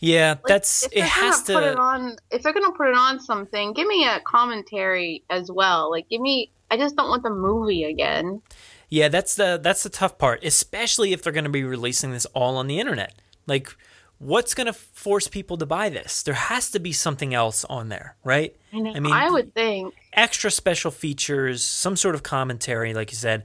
Yeah, 0.00 0.34
that's 0.46 0.86
it 0.92 1.02
has 1.02 1.42
gonna 1.44 1.60
put 1.60 1.68
it 1.70 1.78
on, 1.78 2.16
if 2.30 2.42
they're 2.42 2.52
gonna 2.52 2.72
put 2.72 2.88
it 2.88 2.96
on 2.96 3.18
something, 3.20 3.72
give 3.72 3.86
me 3.86 4.04
a 4.04 4.20
commentary 4.20 5.22
as 5.30 5.50
well. 5.50 5.90
Like, 5.90 6.10
give 6.10 6.20
me. 6.20 6.50
I 6.70 6.76
just 6.76 6.94
don't 6.94 7.08
want 7.08 7.22
the 7.22 7.30
movie 7.30 7.84
again. 7.84 8.42
Yeah, 8.90 9.08
that's 9.08 9.34
the 9.34 9.58
that's 9.62 9.82
the 9.82 9.88
tough 9.88 10.18
part, 10.18 10.44
especially 10.44 11.14
if 11.14 11.22
they're 11.22 11.32
going 11.32 11.44
to 11.44 11.50
be 11.50 11.64
releasing 11.64 12.10
this 12.10 12.26
all 12.26 12.58
on 12.58 12.66
the 12.66 12.80
internet. 12.80 13.14
Like, 13.46 13.74
what's 14.18 14.54
going 14.54 14.66
to 14.66 14.72
force 14.72 15.28
people 15.28 15.56
to 15.58 15.66
buy 15.66 15.88
this? 15.88 16.22
There 16.22 16.34
has 16.34 16.70
to 16.70 16.78
be 16.78 16.92
something 16.92 17.34
else 17.34 17.64
on 17.66 17.88
there, 17.88 18.16
right? 18.24 18.54
I 18.72 18.78
know. 18.80 18.92
I 18.94 19.00
mean, 19.00 19.12
I 19.12 19.30
would 19.30 19.54
think. 19.54 19.94
extra 20.12 20.50
special 20.50 20.90
features, 20.90 21.62
some 21.62 21.96
sort 21.96 22.14
of 22.14 22.22
commentary, 22.22 22.94
like 22.94 23.10
you 23.10 23.16
said, 23.16 23.44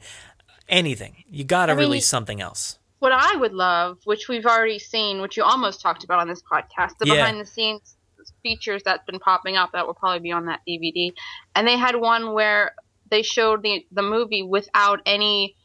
anything. 0.67 1.23
You 1.29 1.43
got 1.43 1.67
to 1.67 1.73
I 1.73 1.75
mean, 1.75 1.85
release 1.85 2.07
something 2.07 2.41
else. 2.41 2.77
What 2.99 3.11
I 3.13 3.35
would 3.37 3.53
love, 3.53 3.99
which 4.05 4.27
we've 4.27 4.45
already 4.45 4.79
seen, 4.79 5.21
which 5.21 5.37
you 5.37 5.43
almost 5.43 5.81
talked 5.81 6.03
about 6.03 6.19
on 6.19 6.27
this 6.27 6.41
podcast, 6.41 6.97
the 6.99 7.07
Yeah. 7.07 7.15
behind 7.15 7.39
the 7.39 7.45
scenes 7.45 7.95
features 8.43 8.83
that's 8.83 9.03
been 9.05 9.19
popping 9.19 9.57
up 9.57 9.71
that 9.71 9.85
will 9.87 9.93
probably 9.93 10.19
be 10.19 10.31
on 10.31 10.45
that 10.45 10.59
DVD. 10.67 11.11
And 11.55 11.67
they 11.67 11.77
had 11.77 11.95
one 11.95 12.33
where 12.33 12.73
they 13.09 13.21
showed 13.21 13.63
the 13.63 13.85
the 13.91 14.01
movie 14.03 14.43
without 14.43 15.01
any 15.05 15.55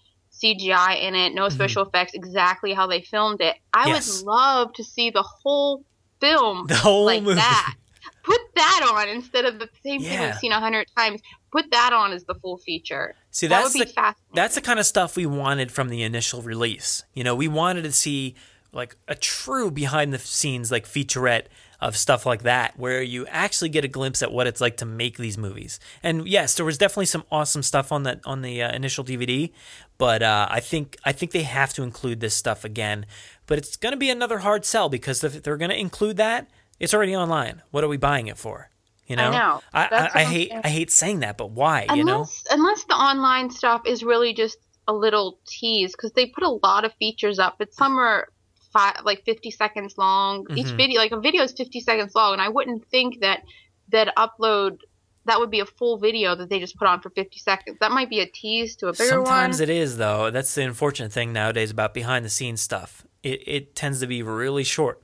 CGI 0.43 1.01
in 1.03 1.14
it, 1.14 1.35
no 1.35 1.49
special 1.49 1.85
effects, 1.87 2.14
exactly 2.14 2.72
how 2.74 2.87
they 2.87 3.01
filmed 3.03 3.41
it. 3.41 3.57
I 3.72 3.82
Mm-hmm. 3.85 3.89
Yes. 3.91 4.18
would 4.22 4.26
love 4.26 4.72
to 4.74 4.85
see 4.85 5.11
the 5.11 5.22
whole 5.22 5.85
film 6.20 6.66
The 6.66 6.76
whole 6.76 7.05
like 7.07 7.22
movie. 7.22 7.37
that. 7.37 7.74
Put 8.22 8.41
that 8.57 8.91
on 8.93 9.09
instead 9.09 9.45
of 9.45 9.59
the 9.59 9.68
same 9.85 10.01
thing 10.01 10.12
Yeah. 10.12 10.26
we've 10.26 10.39
seen 10.39 10.53
a 10.53 10.61
hundred 10.61 10.87
times. 10.97 11.20
Put 11.53 11.70
that 11.70 11.93
on 11.93 12.12
as 12.12 12.24
the 12.24 12.35
full 12.35 12.59
feature. 12.59 13.14
See, 13.30 13.47
that 13.47 13.62
that's 13.62 13.74
would 13.74 13.80
be 13.80 13.85
the 13.87 13.93
fascinating. 13.93 14.35
that's 14.35 14.55
the 14.55 14.61
kind 14.61 14.78
of 14.80 14.87
stuff 14.87 15.16
we 15.16 15.26
wanted 15.26 15.70
from 15.70 15.89
the 15.89 16.03
initial 16.03 16.43
release. 16.43 17.03
You 17.14 17.22
know, 17.24 17.35
we 17.35 17.49
wanted 17.49 17.82
to 17.82 17.93
see 17.93 18.35
like 18.72 18.97
a 19.07 19.14
true 19.14 19.70
behind 19.70 20.12
the 20.12 20.18
scenes 20.18 20.72
like 20.72 20.85
featurette 20.87 21.47
of 21.85 21.99
stuff 21.99 22.24
like 22.24 22.45
that 22.45 22.78
where 22.78 23.03
you 23.03 23.26
actually 23.26 23.68
get 23.68 23.85
a 23.85 23.89
glimpse 23.89 24.22
at 24.22 24.32
what 24.32 24.47
it's 24.47 24.61
like 24.61 24.78
to 24.78 24.87
make 24.87 25.18
these 25.18 25.37
movies. 25.37 25.78
And 26.03 26.26
yes, 26.26 26.55
there 26.55 26.64
was 26.64 26.78
definitely 26.78 27.07
some 27.07 27.24
awesome 27.30 27.62
stuff 27.62 27.93
on 27.93 28.05
that 28.05 28.20
on 28.24 28.41
the 28.41 28.62
uh, 28.62 28.74
initial 28.74 29.05
DVD, 29.05 29.53
but 29.99 30.22
uh, 30.22 30.49
I 30.51 30.61
think 30.61 30.97
I 31.05 31.12
think 31.12 31.32
they 31.32 31.43
have 31.43 31.74
to 31.74 31.82
include 31.82 32.20
this 32.20 32.35
stuff 32.35 32.64
again. 32.64 33.05
But 33.47 33.59
it's 33.59 33.76
going 33.76 33.93
to 33.93 33.99
be 33.99 34.09
another 34.09 34.39
hard 34.39 34.64
sell 34.64 34.89
because 34.89 35.22
if 35.22 35.43
they're 35.43 35.59
going 35.59 35.70
to 35.70 35.78
include 35.78 36.16
that, 36.16 36.49
it's 36.80 36.95
already 36.95 37.14
online. 37.14 37.61
What 37.70 37.85
are 37.85 37.89
we 37.89 37.99
buying 37.99 38.28
it 38.28 38.39
for? 38.39 38.70
You 39.07 39.16
know, 39.16 39.28
I 39.28 39.30
know. 39.30 39.61
I, 39.74 39.85
I, 39.85 40.11
I 40.14 40.24
hate 40.24 40.49
saying. 40.49 40.61
I 40.64 40.68
hate 40.70 40.91
saying 40.91 41.20
that, 41.20 41.37
but 41.37 41.51
why? 41.51 41.87
you 41.95 42.03
know, 42.03 42.14
unless 42.14 42.45
unless 42.51 42.85
the 42.85 42.95
online 42.95 43.51
stuff 43.51 43.82
is 43.85 44.03
really 44.03 44.32
just 44.32 44.57
a 44.89 44.95
little 44.95 45.39
tease 45.47 45.93
because 45.93 46.12
they 46.12 46.26
put 46.26 46.45
a 46.45 46.51
lot 46.51 46.85
of 46.85 46.93
features 46.95 47.39
up 47.39 47.57
but 47.59 47.72
some 47.72 47.99
are 47.99 48.28
five 48.75 48.97
like 49.05 49.25
50 49.25 49.51
seconds 49.51 49.95
long. 49.97 50.47
Each 50.55 50.66
Mhm. 50.66 50.77
video, 50.77 51.01
like 51.01 51.12
a 51.12 51.20
video 51.20 51.43
is 51.45 51.53
50 51.53 51.81
seconds 51.81 52.14
long, 52.14 52.35
and 52.35 52.43
I 52.43 52.49
wouldn't 52.51 52.85
think 52.91 53.20
that 53.20 53.43
that 53.89 54.14
upload 54.16 54.81
that 55.27 55.41
would 55.41 55.51
be 55.51 55.61
a 55.61 55.64
full 55.66 55.97
video 55.97 56.35
that 56.35 56.51
they 56.51 56.59
just 56.61 56.77
put 56.77 56.87
on 56.87 57.01
for 57.01 57.09
50 57.09 57.39
seconds. 57.39 57.79
That 57.81 57.93
might 57.93 58.11
be 58.11 58.20
a 58.20 58.27
tease 58.27 58.77
to 58.77 58.89
a 58.89 58.93
bigger 58.93 59.09
Sometimes 59.09 59.57
one. 59.61 59.62
it 59.62 59.70
is 59.70 59.97
though. 59.97 60.31
That's 60.31 60.55
the 60.55 60.64
unfortunate 60.64 61.12
thing 61.12 61.33
nowadays 61.33 61.70
about 61.70 61.95
behind 61.95 62.27
the 62.27 62.29
scenes 62.31 62.61
stuff. 62.61 63.07
It 63.22 63.43
it 63.47 63.75
tends 63.75 64.01
to 64.01 64.07
be 64.07 64.22
really 64.22 64.64
short. 64.64 65.01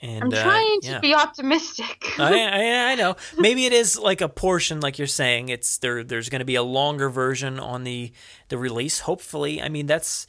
And 0.00 0.22
I'm 0.22 0.32
uh, 0.32 0.42
trying 0.42 0.80
to 0.82 0.90
yeah. 0.90 1.00
be 1.00 1.12
optimistic. 1.12 2.14
I, 2.18 2.44
I 2.44 2.92
I 2.92 2.94
know. 2.94 3.16
Maybe 3.36 3.66
it 3.66 3.72
is 3.72 3.98
like 3.98 4.20
a 4.20 4.28
portion, 4.28 4.78
like 4.80 4.96
you're 4.96 5.08
saying. 5.08 5.48
It's 5.48 5.76
there. 5.78 6.04
There's 6.04 6.28
going 6.28 6.38
to 6.38 6.44
be 6.46 6.54
a 6.54 6.62
longer 6.62 7.10
version 7.10 7.58
on 7.58 7.82
the 7.84 8.12
the 8.48 8.56
release. 8.58 9.00
Hopefully, 9.00 9.60
I 9.60 9.68
mean 9.68 9.86
that's 9.86 10.28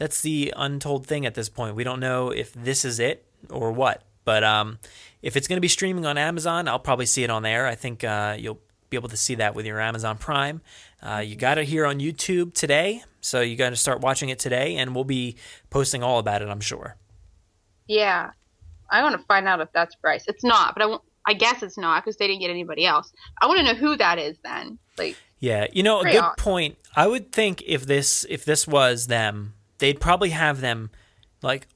that's 0.00 0.22
the 0.22 0.52
untold 0.56 1.06
thing 1.06 1.26
at 1.26 1.34
this 1.34 1.50
point. 1.50 1.76
We 1.76 1.84
don't 1.84 2.00
know 2.00 2.30
if 2.30 2.54
this 2.54 2.86
is 2.86 2.98
it 2.98 3.26
or 3.50 3.70
what. 3.70 4.02
But 4.24 4.42
um, 4.44 4.78
if 5.20 5.36
it's 5.36 5.46
going 5.46 5.58
to 5.58 5.60
be 5.60 5.68
streaming 5.68 6.06
on 6.06 6.16
Amazon, 6.16 6.68
I'll 6.68 6.78
probably 6.78 7.04
see 7.06 7.22
it 7.22 7.28
on 7.28 7.42
there. 7.42 7.66
I 7.66 7.74
think 7.74 8.02
uh, 8.02 8.36
you'll 8.38 8.60
be 8.88 8.96
able 8.96 9.10
to 9.10 9.16
see 9.16 9.34
that 9.36 9.54
with 9.54 9.66
your 9.66 9.78
Amazon 9.78 10.16
Prime. 10.16 10.62
Uh, 11.02 11.18
you 11.18 11.36
got 11.36 11.58
it 11.58 11.66
here 11.68 11.84
on 11.84 11.98
YouTube 12.00 12.54
today, 12.54 13.02
so 13.20 13.40
you 13.42 13.56
got 13.56 13.70
to 13.70 13.76
start 13.76 14.00
watching 14.00 14.30
it 14.30 14.38
today, 14.38 14.76
and 14.76 14.94
we'll 14.94 15.04
be 15.04 15.36
posting 15.68 16.02
all 16.02 16.18
about 16.18 16.40
it. 16.42 16.48
I'm 16.48 16.60
sure. 16.60 16.96
yeah, 17.88 18.30
I 18.90 19.02
want 19.02 19.18
to 19.18 19.24
find 19.26 19.46
out 19.46 19.60
if 19.60 19.68
that's 19.72 19.94
Bryce. 19.96 20.24
It's 20.28 20.44
not, 20.44 20.74
but 20.76 21.02
I 21.26 21.34
guess 21.34 21.62
it's 21.62 21.78
not 21.78 22.04
because 22.04 22.16
they 22.16 22.26
didn't 22.26 22.40
get 22.40 22.50
anybody 22.50 22.86
else. 22.86 23.12
I 23.40 23.46
want 23.46 23.58
to 23.58 23.64
know 23.64 23.74
who 23.74 23.96
that 23.96 24.18
is 24.18 24.36
then. 24.42 24.78
Like, 24.98 25.16
Yeah, 25.38 25.66
you 25.72 25.82
know, 25.82 26.00
a 26.00 26.04
good 26.04 26.16
odd. 26.16 26.36
point. 26.36 26.76
I 26.96 27.06
would 27.06 27.32
think 27.32 27.62
if 27.66 27.86
this 27.86 28.26
if 28.28 28.44
this 28.44 28.66
was 28.66 29.06
them, 29.06 29.54
they'd 29.80 30.00
probably 30.00 30.30
have 30.30 30.60
them 30.60 30.90
like 31.42 31.66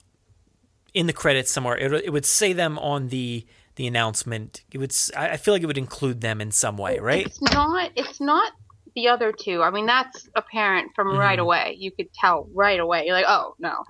in 0.95 1.07
the 1.09 1.13
credits 1.13 1.51
somewhere. 1.51 1.77
It, 1.77 1.93
it 1.93 2.11
would 2.11 2.25
say 2.25 2.53
them 2.53 2.79
on 2.79 3.09
the 3.09 3.45
the 3.77 3.87
announcement. 3.89 4.63
It 4.71 4.79
would. 4.79 4.95
I 5.17 5.37
feel 5.37 5.53
like 5.53 5.63
it 5.63 5.67
would 5.67 5.77
include 5.79 6.21
them 6.21 6.41
in 6.41 6.53
some 6.53 6.77
way, 6.77 7.01
right? 7.01 7.27
It's 7.27 7.43
not. 7.43 7.91
It's 7.97 8.21
not 8.21 8.53
the 8.95 9.09
other 9.09 9.33
two. 9.33 9.61
I 9.63 9.71
mean, 9.71 9.87
that's 9.87 10.29
apparent 10.37 10.93
from 10.95 11.19
right 11.19 11.39
Mhm. 11.41 11.43
away. 11.43 11.75
You 11.77 11.91
could 11.91 12.13
tell 12.15 12.49
right 12.55 12.79
away. 12.79 13.05
You're 13.07 13.17
like, 13.17 13.25
oh 13.29 13.57
no. 13.59 13.83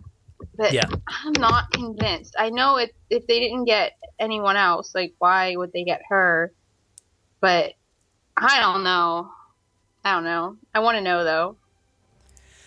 But 0.56 0.72
Yeah. 0.72 0.86
I'm 1.06 1.32
not 1.34 1.70
convinced. 1.72 2.34
I 2.38 2.48
know 2.48 2.76
it. 2.78 2.94
If 3.10 3.26
they 3.26 3.38
didn't 3.40 3.66
get 3.66 3.92
anyone 4.18 4.56
else, 4.56 4.94
like, 4.94 5.12
why 5.18 5.54
would 5.56 5.72
they 5.74 5.84
get 5.84 6.00
her? 6.08 6.52
But 7.40 7.74
I 8.36 8.60
don't 8.60 8.82
know. 8.84 9.30
I 10.04 10.12
don't 10.14 10.24
know. 10.24 10.56
I 10.74 10.80
want 10.80 10.96
to 10.96 11.02
know 11.02 11.22
though. 11.24 11.56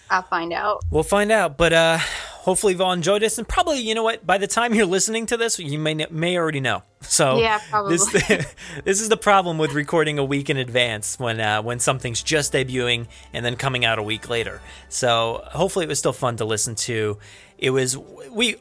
I'll 0.09 0.23
find 0.23 0.53
out. 0.53 0.83
We'll 0.89 1.03
find 1.03 1.31
out. 1.31 1.57
But 1.57 1.73
uh, 1.73 1.97
hopefully, 1.99 2.73
you've 2.73 2.81
all 2.81 2.93
enjoyed 2.93 3.21
this, 3.21 3.37
and 3.37 3.47
probably 3.47 3.79
you 3.79 3.95
know 3.95 4.03
what. 4.03 4.25
By 4.25 4.37
the 4.37 4.47
time 4.47 4.73
you're 4.73 4.85
listening 4.85 5.25
to 5.27 5.37
this, 5.37 5.59
you 5.59 5.79
may 5.79 5.93
may 5.93 6.37
already 6.37 6.59
know. 6.59 6.83
So 7.01 7.39
Yeah, 7.39 7.59
probably. 7.69 7.97
This 7.97 8.11
this 8.83 9.01
is 9.01 9.09
the 9.09 9.17
problem 9.17 9.57
with 9.57 9.73
recording 9.73 10.19
a 10.19 10.25
week 10.25 10.49
in 10.49 10.57
advance 10.57 11.19
when 11.19 11.39
uh, 11.39 11.61
when 11.61 11.79
something's 11.79 12.23
just 12.23 12.53
debuting 12.53 13.07
and 13.33 13.45
then 13.45 13.55
coming 13.55 13.85
out 13.85 13.99
a 13.99 14.03
week 14.03 14.29
later. 14.29 14.61
So 14.89 15.43
hopefully, 15.51 15.85
it 15.85 15.89
was 15.89 15.99
still 15.99 16.13
fun 16.13 16.37
to 16.37 16.45
listen 16.45 16.75
to. 16.75 17.17
It 17.57 17.71
was 17.71 17.97
we 17.97 18.57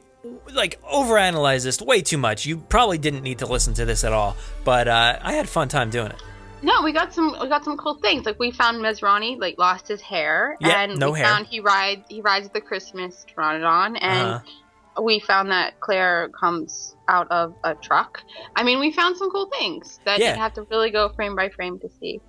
like 0.53 0.81
overanalyzed 0.83 1.65
this 1.65 1.81
way 1.81 2.03
too 2.03 2.19
much. 2.19 2.47
You 2.47 2.59
probably 2.59 2.99
didn't 2.99 3.23
need 3.23 3.39
to 3.39 3.47
listen 3.47 3.75
to 3.75 3.85
this 3.85 4.05
at 4.05 4.13
all, 4.13 4.37
but 4.65 4.89
uh, 4.89 5.19
I 5.21 5.33
had 5.35 5.49
fun 5.49 5.69
time 5.69 5.91
doing 5.91 6.09
it. 6.09 6.23
No, 6.63 6.83
we 6.83 6.93
got 6.93 7.13
some 7.13 7.37
we 7.41 7.49
got 7.49 7.65
some 7.65 7.77
cool 7.77 7.95
things. 7.97 8.25
Like 8.27 8.39
we 8.39 8.51
found 8.51 8.79
Masrani 8.79 9.39
like 9.39 9.57
lost 9.59 9.87
his 9.89 10.01
hair, 10.01 10.57
Yeah, 10.61 10.83
and 10.83 10.99
no 10.99 11.11
we 11.13 11.19
hair. 11.19 11.29
found 11.29 11.47
he 11.47 11.61
rides 11.61 12.03
he 12.09 12.21
rides 12.23 12.49
the 12.51 12.61
Christmas 12.61 13.25
Pteranodon, 13.29 13.99
and 14.01 14.29
Uh-huh. 14.29 15.03
we 15.03 15.21
found 15.21 15.51
that 15.51 15.79
Claire 15.81 16.31
comes 16.31 16.97
out 17.09 17.31
of 17.31 17.55
a 17.63 17.75
truck. 17.75 18.23
I 18.57 18.63
mean, 18.65 18.81
we 18.81 18.91
found 18.91 19.17
some 19.17 19.31
cool 19.31 19.51
things 19.59 20.01
that 20.07 20.19
Yeah. 20.19 20.35
you 20.35 20.41
have 20.41 20.55
to 20.55 20.63
really 20.71 20.91
go 20.91 21.11
frame 21.11 21.37
by 21.37 21.51
frame 21.51 21.79
to 21.81 21.89
see. 22.01 22.21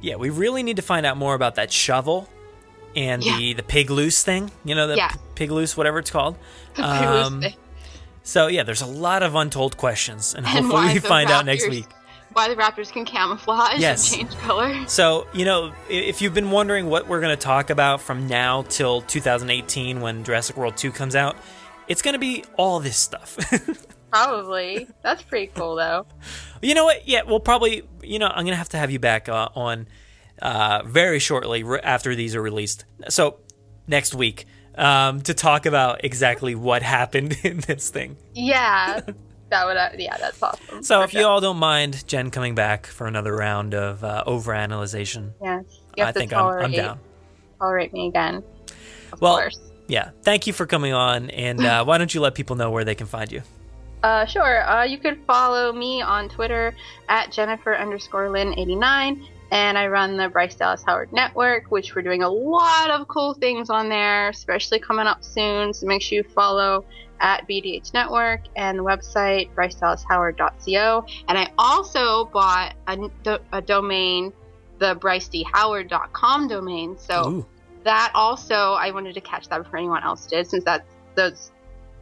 Yeah, 0.00 0.16
we 0.16 0.30
really 0.30 0.62
need 0.62 0.76
to 0.76 0.82
find 0.82 1.04
out 1.06 1.16
more 1.16 1.34
about 1.34 1.54
that 1.56 1.70
shovel 1.70 2.28
and 2.96 3.22
the 3.22 3.52
the 3.52 3.62
pig 3.62 3.90
loose 3.90 4.22
thing. 4.22 4.50
You 4.64 4.74
know, 4.74 4.86
the 4.88 4.96
Yeah. 4.96 5.08
p- 5.08 5.18
pig 5.34 5.50
loose, 5.50 5.76
whatever 5.76 5.98
it's 5.98 6.10
called. 6.10 6.36
The 6.74 6.82
pig 6.82 7.08
loose 7.10 7.26
Um, 7.26 7.40
thing. 7.42 7.54
So 8.22 8.46
yeah, 8.48 8.62
there's 8.64 8.82
a 8.82 8.86
lot 8.86 9.22
of 9.22 9.34
untold 9.34 9.76
questions, 9.76 10.34
and 10.34 10.46
hopefully 10.46 10.94
we 10.94 10.98
find 10.98 11.30
out 11.30 11.44
next 11.44 11.68
week. 11.68 11.86
Why 12.36 12.48
the 12.48 12.54
raptors 12.56 12.92
can 12.92 13.06
camouflage 13.06 13.78
Yes. 13.78 14.12
and 14.12 14.28
change 14.28 14.38
color. 14.42 14.86
So 14.88 15.26
you 15.32 15.46
know, 15.46 15.72
if 15.88 16.20
you've 16.20 16.34
been 16.34 16.50
wondering 16.50 16.90
what 16.90 17.08
we're 17.08 17.22
going 17.22 17.34
to 17.34 17.42
talk 17.42 17.70
about 17.70 18.02
from 18.02 18.26
now 18.26 18.60
till 18.68 19.00
2018 19.00 20.02
when 20.02 20.22
Jurassic 20.22 20.54
World 20.58 20.76
2 20.76 20.92
comes 20.92 21.16
out, 21.16 21.34
it's 21.88 22.02
going 22.02 22.12
to 22.12 22.18
be 22.18 22.44
all 22.58 22.78
this 22.78 22.98
stuff. 22.98 23.38
Probably. 24.10 24.86
That's 25.02 25.22
pretty 25.22 25.46
cool 25.54 25.76
though. 25.76 26.06
You 26.60 26.74
know 26.74 26.84
what? 26.84 27.08
Yeah, 27.08 27.22
we'll 27.22 27.40
probably. 27.40 27.84
You 28.02 28.18
know, 28.18 28.26
I'm 28.28 28.44
gonna 28.44 28.56
have 28.56 28.68
to 28.70 28.76
have 28.76 28.90
you 28.90 28.98
back 28.98 29.30
uh, 29.30 29.48
on 29.54 29.88
uh, 30.42 30.82
very 30.84 31.18
shortly 31.18 31.64
after 31.82 32.14
these 32.14 32.34
are 32.34 32.42
released. 32.42 32.84
So 33.08 33.38
next 33.86 34.14
week 34.14 34.44
um, 34.76 35.22
to 35.22 35.32
talk 35.32 35.64
about 35.64 36.04
exactly 36.04 36.54
what 36.54 36.82
happened 36.82 37.38
in 37.44 37.60
this 37.60 37.88
thing. 37.88 38.16
Yeah. 38.34 39.00
That 39.50 39.66
would 39.66 39.76
uh, 39.76 39.90
yeah, 39.96 40.16
that's 40.16 40.42
awesome. 40.42 40.82
So 40.82 41.02
if 41.02 41.14
you 41.14 41.24
all 41.24 41.40
don't 41.40 41.58
mind 41.58 42.06
Jen 42.06 42.30
coming 42.30 42.54
back 42.54 42.86
for 42.86 43.06
another 43.06 43.34
round 43.34 43.74
of 43.74 44.02
uh, 44.02 44.24
overanalyzation, 44.26 45.32
Yes. 45.40 45.64
I 45.98 46.12
think 46.12 46.32
I'm, 46.32 46.44
I'm 46.46 46.72
down. 46.72 46.98
Tolerate 47.58 47.92
me 47.92 48.08
again. 48.08 48.42
Of 49.12 49.20
well, 49.20 49.36
course. 49.36 49.58
yeah. 49.86 50.10
Thank 50.22 50.46
you 50.46 50.52
for 50.52 50.66
coming 50.66 50.92
on, 50.92 51.30
and 51.30 51.64
uh, 51.64 51.84
why 51.84 51.96
don't 51.98 52.12
you 52.12 52.20
let 52.20 52.34
people 52.34 52.56
know 52.56 52.70
where 52.70 52.84
they 52.84 52.94
can 52.94 53.06
find 53.06 53.30
you? 53.32 53.42
Uh, 54.02 54.26
sure. 54.26 54.68
Uh, 54.68 54.84
you 54.84 54.98
can 54.98 55.22
follow 55.24 55.72
me 55.72 56.02
on 56.02 56.28
Twitter 56.28 56.74
at 57.08 57.32
Jennifer 57.32 57.74
underscore 57.74 58.30
Lynn 58.30 58.52
89 58.58 59.26
and 59.50 59.78
I 59.78 59.86
run 59.86 60.16
the 60.16 60.28
Bryce 60.28 60.54
Dallas 60.54 60.82
Howard 60.86 61.12
Network, 61.12 61.70
which 61.70 61.94
we're 61.94 62.02
doing 62.02 62.22
a 62.22 62.28
lot 62.28 62.90
of 62.90 63.06
cool 63.08 63.34
things 63.34 63.70
on 63.70 63.88
there, 63.88 64.28
especially 64.28 64.80
coming 64.80 65.06
up 65.06 65.22
soon. 65.22 65.72
So 65.72 65.86
make 65.86 66.02
sure 66.02 66.16
you 66.16 66.24
follow 66.24 66.84
at 67.20 67.48
BDH 67.48 67.94
Network 67.94 68.42
and 68.56 68.78
the 68.78 68.84
website 68.84 69.52
brycedallashoward.co. 69.54 71.06
And 71.28 71.38
I 71.38 71.52
also 71.58 72.26
bought 72.26 72.74
a, 72.86 73.10
a 73.52 73.62
domain, 73.62 74.32
the 74.78 74.96
brycedhoward.com 74.96 76.48
domain. 76.48 76.98
So 76.98 77.28
Ooh. 77.28 77.46
that 77.84 78.12
also 78.14 78.54
I 78.54 78.90
wanted 78.90 79.14
to 79.14 79.20
catch 79.20 79.48
that 79.48 79.62
before 79.62 79.78
anyone 79.78 80.02
else 80.02 80.26
did, 80.26 80.46
since 80.46 80.64
that's 80.64 80.84
the 81.14 81.36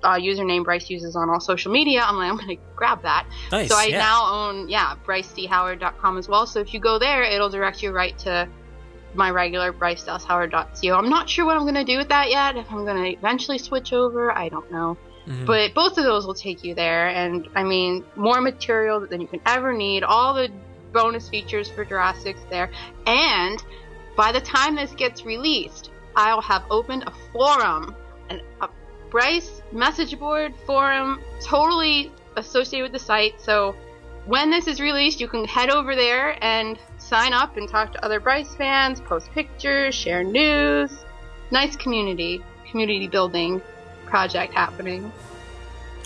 uh, 0.03 0.19
username 0.19 0.65
Bryce 0.65 0.91
uses 0.91 1.17
on 1.17 1.31
all 1.31 1.41
social 1.41 1.73
media. 1.73 2.03
I'm 2.03 2.17
like, 2.17 2.31
I'm 2.31 2.37
gonna 2.37 2.57
grab 2.77 3.03
that. 3.03 3.27
Nice, 3.51 3.71
so 3.71 3.77
I 3.77 3.87
yeah. 3.87 3.99
now 3.99 4.49
own 4.49 4.69
yeah 4.69 4.97
brycedhoward.com 5.05 6.19
as 6.19 6.29
well. 6.29 6.47
So 6.47 6.61
if 6.61 6.75
you 6.75 6.81
go 6.81 6.99
there, 6.99 7.23
it'll 7.23 7.49
direct 7.49 7.83
you 7.83 7.91
right 7.91 8.17
to 8.19 8.49
my 9.15 9.31
regular 9.31 9.73
brycedallashoward.co. 9.73 10.95
I'm 10.95 11.09
not 11.09 11.29
sure 11.29 11.45
what 11.45 11.57
I'm 11.57 11.65
gonna 11.65 11.85
do 11.85 11.99
with 11.99 12.09
that 12.09 12.31
yet. 12.31 12.57
If 12.57 12.71
I'm 12.71 12.85
gonna 12.85 13.09
eventually 13.09 13.59
switch 13.59 13.93
over, 13.93 14.33
I 14.33 14.49
don't 14.49 14.71
know. 14.71 14.97
Mhm. 15.27 15.47
But 15.47 15.75
both 15.75 15.97
of 15.97 16.05
those 16.05 16.27
will 16.27 16.35
take 16.35 16.65
you 16.65 16.75
there, 16.75 17.09
and 17.09 17.49
I 17.55 17.63
mean, 17.63 18.05
more 18.17 18.41
material 18.41 19.01
than 19.01 19.21
you 19.21 19.27
can 19.27 19.41
ever 19.47 19.73
need. 19.73 20.05
All 20.05 20.35
the 20.35 20.51
bonus 20.93 21.29
features 21.29 21.69
for 21.71 21.85
Jurassic's 21.85 22.45
there, 22.51 22.71
and 23.07 23.63
by 24.17 24.33
the 24.33 24.41
time 24.41 24.77
this 24.77 24.93
gets 24.93 25.25
released, 25.25 25.91
I'll 26.15 26.43
have 26.43 26.63
opened 26.71 27.05
a 27.07 27.13
forum, 27.33 27.95
an, 28.31 28.41
a 28.61 28.69
Bryce 29.11 29.63
message 29.73 30.19
board 30.19 30.55
forum, 30.67 31.21
totally 31.41 32.13
associated 32.37 32.91
with 32.91 33.01
the 33.01 33.05
site. 33.05 33.41
So 33.41 33.75
when 34.27 34.51
this 34.51 34.67
is 34.67 34.81
released, 34.81 35.21
you 35.21 35.29
can 35.29 35.45
head 35.45 35.71
over 35.71 35.95
there 35.95 36.37
and 36.43 36.79
sign 37.05 37.33
up 37.33 37.57
and 37.57 37.69
talk 37.69 37.93
to 37.93 38.05
other 38.05 38.19
Bryce 38.21 38.55
fans, 38.55 39.01
post 39.01 39.31
pictures, 39.33 39.95
share 39.95 40.25
news. 40.25 41.05
Nice 41.51 41.77
community, 41.77 42.43
community 42.71 43.07
building 43.07 43.61
project 44.07 44.55
happening. 44.55 45.13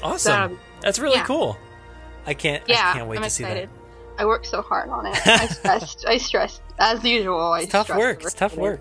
Awesome. 0.02 0.52
So, 0.52 0.58
That's 0.80 0.98
really 0.98 1.16
yeah. 1.16 1.24
cool. 1.24 1.56
I 2.26 2.34
can't. 2.34 2.62
Yeah, 2.66 2.90
I 2.90 2.98
can't 2.98 3.08
wait 3.08 3.18
I'm 3.18 3.24
to 3.24 3.30
see 3.30 3.44
excited. 3.44 3.68
that. 3.68 4.22
I 4.22 4.26
worked 4.26 4.46
so 4.46 4.62
hard 4.62 4.90
on 4.90 5.06
it. 5.06 5.14
I 5.26 5.46
stressed. 5.46 6.04
I 6.06 6.18
stressed 6.18 6.62
as 6.78 7.04
usual. 7.04 7.40
I 7.40 7.60
It's 7.60 7.72
tough 7.72 7.88
work. 7.88 8.22
It's 8.22 8.34
tough 8.34 8.56
work. 8.56 8.80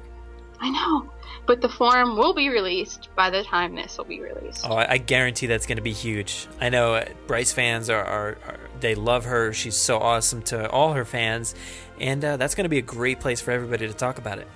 I 0.59 0.71
know, 0.71 1.09
but 1.45 1.61
the 1.61 1.69
forum 1.69 2.17
will 2.17 2.33
be 2.33 2.49
released 2.49 3.09
by 3.15 3.29
the 3.29 3.43
time 3.43 3.75
this 3.75 3.97
will 3.97 4.05
be 4.05 4.19
released. 4.19 4.65
Oh, 4.67 4.75
I 4.75 4.93
I 4.93 4.97
guarantee 4.97 5.45
that's 5.45 5.67
going 5.67 5.75
to 5.77 5.83
be 5.83 5.93
huge. 5.93 6.47
I 6.59 6.69
know 6.69 6.95
uh, 6.95 7.05
Bryce 7.27 7.53
fans 7.53 7.89
are, 7.91 8.03
are, 8.03 8.37
are 8.47 8.59
they 8.81 8.95
love 8.95 9.25
her. 9.25 9.53
She's 9.53 9.75
so 9.75 9.97
awesome 9.99 10.41
to 10.43 10.69
all 10.69 10.93
her 10.93 11.05
fans, 11.05 11.55
and 11.99 12.23
uh, 12.23 12.37
that's 12.37 12.55
going 12.55 12.65
to 12.65 12.69
be 12.69 12.77
a 12.79 12.81
great 12.83 13.19
place 13.19 13.41
for 13.41 13.51
everybody 13.51 13.87
to 13.87 13.93
talk 13.93 14.17
about 14.17 14.39
it. 14.39 14.47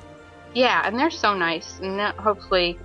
Yeah, 0.53 0.81
and 0.85 0.98
they're 0.99 1.10
so 1.11 1.34
nice, 1.35 1.80
and 1.80 1.99
that- 1.99 2.15
hopefully 2.15 2.77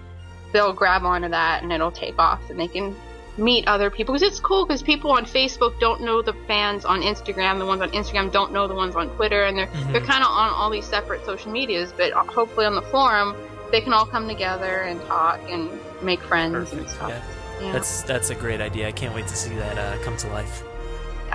they'll 0.53 0.73
grab 0.73 1.03
onto 1.05 1.29
that 1.29 1.63
and 1.63 1.73
it'll 1.73 1.91
take 1.91 2.19
off, 2.19 2.41
and 2.51 2.59
they 2.61 2.69
can 2.69 2.95
meet 3.37 3.67
other 3.69 3.91
people 3.91 4.15
because 4.15 4.27
it's 4.27 4.41
cool 4.41 4.65
because 4.65 4.83
people 4.83 5.11
on 5.13 5.27
Facebook 5.27 5.79
don't 5.81 6.01
know 6.01 6.23
the 6.23 6.33
fans 6.47 6.85
on 6.87 7.03
Instagram, 7.03 7.59
the 7.59 7.67
ones 7.67 7.83
on 7.83 7.91
Instagram 7.91 8.33
don't 8.33 8.51
know 8.53 8.67
the 8.67 8.75
ones 8.75 8.97
on 8.97 9.09
Twitter, 9.17 9.43
and 9.45 9.59
they're 9.59 9.67
Mhm. 9.67 9.93
they're 9.93 10.01
kind 10.01 10.23
of 10.25 10.31
on 10.31 10.49
all 10.51 10.71
these 10.71 10.87
separate 10.87 11.25
social 11.27 11.51
medias, 11.53 11.93
but 11.95 12.13
uh, 12.15 12.23
hopefully 12.25 12.65
on 12.65 12.75
the 12.75 12.83
forum 12.83 13.35
they 13.73 13.81
can 13.81 13.93
all 13.93 14.07
come 14.07 14.29
together 14.29 14.83
and 14.83 15.05
talk 15.07 15.41
and 15.51 15.69
make 16.01 16.21
friends 16.23 16.73
and 16.73 16.89
stuff. 16.89 17.11
Yeah. 17.11 17.21
Yeah. 17.61 17.73
That's 17.73 18.03
that's 18.03 18.31
a 18.31 18.35
great 18.35 18.61
idea. 18.61 18.87
I 18.89 18.93
can't 18.93 19.15
wait 19.15 19.27
to 19.27 19.37
see 19.37 19.55
that 19.57 19.77
uh, 19.77 20.03
come 20.05 20.17
to 20.19 20.29
life. 20.29 20.63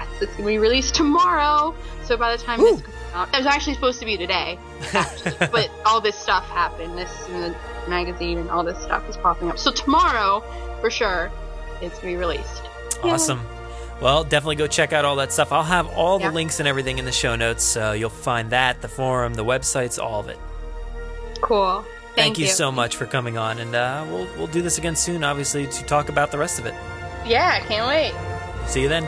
Yes, 0.02 0.22
it's 0.22 0.32
gonna 0.34 0.48
be 0.48 0.58
released 0.58 0.96
tomorrow. 0.96 1.76
So 2.04 2.18
by 2.18 2.36
the 2.36 2.44
time 2.44 2.60
this 2.60 2.82
comes 2.82 2.96
out, 3.14 3.34
it 3.34 3.38
was 3.38 3.46
actually 3.46 3.76
supposed 3.76 4.00
to 4.00 4.06
be 4.06 4.18
today, 4.18 4.58
actually, 4.94 5.36
but 5.52 5.70
all 5.86 6.02
this 6.02 6.16
stuff 6.16 6.48
happened. 6.50 6.98
This 6.98 7.28
in 7.30 7.42
the 7.42 7.56
magazine 7.88 8.38
and 8.38 8.50
all 8.50 8.64
this 8.64 8.82
stuff 8.82 9.08
is 9.10 9.18
popping 9.18 9.50
up. 9.50 9.60
So 9.60 9.72
tomorrow, 9.72 10.44
for 10.82 10.90
sure, 10.90 11.32
it's 11.82 12.00
gonna 12.00 12.14
be 12.14 12.18
released. 12.18 12.64
Awesome. 13.04 13.42
Well, 14.02 14.24
definitely 14.24 14.56
go 14.56 14.66
check 14.66 14.94
out 14.94 15.06
all 15.06 15.18
that 15.18 15.32
stuff. 15.32 15.52
I'll 15.52 15.62
have 15.62 15.88
all 15.88 16.18
the 16.18 16.32
links 16.32 16.60
and 16.60 16.68
everything 16.68 16.98
in 16.98 17.06
the 17.06 17.12
show 17.12 17.36
notes, 17.36 17.64
so 17.64 17.92
you'll 17.92 18.10
find 18.10 18.50
that, 18.50 18.82
the 18.82 18.88
forum, 18.88 19.36
the 19.36 19.46
websites, 19.46 20.02
all 20.02 20.20
of 20.20 20.28
it. 20.28 20.40
Cool. 21.42 21.86
Thank, 22.16 22.40
you. 22.40 22.48
so 22.48 22.72
much 22.72 22.96
for 22.98 23.06
coming 23.06 23.38
on, 23.38 23.60
and 23.60 23.74
uh, 23.76 24.06
we'll 24.10 24.28
we'll 24.38 24.48
do 24.48 24.62
this 24.62 24.78
again 24.78 24.96
soon, 24.96 25.24
obviously, 25.24 25.68
to 25.68 25.84
talk 25.86 26.10
about 26.10 26.32
the 26.32 26.38
rest 26.38 26.60
of 26.60 26.66
it. 26.66 26.74
Yeah, 27.26 27.60
I 27.62 27.66
can't 27.66 27.88
wait. 27.88 28.14
See 28.68 28.82
you 28.82 28.90
then. 28.90 29.08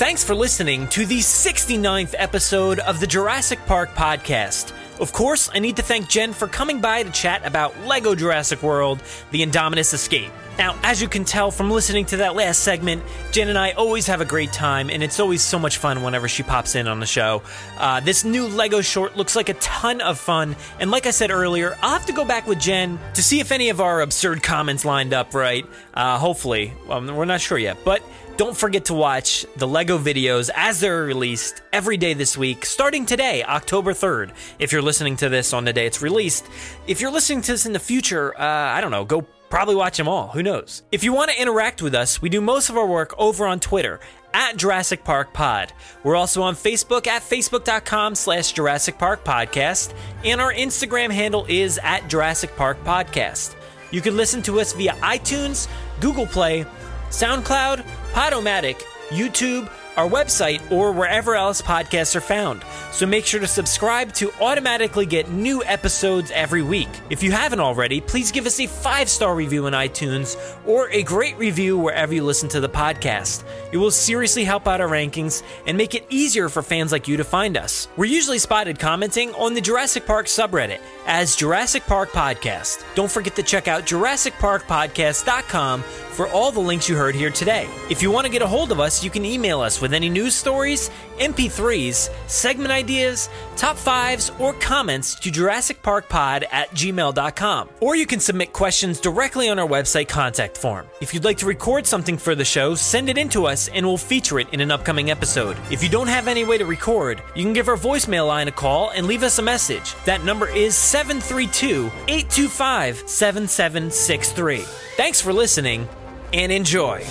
Thanks 0.00 0.24
for 0.24 0.34
listening 0.34 0.88
to 0.88 1.04
the 1.04 1.18
69th 1.18 2.14
episode 2.16 2.78
of 2.78 3.00
the 3.00 3.06
Jurassic 3.06 3.58
Park 3.66 3.90
podcast. 3.90 4.72
Of 4.98 5.12
course, 5.12 5.50
I 5.52 5.58
need 5.58 5.76
to 5.76 5.82
thank 5.82 6.08
Jen 6.08 6.32
for 6.32 6.48
coming 6.48 6.80
by 6.80 7.02
to 7.02 7.10
chat 7.10 7.44
about 7.44 7.78
LEGO 7.80 8.14
Jurassic 8.14 8.62
World 8.62 9.02
The 9.30 9.44
Indominus 9.44 9.92
Escape. 9.92 10.32
Now, 10.60 10.78
as 10.82 11.00
you 11.00 11.08
can 11.08 11.24
tell 11.24 11.50
from 11.50 11.70
listening 11.70 12.04
to 12.04 12.18
that 12.18 12.34
last 12.34 12.58
segment, 12.58 13.02
Jen 13.32 13.48
and 13.48 13.56
I 13.56 13.70
always 13.70 14.06
have 14.08 14.20
a 14.20 14.26
great 14.26 14.52
time, 14.52 14.90
and 14.90 15.02
it's 15.02 15.18
always 15.18 15.40
so 15.40 15.58
much 15.58 15.78
fun 15.78 16.02
whenever 16.02 16.28
she 16.28 16.42
pops 16.42 16.74
in 16.74 16.86
on 16.86 17.00
the 17.00 17.06
show. 17.06 17.42
Uh, 17.78 18.00
this 18.00 18.24
new 18.24 18.46
LEGO 18.46 18.82
short 18.82 19.16
looks 19.16 19.34
like 19.34 19.48
a 19.48 19.54
ton 19.54 20.02
of 20.02 20.18
fun, 20.18 20.54
and 20.78 20.90
like 20.90 21.06
I 21.06 21.12
said 21.12 21.30
earlier, 21.30 21.78
I'll 21.80 21.92
have 21.92 22.04
to 22.04 22.12
go 22.12 22.26
back 22.26 22.46
with 22.46 22.60
Jen 22.60 22.98
to 23.14 23.22
see 23.22 23.40
if 23.40 23.52
any 23.52 23.70
of 23.70 23.80
our 23.80 24.02
absurd 24.02 24.42
comments 24.42 24.84
lined 24.84 25.14
up 25.14 25.32
right. 25.32 25.64
Uh, 25.94 26.18
hopefully. 26.18 26.74
Um, 26.90 27.06
we're 27.06 27.24
not 27.24 27.40
sure 27.40 27.56
yet, 27.56 27.78
but 27.82 28.02
don't 28.36 28.54
forget 28.54 28.84
to 28.86 28.94
watch 28.94 29.46
the 29.56 29.66
LEGO 29.66 29.96
videos 29.96 30.50
as 30.54 30.78
they're 30.78 31.04
released 31.04 31.62
every 31.72 31.96
day 31.96 32.12
this 32.12 32.36
week, 32.36 32.66
starting 32.66 33.06
today, 33.06 33.42
October 33.44 33.94
3rd. 33.94 34.32
If 34.58 34.72
you're 34.72 34.82
listening 34.82 35.16
to 35.16 35.30
this 35.30 35.54
on 35.54 35.64
the 35.64 35.72
day 35.72 35.86
it's 35.86 36.02
released, 36.02 36.46
if 36.86 37.00
you're 37.00 37.10
listening 37.10 37.40
to 37.40 37.52
this 37.52 37.64
in 37.64 37.72
the 37.72 37.78
future, 37.78 38.38
uh, 38.38 38.44
I 38.44 38.82
don't 38.82 38.90
know, 38.90 39.06
go 39.06 39.26
probably 39.50 39.74
watch 39.74 39.98
them 39.98 40.08
all. 40.08 40.28
Who 40.28 40.42
knows? 40.42 40.82
If 40.90 41.04
you 41.04 41.12
want 41.12 41.30
to 41.30 41.40
interact 41.40 41.82
with 41.82 41.94
us, 41.94 42.22
we 42.22 42.28
do 42.30 42.40
most 42.40 42.70
of 42.70 42.76
our 42.78 42.86
work 42.86 43.14
over 43.18 43.46
on 43.46 43.60
Twitter 43.60 44.00
at 44.32 44.56
Jurassic 44.56 45.04
Park 45.04 45.32
Pod. 45.32 45.72
We're 46.04 46.16
also 46.16 46.40
on 46.42 46.54
Facebook 46.54 47.06
at 47.06 47.20
facebook.com 47.22 48.14
slash 48.14 48.52
Jurassic 48.52 48.96
Park 48.96 49.24
Podcast, 49.24 49.92
and 50.24 50.40
our 50.40 50.54
Instagram 50.54 51.10
handle 51.10 51.44
is 51.48 51.78
at 51.82 52.08
Jurassic 52.08 52.56
Park 52.56 52.82
Podcast. 52.84 53.56
You 53.90 54.00
can 54.00 54.16
listen 54.16 54.40
to 54.42 54.60
us 54.60 54.72
via 54.72 54.92
iTunes, 55.02 55.68
Google 56.00 56.26
Play, 56.26 56.64
SoundCloud, 57.10 57.84
Podomatic, 58.12 58.80
YouTube, 59.08 59.68
our 59.96 60.08
website, 60.08 60.60
or 60.70 60.92
wherever 60.92 61.34
else 61.34 61.60
podcasts 61.62 62.14
are 62.16 62.20
found. 62.20 62.62
So 62.92 63.06
make 63.06 63.26
sure 63.26 63.40
to 63.40 63.46
subscribe 63.46 64.12
to 64.14 64.32
automatically 64.40 65.06
get 65.06 65.30
new 65.30 65.62
episodes 65.64 66.30
every 66.30 66.62
week. 66.62 66.88
If 67.10 67.22
you 67.22 67.32
haven't 67.32 67.60
already, 67.60 68.00
please 68.00 68.32
give 68.32 68.46
us 68.46 68.60
a 68.60 68.66
five 68.66 69.08
star 69.08 69.34
review 69.34 69.66
in 69.66 69.74
iTunes 69.74 70.36
or 70.66 70.90
a 70.90 71.02
great 71.02 71.36
review 71.38 71.78
wherever 71.78 72.14
you 72.14 72.24
listen 72.24 72.48
to 72.50 72.60
the 72.60 72.68
podcast. 72.68 73.44
It 73.72 73.76
will 73.76 73.90
seriously 73.90 74.44
help 74.44 74.66
out 74.66 74.80
our 74.80 74.88
rankings 74.88 75.42
and 75.66 75.76
make 75.76 75.94
it 75.94 76.06
easier 76.08 76.48
for 76.48 76.62
fans 76.62 76.92
like 76.92 77.08
you 77.08 77.16
to 77.16 77.24
find 77.24 77.56
us. 77.56 77.88
We're 77.96 78.06
usually 78.06 78.38
spotted 78.38 78.78
commenting 78.78 79.34
on 79.34 79.54
the 79.54 79.60
Jurassic 79.60 80.06
Park 80.06 80.26
subreddit 80.26 80.80
as 81.06 81.36
Jurassic 81.36 81.84
Park 81.84 82.10
Podcast. 82.10 82.84
Don't 82.94 83.10
forget 83.10 83.36
to 83.36 83.42
check 83.42 83.68
out 83.68 83.84
JurassicParkPodcast.com 83.84 85.82
for 85.82 86.28
all 86.28 86.52
the 86.52 86.60
links 86.60 86.88
you 86.88 86.96
heard 86.96 87.14
here 87.14 87.30
today. 87.30 87.68
If 87.88 88.02
you 88.02 88.10
want 88.10 88.26
to 88.26 88.32
get 88.32 88.42
a 88.42 88.46
hold 88.46 88.72
of 88.72 88.80
us, 88.80 89.02
you 89.02 89.10
can 89.10 89.24
email 89.24 89.60
us 89.60 89.79
with 89.80 89.92
any 89.92 90.08
news 90.08 90.34
stories, 90.34 90.90
MP3s, 91.18 92.10
segment 92.28 92.70
ideas, 92.70 93.28
top 93.56 93.76
fives, 93.76 94.30
or 94.38 94.52
comments 94.54 95.14
to 95.16 95.30
JurassicParkPod 95.30 96.44
at 96.50 96.70
gmail.com. 96.70 97.68
Or 97.80 97.96
you 97.96 98.06
can 98.06 98.20
submit 98.20 98.52
questions 98.52 99.00
directly 99.00 99.48
on 99.48 99.58
our 99.58 99.66
website 99.66 100.08
contact 100.08 100.56
form. 100.56 100.86
If 101.00 101.12
you'd 101.12 101.24
like 101.24 101.38
to 101.38 101.46
record 101.46 101.86
something 101.86 102.16
for 102.16 102.34
the 102.34 102.44
show, 102.44 102.74
send 102.74 103.08
it 103.08 103.18
in 103.18 103.28
to 103.30 103.46
us 103.46 103.68
and 103.68 103.86
we'll 103.86 103.96
feature 103.96 104.38
it 104.38 104.48
in 104.52 104.60
an 104.60 104.70
upcoming 104.70 105.10
episode. 105.10 105.56
If 105.70 105.82
you 105.82 105.88
don't 105.88 106.08
have 106.08 106.28
any 106.28 106.44
way 106.44 106.58
to 106.58 106.64
record, 106.64 107.22
you 107.34 107.42
can 107.42 107.52
give 107.52 107.68
our 107.68 107.76
voicemail 107.76 108.26
line 108.26 108.48
a 108.48 108.52
call 108.52 108.90
and 108.90 109.06
leave 109.06 109.22
us 109.22 109.38
a 109.38 109.42
message. 109.42 109.94
That 110.04 110.24
number 110.24 110.48
is 110.48 110.74
732 110.74 111.86
825 112.08 113.08
7763. 113.08 114.58
Thanks 114.96 115.20
for 115.20 115.32
listening 115.32 115.88
and 116.32 116.52
enjoy. 116.52 117.04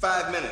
Five 0.00 0.30
minutes. 0.30 0.47